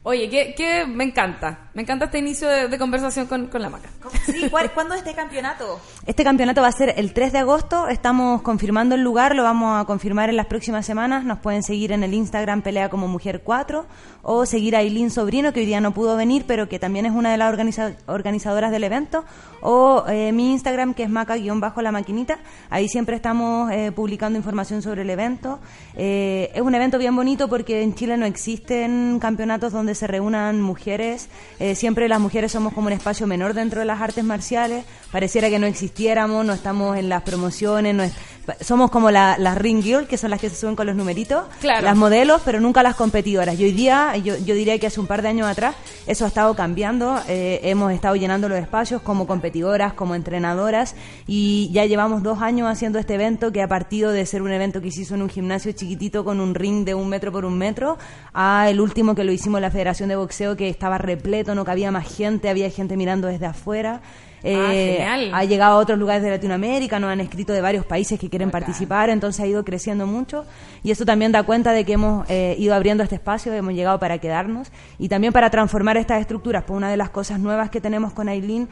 Oye, 0.01 0.29
que, 0.29 0.55
que 0.55 0.85
me 0.87 1.03
encanta. 1.03 1.67
Me 1.73 1.81
encanta 1.81 2.05
este 2.05 2.19
inicio 2.19 2.47
de, 2.47 2.67
de 2.69 2.77
conversación 2.77 3.27
con, 3.27 3.47
con 3.47 3.61
la 3.61 3.69
Maca. 3.69 3.89
Sí, 4.25 4.47
¿cuál- 4.49 4.71
¿cuándo 4.71 4.93
es 4.95 5.01
este 5.01 5.13
campeonato? 5.13 5.79
Este 6.05 6.23
campeonato 6.23 6.61
va 6.61 6.67
a 6.67 6.71
ser 6.71 6.93
el 6.97 7.13
3 7.13 7.33
de 7.33 7.39
agosto, 7.39 7.87
estamos 7.89 8.41
confirmando 8.41 8.95
el 8.95 9.01
lugar, 9.01 9.35
lo 9.35 9.43
vamos 9.43 9.79
a 9.79 9.85
confirmar 9.85 10.29
en 10.29 10.37
las 10.37 10.45
próximas 10.47 10.85
semanas. 10.85 11.25
Nos 11.25 11.39
pueden 11.39 11.63
seguir 11.63 11.91
en 11.91 12.03
el 12.03 12.13
Instagram 12.13 12.61
Pelea 12.61 12.89
como 12.89 13.07
Mujer 13.09 13.41
4 13.43 13.85
o 14.23 14.45
seguir 14.45 14.75
a 14.75 14.81
Eileen 14.81 15.11
Sobrino, 15.11 15.51
que 15.53 15.59
hoy 15.59 15.65
día 15.65 15.81
no 15.81 15.93
pudo 15.93 16.15
venir, 16.15 16.45
pero 16.47 16.67
que 16.69 16.79
también 16.79 17.05
es 17.05 17.11
una 17.11 17.31
de 17.31 17.37
las 17.37 17.53
organiza- 17.53 17.95
organizadoras 18.07 18.71
del 18.71 18.85
evento, 18.85 19.25
o 19.61 20.05
eh, 20.07 20.31
mi 20.31 20.51
Instagram 20.53 20.93
que 20.93 21.03
es 21.03 21.09
maca-la 21.09 21.91
maquinita. 21.91 22.39
Ahí 22.69 22.87
siempre 22.87 23.15
estamos 23.17 23.69
eh, 23.71 23.91
publicando 23.91 24.37
información 24.37 24.81
sobre 24.81 25.01
el 25.03 25.09
evento. 25.09 25.59
Eh, 25.95 26.51
es 26.55 26.61
un 26.61 26.73
evento 26.73 26.97
bien 26.97 27.15
bonito 27.15 27.47
porque 27.49 27.81
en 27.83 27.93
Chile 27.95 28.17
no 28.17 28.25
existen 28.25 29.19
campeonatos 29.19 29.71
donde 29.73 29.88
se 29.95 30.07
reúnan 30.07 30.61
mujeres. 30.61 31.29
Eh, 31.59 31.75
siempre 31.75 32.07
las 32.07 32.19
mujeres 32.19 32.51
somos 32.51 32.73
como 32.73 32.87
un 32.87 32.93
espacio 32.93 33.27
menor 33.27 33.53
dentro 33.53 33.79
de 33.79 33.85
las 33.85 34.01
artes 34.01 34.23
marciales. 34.23 34.85
Pareciera 35.11 35.49
que 35.49 35.59
no 35.59 35.67
existiéramos, 35.67 36.45
no 36.45 36.53
estamos 36.53 36.97
en 36.97 37.09
las 37.09 37.23
promociones, 37.23 37.95
no 37.95 38.03
es- 38.03 38.13
somos 38.61 38.91
como 38.91 39.11
la- 39.11 39.37
las 39.37 39.57
ring 39.57 39.81
girl, 39.81 40.07
que 40.07 40.17
son 40.17 40.29
las 40.31 40.39
que 40.39 40.49
se 40.49 40.55
suben 40.55 40.75
con 40.75 40.87
los 40.87 40.95
numeritos, 40.95 41.43
Claro. 41.61 41.83
las 41.85 41.95
modelos, 41.95 42.41
pero 42.45 42.59
nunca 42.59 42.83
las 42.83 42.95
competidoras. 42.95 43.59
Y 43.59 43.63
hoy 43.65 43.71
día, 43.71 44.15
yo, 44.17 44.35
yo 44.37 44.55
diría 44.55 44.77
que 44.79 44.87
hace 44.87 44.99
un 44.99 45.07
par 45.07 45.21
de 45.21 45.29
años 45.29 45.47
atrás, 45.47 45.75
eso 46.07 46.25
ha 46.25 46.27
estado 46.27 46.55
cambiando. 46.55 47.19
eh, 47.27 47.59
hemos 47.63 47.91
estado 47.91 48.15
llenando 48.15 48.49
los 48.49 48.57
espacios 48.59 49.01
como 49.01 49.27
competidoras, 49.27 49.93
como 49.93 50.15
entrenadoras, 50.15 50.95
y 51.27 51.69
ya 51.73 51.85
llevamos 51.85 52.23
dos 52.23 52.41
años 52.41 52.67
haciendo 52.67 52.99
este 52.99 53.15
evento 53.15 53.51
que 53.51 53.61
ha 53.61 53.67
partido 53.67 54.11
de 54.11 54.25
ser 54.25 54.41
un 54.41 54.51
evento 54.51 54.81
que 54.81 54.91
se 54.91 55.01
hizo 55.01 55.15
en 55.15 55.21
un 55.21 55.29
gimnasio 55.29 55.71
chiquitito 55.73 56.23
con 56.23 56.39
un 56.39 56.55
ring 56.55 56.85
de 56.85 56.93
un 56.95 57.07
metro 57.09 57.31
por 57.31 57.45
un 57.45 57.57
metro, 57.57 57.97
a 58.33 58.69
el 58.69 58.79
último 58.81 59.15
que 59.15 59.23
lo 59.23 59.31
hicimos 59.31 59.59
en 59.59 59.63
la 59.63 59.71
Federación 59.71 60.09
de 60.09 60.15
Boxeo, 60.15 60.55
que 60.57 60.69
estaba 60.69 60.97
repleto, 60.97 61.55
no 61.55 61.65
cabía 61.65 61.91
más 61.91 62.07
gente, 62.13 62.49
había 62.49 62.69
gente 62.69 62.95
mirando 62.97 63.27
desde 63.27 63.45
afuera. 63.45 64.01
Eh, 64.43 64.95
genial. 64.97 65.31
ha 65.33 65.43
llegado 65.43 65.73
a 65.73 65.77
otros 65.77 65.99
lugares 65.99 66.23
de 66.23 66.29
Latinoamérica, 66.29 66.99
nos 66.99 67.11
han 67.11 67.19
escrito 67.19 67.53
de 67.53 67.61
varios 67.61 67.85
países 67.85 68.19
que 68.19 68.29
quieren 68.29 68.51
participar, 68.51 69.09
entonces 69.09 69.41
ha 69.41 69.47
ido 69.47 69.63
creciendo 69.65 70.07
mucho 70.07 70.45
y 70.83 70.91
eso 70.91 71.05
también 71.05 71.31
da 71.31 71.43
cuenta 71.43 71.71
de 71.71 71.85
que 71.85 71.93
hemos 71.93 72.29
eh, 72.29 72.55
ido 72.57 72.73
abriendo 72.73 73.03
este 73.03 73.15
espacio, 73.15 73.53
hemos 73.53 73.73
llegado 73.73 73.99
para 73.99 74.17
quedarnos 74.19 74.71
y 74.97 75.09
también 75.09 75.33
para 75.33 75.49
transformar 75.49 75.97
estas 75.97 76.21
estructuras. 76.21 76.63
Pues 76.63 76.77
una 76.77 76.89
de 76.89 76.97
las 76.97 77.09
cosas 77.09 77.39
nuevas 77.39 77.69
que 77.69 77.81
tenemos 77.81 78.13
con 78.13 78.29
Aileen 78.29 78.69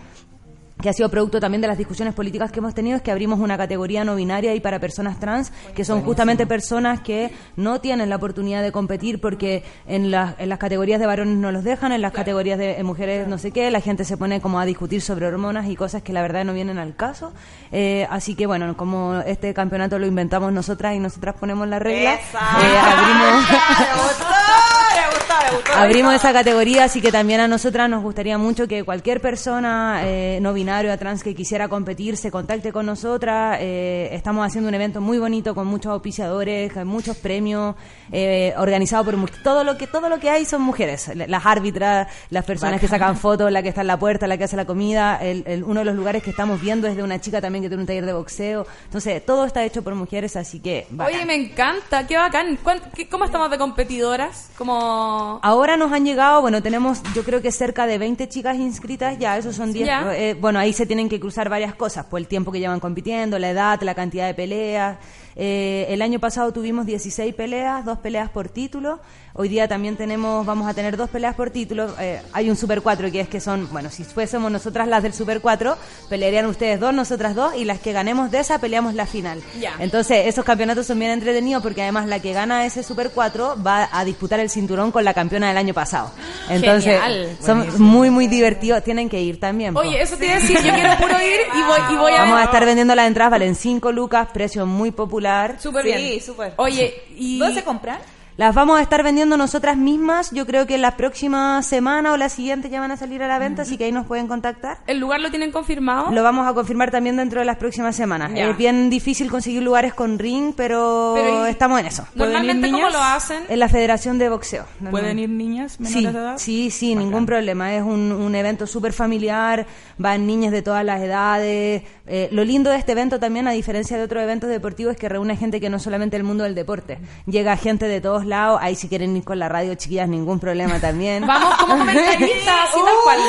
que 0.82 0.90
ha 0.90 0.94
sido 0.94 1.10
producto 1.10 1.40
también 1.40 1.62
de 1.62 1.68
las 1.68 1.78
discusiones 1.78 2.14
políticas 2.14 2.52
que 2.52 2.60
hemos 2.60 2.74
tenido, 2.74 2.98
es 2.98 3.02
que 3.02 3.12
abrimos 3.12 3.40
una 3.40 3.58
categoría 3.58 4.04
no 4.04 4.16
binaria 4.16 4.54
y 4.54 4.60
para 4.60 4.80
personas 4.80 5.20
trans, 5.20 5.52
que 5.76 5.84
son 5.84 6.02
justamente 6.02 6.46
personas 6.46 7.02
que 7.02 7.32
no 7.56 7.82
tienen 7.82 8.10
la 8.10 8.18
oportunidad 8.18 8.62
de 8.62 8.72
competir 8.72 9.20
porque 9.20 9.64
en, 9.88 10.12
las 10.12 10.36
en 10.40 10.50
las 10.50 10.60
categorías 10.60 11.00
de 11.00 11.08
varones 11.08 11.38
no 11.38 11.52
los 11.52 11.64
dejan, 11.64 11.92
en 11.92 12.02
las 12.02 12.14
categorías 12.14 12.60
de 12.60 12.82
mujeres 12.84 13.28
no 13.28 13.38
sé 13.38 13.52
qué, 13.52 13.72
la 13.72 13.82
gente 13.82 14.06
se 14.06 14.18
pone 14.18 14.42
como 14.42 14.60
a 14.60 14.66
discutir 14.66 15.02
sobre 15.02 15.28
hormonas 15.28 15.68
y 15.68 15.76
cosas 15.76 16.02
que 16.02 16.14
la 16.14 16.22
verdad 16.22 16.46
no 16.46 16.54
vienen 16.54 16.78
al 16.78 16.96
caso. 16.96 17.34
Eh, 17.72 18.08
así 18.10 18.36
que 18.36 18.46
bueno, 18.46 18.76
como 18.78 19.20
este 19.26 19.54
campeonato 19.54 20.00
lo 20.00 20.08
inventamos 20.08 20.52
nosotras 20.54 20.96
y 20.96 21.00
nosotras 21.00 21.36
ponemos 21.40 21.68
la 21.68 21.80
regla, 21.80 22.16
eh, 22.16 22.78
abrimos... 22.78 23.46
Me 23.78 24.04
gustó, 24.04 24.26
me 24.26 24.28
gustó, 24.28 24.96
me 24.96 25.16
gustó. 25.16 25.28
Abrimos 25.76 26.14
esa 26.14 26.34
categoría, 26.34 26.86
así 26.86 27.02
que 27.02 27.12
también 27.12 27.40
a 27.40 27.48
nosotras 27.48 27.90
nos 27.90 28.02
gustaría 28.04 28.38
mucho 28.38 28.68
que 28.68 28.84
cualquier 28.84 29.22
persona 29.22 30.02
eh, 30.04 30.40
no 30.42 30.54
binario 30.54 30.92
a 30.92 30.98
trans 30.98 31.24
que 31.24 31.36
quisiera 31.36 31.68
competir 31.70 32.18
se 32.18 32.32
contacte 32.32 32.72
con 32.72 32.86
nosotras. 32.86 33.58
Eh, 33.62 34.10
estamos 34.12 34.46
haciendo 34.46 34.68
un 34.70 34.76
evento 34.76 35.02
muy 35.02 35.20
bonito 35.20 35.54
con 35.54 35.68
muchos 35.68 35.92
auspiciadores, 35.92 36.74
con 36.74 36.88
muchos 36.88 37.18
premios, 37.18 37.76
eh, 38.12 38.54
organizado 38.58 39.06
por 39.06 39.16
todo 39.44 39.64
lo 39.64 39.78
que 39.78 39.88
todo 39.88 40.10
lo 40.10 40.20
que 40.20 40.30
hay 40.30 40.46
son 40.46 40.62
mujeres, 40.62 41.12
las 41.16 41.46
árbitras, 41.46 42.08
las 42.30 42.44
personas 42.46 42.80
que 42.82 42.88
sacan 42.88 43.16
fotos, 43.18 43.52
la 43.52 43.62
que 43.62 43.70
está 43.70 43.82
en 43.82 43.88
la 43.88 43.98
puerta, 44.00 44.28
la 44.28 44.38
que 44.38 44.46
hace 44.46 44.56
la 44.56 44.66
comida. 44.66 45.18
El- 45.22 45.44
el- 45.48 45.64
uno 45.64 45.82
de 45.82 45.86
los 45.86 45.96
lugares 45.96 46.24
que 46.24 46.30
estamos 46.32 46.60
viendo 46.62 46.88
es 46.88 46.96
de 46.96 47.04
una 47.04 47.20
chica 47.22 47.40
también 47.42 47.64
que 47.64 47.70
tiene 47.70 47.82
un 47.84 47.88
taller 47.88 48.06
de 48.06 48.14
boxeo. 48.14 48.66
Entonces 48.86 49.26
todo 49.26 49.46
está 49.46 49.64
hecho 49.64 49.84
por 49.84 49.94
mujeres, 49.96 50.36
así 50.36 50.60
que 50.60 50.88
bacán. 50.90 51.16
Oye, 51.16 51.26
me 51.26 51.36
encanta, 51.36 52.06
qué 52.08 52.18
bacán. 52.18 52.58
¿Cuán- 52.64 52.82
qué- 52.96 53.08
¿Cómo 53.08 53.26
estamos 53.26 53.50
de 53.52 53.58
competidoras? 53.58 54.50
Como... 54.58 55.37
Ahora 55.44 55.78
nos 55.78 55.92
han 55.92 56.06
llegado, 56.06 56.42
bueno, 56.42 56.62
tenemos 56.62 57.02
yo 57.14 57.24
creo 57.24 57.42
que 57.42 57.52
cerca 57.52 57.88
de 57.88 57.98
20 57.98 58.28
chicas 58.30 58.58
inscritas 58.58 59.18
ya, 59.20 59.38
esos 59.38 59.56
son 59.56 59.74
10. 59.74 59.86
Ya. 59.86 60.16
eh, 60.16 60.34
bueno, 60.34 60.60
ahí 60.60 60.74
se 60.74 60.86
tienen 60.86 61.10
que 61.10 61.20
cruzar 61.20 61.50
varias 61.50 61.76
cosas, 61.76 62.06
por 62.06 62.20
el 62.20 62.28
tiempo 62.28 62.52
que 62.52 62.60
llevan 62.60 62.80
compitiendo, 62.80 63.40
la 63.40 63.50
edad, 63.50 63.82
la 63.82 63.96
cantidad 63.96 64.28
de 64.28 64.34
peleas. 64.34 64.98
Eh, 65.40 65.86
el 65.90 66.02
año 66.02 66.20
pasado 66.20 66.52
tuvimos 66.52 66.88
16 66.88 67.36
peleas, 67.36 67.86
dos 67.86 68.00
peleas 68.00 68.30
por 68.32 68.50
título. 68.50 69.00
Hoy 69.36 69.50
día 69.50 69.68
también 69.68 69.96
tenemos, 69.96 70.44
vamos 70.48 70.68
a 70.68 70.74
tener 70.74 70.98
dos 70.98 71.12
peleas 71.12 71.36
por 71.36 71.52
título. 71.52 71.94
Eh, 72.00 72.20
hay 72.34 72.50
un 72.50 72.56
Super 72.56 72.82
4 72.82 73.12
que 73.12 73.20
es 73.20 73.30
que 73.30 73.40
son, 73.40 73.70
bueno, 73.72 73.92
si 73.92 74.04
fuésemos 74.04 74.52
nosotras 74.52 74.88
las 74.88 75.04
del 75.04 75.14
Super 75.14 75.40
4, 75.40 75.78
pelearían 76.10 76.48
ustedes 76.48 76.80
dos, 76.80 76.92
nosotras 76.92 77.36
dos, 77.36 77.54
y 77.56 77.66
las 77.66 77.80
que 77.80 77.92
ganemos 77.94 78.32
de 78.32 78.40
esa 78.40 78.58
peleamos 78.58 78.96
la 78.96 79.06
final. 79.06 79.44
Entonces, 79.78 80.26
esos 80.26 80.44
campeonatos 80.44 80.88
son 80.88 80.98
bien 80.98 81.12
entretenidos 81.12 81.62
porque 81.62 81.84
además 81.84 82.08
la 82.08 82.20
que 82.20 82.34
gana 82.34 82.66
ese 82.66 82.82
Super 82.82 83.12
4 83.12 83.58
va 83.64 83.90
a 83.92 84.04
disputar 84.06 84.40
el 84.40 84.50
cinturón 84.50 84.92
con 84.92 85.06
la 85.06 85.14
campeona 85.14 85.50
del 85.50 85.58
año 85.58 85.76
pasado. 85.76 86.12
Entonces, 86.50 87.00
Genial. 87.00 87.38
son 87.46 87.80
muy, 87.80 88.10
muy 88.10 88.26
divertidos. 88.26 88.84
Tienen 88.84 89.08
que 89.08 89.22
ir 89.22 89.40
también. 89.40 89.76
po. 89.76 89.82
Oye, 89.82 90.02
eso 90.02 90.18
te 90.18 90.26
iba 90.26 90.38
a 90.38 90.40
decir, 90.40 90.58
yo 90.64 90.74
quiero 90.74 90.98
puro 90.98 91.14
ir 91.22 91.42
y 91.54 91.62
voy, 91.62 91.94
y 91.94 91.96
voy 91.96 92.14
a... 92.14 92.22
Vamos 92.22 92.40
a 92.40 92.46
estar 92.46 92.66
vendiendo 92.66 92.96
las 92.96 93.06
entradas, 93.06 93.30
valen 93.30 93.54
5 93.54 93.92
lucas, 93.92 94.30
precio 94.34 94.66
muy 94.66 94.90
popular. 94.90 95.27
Súper 95.60 95.84
Sí, 95.86 95.92
bien. 95.92 96.22
súper. 96.22 96.54
Oye, 96.58 97.04
y... 97.16 97.40
¿Dónde 97.40 97.56
se 97.56 97.64
compran? 97.64 98.00
Las 98.38 98.54
vamos 98.54 98.78
a 98.78 98.84
estar 98.84 99.02
vendiendo 99.02 99.36
nosotras 99.36 99.78
mismas. 99.78 100.30
Yo 100.30 100.46
creo 100.46 100.68
que 100.68 100.78
la 100.78 100.96
próxima 100.96 101.64
semana 101.64 102.14
o 102.14 102.18
la 102.18 102.30
siguiente 102.30 102.70
ya 102.70 102.80
van 102.80 102.92
a 102.92 102.98
salir 102.98 103.24
a 103.24 103.28
la 103.28 103.40
venta, 103.40 103.64
así 103.64 103.78
que 103.80 103.86
ahí 103.86 103.92
nos 103.92 104.06
pueden 104.06 104.28
contactar. 104.28 104.78
¿El 104.86 105.00
lugar 105.00 105.22
lo 105.22 105.32
tienen 105.32 105.52
confirmado? 105.52 106.12
Lo 106.12 106.22
vamos 106.22 106.48
a 106.48 106.54
confirmar 106.54 106.92
también 106.92 107.18
dentro 107.18 107.40
de 107.40 107.46
las 107.48 107.58
próximas 107.58 107.96
semanas. 107.96 108.32
Es 108.36 108.56
bien 108.56 108.92
difícil 108.92 109.32
conseguir 109.32 109.64
lugares 109.64 109.96
con 109.96 110.20
ring, 110.20 110.54
pero, 110.56 111.14
Pero, 111.16 111.48
¿y- 111.48 111.50
estamos 111.50 111.80
en 111.80 111.88
eso. 111.88 112.06
Normalmente, 112.14 112.70
¿cómo 112.70 112.90
lo 112.92 113.02
hacen? 113.02 113.42
En 113.50 113.58
la 113.58 113.70
Federación 113.70 114.20
de 114.20 114.30
Boxeo. 114.30 114.66
¿Pueden 114.92 115.18
ir 115.18 115.30
niñas 115.30 115.80
menores 115.80 115.98
Sí, 115.98 116.06
de 116.06 116.12
edad? 116.20 116.38
sí, 116.38 116.70
sí, 116.70 116.94
ningún 116.94 117.26
problema. 117.26 117.74
Es 117.74 117.82
un, 117.82 118.12
un 118.12 118.36
evento 118.36 118.68
súper 118.68 118.94
familiar, 118.94 119.66
van 119.98 120.28
niñas 120.28 120.52
de 120.52 120.62
todas 120.62 120.86
las 120.86 121.02
edades. 121.02 121.82
Eh, 122.06 122.30
lo 122.32 122.44
lindo 122.44 122.70
de 122.70 122.78
este 122.78 122.92
evento 122.92 123.20
también, 123.20 123.48
a 123.48 123.52
diferencia 123.52 123.98
de 123.98 124.04
otros 124.04 124.22
eventos 124.22 124.48
deportivos, 124.52 124.94
es 124.94 125.00
que 125.00 125.10
reúne 125.10 125.36
gente 125.38 125.60
que 125.60 125.72
no 125.72 125.80
solamente 125.80 126.16
el 126.18 126.24
mundo 126.24 126.44
del 126.44 126.54
deporte. 126.54 127.00
Llega 127.26 127.58
gente 127.58 127.88
de 127.88 128.00
todos 128.00 128.27
lados, 128.28 128.60
ahí 128.62 128.76
si 128.76 128.88
quieren 128.88 129.16
ir 129.18 129.24
con 129.24 129.40
la 129.40 129.50
radio, 129.50 129.74
chiquillas, 129.76 130.08
ningún 130.08 130.40
problema 130.40 130.80
también. 130.80 131.26
Vamos 131.28 131.56
como 131.56 131.78
comentaristas, 131.78 132.56
así 132.70 132.80
tal 132.86 132.96
cual. 133.04 133.20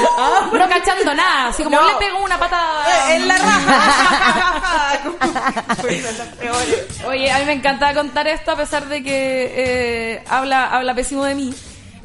no 0.58 0.68
cachando 0.68 1.14
nada, 1.14 1.48
así 1.48 1.62
como 1.62 1.76
No. 1.80 1.88
le 1.88 1.94
pego 1.96 2.22
una 2.24 2.38
patada. 2.38 3.12
Eh, 3.12 3.16
En 3.16 3.28
la 3.28 3.38
raja. 3.38 4.98
Oye, 7.06 7.30
a 7.30 7.38
mí 7.38 7.44
me 7.46 7.52
encanta 7.52 7.94
contar 7.94 8.26
esto 8.28 8.52
a 8.52 8.56
pesar 8.56 8.86
de 8.88 9.02
que 9.02 9.52
eh, 9.56 10.22
habla, 10.28 10.66
habla 10.66 10.94
pésimo 10.94 11.24
de 11.24 11.34
mí. 11.34 11.54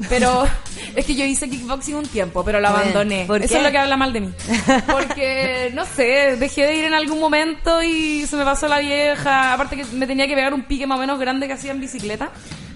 Pero 0.08 0.44
es 0.96 1.06
que 1.06 1.14
yo 1.14 1.24
hice 1.24 1.48
kickboxing 1.48 1.94
un 1.94 2.06
tiempo, 2.08 2.44
pero 2.44 2.58
lo 2.60 2.66
abandoné. 2.68 3.24
¿por 3.26 3.40
Eso 3.40 3.58
es 3.58 3.62
lo 3.62 3.70
que 3.70 3.78
habla 3.78 3.96
mal 3.96 4.12
de 4.12 4.20
mí. 4.22 4.32
Porque, 4.90 5.70
no 5.72 5.84
sé, 5.84 6.36
dejé 6.36 6.66
de 6.66 6.74
ir 6.74 6.84
en 6.86 6.94
algún 6.94 7.20
momento 7.20 7.80
y 7.80 8.26
se 8.26 8.34
me 8.36 8.44
pasó 8.44 8.66
la 8.66 8.80
vieja. 8.80 9.52
Aparte 9.52 9.76
que 9.76 9.84
me 9.92 10.06
tenía 10.08 10.26
que 10.26 10.34
pegar 10.34 10.52
un 10.52 10.64
pique 10.64 10.84
más 10.86 10.98
o 10.98 11.00
menos 11.00 11.20
grande 11.20 11.46
que 11.46 11.52
hacía 11.52 11.70
en 11.70 11.80
bicicleta. 11.80 12.30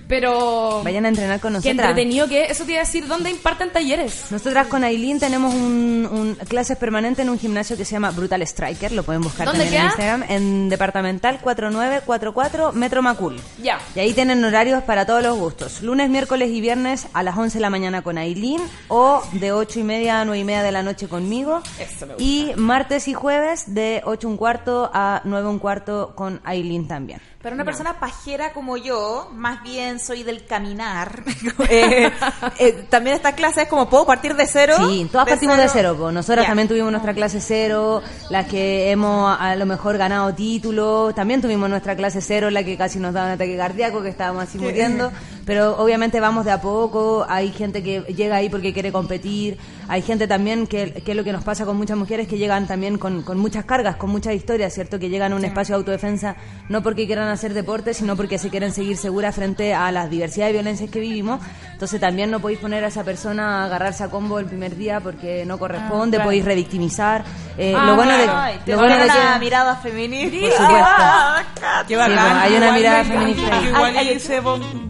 Pero... 0.09 0.81
Vayan 0.83 1.05
a 1.05 1.09
entrenar 1.09 1.39
con 1.41 1.53
Qué 1.53 1.59
nosotras. 1.59 1.89
entretenido 1.91 2.27
que 2.29 2.45
es. 2.45 2.51
Eso 2.53 2.65
te 2.65 2.73
iba 2.73 2.81
a 2.81 2.85
decir, 2.85 3.07
¿dónde 3.07 3.31
imparten 3.31 3.71
talleres? 3.71 4.31
Nosotras 4.31 4.67
con 4.69 4.83
Aileen 4.85 5.21
tenemos 5.21 5.55
un, 5.55 6.09
un- 6.11 6.35
clases 6.47 6.77
permanentes 6.79 7.25
en 7.25 7.31
un 7.31 7.39
gimnasio 7.39 7.77
que 7.77 7.85
se 7.85 7.93
llama 7.93 8.11
Brutal 8.11 8.43
Striker, 8.43 8.93
lo 8.93 9.03
pueden 9.03 9.23
buscar 9.23 9.47
¿Dónde 9.47 9.65
también 9.65 9.83
en? 9.83 9.87
Instagram, 9.89 10.25
en 10.29 10.69
departamental 10.69 11.39
4944 11.43 12.73
Metro 12.73 13.03
Macul. 13.03 13.37
Ya. 13.63 13.79
Y 13.95 14.01
ahí 14.01 14.13
tienen 14.15 14.45
horarios 14.45 14.83
para 14.85 15.07
todos 15.07 15.23
los 15.23 15.37
gustos. 15.39 15.83
Lunes, 15.83 16.09
miércoles 16.11 16.51
y 16.51 16.61
viernes 16.61 17.07
a 17.13 17.23
las 17.23 17.37
11 17.37 17.59
de 17.59 17.63
la 17.63 17.71
mañana 17.71 18.03
con 18.03 18.19
Aileen 18.19 18.61
o 18.89 19.23
de 19.33 19.53
8 19.53 19.81
y 19.81 19.83
media 19.85 20.21
a 20.21 20.25
9 20.25 20.41
y 20.41 20.45
media 20.45 20.63
de 20.63 20.73
la 20.73 20.83
noche 20.83 21.09
conmigo. 21.09 21.63
Eso 21.79 22.07
me 22.07 22.15
gusta. 22.15 22.23
Y 22.23 22.53
martes 22.57 23.09
y 23.09 23.15
jueves 23.15 23.75
de 23.75 24.03
8 24.05 24.29
un 24.29 24.37
cuarto 24.37 24.91
a 24.93 25.21
9 25.25 25.49
un 25.49 25.59
cuarto 25.59 26.13
con 26.15 26.41
Aileen 26.45 26.89
también. 26.89 27.21
Para 27.43 27.55
una 27.55 27.65
persona 27.65 28.01
pajera 28.01 28.53
como 28.53 28.77
yo, 28.77 29.31
más 29.33 29.63
bien 29.63 30.01
soy 30.01 30.25
del 30.25 30.45
caminar. 30.45 31.23
Eh, 31.71 32.11
eh, 32.59 32.87
también 32.89 33.17
esta 33.17 33.33
clase 33.33 33.63
es 33.63 33.69
como, 33.69 33.91
¿puedo 33.91 34.07
partir 34.07 34.35
de 34.35 34.47
cero? 34.47 34.75
Sí, 34.89 35.07
todas 35.11 35.29
partimos 35.29 35.59
de 35.59 35.69
cero. 35.69 35.97
po. 35.99 36.11
Nosotras 36.11 36.47
también 36.47 36.67
tuvimos 36.67 36.91
nuestra 36.91 37.13
clase 37.13 37.41
cero, 37.41 38.01
las 38.31 38.47
que 38.47 38.91
hemos 38.91 39.37
a 39.39 39.55
lo 39.55 39.67
mejor 39.67 39.99
ganado 39.99 40.35
títulos. 40.35 41.15
También 41.15 41.43
tuvimos 41.43 41.69
nuestra 41.69 41.95
clase 41.95 42.23
cero, 42.23 42.51
la 42.51 42.65
que 42.65 42.77
casi 42.77 42.99
nos 42.99 43.13
daba 43.13 43.27
un 43.27 43.33
ataque 43.33 43.57
cardíaco, 43.57 44.03
que 44.03 44.09
estábamos 44.09 44.45
así 44.45 44.59
muriendo. 44.59 45.13
Pero 45.49 45.79
obviamente 45.79 46.21
vamos 46.21 46.45
de 46.45 46.51
a 46.51 46.61
poco. 46.61 47.25
Hay 47.27 47.53
gente 47.53 47.83
que 47.83 48.01
llega 48.15 48.37
ahí 48.37 48.51
porque 48.51 48.75
quiere 48.75 48.93
competir. 48.93 49.57
Hay 49.89 50.03
gente 50.03 50.29
también 50.29 50.67
que, 50.67 50.93
que 50.93 51.13
es 51.13 51.17
lo 51.17 51.25
que 51.25 51.33
nos 51.33 51.43
pasa 51.43 51.65
con 51.65 51.75
muchas 51.79 51.97
mujeres 51.97 52.29
que 52.29 52.37
llegan 52.37 52.67
también 52.67 52.99
con, 52.99 53.23
con 53.23 53.39
muchas 53.39 53.65
cargas, 53.65 53.97
con 53.97 54.11
muchas 54.11 54.35
historias, 54.35 54.75
¿cierto? 54.75 54.99
Que 54.99 55.09
llegan 55.09 55.33
a 55.33 55.37
un 55.37 55.47
espacio 55.47 55.75
de 55.75 55.79
autodefensa 55.79 56.37
no 56.69 56.83
porque 56.83 57.07
quieran 57.07 57.29
hacer 57.29 57.55
deporte, 57.55 57.95
sino 57.95 58.15
porque 58.15 58.37
se 58.37 58.51
quieren 58.51 58.73
seguir 58.73 58.99
seguras 58.99 59.35
frente 59.37 59.73
a 59.73 59.91
las 59.91 60.11
diversidad 60.11 60.49
de 60.49 60.53
violencias 60.53 60.91
que 60.91 61.01
vivimos. 61.01 61.41
Entonces 61.73 61.99
también 61.99 62.31
no 62.31 62.41
podéis 62.41 62.59
poner 62.61 62.85
a 62.85 62.89
esa 62.89 63.03
persona 63.03 63.63
a 63.63 63.65
agarrarse 63.65 64.05
a 64.05 64.11
combo 64.11 64.39
el 64.39 64.45
primer 64.45 64.77
día 64.77 65.01
porque 65.01 65.47
no 65.47 65.59
corresponde, 65.59 66.19
claro. 66.19 66.29
podéis 66.29 66.45
revictimizar. 66.45 67.25
Eh, 67.57 67.75
Ah, 67.75 67.87
lo 67.87 67.97
bueno 67.97 68.13
de. 68.19 68.29
Ay, 68.29 68.61
lo 68.67 68.77
bueno 68.77 68.99
de 68.99 69.05
que- 69.05 69.11
una 69.19 69.39
mirada 69.39 69.77
feminista. 69.77 70.41
Por 70.41 70.51
supuesto. 70.51 70.85
Ah, 70.89 71.43
Qué 71.89 71.95
Sí, 71.95 72.01
pues, 72.05 72.19
hay 72.19 72.51
una 72.55 72.67
Igual 72.67 72.75
mirada 72.75 73.05
feminista. 73.05 73.63
Igual 73.63 73.97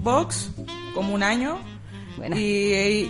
box 0.03 0.48
como 0.95 1.15
un 1.15 1.23
año. 1.23 1.59
Y, 2.35 2.43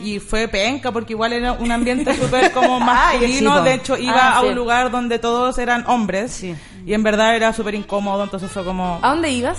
y 0.04 0.20
fue 0.20 0.48
penca 0.48 0.92
porque 0.92 1.14
igual 1.14 1.32
era 1.32 1.52
un 1.52 1.72
ambiente 1.72 2.14
súper 2.14 2.52
como 2.52 2.78
masculino. 2.80 3.58
sí, 3.58 3.64
de 3.64 3.74
hecho, 3.74 3.96
iba 3.96 4.14
Ah, 4.18 4.38
a 4.38 4.40
sí. 4.42 4.48
un 4.48 4.54
lugar 4.54 4.90
donde 4.90 5.18
todos 5.18 5.56
eran 5.58 5.84
hombres. 5.86 6.30
Sí. 6.32 6.54
Y 6.84 6.92
en 6.92 7.02
verdad 7.02 7.34
era 7.34 7.52
súper 7.54 7.74
incómodo. 7.74 8.24
Entonces 8.24 8.50
fue 8.50 8.64
como... 8.64 8.98
¿A 9.02 9.08
dónde 9.10 9.30
ibas? 9.30 9.58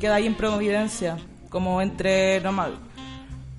Queda 0.00 0.16
ahí 0.16 0.26
en 0.26 0.34
Providencia. 0.34 1.16
Como 1.48 1.80
entre... 1.80 2.40
No, 2.40 2.52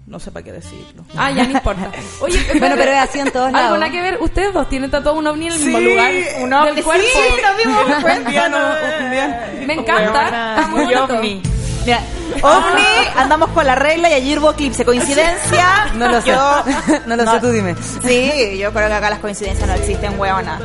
no 0.08 0.20
sé 0.20 0.32
para 0.32 0.44
qué 0.44 0.52
decirlo. 0.52 1.06
Ah, 1.16 1.32
ya 1.32 1.46
no 1.46 1.52
importa. 1.52 1.90
Oye, 2.22 2.40
Bueno, 2.60 2.76
pero 2.78 2.92
es 2.92 2.98
así 2.98 3.20
en 3.20 3.32
todos 3.32 3.46
Algo 3.48 3.58
lados. 3.60 3.80
nada 3.80 3.92
que 3.94 4.02
ver. 4.02 4.18
Ustedes 4.22 4.54
dos 4.54 4.68
tienen 4.68 4.92
tatuado 4.92 5.18
un 5.20 5.26
ovni 5.28 5.48
en 5.48 5.54
el 5.54 5.60
mismo 5.60 5.78
Sí, 5.78 5.86
lugar. 5.86 6.12
un 6.42 6.54
ovni, 6.54 6.76
del 6.76 6.84
cuerpo. 6.84 7.06
sí, 7.14 7.42
nos 7.42 7.58
dimos 7.58 8.18
Un 8.18 8.26
día 8.32 8.50
no- 8.50 8.58
un 9.06 9.12
día- 9.12 9.54
Me 9.68 9.74
encanta. 9.76 10.26
Está 10.60 10.68
muy 10.68 10.94
ovni. 10.96 11.42
Mira, 11.90 12.02
ovni, 12.44 12.84
andamos 13.18 13.50
con 13.50 13.66
la 13.66 13.74
regla 13.76 14.10
y 14.10 14.14
allí 14.14 14.38
hubo 14.38 14.52
eclipse. 14.52 14.86
¿Coincidencia? 14.86 15.88
No 15.96 16.08
lo 16.08 16.22
sé. 16.22 16.28
Yo- 16.30 16.64
No 17.08 17.16
lo 17.16 17.32
sé, 17.32 17.40
tú 17.40 17.50
dime. 17.50 17.76
Sí, 18.06 18.58
yo 18.60 18.72
creo 18.72 18.88
que 18.88 18.94
acá 18.94 19.10
las 19.10 19.20
coincidencias 19.20 19.68
no 19.68 19.74
existen, 19.74 20.20
huevona. 20.20 20.60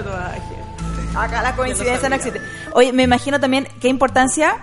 Acá 1.16 1.42
la 1.42 1.54
coincidencia 1.56 2.08
no 2.08 2.16
existe. 2.16 2.40
Oye, 2.72 2.92
me 2.92 3.04
imagino 3.04 3.38
también 3.40 3.68
qué 3.80 3.88
importancia 3.88 4.56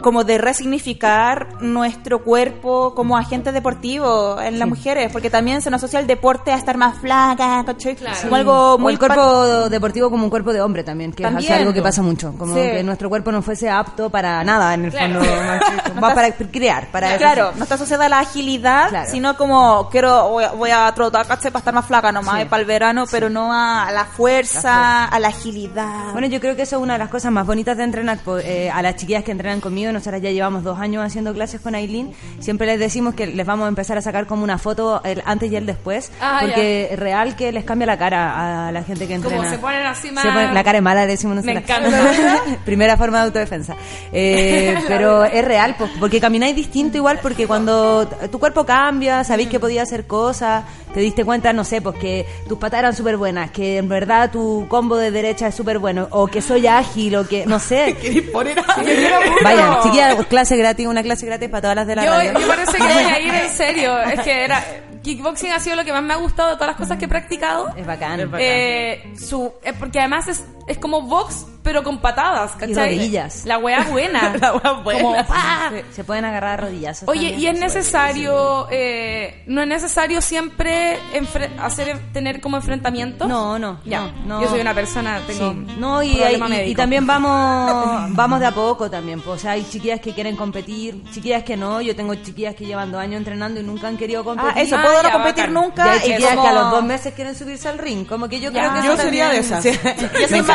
como 0.00 0.24
de 0.24 0.38
resignificar 0.38 1.62
nuestro 1.62 2.22
cuerpo 2.22 2.94
como 2.94 3.16
agente 3.16 3.52
deportivo 3.52 4.40
en 4.40 4.58
las 4.58 4.68
mujeres, 4.68 5.10
porque 5.12 5.30
también 5.30 5.62
se 5.62 5.70
nos 5.70 5.78
asocia 5.82 6.00
el 6.00 6.06
deporte 6.06 6.52
a 6.52 6.56
estar 6.56 6.76
más 6.76 6.98
flaca, 6.98 7.62
¿cachai? 7.64 7.96
Como 8.22 8.36
algo 8.36 8.74
O 8.74 8.78
muy 8.78 8.92
el 8.94 8.98
cuerpo 8.98 9.68
deportivo 9.68 10.10
como 10.10 10.24
un 10.24 10.30
cuerpo 10.30 10.52
de 10.52 10.60
hombre 10.60 10.84
también, 10.84 11.12
que 11.12 11.22
También. 11.22 11.50
es 11.52 11.58
algo 11.58 11.72
que 11.72 11.82
pasa 11.82 12.02
mucho. 12.02 12.34
Como 12.38 12.54
Sí. 12.54 12.60
que 12.60 12.82
nuestro 12.82 13.08
cuerpo 13.08 13.32
no 13.32 13.40
fuese 13.42 13.70
apto 13.70 14.10
para 14.10 14.42
nada, 14.44 14.74
en 14.74 14.86
el 14.86 14.90
Claro. 14.90 15.20
fondo. 15.20 15.30
Va 16.02 16.14
para 16.14 16.32
crear, 16.32 16.88
para 16.90 17.10
eso 17.10 17.18
Claro, 17.18 17.50
sí. 17.52 17.58
no 17.58 17.62
está 17.64 17.76
asociada 17.76 18.06
a 18.06 18.08
la 18.08 18.18
agilidad, 18.20 18.88
Claro. 18.90 19.10
sino 19.10 19.36
como 19.36 19.88
quiero 19.90 20.28
voy 20.28 20.44
a, 20.44 20.52
voy 20.52 20.70
a 20.70 20.92
trotar, 20.94 21.26
¿cachai? 21.26 21.50
Para 21.50 21.60
estar 21.60 21.74
más 21.74 21.86
flaca 21.86 22.12
nomás, 22.12 22.44
para 22.46 22.60
el 22.60 22.66
verano, 22.66 23.04
pero 23.10 23.30
no 23.30 23.52
a 23.52 23.90
la 23.92 24.04
fuerza, 24.04 25.04
a 25.06 25.18
la 25.18 25.28
agilidad. 25.28 26.12
Bueno, 26.12 26.26
yo 26.26 26.40
creo 26.40 26.56
que 26.56 26.62
eso 26.62 26.76
es 26.76 26.82
una 26.82 26.94
de 26.94 26.98
las 26.98 27.08
cosas 27.08 27.30
más 27.32 27.46
bonitas 27.46 27.76
de 27.76 27.84
entrenar. 27.84 28.18
eh, 28.44 28.70
a 28.70 28.82
las 28.82 28.96
chiquillas 28.96 29.24
que 29.24 29.30
entrenan 29.32 29.60
conmigo, 29.60 29.83
nosotras 29.92 30.22
ya 30.22 30.30
llevamos 30.30 30.62
dos 30.64 30.78
años 30.78 31.04
haciendo 31.04 31.32
clases 31.34 31.60
con 31.60 31.74
Aileen, 31.74 32.12
siempre 32.40 32.66
les 32.66 32.78
decimos 32.78 33.14
que 33.14 33.26
les 33.26 33.46
vamos 33.46 33.66
a 33.66 33.68
empezar 33.68 33.98
a 33.98 34.02
sacar 34.02 34.26
como 34.26 34.44
una 34.44 34.58
foto 34.58 35.02
el 35.04 35.22
antes 35.26 35.50
y 35.50 35.56
el 35.56 35.66
después, 35.66 36.10
Ah, 36.20 36.38
porque 36.42 36.88
es 36.92 36.98
real 36.98 37.36
que 37.36 37.52
les 37.52 37.64
cambia 37.64 37.86
la 37.86 37.98
cara 37.98 38.68
a 38.68 38.72
la 38.72 38.82
gente 38.82 39.06
que 39.06 39.14
entrena. 39.14 39.36
Como 39.38 39.48
se 39.50 39.58
ponen 39.58 39.86
así. 39.86 40.08
Se 40.08 40.14
pone- 40.28 40.52
la 40.52 40.64
cara 40.64 40.78
es 40.78 40.84
mala, 40.84 41.06
decimos 41.06 41.44
Me 41.44 41.52
encanta. 41.52 41.90
Primera 42.64 42.96
forma 42.96 43.18
de 43.18 43.24
autodefensa. 43.24 43.76
Eh, 44.12 44.76
pero 44.88 45.24
es 45.24 45.44
real, 45.44 45.76
porque 46.00 46.20
camináis 46.20 46.54
distinto 46.56 46.96
igual, 46.96 47.18
porque 47.22 47.46
cuando 47.46 48.06
tu 48.30 48.38
cuerpo 48.38 48.64
cambia, 48.64 49.24
sabéis 49.24 49.48
que 49.48 49.60
podías 49.60 49.88
hacer 49.88 50.06
cosas, 50.06 50.64
te 50.94 51.00
diste 51.00 51.24
cuenta, 51.24 51.52
no 51.52 51.64
sé, 51.64 51.82
pues 51.82 51.98
que 51.98 52.24
tus 52.48 52.56
patas 52.56 52.78
eran 52.78 52.94
súper 52.94 53.16
buenas, 53.16 53.50
que 53.50 53.78
en 53.78 53.88
verdad 53.88 54.30
tu 54.30 54.66
combo 54.68 54.96
de 54.96 55.10
derecha 55.10 55.48
es 55.48 55.54
súper 55.54 55.78
bueno, 55.80 56.06
o 56.10 56.28
que 56.28 56.40
soy 56.40 56.68
ágil, 56.68 57.16
o 57.16 57.26
que, 57.26 57.44
no 57.46 57.58
sé. 57.58 57.96
Vaya, 59.42 59.80
chiquilla, 59.82 60.16
clase 60.24 60.56
gratis, 60.56 60.86
una 60.86 61.02
clase 61.02 61.26
gratis 61.26 61.48
para 61.48 61.60
todas 61.62 61.76
las 61.76 61.86
de 61.86 61.96
la 61.96 62.04
Yo, 62.04 62.10
radio. 62.10 62.38
yo 62.38 62.46
parece 62.48 62.76
que 62.76 62.82
voy 62.82 62.92
a 62.92 63.20
ir 63.20 63.34
en 63.34 63.50
serio. 63.50 64.00
Es 64.14 64.20
que 64.20 64.44
era. 64.44 64.64
Kickboxing 65.02 65.50
ha 65.52 65.58
sido 65.60 65.76
lo 65.76 65.84
que 65.84 65.92
más 65.92 66.02
me 66.02 66.14
ha 66.14 66.16
gustado 66.16 66.50
de 66.50 66.54
todas 66.54 66.68
las 66.68 66.76
cosas 66.76 66.96
que 66.98 67.04
he 67.04 67.08
practicado. 67.08 67.68
Es 67.76 67.86
bacán. 67.86 68.20
Es 68.20 68.30
bacán. 68.30 68.40
Eh, 68.40 69.12
su, 69.18 69.52
eh, 69.62 69.72
porque 69.78 69.98
además 69.98 70.28
es, 70.28 70.44
es 70.66 70.78
como 70.78 71.02
box, 71.02 71.46
pero 71.62 71.82
con 71.82 71.98
patadas, 71.98 72.52
¿cachai? 72.52 72.96
rodillas. 72.96 73.44
La 73.46 73.58
weá 73.58 73.82
buena. 73.90 74.34
La 74.40 74.54
wea 74.54 74.72
buena. 74.82 75.02
Como, 75.02 75.26
¡pa! 75.26 75.70
Se- 75.70 75.84
Se 75.92 76.04
pueden 76.04 76.24
agarrar 76.24 76.60
rodillazos. 76.62 77.08
Oye, 77.08 77.30
también. 77.30 77.40
y 77.40 77.46
es 77.46 77.60
necesario, 77.60 78.68
eh, 78.70 79.42
no 79.46 79.62
es 79.62 79.68
necesario 79.68 80.20
siempre 80.20 80.98
hacer 81.60 81.98
tener 82.12 82.40
como 82.40 82.56
enfrentamientos. 82.56 83.28
No, 83.28 83.58
no, 83.58 83.80
Ya, 83.84 84.00
no, 84.00 84.12
no. 84.26 84.42
yo 84.42 84.48
soy 84.48 84.60
una 84.60 84.74
persona, 84.74 85.20
tengo 85.26 85.52
Sí. 85.52 85.66
No, 85.78 86.02
y, 86.02 86.14
problema 86.16 86.48
y- 86.62 86.70
y 86.70 86.74
también 86.74 87.06
vamos 87.06 88.10
vamos 88.10 88.40
de 88.40 88.46
a 88.46 88.52
poco 88.52 88.90
también. 88.90 89.20
pues, 89.20 89.36
O 89.36 89.38
sea, 89.38 89.52
hay 89.52 89.64
chiquillas 89.68 90.00
que 90.00 90.12
quieren 90.12 90.36
competir, 90.36 91.02
chiquillas 91.12 91.44
que 91.44 91.56
no. 91.56 91.80
Yo 91.80 91.94
tengo 91.96 92.14
chiquillas 92.16 92.54
que 92.54 92.66
llevan 92.66 92.90
dos 92.92 93.00
años 93.00 93.18
entrenando 93.18 93.60
y 93.60 93.62
nunca 93.62 93.88
han 93.88 93.96
querido 93.96 94.24
competir. 94.24 94.52
ah, 94.56 94.60
eso, 94.60 94.76
Ah, 94.76 94.82
puedo 94.82 95.02
ya, 95.02 95.08
no 95.08 95.12
competir 95.14 95.44
bacán. 95.44 95.50
Y 95.50 95.54
nunca. 95.66 95.90
hay 95.92 95.98
Y 95.98 96.02
chiquillas 96.02 96.30
como- 96.30 96.42
que 96.42 96.48
a 96.48 96.52
los 96.52 96.70
dos 96.70 96.84
meses 96.84 97.14
quieren 97.14 97.34
subirse 97.34 97.68
al 97.68 97.78
ring. 97.78 98.06
Como 98.06 98.28
que 98.28 98.40
yo 98.40 98.50
creo 98.52 98.72
que 98.72 98.78
eso 98.80 98.88
Yo 98.88 98.96
sería 98.96 99.30
también- 99.30 99.30
de 99.30 99.38
esas. 99.48 99.62
Sí. 99.62 99.70
Yo 100.20 100.28
soy, 100.28 100.42
más, 100.42 100.53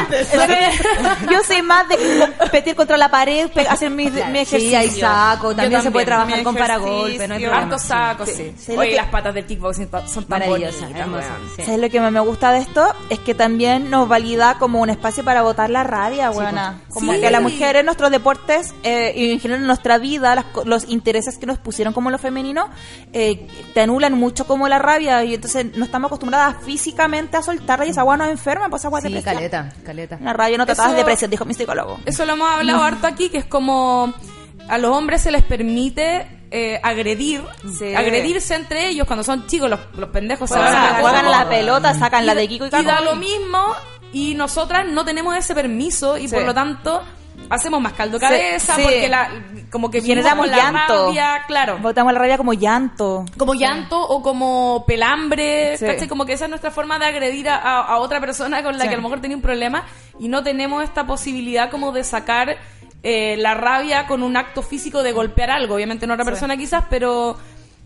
yo 1.32 1.44
soy 1.46 1.62
más 1.62 1.88
de 1.90 1.98
competir 2.38 2.76
contra 2.76 2.98
la 2.98 3.10
pared, 3.10 3.50
hacer 3.70 3.90
mi, 3.90 4.10
mi 4.10 4.40
ejercicio. 4.40 4.60
Sí, 4.60 4.76
hay 4.76 4.90
saco. 4.90 5.56
También, 5.56 5.82
se 5.82 5.92
puede 5.92 6.06
trabajar 6.06 6.44
con 6.44 6.56
paragolpe, 6.56 7.28
no 7.28 7.36
hay 7.36 7.42
problema. 7.44 7.64
Harto 7.64 7.78
saco, 7.80 8.26
sí. 8.26 8.54
Sí, 8.58 8.74
Oye, 8.78 8.92
que- 8.92 8.96
las 8.96 9.08
patas 9.08 9.34
del 9.34 9.46
kickboxing 9.46 9.90
son 10.08 10.26
tan 10.26 10.40
Maravillosa, 10.40 10.80
bonitas, 10.82 11.02
hermosa. 11.02 11.28
weón. 11.38 11.50
sí. 11.56 11.64
¿Sabes 11.64 11.80
lo 11.82 11.90
que 11.90 12.00
más 12.02 12.12
me 12.12 12.20
gusta 12.20 12.52
de 12.52 12.60
esto? 12.60 12.94
Es 13.10 13.20
que 13.20 13.34
también 13.36 13.90
nos 13.90 14.08
valida 14.08 14.56
como 14.60 14.80
un 14.82 14.90
espacio 14.90 15.24
para 15.24 15.42
botar 15.42 15.70
la 15.70 15.84
rabia, 15.84 16.30
buena. 16.30 16.82
Como 16.90 17.14
Sí. 17.14 17.22
que 17.22 17.32
las 17.32 17.42
mujeres, 17.42 17.84
nuestros 17.86 18.12
deportes 18.12 18.74
eh, 18.84 19.14
y 19.16 19.32
en 19.34 19.40
general 19.40 19.62
en 19.62 19.68
nuestra 19.68 19.98
vida, 19.98 20.36
las 20.36 20.46
co- 20.46 20.64
los 20.66 20.88
intereses 20.90 21.38
que 21.38 21.46
nos 21.46 21.58
pusieron 21.58 21.94
como 21.94 22.10
lo 22.12 22.18
femenino, 22.18 22.70
eh, 23.14 23.48
te 23.74 23.82
anulan 23.82 24.14
mucho 24.14 24.46
como 24.46 24.68
la 24.68 24.80
rabia 24.80 25.24
y 25.24 25.34
entonces 25.36 25.66
no 25.76 25.86
estamos 25.86 26.10
acostumbradas 26.10 26.56
físicamente 26.64 27.38
a 27.38 27.42
soltarla 27.42 27.86
y 27.86 27.90
esa 27.90 28.02
agua 28.02 28.18
nos 28.18 28.30
enferma, 28.30 28.70
pues 28.70 28.82
esa 28.82 28.88
agua 28.88 29.02
Sí, 29.02 29.08
depresión. 29.08 29.36
caleta, 29.36 29.74
caleta. 29.90 30.18
La 30.22 30.34
rabia 30.34 30.58
no 30.58 30.66
tratada 30.66 30.90
Eso- 30.90 30.96
de 30.96 31.02
depresión, 31.02 31.32
dijo 31.32 31.46
mi 31.46 31.54
psicólogo. 31.54 32.00
Eso 32.06 32.26
lo 32.26 32.34
hemos 32.34 32.50
hablado 32.50 32.84
harto 32.84 33.08
aquí, 33.08 33.30
que 33.30 33.38
es 33.40 33.46
como 33.46 34.14
a 34.68 34.78
los 34.78 34.96
hombres 34.96 35.22
se 35.22 35.32
les 35.32 35.44
permite 35.44 36.28
eh, 36.52 36.80
agredir, 36.82 37.44
Sí. 37.78 37.94
agredirse 37.94 38.56
entre 38.56 38.88
ellos 38.90 39.06
cuando 39.06 39.24
son 39.24 39.46
chicos, 39.48 39.70
los, 39.70 39.80
los 39.98 40.10
pendejos 40.10 40.50
se 40.50 40.56
Juegan, 40.56 40.74
van 40.74 40.96
a 40.96 41.00
juegan 41.02 41.30
la 41.32 41.48
pelota, 41.48 41.94
sacan 41.94 42.26
la 42.26 42.34
de 42.34 42.48
Kiko 42.48 42.66
y 42.66 42.68
y 42.70 42.72
Caco. 42.72 42.84
da 42.86 43.02
lo 43.02 43.16
mismo 43.16 43.60
y 44.14 44.34
nosotras 44.34 44.88
no 44.88 45.06
tenemos 45.06 45.36
ese 45.38 45.54
permiso 45.54 46.18
y 46.18 46.28
Sí. 46.28 46.34
por 46.34 46.44
lo 46.46 46.54
tanto 46.56 47.04
hacemos 47.50 47.82
más 47.82 47.94
caldo 47.94 48.20
cabeza 48.20 48.76
Sí. 48.76 48.82
porque 48.84 49.10
la 49.10 49.30
como 49.72 49.90
que 49.90 50.02
Generamos 50.02 50.48
la 50.48 50.58
llanto. 50.58 51.06
rabia, 51.08 51.44
claro 51.48 51.78
Botamos 51.80 52.14
la 52.14 52.20
rabia 52.20 52.38
como 52.38 52.54
llanto. 52.54 53.26
como 53.38 53.54
llanto 53.54 54.00
o 54.02 54.22
como 54.22 54.84
pelambre. 54.88 55.76
¿cachai? 55.80 56.08
Como 56.08 56.26
que 56.26 56.34
esa 56.34 56.46
es 56.46 56.50
nuestra 56.50 56.72
forma 56.72 57.00
de 57.00 57.06
agredir 57.06 57.50
a, 57.50 57.98
otra 57.98 58.20
persona 58.20 58.64
con 58.64 58.78
la 58.78 58.88
que 58.88 58.94
a 58.94 58.98
lo 58.98 59.04
mejor 59.04 59.22
tenía 59.22 59.38
un 59.38 59.44
problema 59.44 59.84
y 60.20 60.28
no 60.28 60.44
tenemos 60.44 60.84
esta 60.84 61.06
posibilidad 61.06 61.70
como 61.70 61.92
de 61.92 62.04
sacar 62.04 62.58
eh, 63.04 63.38
la 63.38 63.54
rabia 63.54 64.08
con 64.08 64.24
un 64.24 64.36
acto 64.38 64.62
físico 64.62 65.04
de 65.04 65.12
golpear 65.12 65.52
algo. 65.52 65.76
Obviamente 65.76 66.06
no 66.08 66.14
a 66.14 66.16
otra 66.16 66.26
persona 66.26 66.58
quizás, 66.58 66.86
pero... 66.90 67.38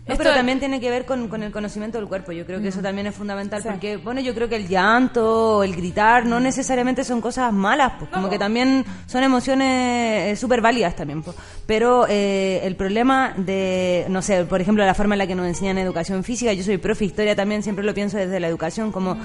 No, 0.06 0.12
esto- 0.12 0.22
pero 0.22 0.34
también 0.36 0.58
tiene 0.58 0.80
que 0.80 0.90
ver 0.90 1.06
con, 1.06 1.28
con 1.28 1.42
el 1.42 1.50
conocimiento 1.50 1.96
del 1.98 2.06
cuerpo. 2.08 2.30
Yo 2.32 2.44
creo 2.44 2.60
que 2.60 2.68
eso 2.68 2.80
Mm. 2.80 2.82
también 2.82 3.06
es 3.06 3.14
fundamental 3.14 3.62
porque, 3.62 3.96
bueno, 3.96 4.20
yo 4.20 4.34
creo 4.34 4.48
que 4.50 4.56
el 4.56 4.68
llanto, 4.68 5.62
el 5.64 5.74
gritar, 5.74 6.26
no 6.26 6.40
necesariamente 6.40 7.04
son 7.04 7.22
cosas 7.22 7.52
malas, 7.54 7.92
pues 7.98 8.10
como 8.10 8.28
que 8.28 8.38
también 8.38 8.84
son 9.06 9.22
emociones 9.22 10.32
eh, 10.32 10.36
súper 10.36 10.60
válidas 10.60 10.94
también. 10.94 11.22
pues. 11.22 11.34
Pero 11.66 12.04
eh, 12.08 12.60
el 12.64 12.76
problema 12.76 13.32
de, 13.38 14.04
no 14.10 14.20
sé, 14.20 14.44
por 14.44 14.60
ejemplo, 14.60 14.84
la 14.84 14.92
forma 14.94 15.14
en 15.14 15.20
la 15.20 15.26
que 15.26 15.34
nos 15.34 15.46
enseñan 15.46 15.78
educación 15.78 16.22
física, 16.22 16.52
yo 16.52 16.62
soy 16.62 16.76
profe 16.76 17.06
historia 17.06 17.34
también, 17.34 17.62
siempre 17.62 17.82
lo 17.84 17.94
pienso 17.94 18.18
desde 18.18 18.38
la 18.40 18.48
educación, 18.48 18.92
como 18.92 19.16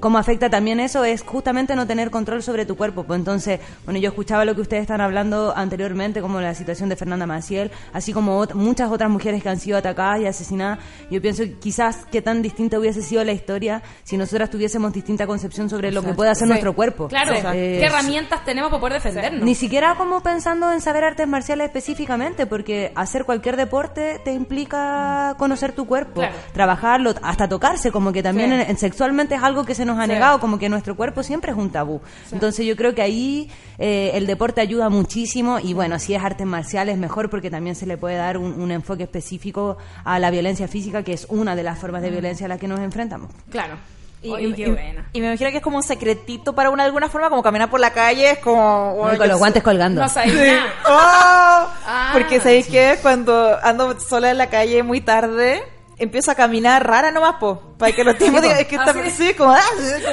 cómo 0.00 0.18
afecta 0.18 0.50
también 0.50 0.80
eso, 0.80 1.04
es 1.04 1.22
justamente 1.22 1.74
no 1.76 1.86
tener 1.86 2.10
control 2.10 2.42
sobre 2.42 2.66
tu 2.66 2.76
cuerpo. 2.76 3.04
Pues 3.04 3.18
entonces, 3.18 3.60
bueno, 3.86 3.98
yo 4.00 4.10
escuchaba 4.10 4.44
lo 4.44 4.54
que 4.54 4.60
ustedes 4.60 4.82
están 4.82 5.00
hablando 5.00 5.54
anteriormente, 5.56 6.20
como 6.20 6.42
la 6.42 6.54
situación 6.54 6.90
de 6.90 6.96
Fernanda 6.96 7.24
Maciel, 7.26 7.70
así 7.94 8.12
como 8.12 8.44
ot- 8.44 8.52
muchas 8.54 8.90
otras 8.90 9.08
mujeres 9.08 9.42
que 9.42 9.48
han 9.48 9.58
sido 9.58 9.78
atacadas 9.78 10.20
y 10.20 10.25
asesinadas. 10.28 10.78
Yo 11.10 11.20
pienso 11.22 11.42
quizás 11.60 12.06
qué 12.10 12.22
tan 12.22 12.42
distinta 12.42 12.78
hubiese 12.78 13.02
sido 13.02 13.22
la 13.24 13.32
historia 13.32 13.82
si 14.04 14.16
nosotras 14.16 14.50
tuviésemos 14.50 14.92
distinta 14.92 15.26
concepción 15.26 15.68
sobre 15.70 15.90
lo 15.92 16.02
que 16.02 16.12
puede 16.14 16.30
hacer 16.30 16.48
nuestro 16.48 16.72
cuerpo. 16.74 17.08
Claro, 17.08 17.32
Eh, 17.52 17.78
¿qué 17.80 17.86
herramientas 17.86 18.44
tenemos 18.44 18.70
para 18.70 18.80
poder 18.80 18.94
defendernos? 18.94 19.42
ni 19.42 19.54
siquiera 19.54 19.94
como 19.96 20.22
pensando 20.22 20.72
en 20.72 20.80
saber 20.80 21.04
artes 21.04 21.26
marciales 21.28 21.66
específicamente, 21.66 22.46
porque 22.46 22.92
hacer 22.94 23.24
cualquier 23.24 23.56
deporte 23.56 24.20
te 24.24 24.32
implica 24.32 25.34
conocer 25.38 25.72
tu 25.72 25.86
cuerpo, 25.86 26.20
Claro. 26.20 26.34
trabajarlo, 26.52 27.14
hasta 27.22 27.48
tocarse, 27.48 27.90
como 27.90 28.12
que 28.12 28.22
también 28.22 28.50
Sí. 28.50 28.54
en- 28.56 28.70
en 28.70 28.76
sexualmente 28.78 29.34
es 29.34 29.42
algo 29.42 29.64
que 29.64 29.74
se 29.74 29.84
nos 29.84 29.98
ha 29.98 30.04
Sí. 30.04 30.08
negado, 30.12 30.40
como 30.40 30.58
que 30.58 30.68
nuestro 30.68 30.96
cuerpo 30.96 31.22
siempre 31.22 31.52
es 31.52 31.58
un 31.58 31.70
tabú. 31.70 32.00
Entonces 32.32 32.66
yo 32.66 32.76
creo 32.76 32.94
que 32.94 33.02
ahí 33.02 33.50
eh, 33.78 34.12
el 34.14 34.26
deporte 34.26 34.60
ayuda 34.62 34.88
muchísimo 34.88 35.58
y 35.58 35.74
bueno, 35.74 35.98
si 35.98 36.14
es 36.14 36.22
artes 36.24 36.46
marciales 36.46 36.96
mejor 36.96 37.28
porque 37.28 37.50
también 37.50 37.76
se 37.76 37.84
le 37.84 37.98
puede 37.98 38.16
dar 38.16 38.38
un, 38.38 38.58
un 38.60 38.70
enfoque 38.70 39.02
específico 39.02 39.76
a 40.04 40.15
la 40.18 40.30
violencia 40.30 40.68
física, 40.68 41.02
que 41.02 41.12
es 41.12 41.26
una 41.28 41.54
de 41.56 41.62
las 41.62 41.78
formas 41.78 42.02
de 42.02 42.10
violencia 42.10 42.46
a 42.46 42.48
las 42.48 42.58
que 42.60 42.68
nos 42.68 42.80
enfrentamos. 42.80 43.30
Claro. 43.50 43.74
Y, 44.22 44.30
Oye, 44.30 44.48
y- 44.48 44.52
qué 44.54 44.62
y- 44.62 44.70
buena. 44.70 45.08
y 45.12 45.20
me 45.20 45.26
imagino 45.28 45.50
que 45.50 45.58
es 45.58 45.62
como 45.62 45.76
un 45.76 45.82
secretito 45.82 46.54
para 46.54 46.70
una 46.70 46.82
de 46.82 46.86
alguna 46.88 47.08
forma, 47.08 47.28
como 47.28 47.42
caminar 47.42 47.70
por 47.70 47.78
la 47.78 47.90
calle, 47.92 48.30
es 48.30 48.38
como... 48.38 48.96
Con 49.16 49.28
los 49.28 49.38
guantes 49.38 49.62
colgando. 49.62 50.00
No 50.00 50.08
sabéis 50.08 50.32
Sí. 50.34 50.40
nada. 50.40 50.72
¡Oh! 50.88 51.68
Ah. 51.88 52.10
Porque 52.12 52.38
¿sabéis 52.40 52.66
qué? 52.66 52.98
Cuando 53.00 53.56
ando 53.62 53.98
sola 54.00 54.30
en 54.32 54.38
la 54.38 54.48
calle 54.50 54.82
muy 54.82 55.00
tarde, 55.02 55.62
empiezo 55.98 56.32
a 56.32 56.34
caminar 56.34 56.84
rara 56.84 57.12
nomás, 57.12 57.36
po. 57.38 57.62
Para 57.78 57.92
que 57.92 58.02
los 58.02 58.16
tipos 58.18 58.42
digan, 58.42 58.58
es 58.58 58.66
que 58.66 58.76
¿Ah, 58.76 58.84
está... 58.86 59.02
sí? 59.04 59.10
Sí, 59.10 59.34
como... 59.34 59.52
ah, 59.52 59.60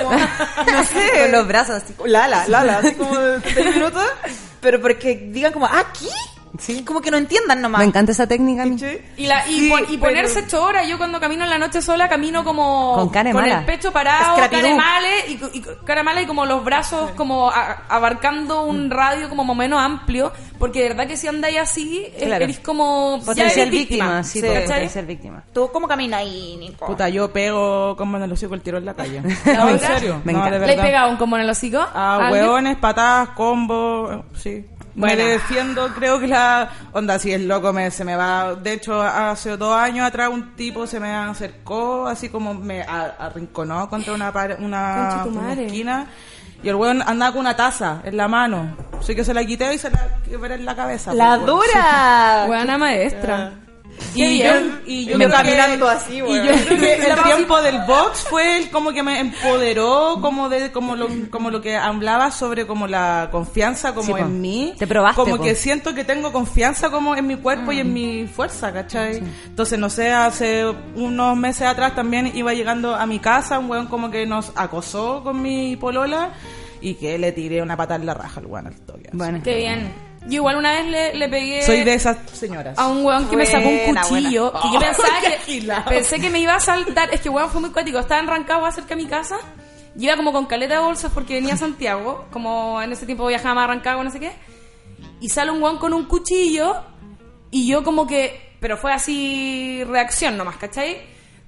como 0.03 0.11
no 0.71 0.83
sé. 0.83 1.09
Con 1.23 1.31
los 1.31 1.47
brazos 1.47 1.75
así. 1.83 1.95
Lala, 2.05 2.47
Lala, 2.47 2.77
así 2.79 2.93
como 2.93 3.17
de 3.17 3.41
seis 3.41 3.73
minutos. 3.75 4.03
Pero 4.61 4.79
porque 4.81 5.15
digan 5.31 5.51
como, 5.51 5.65
¿aquí? 5.65 6.07
Sí. 6.59 6.83
Como 6.85 7.01
que 7.01 7.09
no 7.09 7.17
entiendan 7.17 7.61
nomás. 7.61 7.79
Me 7.79 7.85
encanta 7.85 8.11
esa 8.11 8.27
técnica 8.27 8.63
a 8.63 8.65
mí. 8.65 8.77
Y, 9.17 9.25
la, 9.25 9.47
y, 9.47 9.53
Sí, 9.61 9.69
pon- 9.69 9.83
y 9.89 9.97
pero- 9.97 10.01
ponerse 10.01 10.45
chora, 10.47 10.83
yo 10.85 10.97
cuando 10.97 11.19
camino 11.19 11.43
en 11.43 11.49
la 11.49 11.57
noche 11.57 11.81
sola 11.81 12.07
camino 12.07 12.43
como 12.43 12.93
Con 12.95 13.09
cara 13.09 13.33
mala. 13.33 13.59
el 13.59 13.65
pecho 13.65 13.91
parado, 13.91 14.35
cara 14.35 14.75
mala 14.75 15.07
y, 15.27 15.39
y 15.53 15.63
cara 15.85 16.03
mala 16.03 16.21
y 16.21 16.25
como 16.27 16.45
los 16.45 16.63
brazos 16.63 17.11
como 17.11 17.49
a- 17.49 17.83
abarcando 17.89 18.63
un 18.65 18.91
radio 18.91 19.29
como 19.29 19.43
más 19.43 19.53
o 19.53 19.55
menos 19.57 19.81
amplio, 19.81 20.31
porque 20.59 20.83
de 20.83 20.89
verdad 20.89 21.07
que 21.07 21.17
si 21.17 21.27
andáis 21.27 21.57
así, 21.57 22.05
eh, 22.15 22.23
Claro. 22.25 22.43
eres 22.45 22.59
como 22.59 23.19
Potencial 23.25 23.67
eres 23.67 23.71
víctima, 23.71 24.23
sí, 24.23 24.39
Sí. 24.39 24.45
potencial 24.47 25.05
víctima. 25.05 25.43
¿Tú 25.53 25.69
cómo 25.73 25.87
caminas 25.87 26.19
ahí, 26.19 26.55
Nico? 26.59 26.85
Puta, 26.85 27.09
yo 27.09 27.31
pego 27.33 27.95
como 27.97 28.17
en 28.17 28.23
el 28.23 28.31
hocico 28.31 28.53
el 28.53 28.61
tiro 28.61 28.77
en 28.77 28.85
la 28.85 28.93
calle. 28.93 29.21
No, 29.45 29.69
en 29.69 29.79
serio. 29.79 30.21
Me 30.23 30.33
no, 30.33 30.39
encanta. 30.39 30.59
de 30.59 30.67
¿Le 30.67 30.73
he 30.73 30.77
pegado 30.81 31.09
un 31.09 31.17
como 31.17 31.35
en 31.37 31.43
el 31.43 31.49
hocico? 31.49 31.79
A 31.79 31.89
¿A 31.93 32.27
alguien? 32.27 32.43
hueones, 32.43 32.77
patadas, 32.77 33.29
combos, 33.29 34.13
eh, 34.13 34.21
sí. 34.35 34.65
Buena. 34.95 35.15
Me 35.15 35.23
defiendo, 35.23 35.87
creo 35.95 36.19
que 36.19 36.27
la 36.27 36.69
onda, 36.91 37.17
si 37.17 37.31
es 37.31 37.41
loco, 37.41 37.73
me, 37.73 37.89
se 37.89 38.05
me 38.05 38.15
va. 38.15 38.53
De 38.55 38.73
hecho, 38.73 39.01
hace 39.01 39.57
dos 39.57 39.75
años 39.75 40.05
atrás 40.07 40.29
un 40.29 40.55
tipo 40.55 40.85
se 40.85 40.99
me 40.99 41.13
acercó, 41.13 42.07
así 42.07 42.29
como 42.29 42.53
me 42.53 42.83
arrinconó 42.83 43.89
contra 43.89 44.13
una, 44.13 44.31
una, 44.59 45.25
una 45.25 45.53
esquina. 45.53 46.07
Y 46.61 46.69
el 46.69 46.75
weón 46.75 47.01
andaba 47.01 47.33
con 47.33 47.41
una 47.41 47.55
taza 47.55 48.01
en 48.03 48.15
la 48.15 48.27
mano. 48.27 48.77
Así 48.97 49.15
que 49.15 49.25
se 49.25 49.33
la 49.33 49.43
quité 49.43 49.73
y 49.73 49.77
se 49.77 49.89
la 49.89 50.17
quebré 50.23 50.55
en 50.55 50.65
la 50.65 50.75
cabeza. 50.75 51.13
¡La 51.13 51.35
pues, 51.35 51.47
dura! 51.47 52.45
Buena 52.47 52.77
maestra. 52.77 53.53
Y 54.15 54.37
yo, 54.39 54.51
y 54.85 55.05
yo 55.05 55.17
Me 55.17 55.25
que- 55.25 55.31
caminando 55.31 55.87
así, 55.87 56.17
y 56.17 56.21
weón. 56.21 56.45
yo 56.47 56.53
creo 56.65 56.79
que 56.79 56.93
el 57.09 57.23
tiempo 57.23 57.61
del 57.61 57.79
box 57.87 58.25
fue 58.29 58.57
el 58.57 58.69
como 58.69 58.91
que 58.91 59.01
me 59.03 59.19
empoderó 59.19 60.17
como 60.21 60.49
de 60.49 60.71
como 60.71 60.95
lo 60.95 61.07
como 61.29 61.49
lo 61.51 61.61
que 61.61 61.75
hablaba 61.77 62.31
sobre 62.31 62.65
como 62.67 62.87
la 62.87 63.29
confianza 63.31 63.93
como 63.93 64.05
Sí, 64.07 64.11
po. 64.11 64.17
en 64.19 64.41
mí 64.41 64.73
Te 64.77 64.87
probaste, 64.87 65.21
como 65.21 65.37
po. 65.37 65.43
que 65.43 65.55
siento 65.55 65.93
que 65.95 66.03
tengo 66.03 66.31
confianza 66.31 66.89
como 66.89 67.15
en 67.15 67.27
mi 67.27 67.37
cuerpo 67.37 67.71
y 67.71 67.79
en 67.79 67.93
mi 67.93 68.27
fuerza 68.27 68.71
¿cachai? 68.71 69.21
entonces 69.45 69.77
no 69.79 69.89
sé 69.89 70.11
hace 70.11 70.65
unos 70.95 71.35
meses 71.37 71.67
atrás 71.67 71.95
también 71.95 72.31
iba 72.35 72.53
llegando 72.53 72.95
a 72.95 73.05
mi 73.05 73.19
casa 73.19 73.59
un 73.59 73.69
weón 73.69 73.87
como 73.87 74.09
que 74.11 74.25
nos 74.25 74.51
acosó 74.55 75.23
con 75.23 75.41
mi 75.41 75.75
polola 75.75 76.31
y 76.81 76.95
que 76.95 77.17
le 77.17 77.31
tiré 77.31 77.61
una 77.61 77.77
patada 77.77 77.99
en 77.99 78.05
la 78.05 78.13
raja 78.13 78.39
al 78.41 78.45
weón 78.45 78.67
al 78.67 78.75
toque. 78.81 79.09
Bueno. 79.13 79.39
Qué 79.41 79.55
bien. 79.55 79.93
Yo 80.27 80.35
igual 80.35 80.55
una 80.55 80.71
vez 80.73 80.85
le, 80.87 81.13
le 81.15 81.29
pegué 81.29 81.61
soy 81.63 81.83
de 81.83 81.93
esas 81.95 82.17
señoras. 82.31 82.77
a 82.77 82.87
un 82.87 83.03
weón 83.05 83.27
que 83.29 83.35
me 83.35 83.45
sacó 83.45 83.67
un 83.67 83.77
Buena, 83.77 84.01
cuchillo 84.03 84.51
buena. 84.51 84.61
que 84.61 84.73
yo 84.73 84.79
pensaba 84.79 85.19
Qué 85.45 85.59
que 85.59 85.89
pensé 85.89 86.19
que 86.19 86.29
me 86.29 86.39
iba 86.39 86.55
a 86.55 86.59
saltar. 86.59 87.13
Es 87.13 87.21
que 87.21 87.29
weón 87.29 87.49
fue 87.49 87.61
muy 87.61 87.71
cuático. 87.71 87.99
Estaba 87.99 88.21
en 88.21 88.27
Rancagua 88.27 88.71
cerca 88.71 88.95
de 88.95 89.03
mi 89.03 89.07
casa 89.07 89.37
y 89.97 90.05
iba 90.05 90.15
como 90.15 90.31
con 90.31 90.45
caleta 90.45 90.75
de 90.75 90.79
bolsas 90.79 91.11
porque 91.13 91.35
venía 91.35 91.53
a 91.53 91.57
Santiago 91.57 92.25
como 92.31 92.81
en 92.81 92.91
ese 92.91 93.05
tiempo 93.05 93.27
viajaba 93.27 93.55
más 93.55 93.63
a 93.65 93.67
Rancagua 93.67 94.03
no 94.03 94.09
sé 94.11 94.19
qué 94.19 94.31
y 95.19 95.29
sale 95.29 95.51
un 95.51 95.61
weón 95.61 95.77
con 95.77 95.93
un 95.93 96.05
cuchillo 96.05 96.75
y 97.51 97.67
yo 97.67 97.83
como 97.83 98.07
que 98.07 98.55
pero 98.59 98.75
fue 98.77 98.91
así 98.91 99.83
reacción 99.83 100.35
nomás 100.35 100.57
¿cachai? 100.57 100.97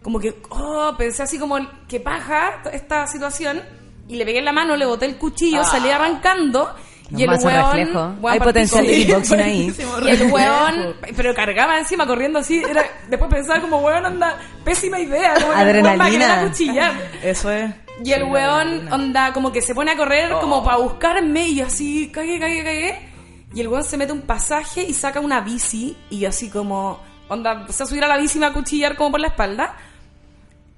como 0.04 0.20
que 0.20 0.36
oh 0.50 0.94
pensé 0.96 1.24
así 1.24 1.40
como 1.40 1.58
que 1.88 2.00
paja 2.00 2.62
esta 2.72 3.08
situación 3.08 3.64
y 4.08 4.16
le 4.16 4.26
pegué 4.26 4.38
en 4.40 4.46
la 4.46 4.52
mano 4.52 4.76
le 4.76 4.86
boté 4.86 5.08
el 5.08 5.18
cuchillo 5.18 5.64
salí 5.64 5.90
arrancando 5.90 6.72
y 7.12 7.24
el 7.24 7.30
weón, 7.30 7.42
reflejo. 7.44 8.16
Hay 8.28 8.40
potencial 8.40 8.86
de 8.86 8.94
kickboxing 8.96 9.40
ahí. 9.40 9.74
y 10.04 10.10
el 10.10 10.24
weón, 10.32 10.96
pero 11.16 11.34
cargaba 11.36 11.78
encima 11.78 12.06
corriendo 12.08 12.40
así. 12.40 12.64
Era, 12.68 12.84
después 13.10 13.30
pensaba 13.32 13.62
como, 13.62 13.80
weón, 13.80 14.06
anda, 14.06 14.38
pésima 14.64 15.00
idea. 15.00 15.36
Como 15.36 15.54
que 15.54 15.60
Adrenalina. 15.60 16.42
acuchillar. 16.42 16.94
eso 17.24 17.52
es 17.52 17.72
Y 18.04 18.12
el 18.12 18.24
weón, 18.24 18.92
onda, 18.92 19.34
como 19.34 19.52
que 19.52 19.62
se 19.62 19.76
pone 19.76 19.92
a 19.92 19.98
correr 19.98 20.32
como 20.42 20.58
Oh. 20.58 20.64
para 20.64 20.78
buscarme 20.78 21.48
y 21.50 21.56
yo 21.58 21.66
así, 21.68 22.10
cagué, 22.12 22.40
cagué, 22.40 22.64
cagué. 22.64 23.10
Y 23.54 23.62
el 23.62 23.68
weón 23.68 23.84
se 23.84 23.98
mete 23.98 24.12
un 24.12 24.22
pasaje 24.22 24.84
y 24.84 24.94
saca 24.94 25.20
una 25.20 25.42
bici 25.42 25.96
y 26.10 26.20
yo 26.20 26.30
así 26.30 26.50
como, 26.50 27.00
onda, 27.30 27.66
se 27.70 27.84
va 27.84 27.86
a 27.86 27.90
subir 27.90 28.04
a 28.04 28.08
la 28.08 28.18
bici 28.18 28.38
y 28.38 28.42
me 28.42 28.48
va 28.48 28.52
a 28.52 28.56
cuchillar 28.56 28.96
como 28.96 29.12
por 29.12 29.20
la 29.20 29.28
espalda. 29.28 29.76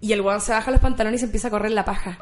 Y 0.02 0.14
el 0.14 0.22
weón 0.22 0.42
se 0.42 0.52
baja 0.52 0.70
los 0.72 0.80
pantalones 0.80 1.20
y 1.20 1.22
se 1.22 1.26
empieza 1.26 1.48
a 1.48 1.52
correr 1.52 1.72
la 1.72 1.86
paja. 1.86 2.18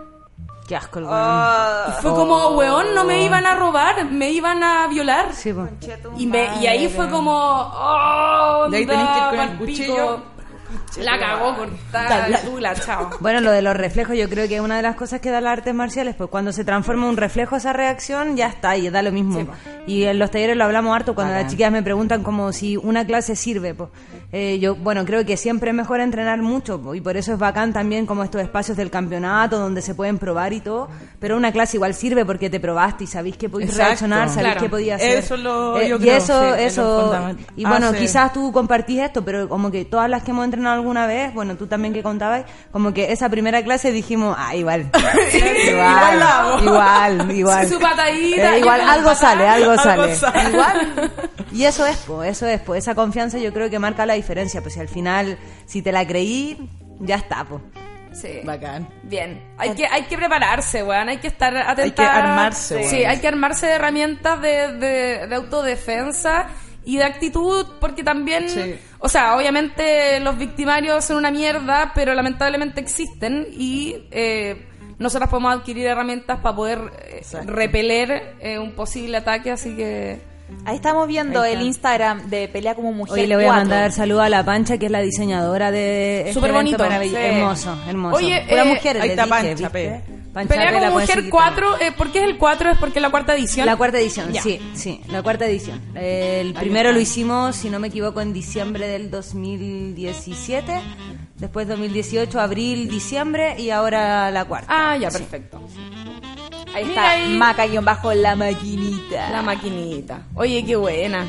Qué 0.68 0.76
asco 0.76 1.00
el 1.00 1.06
weón. 1.06 1.18
Ah. 1.18 1.86
Y 1.90 2.02
fue 2.02 2.12
como, 2.12 2.50
weón, 2.50 2.96
no 2.96 3.04
me 3.04 3.24
iban 3.24 3.46
a 3.46 3.56
robar, 3.56 4.06
me 4.06 4.32
iban 4.32 4.64
a 4.64 4.88
violar. 4.88 5.34
Sí. 5.34 5.54
Y, 6.18 6.26
me, 6.26 6.50
y 6.60 6.68
ahí 6.68 6.90
fue 6.90 7.08
como, 7.10 7.32
oh, 7.34 8.68
Y 8.72 8.76
ahí 8.76 8.86
tenés 8.86 9.08
que 9.08 9.18
ir 9.18 9.30
con 9.30 9.40
el 9.40 9.58
cuchillo. 9.58 10.24
La 11.02 11.20
cagó 11.20 11.56
cortada, 11.58 12.30
la 12.30 12.40
tula, 12.42 12.74
chao. 12.76 13.10
Bueno, 13.20 13.42
lo 13.42 13.52
de 13.52 13.62
los 13.62 13.76
reflejos 13.76 14.16
yo 14.18 14.30
creo 14.30 14.48
que 14.48 14.62
una 14.62 14.78
de 14.78 14.82
las 14.82 14.96
cosas 14.96 15.20
que 15.20 15.30
da 15.30 15.42
las 15.42 15.52
artes 15.54 15.74
marciales, 15.74 16.16
pues 16.16 16.30
cuando 16.30 16.54
se 16.54 16.64
transforma 16.64 17.04
en 17.04 17.10
un 17.10 17.18
reflejo 17.18 17.58
esa 17.58 17.74
reacción, 17.74 18.38
ya 18.38 18.48
está, 18.48 18.78
y 18.78 18.90
da 18.90 19.02
lo 19.02 19.12
mismo. 19.12 19.40
Sí, 19.42 19.48
y 19.88 20.04
en 20.06 20.20
los 20.20 20.32
talleres 20.32 20.56
lo 20.56 20.64
hablamos 20.64 20.96
harto 20.96 21.14
cuando 21.14 21.34
Bacán. 21.34 21.44
las 21.44 21.52
chicas 21.52 21.72
me 21.72 21.84
preguntan 21.84 22.24
como 22.24 22.54
si 22.54 22.78
una 22.78 23.06
clase 23.06 23.36
sirve. 23.36 23.74
Pues. 23.74 23.90
Eh, 24.32 24.58
yo, 24.60 24.76
bueno, 24.76 25.04
creo 25.06 25.26
que 25.26 25.36
siempre 25.38 25.72
es 25.72 25.76
mejor 25.76 26.00
entrenar 26.00 26.42
mucho, 26.42 26.82
po, 26.82 26.96
y 26.96 27.02
por 27.02 27.18
eso 27.18 27.34
es 27.34 27.40
bacán 27.40 27.74
también 27.74 28.06
como 28.06 28.24
estos 28.24 28.42
espacios 28.42 28.78
del 28.78 28.90
campeonato 28.90 29.60
donde 29.60 29.82
se 29.82 29.96
pueden 29.96 30.18
probar 30.18 30.54
y 30.54 30.62
todo, 30.62 30.88
pero 31.20 31.36
una 31.36 31.52
clase 31.52 31.76
igual 31.78 31.94
sirve 31.94 32.26
porque 32.26 32.50
te 32.50 32.60
probaste 32.62 33.04
y 33.04 33.08
sabéis 33.08 33.36
que 33.38 33.50
podéis 33.50 33.72
Exacto. 33.72 33.88
reaccionar, 33.90 34.30
sabéis 34.30 34.46
Claro. 34.46 34.62
qué 34.62 34.70
podías 34.70 35.02
hacer. 35.02 35.18
Eso 35.18 35.36
lo- 35.38 35.80
Eh, 35.80 35.90
yo 35.90 35.98
y 35.98 36.00
creo, 36.00 36.18
eso, 36.18 36.40
sí, 36.56 36.62
es 36.64 36.78
lo 36.78 37.22
eso, 37.30 37.36
y 37.58 37.66
bueno, 37.66 37.88
Hace- 37.88 37.98
quizás 37.98 38.32
tú 38.34 38.52
compartís 38.52 39.00
esto, 39.02 39.24
pero 39.26 39.48
como 39.50 39.72
que 39.72 39.84
todas 39.86 40.10
las 40.10 40.24
que 40.24 40.32
hemos 40.32 40.46
entrenado 40.46 40.75
alguna 40.76 41.08
vez, 41.08 41.34
bueno, 41.34 41.56
tú 41.56 41.68
también 41.68 41.94
que 41.94 42.04
contabas, 42.04 42.44
como 42.72 42.94
que 42.94 43.12
esa 43.12 43.30
primera 43.30 43.64
clase 43.64 43.92
dijimos, 43.92 44.36
ah, 44.38 44.56
igual. 44.56 44.90
igual 45.68 46.24
igual, 46.62 47.32
igual. 47.32 47.68
Su 47.70 47.80
patadita, 47.80 48.56
Eh, 48.56 48.60
igual, 48.60 48.82
algo 48.82 49.10
la 49.10 49.16
sale, 49.16 49.48
algo, 49.48 49.72
Algo 49.72 49.84
sale. 49.84 50.16
sale. 50.16 50.50
Igual. 50.50 51.12
Y 51.52 51.64
eso 51.66 51.86
es, 51.86 51.98
po, 51.98 52.24
eso 52.24 52.48
es, 52.48 52.60
po. 52.62 52.76
Esa 52.76 52.96
confianza 52.96 53.38
yo 53.38 53.54
creo 53.54 53.70
que 53.70 53.80
marca 53.80 54.06
la 54.06 54.14
diferencia, 54.16 54.62
pues 54.62 54.74
si 54.74 54.80
al 54.80 54.90
final, 54.90 55.38
si 55.66 55.82
te 55.82 55.92
la 55.92 56.06
creí, 56.06 56.70
ya 57.00 57.16
está, 57.16 57.46
pues. 57.46 57.62
Sí. 58.14 58.40
bacán 58.46 58.88
Bien. 59.04 59.44
Hay 59.58 59.72
que, 59.72 59.86
hay 59.88 60.04
que 60.04 60.18
prepararse, 60.18 60.84
weón. 60.84 61.10
Hay 61.10 61.18
que 61.18 61.28
estar 61.28 61.56
atenta. 61.58 61.84
Hay 61.84 61.92
que 61.92 62.04
armarse, 62.06 62.84
Sí, 62.88 62.96
weón. 62.98 63.10
hay 63.10 63.20
que 63.20 63.28
armarse 63.28 63.66
de 63.68 63.74
herramientas 63.74 64.42
de, 64.42 64.74
de, 64.74 65.28
de 65.28 65.36
autodefensa 65.36 66.48
y 66.86 66.98
de 66.98 67.04
actitud, 67.04 67.66
porque 67.80 68.04
también, 68.04 68.50
Sí. 68.50 68.76
o 69.00 69.10
sea, 69.10 69.36
obviamente 69.36 70.20
los 70.20 70.38
victimarios 70.38 71.04
son 71.06 71.18
una 71.18 71.32
mierda, 71.32 71.92
pero 71.96 72.14
lamentablemente 72.14 72.80
existen 72.80 73.48
y 73.52 73.96
eh, 74.12 74.68
nosotras 75.00 75.30
podemos 75.30 75.54
adquirir 75.56 75.88
herramientas 75.88 76.40
para 76.40 76.56
poder 76.56 76.80
eh, 77.10 77.22
repeler 77.46 78.36
eh, 78.40 78.60
un 78.60 78.72
posible 78.74 79.18
ataque, 79.18 79.52
así 79.52 79.76
que... 79.76 80.35
Ahí 80.66 80.76
estamos 80.76 81.08
viendo 81.08 81.42
Ahí 81.42 81.54
el. 81.54 81.62
Instagram 81.62 82.30
de 82.30 82.48
Pelea 82.48 82.76
como 82.76 82.92
Mujer. 82.94 83.20
Hoy 83.20 83.28
le 83.28 83.36
voy 83.36 83.46
a 83.46 83.48
4. 83.48 83.62
mandar 83.62 83.92
saludo 83.92 84.22
a 84.22 84.30
la 84.30 84.44
Pancha, 84.44 84.78
que 84.78 84.86
es 84.86 84.92
la 84.92 85.02
diseñadora 85.02 85.72
de 85.72 86.22
este 86.22 86.34
Súper 86.34 86.54
bonito, 86.54 86.84
sí. 87.02 87.16
Hermoso, 87.16 87.78
hermoso. 87.88 88.16
Oye, 88.18 88.46
eh, 88.48 88.64
mujer, 88.64 89.02
ahí 89.02 89.10
está 89.10 89.28
Pancha, 89.28 89.70
pe. 89.70 90.02
Pancha, 90.34 90.54
Pelea 90.54 90.68
pe, 90.68 90.74
como 90.74 90.80
pueden 90.80 90.94
Mujer 90.94 91.16
seguir 91.16 91.30
4, 91.32 91.80
eh, 91.82 91.92
¿por 91.98 92.12
qué 92.12 92.20
es 92.20 92.26
el 92.26 92.38
4? 92.38 92.72
¿Es 92.72 92.78
porque 92.78 93.00
es 93.00 93.02
la 93.02 93.10
cuarta 93.10 93.34
edición? 93.36 93.66
La 93.66 93.78
cuarta 93.78 94.00
edición, 94.00 94.34
sí, 94.36 94.60
sí, 94.74 95.02
la 95.08 95.24
cuarta 95.24 95.46
edición. 95.46 95.82
El 95.96 96.54
primero 96.54 96.92
lo 96.92 97.00
hicimos, 97.00 97.56
si 97.56 97.70
no 97.70 97.80
me 97.80 97.88
equivoco, 97.88 98.22
en 98.22 98.34
diciembre 98.34 98.88
del 98.88 99.10
2017, 99.10 100.74
después 101.38 101.68
2018, 101.68 102.40
abril, 102.40 102.88
diciembre 102.90 103.56
y 103.60 103.70
ahora 103.70 104.30
la 104.32 104.46
cuarta. 104.46 104.68
Ah, 104.70 104.98
ya, 104.98 105.10
perfecto. 105.10 105.62
Ahí 106.76 106.86
Mira 106.86 107.02
está, 107.04 107.12
ahí. 107.12 107.38
Maca-bajo 107.38 108.14
la 108.14 108.36
maquinita. 108.36 109.30
La 109.30 109.42
maquinita. 109.42 110.24
Oye, 110.36 110.66
qué 110.66 110.76
buena. 110.76 111.26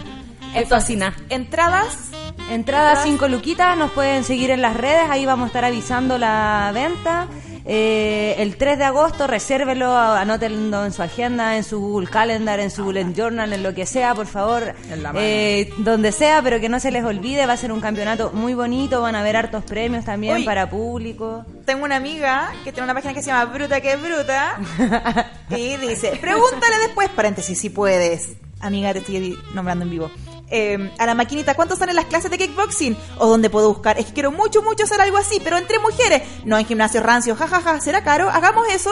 Qué 0.53 0.59
Entonces, 0.63 0.69
fascina. 0.69 1.15
entradas. 1.29 2.11
Entrada 2.51 3.03
5 3.03 3.29
luquitas, 3.29 3.77
nos 3.77 3.91
pueden 3.93 4.23
seguir 4.23 4.51
en 4.51 4.63
las 4.63 4.77
redes, 4.77 5.09
ahí 5.11 5.27
vamos 5.27 5.45
a 5.45 5.47
estar 5.49 5.65
avisando 5.65 6.17
la 6.19 6.71
venta. 6.75 7.27
Eh, 7.69 8.37
el 8.39 8.57
3 8.57 8.79
de 8.79 8.85
agosto, 8.85 9.27
resérvelo, 9.27 9.97
anótenlo 9.97 10.85
en 10.85 10.93
su 10.93 11.03
agenda, 11.03 11.57
en 11.57 11.65
su 11.65 11.81
Google 11.81 12.07
Calendar, 12.09 12.61
en 12.61 12.71
su 12.71 12.85
Bullet 12.85 13.13
Journal, 13.13 13.53
en 13.53 13.63
lo 13.65 13.75
que 13.75 13.87
sea, 13.87 14.15
por 14.15 14.27
favor, 14.27 14.75
En 14.89 15.03
la 15.03 15.13
mano. 15.13 15.25
eh, 15.27 15.71
donde 15.79 16.13
sea, 16.13 16.41
pero 16.43 16.61
que 16.61 16.69
no 16.69 16.79
se 16.79 16.93
les 16.93 17.05
olvide, 17.05 17.45
va 17.45 17.55
a 17.55 17.57
ser 17.57 17.73
un 17.73 17.81
campeonato 17.81 18.31
muy 18.33 18.55
bonito, 18.55 19.03
van 19.03 19.17
a 19.17 19.21
haber 19.21 19.37
hartos 19.37 19.65
premios 19.65 20.05
también 20.05 20.37
Uy. 20.37 20.45
para 20.45 20.71
público. 20.71 21.45
Tengo 21.65 21.85
una 21.85 21.97
amiga 21.97 22.53
que 22.63 22.71
tiene 22.73 22.85
una 22.85 22.95
página 22.95 23.15
que 23.15 23.23
se 23.23 23.31
llama 23.31 23.47
Bruta 23.53 23.81
que 23.81 23.93
es 23.95 24.01
Bruta. 24.01 24.61
y 25.51 25.77
dice, 25.79 26.13
pregúntale 26.21 26.79
después, 26.87 27.09
paréntesis, 27.09 27.59
si 27.59 27.71
puedes. 27.71 28.35
Amiga, 28.61 28.93
te 28.93 29.01
estoy 29.01 29.37
nombrando 29.55 29.85
en 29.85 29.91
vivo. 29.91 30.11
Eh, 30.51 30.93
a 30.99 31.07
la 31.07 31.15
maquinita, 31.15 31.55
¿cuánto 31.55 31.77
salen 31.77 31.97
las 31.97 32.07
clases 32.07 32.31
de 32.31 32.39
kickboxing? 32.39 32.97
¿O 33.19 33.27
dónde 33.27 33.51
puedo 33.51 33.69
buscar? 33.69 33.99
Es 33.99 34.07
que 34.07 34.13
quiero 34.13 34.31
mucho, 34.33 34.63
mucho 34.63 34.85
hacer 34.85 35.01
algo 35.01 35.17
así, 35.17 35.41
pero 35.43 35.59
entre 35.59 35.79
mujeres. 35.79 36.23
No 36.45 36.59
en 36.59 36.67
gimnasio 36.67 37.03
rancio, 37.03 37.37
jajaja, 37.37 37.81
¿será 37.81 38.05
caro? 38.05 38.29
¿Hagamos 38.31 38.67
eso? 38.69 38.91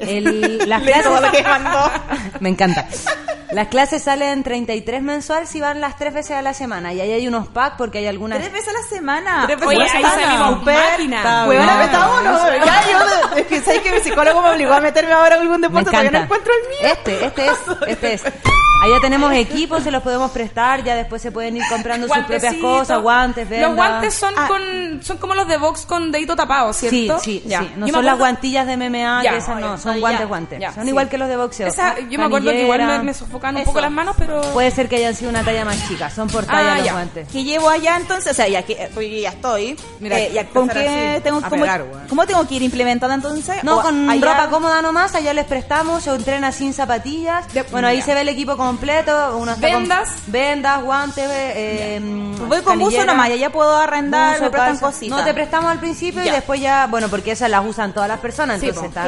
El- 0.00 0.58
las 0.68 0.82
Lee 0.82 0.92
todo 1.02 1.20
lo 1.20 1.30
que 1.30 1.42
clases, 1.42 1.62
mandó. 1.64 1.90
me 2.40 2.48
encanta. 2.48 2.86
Las 3.52 3.66
clases 3.66 4.04
salen 4.04 4.44
33 4.44 5.02
mensual 5.02 5.48
si 5.48 5.60
van 5.60 5.80
las 5.80 5.96
tres 5.96 6.14
veces 6.14 6.36
a 6.36 6.42
la 6.42 6.54
semana 6.54 6.92
y 6.92 7.00
ahí 7.00 7.10
hay 7.10 7.26
unos 7.26 7.48
packs 7.48 7.74
porque 7.78 7.98
hay 7.98 8.06
algunas 8.06 8.38
Tres 8.38 8.52
veces 8.52 8.68
a 8.68 8.72
la 8.80 8.82
semana. 8.88 9.42
Tres 9.46 9.58
veces 9.58 9.68
Oye, 9.68 9.76
a 9.76 9.78
la 9.80 9.84
ahí 9.92 10.02
semana. 10.04 10.22
salimos 10.22 10.58
Súper. 10.60 10.90
máquina. 10.92 11.44
Huevona, 11.48 11.84
está 11.84 12.10
uno. 12.20 12.38
Ya, 12.64 12.82
yo, 12.92 13.36
es 13.38 13.46
que 13.48 13.60
sabes 13.60 13.80
que 13.80 13.92
mi 13.92 13.98
psicólogo 14.00 14.40
me 14.42 14.50
obligó 14.50 14.72
a 14.74 14.80
meterme 14.80 15.12
ahora 15.12 15.34
a 15.34 15.40
algún 15.40 15.60
Me 15.60 15.66
deporte, 15.66 15.90
todavía 15.90 16.10
no 16.12 16.18
encuentro 16.18 16.52
el 16.52 16.68
mío. 16.68 16.92
Este, 16.92 17.24
este 17.26 17.46
es, 17.46 17.58
este 17.88 18.12
es. 18.14 18.22
Allá 18.82 18.98
tenemos 19.02 19.30
equipos, 19.34 19.82
se 19.82 19.90
los 19.90 20.02
podemos 20.02 20.30
prestar, 20.30 20.82
ya 20.82 20.94
después 20.94 21.20
se 21.20 21.30
pueden 21.30 21.54
ir 21.56 21.62
comprando 21.68 22.06
sus 22.08 22.16
propias 22.24 22.54
cosas, 22.54 23.02
guantes, 23.02 23.46
vendas. 23.46 23.68
Los 23.68 23.76
guantes 23.76 24.14
son 24.14 24.32
Ah. 24.38 24.46
con 24.48 25.02
son 25.02 25.18
como 25.18 25.34
los 25.34 25.46
de 25.48 25.58
box 25.58 25.84
con 25.84 26.10
dedito 26.10 26.34
tapado, 26.34 26.72
Sí, 26.72 26.88
¿cierto? 26.88 27.18
sí, 27.22 27.42
Ya. 27.44 27.60
sí. 27.60 27.72
No 27.76 27.84
me 27.86 27.92
son 27.92 28.04
las 28.06 28.14
acuerdo- 28.14 28.18
guantillas 28.18 28.66
de 28.66 28.76
MMA, 28.78 29.22
Ya. 29.22 29.32
que 29.32 29.36
esas 29.36 29.60
no, 29.60 29.76
son 29.76 29.89
Ah, 29.96 29.98
guantes, 30.00 30.20
ya, 30.20 30.26
guantes. 30.26 30.60
ya, 30.60 30.72
son 30.72 30.82
sí. 30.84 30.88
igual 30.90 31.08
que 31.08 31.18
los 31.18 31.28
de 31.28 31.36
boxeo. 31.36 31.66
Esa- 31.68 31.98
yo 32.00 32.18
me 32.18 32.24
acuerdo 32.24 32.50
que 32.50 32.62
igual 32.62 32.82
me, 32.86 32.98
me 33.04 33.14
sofocan 33.14 33.54
un 33.56 33.62
Eso. 33.62 33.70
poco 33.70 33.80
las 33.80 33.90
manos, 33.90 34.16
pero 34.18 34.40
Puede 34.52 34.70
ser 34.70 34.88
que 34.88 34.96
hayan 34.96 35.14
sido 35.14 35.30
una 35.30 35.42
talla 35.44 35.64
más 35.64 35.86
chica, 35.88 36.10
son 36.10 36.28
por 36.28 36.44
talla 36.44 36.72
Ah, 36.74 36.76
los 36.76 36.86
ya. 36.86 36.92
guantes. 36.92 37.28
que 37.28 37.44
llevo 37.44 37.68
allá 37.70 37.96
entonces, 37.96 38.32
o 38.32 38.34
sea, 38.34 38.48
ya 38.48 38.62
que 38.62 38.90
ya 39.22 39.30
estoy. 39.30 39.76
Mira, 40.00 40.18
eh, 40.18 40.30
ya, 40.32 40.46
¿con 40.46 40.68
qué 40.68 41.14
así, 41.16 41.22
tengo, 41.22 41.40
cómo, 41.40 41.50
pegar, 41.50 41.82
weón. 41.82 42.08
cómo 42.08 42.26
tengo 42.26 42.46
que 42.46 42.54
ir 42.56 42.62
implementando 42.62 43.14
entonces? 43.14 43.62
No, 43.64 43.78
O 43.78 43.82
con 43.82 44.08
allá- 44.10 44.26
ropa 44.32 44.48
cómoda 44.50 44.82
nomás, 44.82 45.14
allá 45.14 45.32
les 45.34 45.44
prestamos, 45.46 46.02
se 46.04 46.10
entrena 46.10 46.52
sin 46.52 46.72
zapatillas. 46.74 47.52
De- 47.52 47.62
bueno, 47.64 47.88
ahí 47.88 47.98
ya. 47.98 48.04
se 48.04 48.14
ve 48.14 48.20
el 48.22 48.28
equipo 48.28 48.56
completo. 48.56 49.38
Está 49.50 49.70
con 49.72 49.80
Vendas. 49.82 50.08
vendas, 50.26 50.82
guantes, 50.82 51.28
eh, 51.30 52.00
Voy 52.48 52.60
con 52.62 52.78
buzo 52.78 53.04
nomás, 53.04 53.28
y 53.28 53.32
allá 53.32 53.50
puedo 53.50 53.76
arrendar, 53.76 54.32
buzo, 54.34 54.44
me 54.44 54.50
prestan 54.50 54.78
cositas. 54.78 55.18
No, 55.18 55.24
te 55.24 55.34
prestamos 55.34 55.70
al 55.70 55.78
principio 55.78 56.24
y 56.24 56.30
después 56.30 56.60
ya, 56.60 56.86
bueno, 56.86 57.08
porque 57.08 57.32
esas 57.32 57.50
las 57.50 57.64
usan 57.64 57.92
todas 57.92 58.08
las 58.08 58.18
personas, 58.20 58.62
entonces 58.62 58.90
po, 58.92 59.00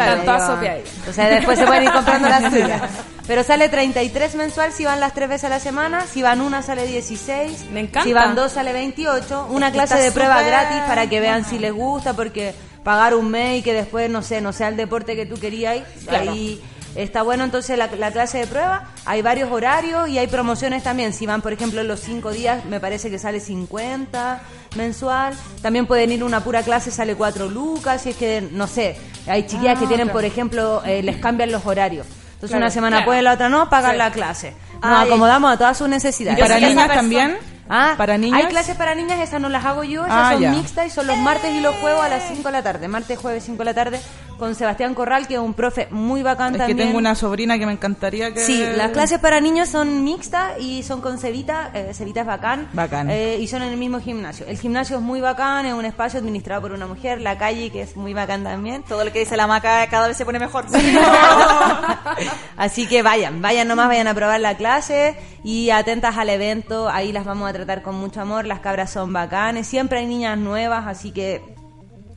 claro, 0.74 0.86
sopeadas. 0.86 0.99
Entonces 0.99 1.31
después 1.31 1.59
se 1.59 1.66
pueden 1.66 1.82
ir 1.85 1.93
comprando 1.93 2.28
las 2.28 2.53
suyas. 2.53 2.82
Pero 3.27 3.44
sale 3.44 3.69
33 3.69 4.35
mensual 4.35 4.73
si 4.73 4.85
van 4.85 4.99
las 5.01 5.15
tres 5.15 5.28
veces 5.28 5.44
a 5.44 5.49
la 5.49 5.61
semana, 5.61 6.07
si 6.07 6.23
van 6.23 6.40
una 6.40 6.62
sale 6.62 6.86
16, 6.86 7.66
Me 7.70 7.81
encanta. 7.81 8.03
si 8.03 8.12
van 8.12 8.35
dos 8.35 8.53
sale 8.53 8.73
28, 8.73 9.47
una 9.51 9.70
clase 9.70 9.97
de 9.97 10.11
prueba 10.11 10.43
gratis 10.43 10.82
para 10.89 11.09
que 11.09 11.20
vean 11.20 11.44
si 11.44 11.59
les 11.59 11.73
gusta, 11.73 12.15
porque 12.15 12.55
pagar 12.82 13.15
un 13.15 13.31
mes 13.31 13.61
y 13.61 13.62
que 13.62 13.73
después, 13.73 14.11
no 14.11 14.23
sé, 14.23 14.40
no 14.40 14.53
sea 14.53 14.69
el 14.69 14.77
deporte 14.77 15.15
que 15.15 15.24
tú 15.24 15.39
querías, 15.39 15.78
ahí 16.09 16.61
está 16.94 17.23
bueno 17.23 17.44
entonces 17.44 17.77
la, 17.78 17.86
la 17.89 18.10
clase 18.10 18.39
de 18.39 18.47
prueba, 18.47 18.89
hay 19.05 19.23
varios 19.23 19.51
horarios 19.51 20.09
y 20.09 20.19
hay 20.19 20.27
promociones 20.27 20.82
también, 20.82 21.12
si 21.12 21.27
van 21.27 21.40
por 21.43 21.52
ejemplo 21.52 21.82
los 21.82 22.01
cinco 22.01 22.31
días 22.31 22.64
me 22.66 22.81
parece 22.81 23.10
que 23.10 23.19
sale 23.19 23.40
50 23.40 24.40
mensual, 24.77 25.35
también 25.60 25.86
pueden 25.86 26.12
ir 26.12 26.24
una 26.24 26.43
pura 26.44 26.62
clase, 26.62 26.90
sale 26.90 27.14
4 27.14 27.48
lucas, 27.48 28.02
si 28.02 28.10
es 28.10 28.16
que, 28.16 28.47
no 28.52 28.66
sé, 28.66 28.97
hay 29.27 29.47
chiquillas 29.47 29.78
que 29.78 29.86
tienen 29.86 30.09
por 30.09 30.24
ejemplo, 30.24 30.82
eh, 30.85 31.02
les 31.02 31.16
cambian 31.19 31.51
los 31.52 31.64
horarios. 31.66 32.06
Entonces 32.06 32.51
Claro, 32.56 32.64
una 32.64 32.70
semana 32.70 32.97
claro. 32.97 33.06
pueden, 33.06 33.24
la 33.24 33.32
otra 33.35 33.48
no, 33.48 33.70
pagan 33.70 33.93
Sí. 33.93 33.98
la 33.98 34.10
clase. 34.10 34.52
Nos 34.82 34.82
Ay, 34.82 35.06
acomodamos 35.06 35.52
a 35.52 35.56
todas 35.59 35.78
sus 35.78 35.89
necesidades. 35.89 36.39
¿Y 36.39 36.43
para 36.43 36.56
niñas 36.56 36.73
persona- 36.74 36.94
también? 36.94 37.39
Ah, 37.68 37.94
¿Para 37.97 38.18
niñas? 38.18 38.40
Hay 38.40 38.47
clases 38.47 38.76
para 38.76 38.94
niñas, 38.94 39.20
esas 39.20 39.40
no 39.40 39.48
las 39.48 39.64
hago 39.64 39.84
yo, 39.84 40.05
esas 40.05 40.16
Ah, 40.16 40.32
son 40.32 40.40
ya. 40.43 40.51
mixtas 40.51 40.86
y 40.86 40.90
son 40.90 41.06
los 41.06 41.16
martes 41.18 41.51
y 41.52 41.60
los 41.60 41.74
jueves 41.76 42.01
a 42.01 42.09
las 42.09 42.24
5 42.28 42.43
de 42.43 42.52
la 42.52 42.62
tarde. 42.62 42.89
Martes, 42.89 43.18
jueves, 43.18 43.44
5 43.44 43.59
de 43.59 43.64
la 43.64 43.74
tarde 43.74 44.01
con 44.39 44.55
Sebastián 44.56 44.94
Corral, 44.94 45.28
que 45.28 45.34
es 45.34 45.40
un 45.40 45.55
profe 45.55 45.86
muy 45.93 46.22
bacán 46.24 46.48
Es 46.48 46.52
que 46.55 46.59
también. 46.59 46.89
tengo 46.89 46.98
una 46.98 47.14
sobrina 47.14 47.59
que 47.59 47.66
me 47.66 47.72
encantaría 47.72 48.34
que... 48.34 48.40
Sí, 48.40 48.64
las 48.76 48.90
clases 48.90 49.20
para 49.20 49.40
niños 49.40 49.68
son 49.68 50.02
mixtas 50.02 50.59
y 50.59 50.82
son 50.82 51.01
con 51.01 51.18
Cevita, 51.18 51.70
eh, 51.74 51.93
Cevita 51.94 52.22
es 52.22 52.26
bacán, 52.26 52.68
Bacán. 52.72 53.09
eh, 53.10 53.39
y 53.40 53.47
son 53.47 53.62
en 53.62 53.68
el 53.70 53.76
mismo 53.76 54.01
gimnasio. 54.01 54.44
El 54.48 54.59
gimnasio 54.59 54.97
es 54.97 55.02
muy 55.02 55.20
bacán, 55.20 55.64
es 55.66 55.74
un 55.74 55.84
espacio 55.84 56.18
administrado 56.18 56.62
por 56.62 56.72
una 56.72 56.86
mujer, 56.89 57.20
la 57.20 57.39
calle 57.39 57.70
que 57.70 57.82
es 57.82 57.97
muy 57.97 58.12
bacán 58.14 58.43
también. 58.43 58.82
Todo 58.82 59.05
lo 59.05 59.12
que 59.12 59.20
dice 59.20 59.36
la 59.36 59.47
maca 59.47 59.86
cada 59.89 60.09
vez 60.09 60.16
se 60.16 60.24
pone 60.24 60.40
mejor. 60.40 60.64
Así 62.56 62.86
que 62.86 63.02
vayan, 63.02 63.40
vayan 63.43 63.68
nomás, 63.68 63.89
vayan 63.89 64.09
a 64.09 64.14
probar 64.14 64.40
la 64.40 64.56
clase 64.56 65.16
y 65.44 65.70
atentas 65.70 66.16
al 66.16 66.28
evento, 66.31 66.89
ahí 66.89 67.12
las 67.12 67.24
vamos 67.24 67.48
a 67.48 67.52
tratar 67.52 67.82
con 67.82 67.94
mucho 67.97 68.20
amor, 68.20 68.47
las 68.47 68.60
cabras 68.60 68.90
son 68.90 69.12
bacanes, 69.12 69.66
siempre 69.66 69.98
hay 70.01 70.06
niñas 70.06 70.39
nuevas, 70.39 70.86
así 70.86 71.10
que 71.12 71.43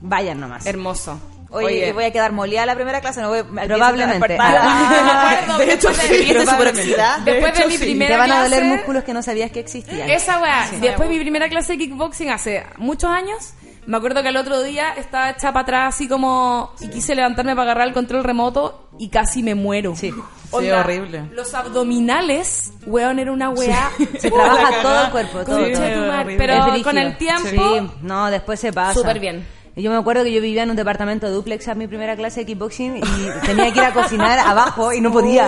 vayan 0.02 0.39
nomás. 0.39 0.65
hermoso. 0.65 1.19
Oye, 1.52 1.93
voy 1.93 2.03
a 2.03 2.11
quedar 2.11 2.34
molida 2.34 2.65
la 2.65 2.76
primera 2.76 2.99
clase, 2.99 3.22
no 3.22 3.30
voy 3.30 3.43
me 3.49 3.65
Probablemente. 3.68 4.38
Ah, 4.39 5.56
de 5.57 5.73
hecho, 5.73 5.88
después 5.89 6.02
sí, 6.02 7.61
de- 7.61 7.68
mi 7.68 7.77
sí. 7.77 7.84
primera 7.85 8.11
Te 8.15 8.18
van 8.19 8.31
a 8.31 8.43
doler 8.43 8.60
clase- 8.64 8.76
músculos 8.76 9.03
que 9.06 9.14
no 9.14 9.22
sabías 9.23 9.52
que 9.52 9.60
existían. 9.61 10.10
Esa 10.10 10.41
weá. 10.41 10.68
Después 10.81 11.07
de 11.07 11.15
mi 11.15 11.22
primera 11.22 11.47
clase 11.47 11.73
de 11.73 11.77
kickboxing 11.80 12.30
hace 12.30 12.64
muchos 12.77 13.10
años, 13.10 13.53
me 13.87 13.97
acuerdo 13.97 14.23
que 14.23 14.29
el 14.29 14.37
otro 14.37 14.61
día 14.63 14.93
estaba 14.93 15.29
hecha 15.31 15.53
para 15.53 15.61
atrás 15.61 15.95
así 15.95 16.07
como 16.07 16.73
y 16.79 16.89
quise 16.89 17.15
levantarme 17.15 17.53
para 17.55 17.63
agarrar 17.63 17.87
el 17.87 17.93
control 17.93 18.23
remoto 18.23 18.89
y 18.97 19.09
casi 19.09 19.43
me 19.43 19.55
muero. 19.55 19.95
Sí. 19.95 20.13
Sí, 20.57 20.69
horrible. 20.69 21.29
Los 21.31 21.53
abdominales, 21.53 22.71
weón, 22.85 23.19
era 23.19 23.31
una 23.31 23.49
weá. 23.49 23.89
Se 24.19 24.31
trabaja 24.31 24.81
todo 24.81 25.05
el 25.05 25.11
cuerpo, 25.11 25.39
Sí, 25.39 25.45
todo. 25.45 25.59
Concha 25.63 25.93
tu 25.93 25.99
horrible. 26.01 26.37
Pero 26.37 26.83
con 26.83 26.97
el 26.97 27.17
tiempo, 27.17 27.49
Sí, 27.49 27.89
no, 28.01 28.31
después 28.31 28.59
se 28.59 28.71
pasa. 28.71 28.93
Súper 28.93 29.19
bien. 29.19 29.45
Yo 29.77 29.91
me 29.91 29.97
acuerdo 29.97 30.23
que 30.23 30.31
yo 30.31 30.39
vivía 30.41 30.64
en 30.64 30.69
un 30.69 30.77
departamento 30.77 31.30
duplex 31.30 31.68
a 31.68 31.76
mi 31.76 31.85
primera 31.85 32.15
clase 32.15 32.39
de 32.39 32.45
kickboxing 32.45 32.95
y 32.95 33.02
tenía 33.45 33.73
que 33.73 33.80
ir 33.80 33.85
a 33.85 33.91
cocinar 33.93 34.39
abajo 34.39 34.93
y 34.93 35.02
no 35.02 35.11
podía. 35.11 35.47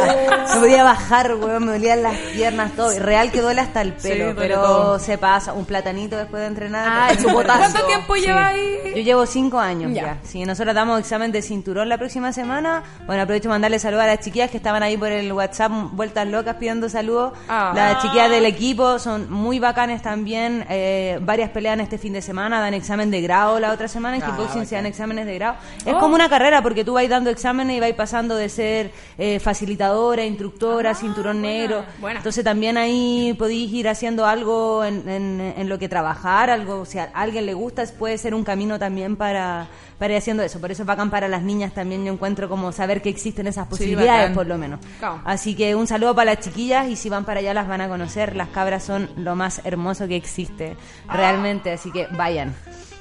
No 0.53 0.59
podía 0.59 0.83
bajar, 0.83 1.33
weón, 1.35 1.65
me 1.65 1.71
dolían 1.71 2.03
las 2.03 2.17
piernas, 2.33 2.73
todo. 2.73 2.93
Y 2.93 2.99
real 2.99 3.31
que 3.31 3.39
duele 3.41 3.61
hasta 3.61 3.81
el 3.81 3.93
pelo, 3.93 4.33
pero 4.35 4.61
todo. 4.61 4.99
se 4.99 5.17
pasa. 5.17 5.53
Un 5.53 5.63
platanito 5.63 6.17
después 6.17 6.41
de 6.41 6.47
entrenar. 6.47 6.85
Ah. 6.85 7.15
¿Cuánto 7.33 7.85
tiempo 7.85 8.15
lleva 8.15 8.47
ahí? 8.47 8.91
Yo 8.97 9.01
llevo 9.01 9.25
cinco 9.25 9.59
años 9.59 9.93
Ya. 9.93 10.19
ya. 10.33 10.45
Nosotros 10.45 10.75
damos 10.75 10.99
examen 10.99 11.31
de 11.31 11.41
cinturón 11.41 11.87
la 11.87 11.97
próxima 11.97 12.33
semana, 12.33 12.83
bueno, 13.05 13.21
aprovecho 13.23 13.47
mandarle 13.47 13.79
saludos 13.79 14.03
a 14.03 14.07
las 14.07 14.19
chiquillas 14.19 14.51
que 14.51 14.57
estaban 14.57 14.83
ahí 14.83 14.97
por 14.97 15.09
el 15.11 15.31
WhatsApp, 15.31 15.71
vueltas 15.93 16.27
locas 16.27 16.55
pidiendo 16.55 16.89
saludos. 16.89 17.31
Ah. 17.47 17.71
Las 17.73 18.01
chiquillas 18.01 18.29
del 18.29 18.45
equipo 18.45 18.99
son 18.99 19.31
muy 19.31 19.59
bacanes 19.59 20.01
también. 20.01 20.65
eh, 20.69 21.17
varias 21.21 21.49
pelean 21.51 21.79
este 21.79 21.97
fin 21.97 22.11
de 22.11 22.21
semana, 22.21 22.59
dan 22.59 22.73
examen 22.73 23.09
de 23.09 23.21
grado 23.21 23.57
la 23.59 23.71
otra 23.71 23.87
semana. 23.87 24.16
En 24.17 24.31
kickboxing 24.31 24.65
se 24.65 24.75
dan 24.75 24.85
exámenes 24.85 25.25
de 25.25 25.35
grado. 25.35 25.55
Es 25.85 25.93
Oh. 25.93 25.99
como 25.99 26.15
una 26.15 26.29
carrera 26.29 26.61
porque 26.61 26.83
tú 26.83 26.93
vas 26.93 27.07
dando 27.09 27.29
exámenes 27.29 27.77
y 27.77 27.79
vas 27.79 27.91
pasando 27.93 28.35
de 28.35 28.49
ser 28.49 28.91
eh, 29.17 29.39
facilitadora, 29.39 30.25
instructora, 30.25 30.93
cinturón 30.93 31.41
negro. 31.41 31.83
Ah, 31.87 31.91
buena. 31.99 32.19
Entonces 32.19 32.43
también 32.43 32.77
ahí 32.77 33.35
podéis 33.37 33.71
ir 33.73 33.87
haciendo 33.89 34.25
algo 34.25 34.83
en, 34.83 35.07
en- 35.09 35.53
en 35.57 35.69
lo 35.69 35.79
que 35.79 35.89
trabajar, 35.89 36.49
algo, 36.49 36.85
si 36.85 36.99
a 36.99 37.09
alguien 37.13 37.45
le 37.45 37.53
gusta, 37.53 37.83
puede 37.97 38.17
ser 38.17 38.33
un 38.35 38.43
camino 38.43 38.77
también 38.79 39.15
para, 39.15 39.67
para 39.97 40.13
ir 40.13 40.17
haciendo 40.19 40.43
eso. 40.43 40.59
Por 40.59 40.71
eso 40.71 40.83
es 40.83 40.87
bacán 40.87 41.09
para 41.09 41.27
las 41.27 41.41
niñas 41.43 41.73
también, 41.73 42.05
yo 42.05 42.13
encuentro 42.13 42.47
como 42.49 42.71
saber 42.71 43.01
que 43.01 43.09
existen 43.09 43.47
esas 43.47 43.67
posibilidades, 43.67 44.31
por 44.31 44.45
lo 44.47 44.57
menos. 44.57 44.79
Claro. 44.99 45.21
Así 45.25 45.55
que 45.55 45.75
un 45.75 45.87
saludo 45.87 46.13
para 46.15 46.33
las 46.35 46.43
chiquillas 46.43 46.87
y 46.87 46.95
si 46.95 47.09
van 47.09 47.25
para 47.25 47.39
allá 47.39 47.53
las 47.53 47.67
van 47.67 47.81
a 47.81 47.87
conocer. 47.87 48.35
Las 48.35 48.49
cabras 48.49 48.83
son 48.83 49.09
lo 49.17 49.35
más 49.35 49.61
hermoso 49.63 50.07
que 50.07 50.15
existe, 50.15 50.75
realmente, 51.07 51.71
así 51.71 51.91
que 51.91 52.07
vayan. 52.11 52.53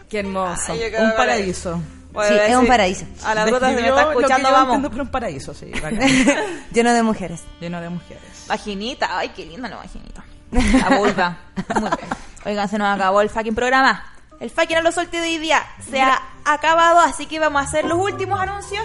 Qué 0.08 0.20
hermoso. 0.20 0.72
Ay, 0.72 0.92
Un 0.98 1.12
paraíso. 1.16 1.80
Bueno, 2.12 2.34
Sí, 2.34 2.40
es 2.50 2.56
un 2.56 2.66
paraíso. 2.66 3.04
A 3.24 3.34
la 3.34 3.44
bruta 3.44 3.68
se 3.68 3.74
me 3.80 3.88
está 3.88 4.02
escuchando, 4.08 4.50
vamos. 4.50 4.88
pero 4.90 5.02
un 5.02 5.10
paraíso, 5.10 5.52
sí. 5.52 5.70
Lleno 6.72 6.92
de 6.94 7.02
mujeres. 7.02 7.42
Lleno 7.60 7.80
de 7.80 7.90
mujeres. 7.90 8.22
Vaginita, 8.48 9.18
ay, 9.18 9.30
qué 9.30 9.44
linda 9.44 9.68
la 9.68 9.76
vaginita. 9.76 10.24
La 10.90 10.96
vulva. 10.96 11.36
Muy 11.74 11.80
bien. 11.90 12.08
Oigan, 12.44 12.68
se 12.68 12.78
nos 12.78 12.94
acabó 12.96 13.20
el 13.20 13.28
fucking 13.28 13.54
programa. 13.54 14.02
El 14.40 14.48
fucking 14.50 14.76
a 14.76 14.80
lo 14.80 14.92
solté 14.92 15.20
de 15.20 15.26
hoy 15.26 15.38
día 15.38 15.62
se 15.90 16.00
ha 16.00 16.22
acabado, 16.46 17.00
así 17.00 17.26
que 17.26 17.38
vamos 17.38 17.62
a 17.62 17.64
hacer 17.64 17.84
los 17.84 17.98
últimos 17.98 18.40
anuncios. 18.40 18.84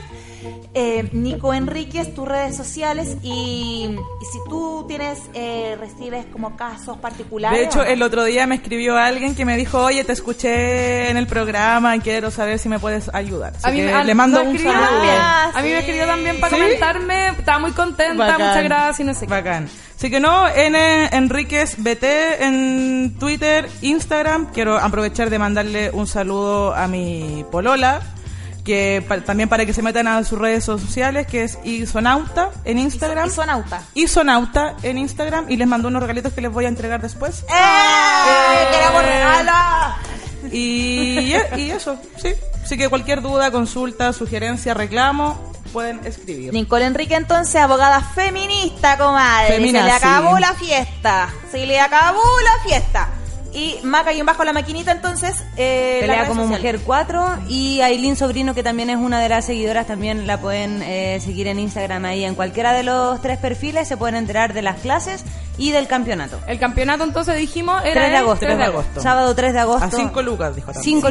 Eh, 0.74 1.08
Nico 1.12 1.54
Enríquez, 1.54 2.16
tus 2.16 2.28
redes 2.28 2.56
sociales 2.58 3.16
y, 3.22 3.90
y 4.22 4.26
si 4.32 4.40
tú 4.50 4.86
tienes, 4.88 5.20
eh, 5.36 5.78
recibes 5.80 6.26
como 6.32 6.56
casos 6.56 6.98
particulares. 6.98 7.60
De 7.60 7.66
hecho, 7.66 7.84
el 7.84 8.02
otro 8.02 8.24
día 8.24 8.48
me 8.48 8.56
escribió 8.56 8.98
alguien 8.98 9.36
que 9.36 9.46
me 9.46 9.56
dijo, 9.58 9.80
oye, 9.84 10.04
te 10.04 10.14
escuché 10.14 11.10
en 11.12 11.18
el 11.18 11.28
programa 11.28 11.96
y 11.96 12.00
quiero 12.00 12.32
saber 12.32 12.58
si 12.58 12.70
me 12.70 12.80
puedes 12.80 13.14
ayudar. 13.14 13.54
Así 13.58 13.68
A 13.68 13.72
mí 13.72 13.78
que 13.82 13.94
a- 13.94 14.04
le 14.04 14.16
mando 14.16 14.42
un 14.42 14.48
escribió 14.56 14.72
saludo. 14.72 14.90
también. 14.90 15.16
Ah, 15.20 15.52
A 15.54 15.62
mí 15.62 15.70
me 15.70 15.78
escribió 15.80 16.06
también 16.08 16.40
para 16.40 16.56
¿Sí? 16.56 16.62
comentarme. 16.64 17.28
Estaba 17.30 17.60
muy 17.60 17.72
contenta, 17.74 18.26
Bacán. 18.26 18.48
muchas 18.48 18.64
gracias 18.64 19.00
y 19.02 19.04
no 19.04 19.14
sé 19.14 19.28
qué. 19.28 19.32
Bacán. 19.34 19.70
Así 19.98 20.10
que 20.10 20.20
no, 20.20 20.48
N 20.48 21.10
Enríquez 21.12 21.76
BT 21.78 22.04
en 22.44 23.16
Twitter, 23.20 23.70
Instagram. 23.84 24.48
Quiero 24.52 24.80
aprovechar 24.80 25.30
de 25.30 25.38
mandarle 25.38 25.92
un 25.92 26.08
saludo 26.08 26.74
a 26.74 26.88
mi 26.88 27.46
polola, 27.52 28.02
que 28.66 29.04
pa- 29.08 29.22
también 29.22 29.50
para 29.50 29.66
que 29.66 29.74
se 29.74 29.82
metan 29.82 30.08
a 30.08 30.24
sus 30.24 30.40
redes 30.40 30.64
sociales, 30.64 31.28
que 31.28 31.44
es 31.44 31.60
Isonauta 31.64 32.50
en 32.66 32.80
Instagram. 32.80 33.28
Isonauta. 33.28 33.82
Isonauta 33.94 34.76
en 34.84 34.98
Instagram 34.98 35.46
y 35.50 35.58
les 35.58 35.68
mando 35.68 35.88
unos 35.88 36.02
regalitos 36.02 36.32
que 36.34 36.42
les 36.42 36.52
voy 36.52 36.66
a 36.66 36.68
entregar 36.70 37.02
después. 37.02 37.44
¡Eh! 37.50 38.68
¡Queremos 38.72 39.04
regalo! 39.04 39.52
Y, 40.52 41.34
y 41.58 41.72
eso, 41.72 41.98
sí. 42.22 42.30
Así 42.64 42.78
que 42.78 42.90
cualquier 42.90 43.22
duda, 43.22 43.52
consulta, 43.52 44.14
sugerencia, 44.14 44.74
reclamo, 44.74 45.52
pueden 45.74 46.00
escribir. 46.06 46.54
Nicole 46.54 46.86
Enrique, 46.86 47.16
entonces, 47.16 47.56
abogada 47.56 48.02
feminista, 48.02 48.98
comadre. 48.98 49.54
Femina, 49.56 49.80
se 49.80 49.86
le 49.86 49.92
acabó 49.92 50.36
sí. 50.36 50.42
la 50.42 50.54
fiesta. 50.54 51.30
Se 51.52 51.66
le 51.66 51.80
acabó 51.80 52.22
la 52.44 52.64
fiesta. 52.70 53.10
Y 53.54 53.78
Maca 53.84 54.14
y 54.14 54.20
un 54.22 54.26
bajo 54.26 54.44
la 54.44 54.54
maquinita, 54.54 54.92
entonces. 54.92 55.44
Eh, 55.58 55.98
Pelea 56.02 56.28
como 56.28 56.48
mujer 56.48 56.80
4 56.86 57.40
y 57.50 57.82
Aileen 57.82 58.16
Sobrino 58.16 58.54
que 58.54 58.64
también 58.64 58.90
es 58.90 58.98
una 58.98 59.20
de 59.20 59.30
las 59.30 59.46
seguidoras 59.46 59.88
también 59.88 60.28
la 60.28 60.40
pueden 60.40 60.82
eh, 60.82 61.20
seguir 61.22 61.48
en 61.48 61.60
Instagram 61.60 62.06
ahí 62.06 62.24
en 62.24 62.36
cualquiera 62.36 62.74
de 62.74 62.84
los 62.84 63.22
tres 63.22 63.38
perfiles 63.38 63.88
se 63.88 63.98
pueden 63.98 64.16
enterar 64.16 64.54
de 64.54 64.62
las 64.62 64.80
clases 64.80 65.24
y 65.58 65.72
del 65.72 65.88
campeonato. 65.88 66.40
El 66.48 66.60
campeonato 66.60 67.04
entonces 67.04 67.38
dijimos 67.38 67.82
era 67.84 67.94
3 67.94 68.04
de 68.04 68.10
el 68.10 68.16
agosto. 68.16 68.46
3 68.46 68.58
de 68.58 68.64
agosto. 68.64 69.02
Sábado 69.02 69.36
3 69.36 69.54
de 69.54 69.60
agosto. 69.60 69.86
A 69.86 69.92
5 69.92 70.22
lucas, 70.22 70.56
dijo 70.56 70.72
también. 70.72 70.84
5 70.84 71.10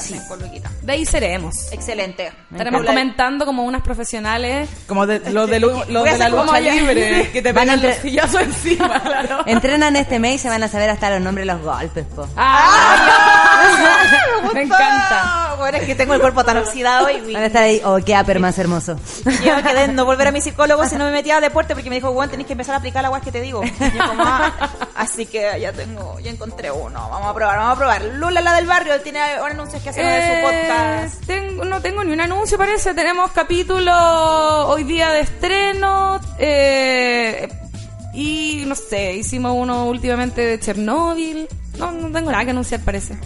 Cinco 0.00 0.36
luquitas. 0.36 0.72
De 0.82 0.92
ahí 0.92 1.04
seremos. 1.04 1.70
Excelente. 1.72 2.32
Estaremos 2.50 2.84
comentando 2.84 3.44
como 3.44 3.64
unas 3.64 3.82
profesionales. 3.82 4.68
Como 4.86 5.06
de, 5.06 5.18
los 5.30 5.48
de, 5.48 5.60
de 5.60 6.18
la 6.18 6.28
lucha 6.28 6.60
libre, 6.60 7.30
que 7.32 7.42
te 7.42 7.52
Van 7.52 7.66
pegan 7.66 7.82
los 7.82 7.96
sillazos 7.96 8.40
encima, 8.40 9.00
claro. 9.02 9.40
Entrenan 9.46 9.96
este 9.96 10.18
mes 10.18 10.36
y 10.36 10.38
se 10.38 10.48
van 10.48 10.62
a 10.62 10.68
saber 10.68 10.88
hasta 10.88 11.10
los 11.10 11.20
nombres 11.20 11.46
de 11.46 11.52
los 11.52 11.62
golpes, 11.80 12.06
po. 12.14 12.26
¡Ah! 12.36 13.62
Me 14.54 14.62
encanta. 14.62 15.54
Bueno, 15.58 15.78
es 15.78 15.84
que 15.84 15.94
tengo 15.94 16.14
el 16.14 16.20
cuerpo 16.20 16.42
tan 16.44 16.56
oxidado 16.56 17.08
y 17.10 17.34
Van 17.34 17.42
a 17.42 17.46
estar 17.46 17.62
ahí, 17.62 17.80
oh, 17.84 17.98
qué 18.04 18.18
upper 18.18 18.40
más 18.40 18.58
hermoso. 18.58 18.96
yo 19.44 19.54
me 19.56 19.62
quedé 19.62 19.88
no 19.88 20.04
volver 20.06 20.28
a 20.28 20.32
mi 20.32 20.40
psicólogo 20.40 20.86
si 20.86 20.96
no 20.96 21.04
me 21.04 21.12
metía 21.12 21.36
a 21.36 21.40
deporte 21.40 21.74
porque 21.74 21.90
me 21.90 21.96
dijo, 21.96 22.10
bueno, 22.12 22.30
tenés 22.30 22.46
que 22.46 22.52
empezar 22.52 22.74
a 22.74 22.78
aplicar 22.78 23.02
la 23.02 23.10
guas 23.10 23.22
que 23.22 23.30
te 23.30 23.40
digo. 23.42 23.62
Y 23.64 23.68
yo 23.96 24.06
como, 24.08 24.22
ah, 24.24 24.70
así 24.96 25.26
que 25.26 25.58
ya 25.60 25.72
tengo, 25.72 26.18
ya 26.20 26.30
encontré 26.30 26.70
uno. 26.70 27.08
Vamos 27.10 27.28
a 27.28 27.34
probar, 27.34 27.58
vamos 27.58 27.74
a 27.74 27.78
probar. 27.78 28.02
Lula, 28.04 28.40
la 28.40 28.54
del 28.54 28.66
barrio, 28.66 29.00
tiene 29.02 29.20
un 29.44 29.50
anuncio 29.50 29.82
que 29.82 29.90
hacer 29.90 30.04
de 30.04 30.26
su 30.26 30.32
Eh, 30.32 30.42
podcast. 30.42 31.26
tengo- 31.26 31.64
no 31.64 31.80
tengo 31.82 32.02
ni 32.04 32.12
un 32.12 32.20
anuncio, 32.20 32.56
parece. 32.56 32.94
Tenemos 32.94 33.30
capítulo 33.32 33.92
hoy 34.68 34.84
día 34.84 35.10
de 35.10 35.20
estreno. 35.20 36.20
eh, 36.38 37.48
y 38.20 38.64
no 38.66 38.74
sé, 38.74 39.14
hicimos 39.14 39.54
uno 39.56 39.86
últimamente 39.86 40.42
de 40.42 40.60
Chernóbil. 40.60 41.48
No, 41.78 41.90
no 41.90 42.12
tengo 42.12 42.30
nada 42.30 42.44
que 42.44 42.50
anunciar, 42.50 42.80
parece. 42.82 43.18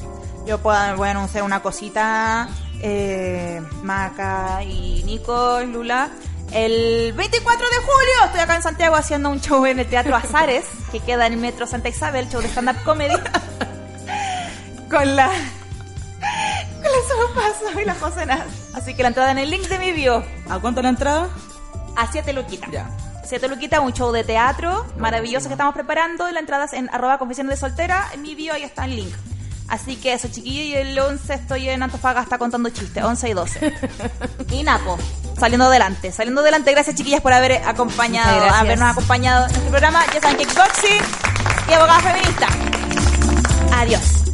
Yo 0.46 0.58
puedo, 0.58 0.96
voy 0.96 1.08
a 1.08 1.10
anunciar 1.10 1.42
una 1.42 1.60
cosita. 1.60 2.48
Eh, 2.80 3.60
Maca 3.82 4.62
y 4.62 5.02
Nico 5.04 5.60
y 5.62 5.66
Lula. 5.66 6.10
El 6.52 7.12
24 7.12 7.68
de 7.68 7.76
julio 7.76 8.24
estoy 8.26 8.40
acá 8.40 8.54
en 8.54 8.62
Santiago 8.62 8.94
haciendo 8.94 9.30
un 9.30 9.40
show 9.40 9.66
en 9.66 9.80
el 9.80 9.86
Teatro 9.86 10.14
Azares, 10.14 10.64
que 10.92 11.00
queda 11.00 11.26
en 11.26 11.32
el 11.32 11.40
Metro 11.40 11.66
Santa 11.66 11.88
Isabel, 11.88 12.28
show 12.28 12.40
de 12.40 12.48
stand-up 12.48 12.80
comedy. 12.84 13.16
con 14.88 15.16
la. 15.16 15.26
con 15.28 16.92
la 16.92 16.98
Sopaso 17.08 17.80
y 17.80 17.84
la 17.84 17.94
José. 17.96 18.26
Así 18.74 18.94
que 18.94 19.02
la 19.02 19.08
entrada 19.08 19.32
en 19.32 19.38
el 19.38 19.50
link 19.50 19.66
de 19.66 19.78
mi 19.80 19.90
bio. 19.90 20.22
¿A 20.48 20.60
cuánto 20.60 20.82
la 20.82 20.90
entrada? 20.90 21.30
A 21.96 22.12
7 22.12 22.32
luquitas. 22.32 22.70
Ya. 22.70 22.88
7 23.26 23.48
luquitas, 23.48 23.80
un 23.80 23.92
show 23.92 24.12
de 24.12 24.24
teatro 24.24 24.86
maravilloso 24.98 25.48
que 25.48 25.54
estamos 25.54 25.74
preparando. 25.74 26.28
Y 26.28 26.32
la 26.32 26.40
entrada 26.40 26.64
es 26.64 26.72
en 26.72 26.88
arroba 26.92 27.18
confesiones 27.18 27.50
de 27.50 27.56
soltera. 27.60 28.08
En 28.12 28.22
mi 28.22 28.34
bio 28.34 28.52
ahí 28.52 28.62
está 28.62 28.84
el 28.84 28.96
link. 28.96 29.14
Así 29.68 29.96
que 29.96 30.12
eso, 30.12 30.28
chiquillos. 30.28 30.66
Y 30.66 30.74
el 30.74 30.98
11 30.98 31.34
estoy 31.34 31.68
en 31.68 31.82
Antofagasta 31.82 32.38
contando 32.38 32.68
chistes. 32.70 33.02
11 33.02 33.28
y 33.28 33.32
12. 33.32 33.72
y 34.50 34.62
Napo. 34.62 34.98
Saliendo 35.38 35.66
adelante, 35.66 36.12
saliendo 36.12 36.42
adelante. 36.42 36.70
Gracias, 36.70 36.96
chiquillas, 36.96 37.20
por 37.20 37.32
haber 37.32 37.52
acompañado, 37.66 38.44
habernos 38.54 38.90
acompañado 38.90 39.46
en 39.46 39.54
este 39.54 39.70
programa. 39.70 40.04
Ya 40.12 40.20
saben, 40.20 40.36
kickboxing 40.36 41.02
y 41.68 41.72
abogada 41.72 42.00
feminista. 42.00 42.48
Adiós. 43.72 44.24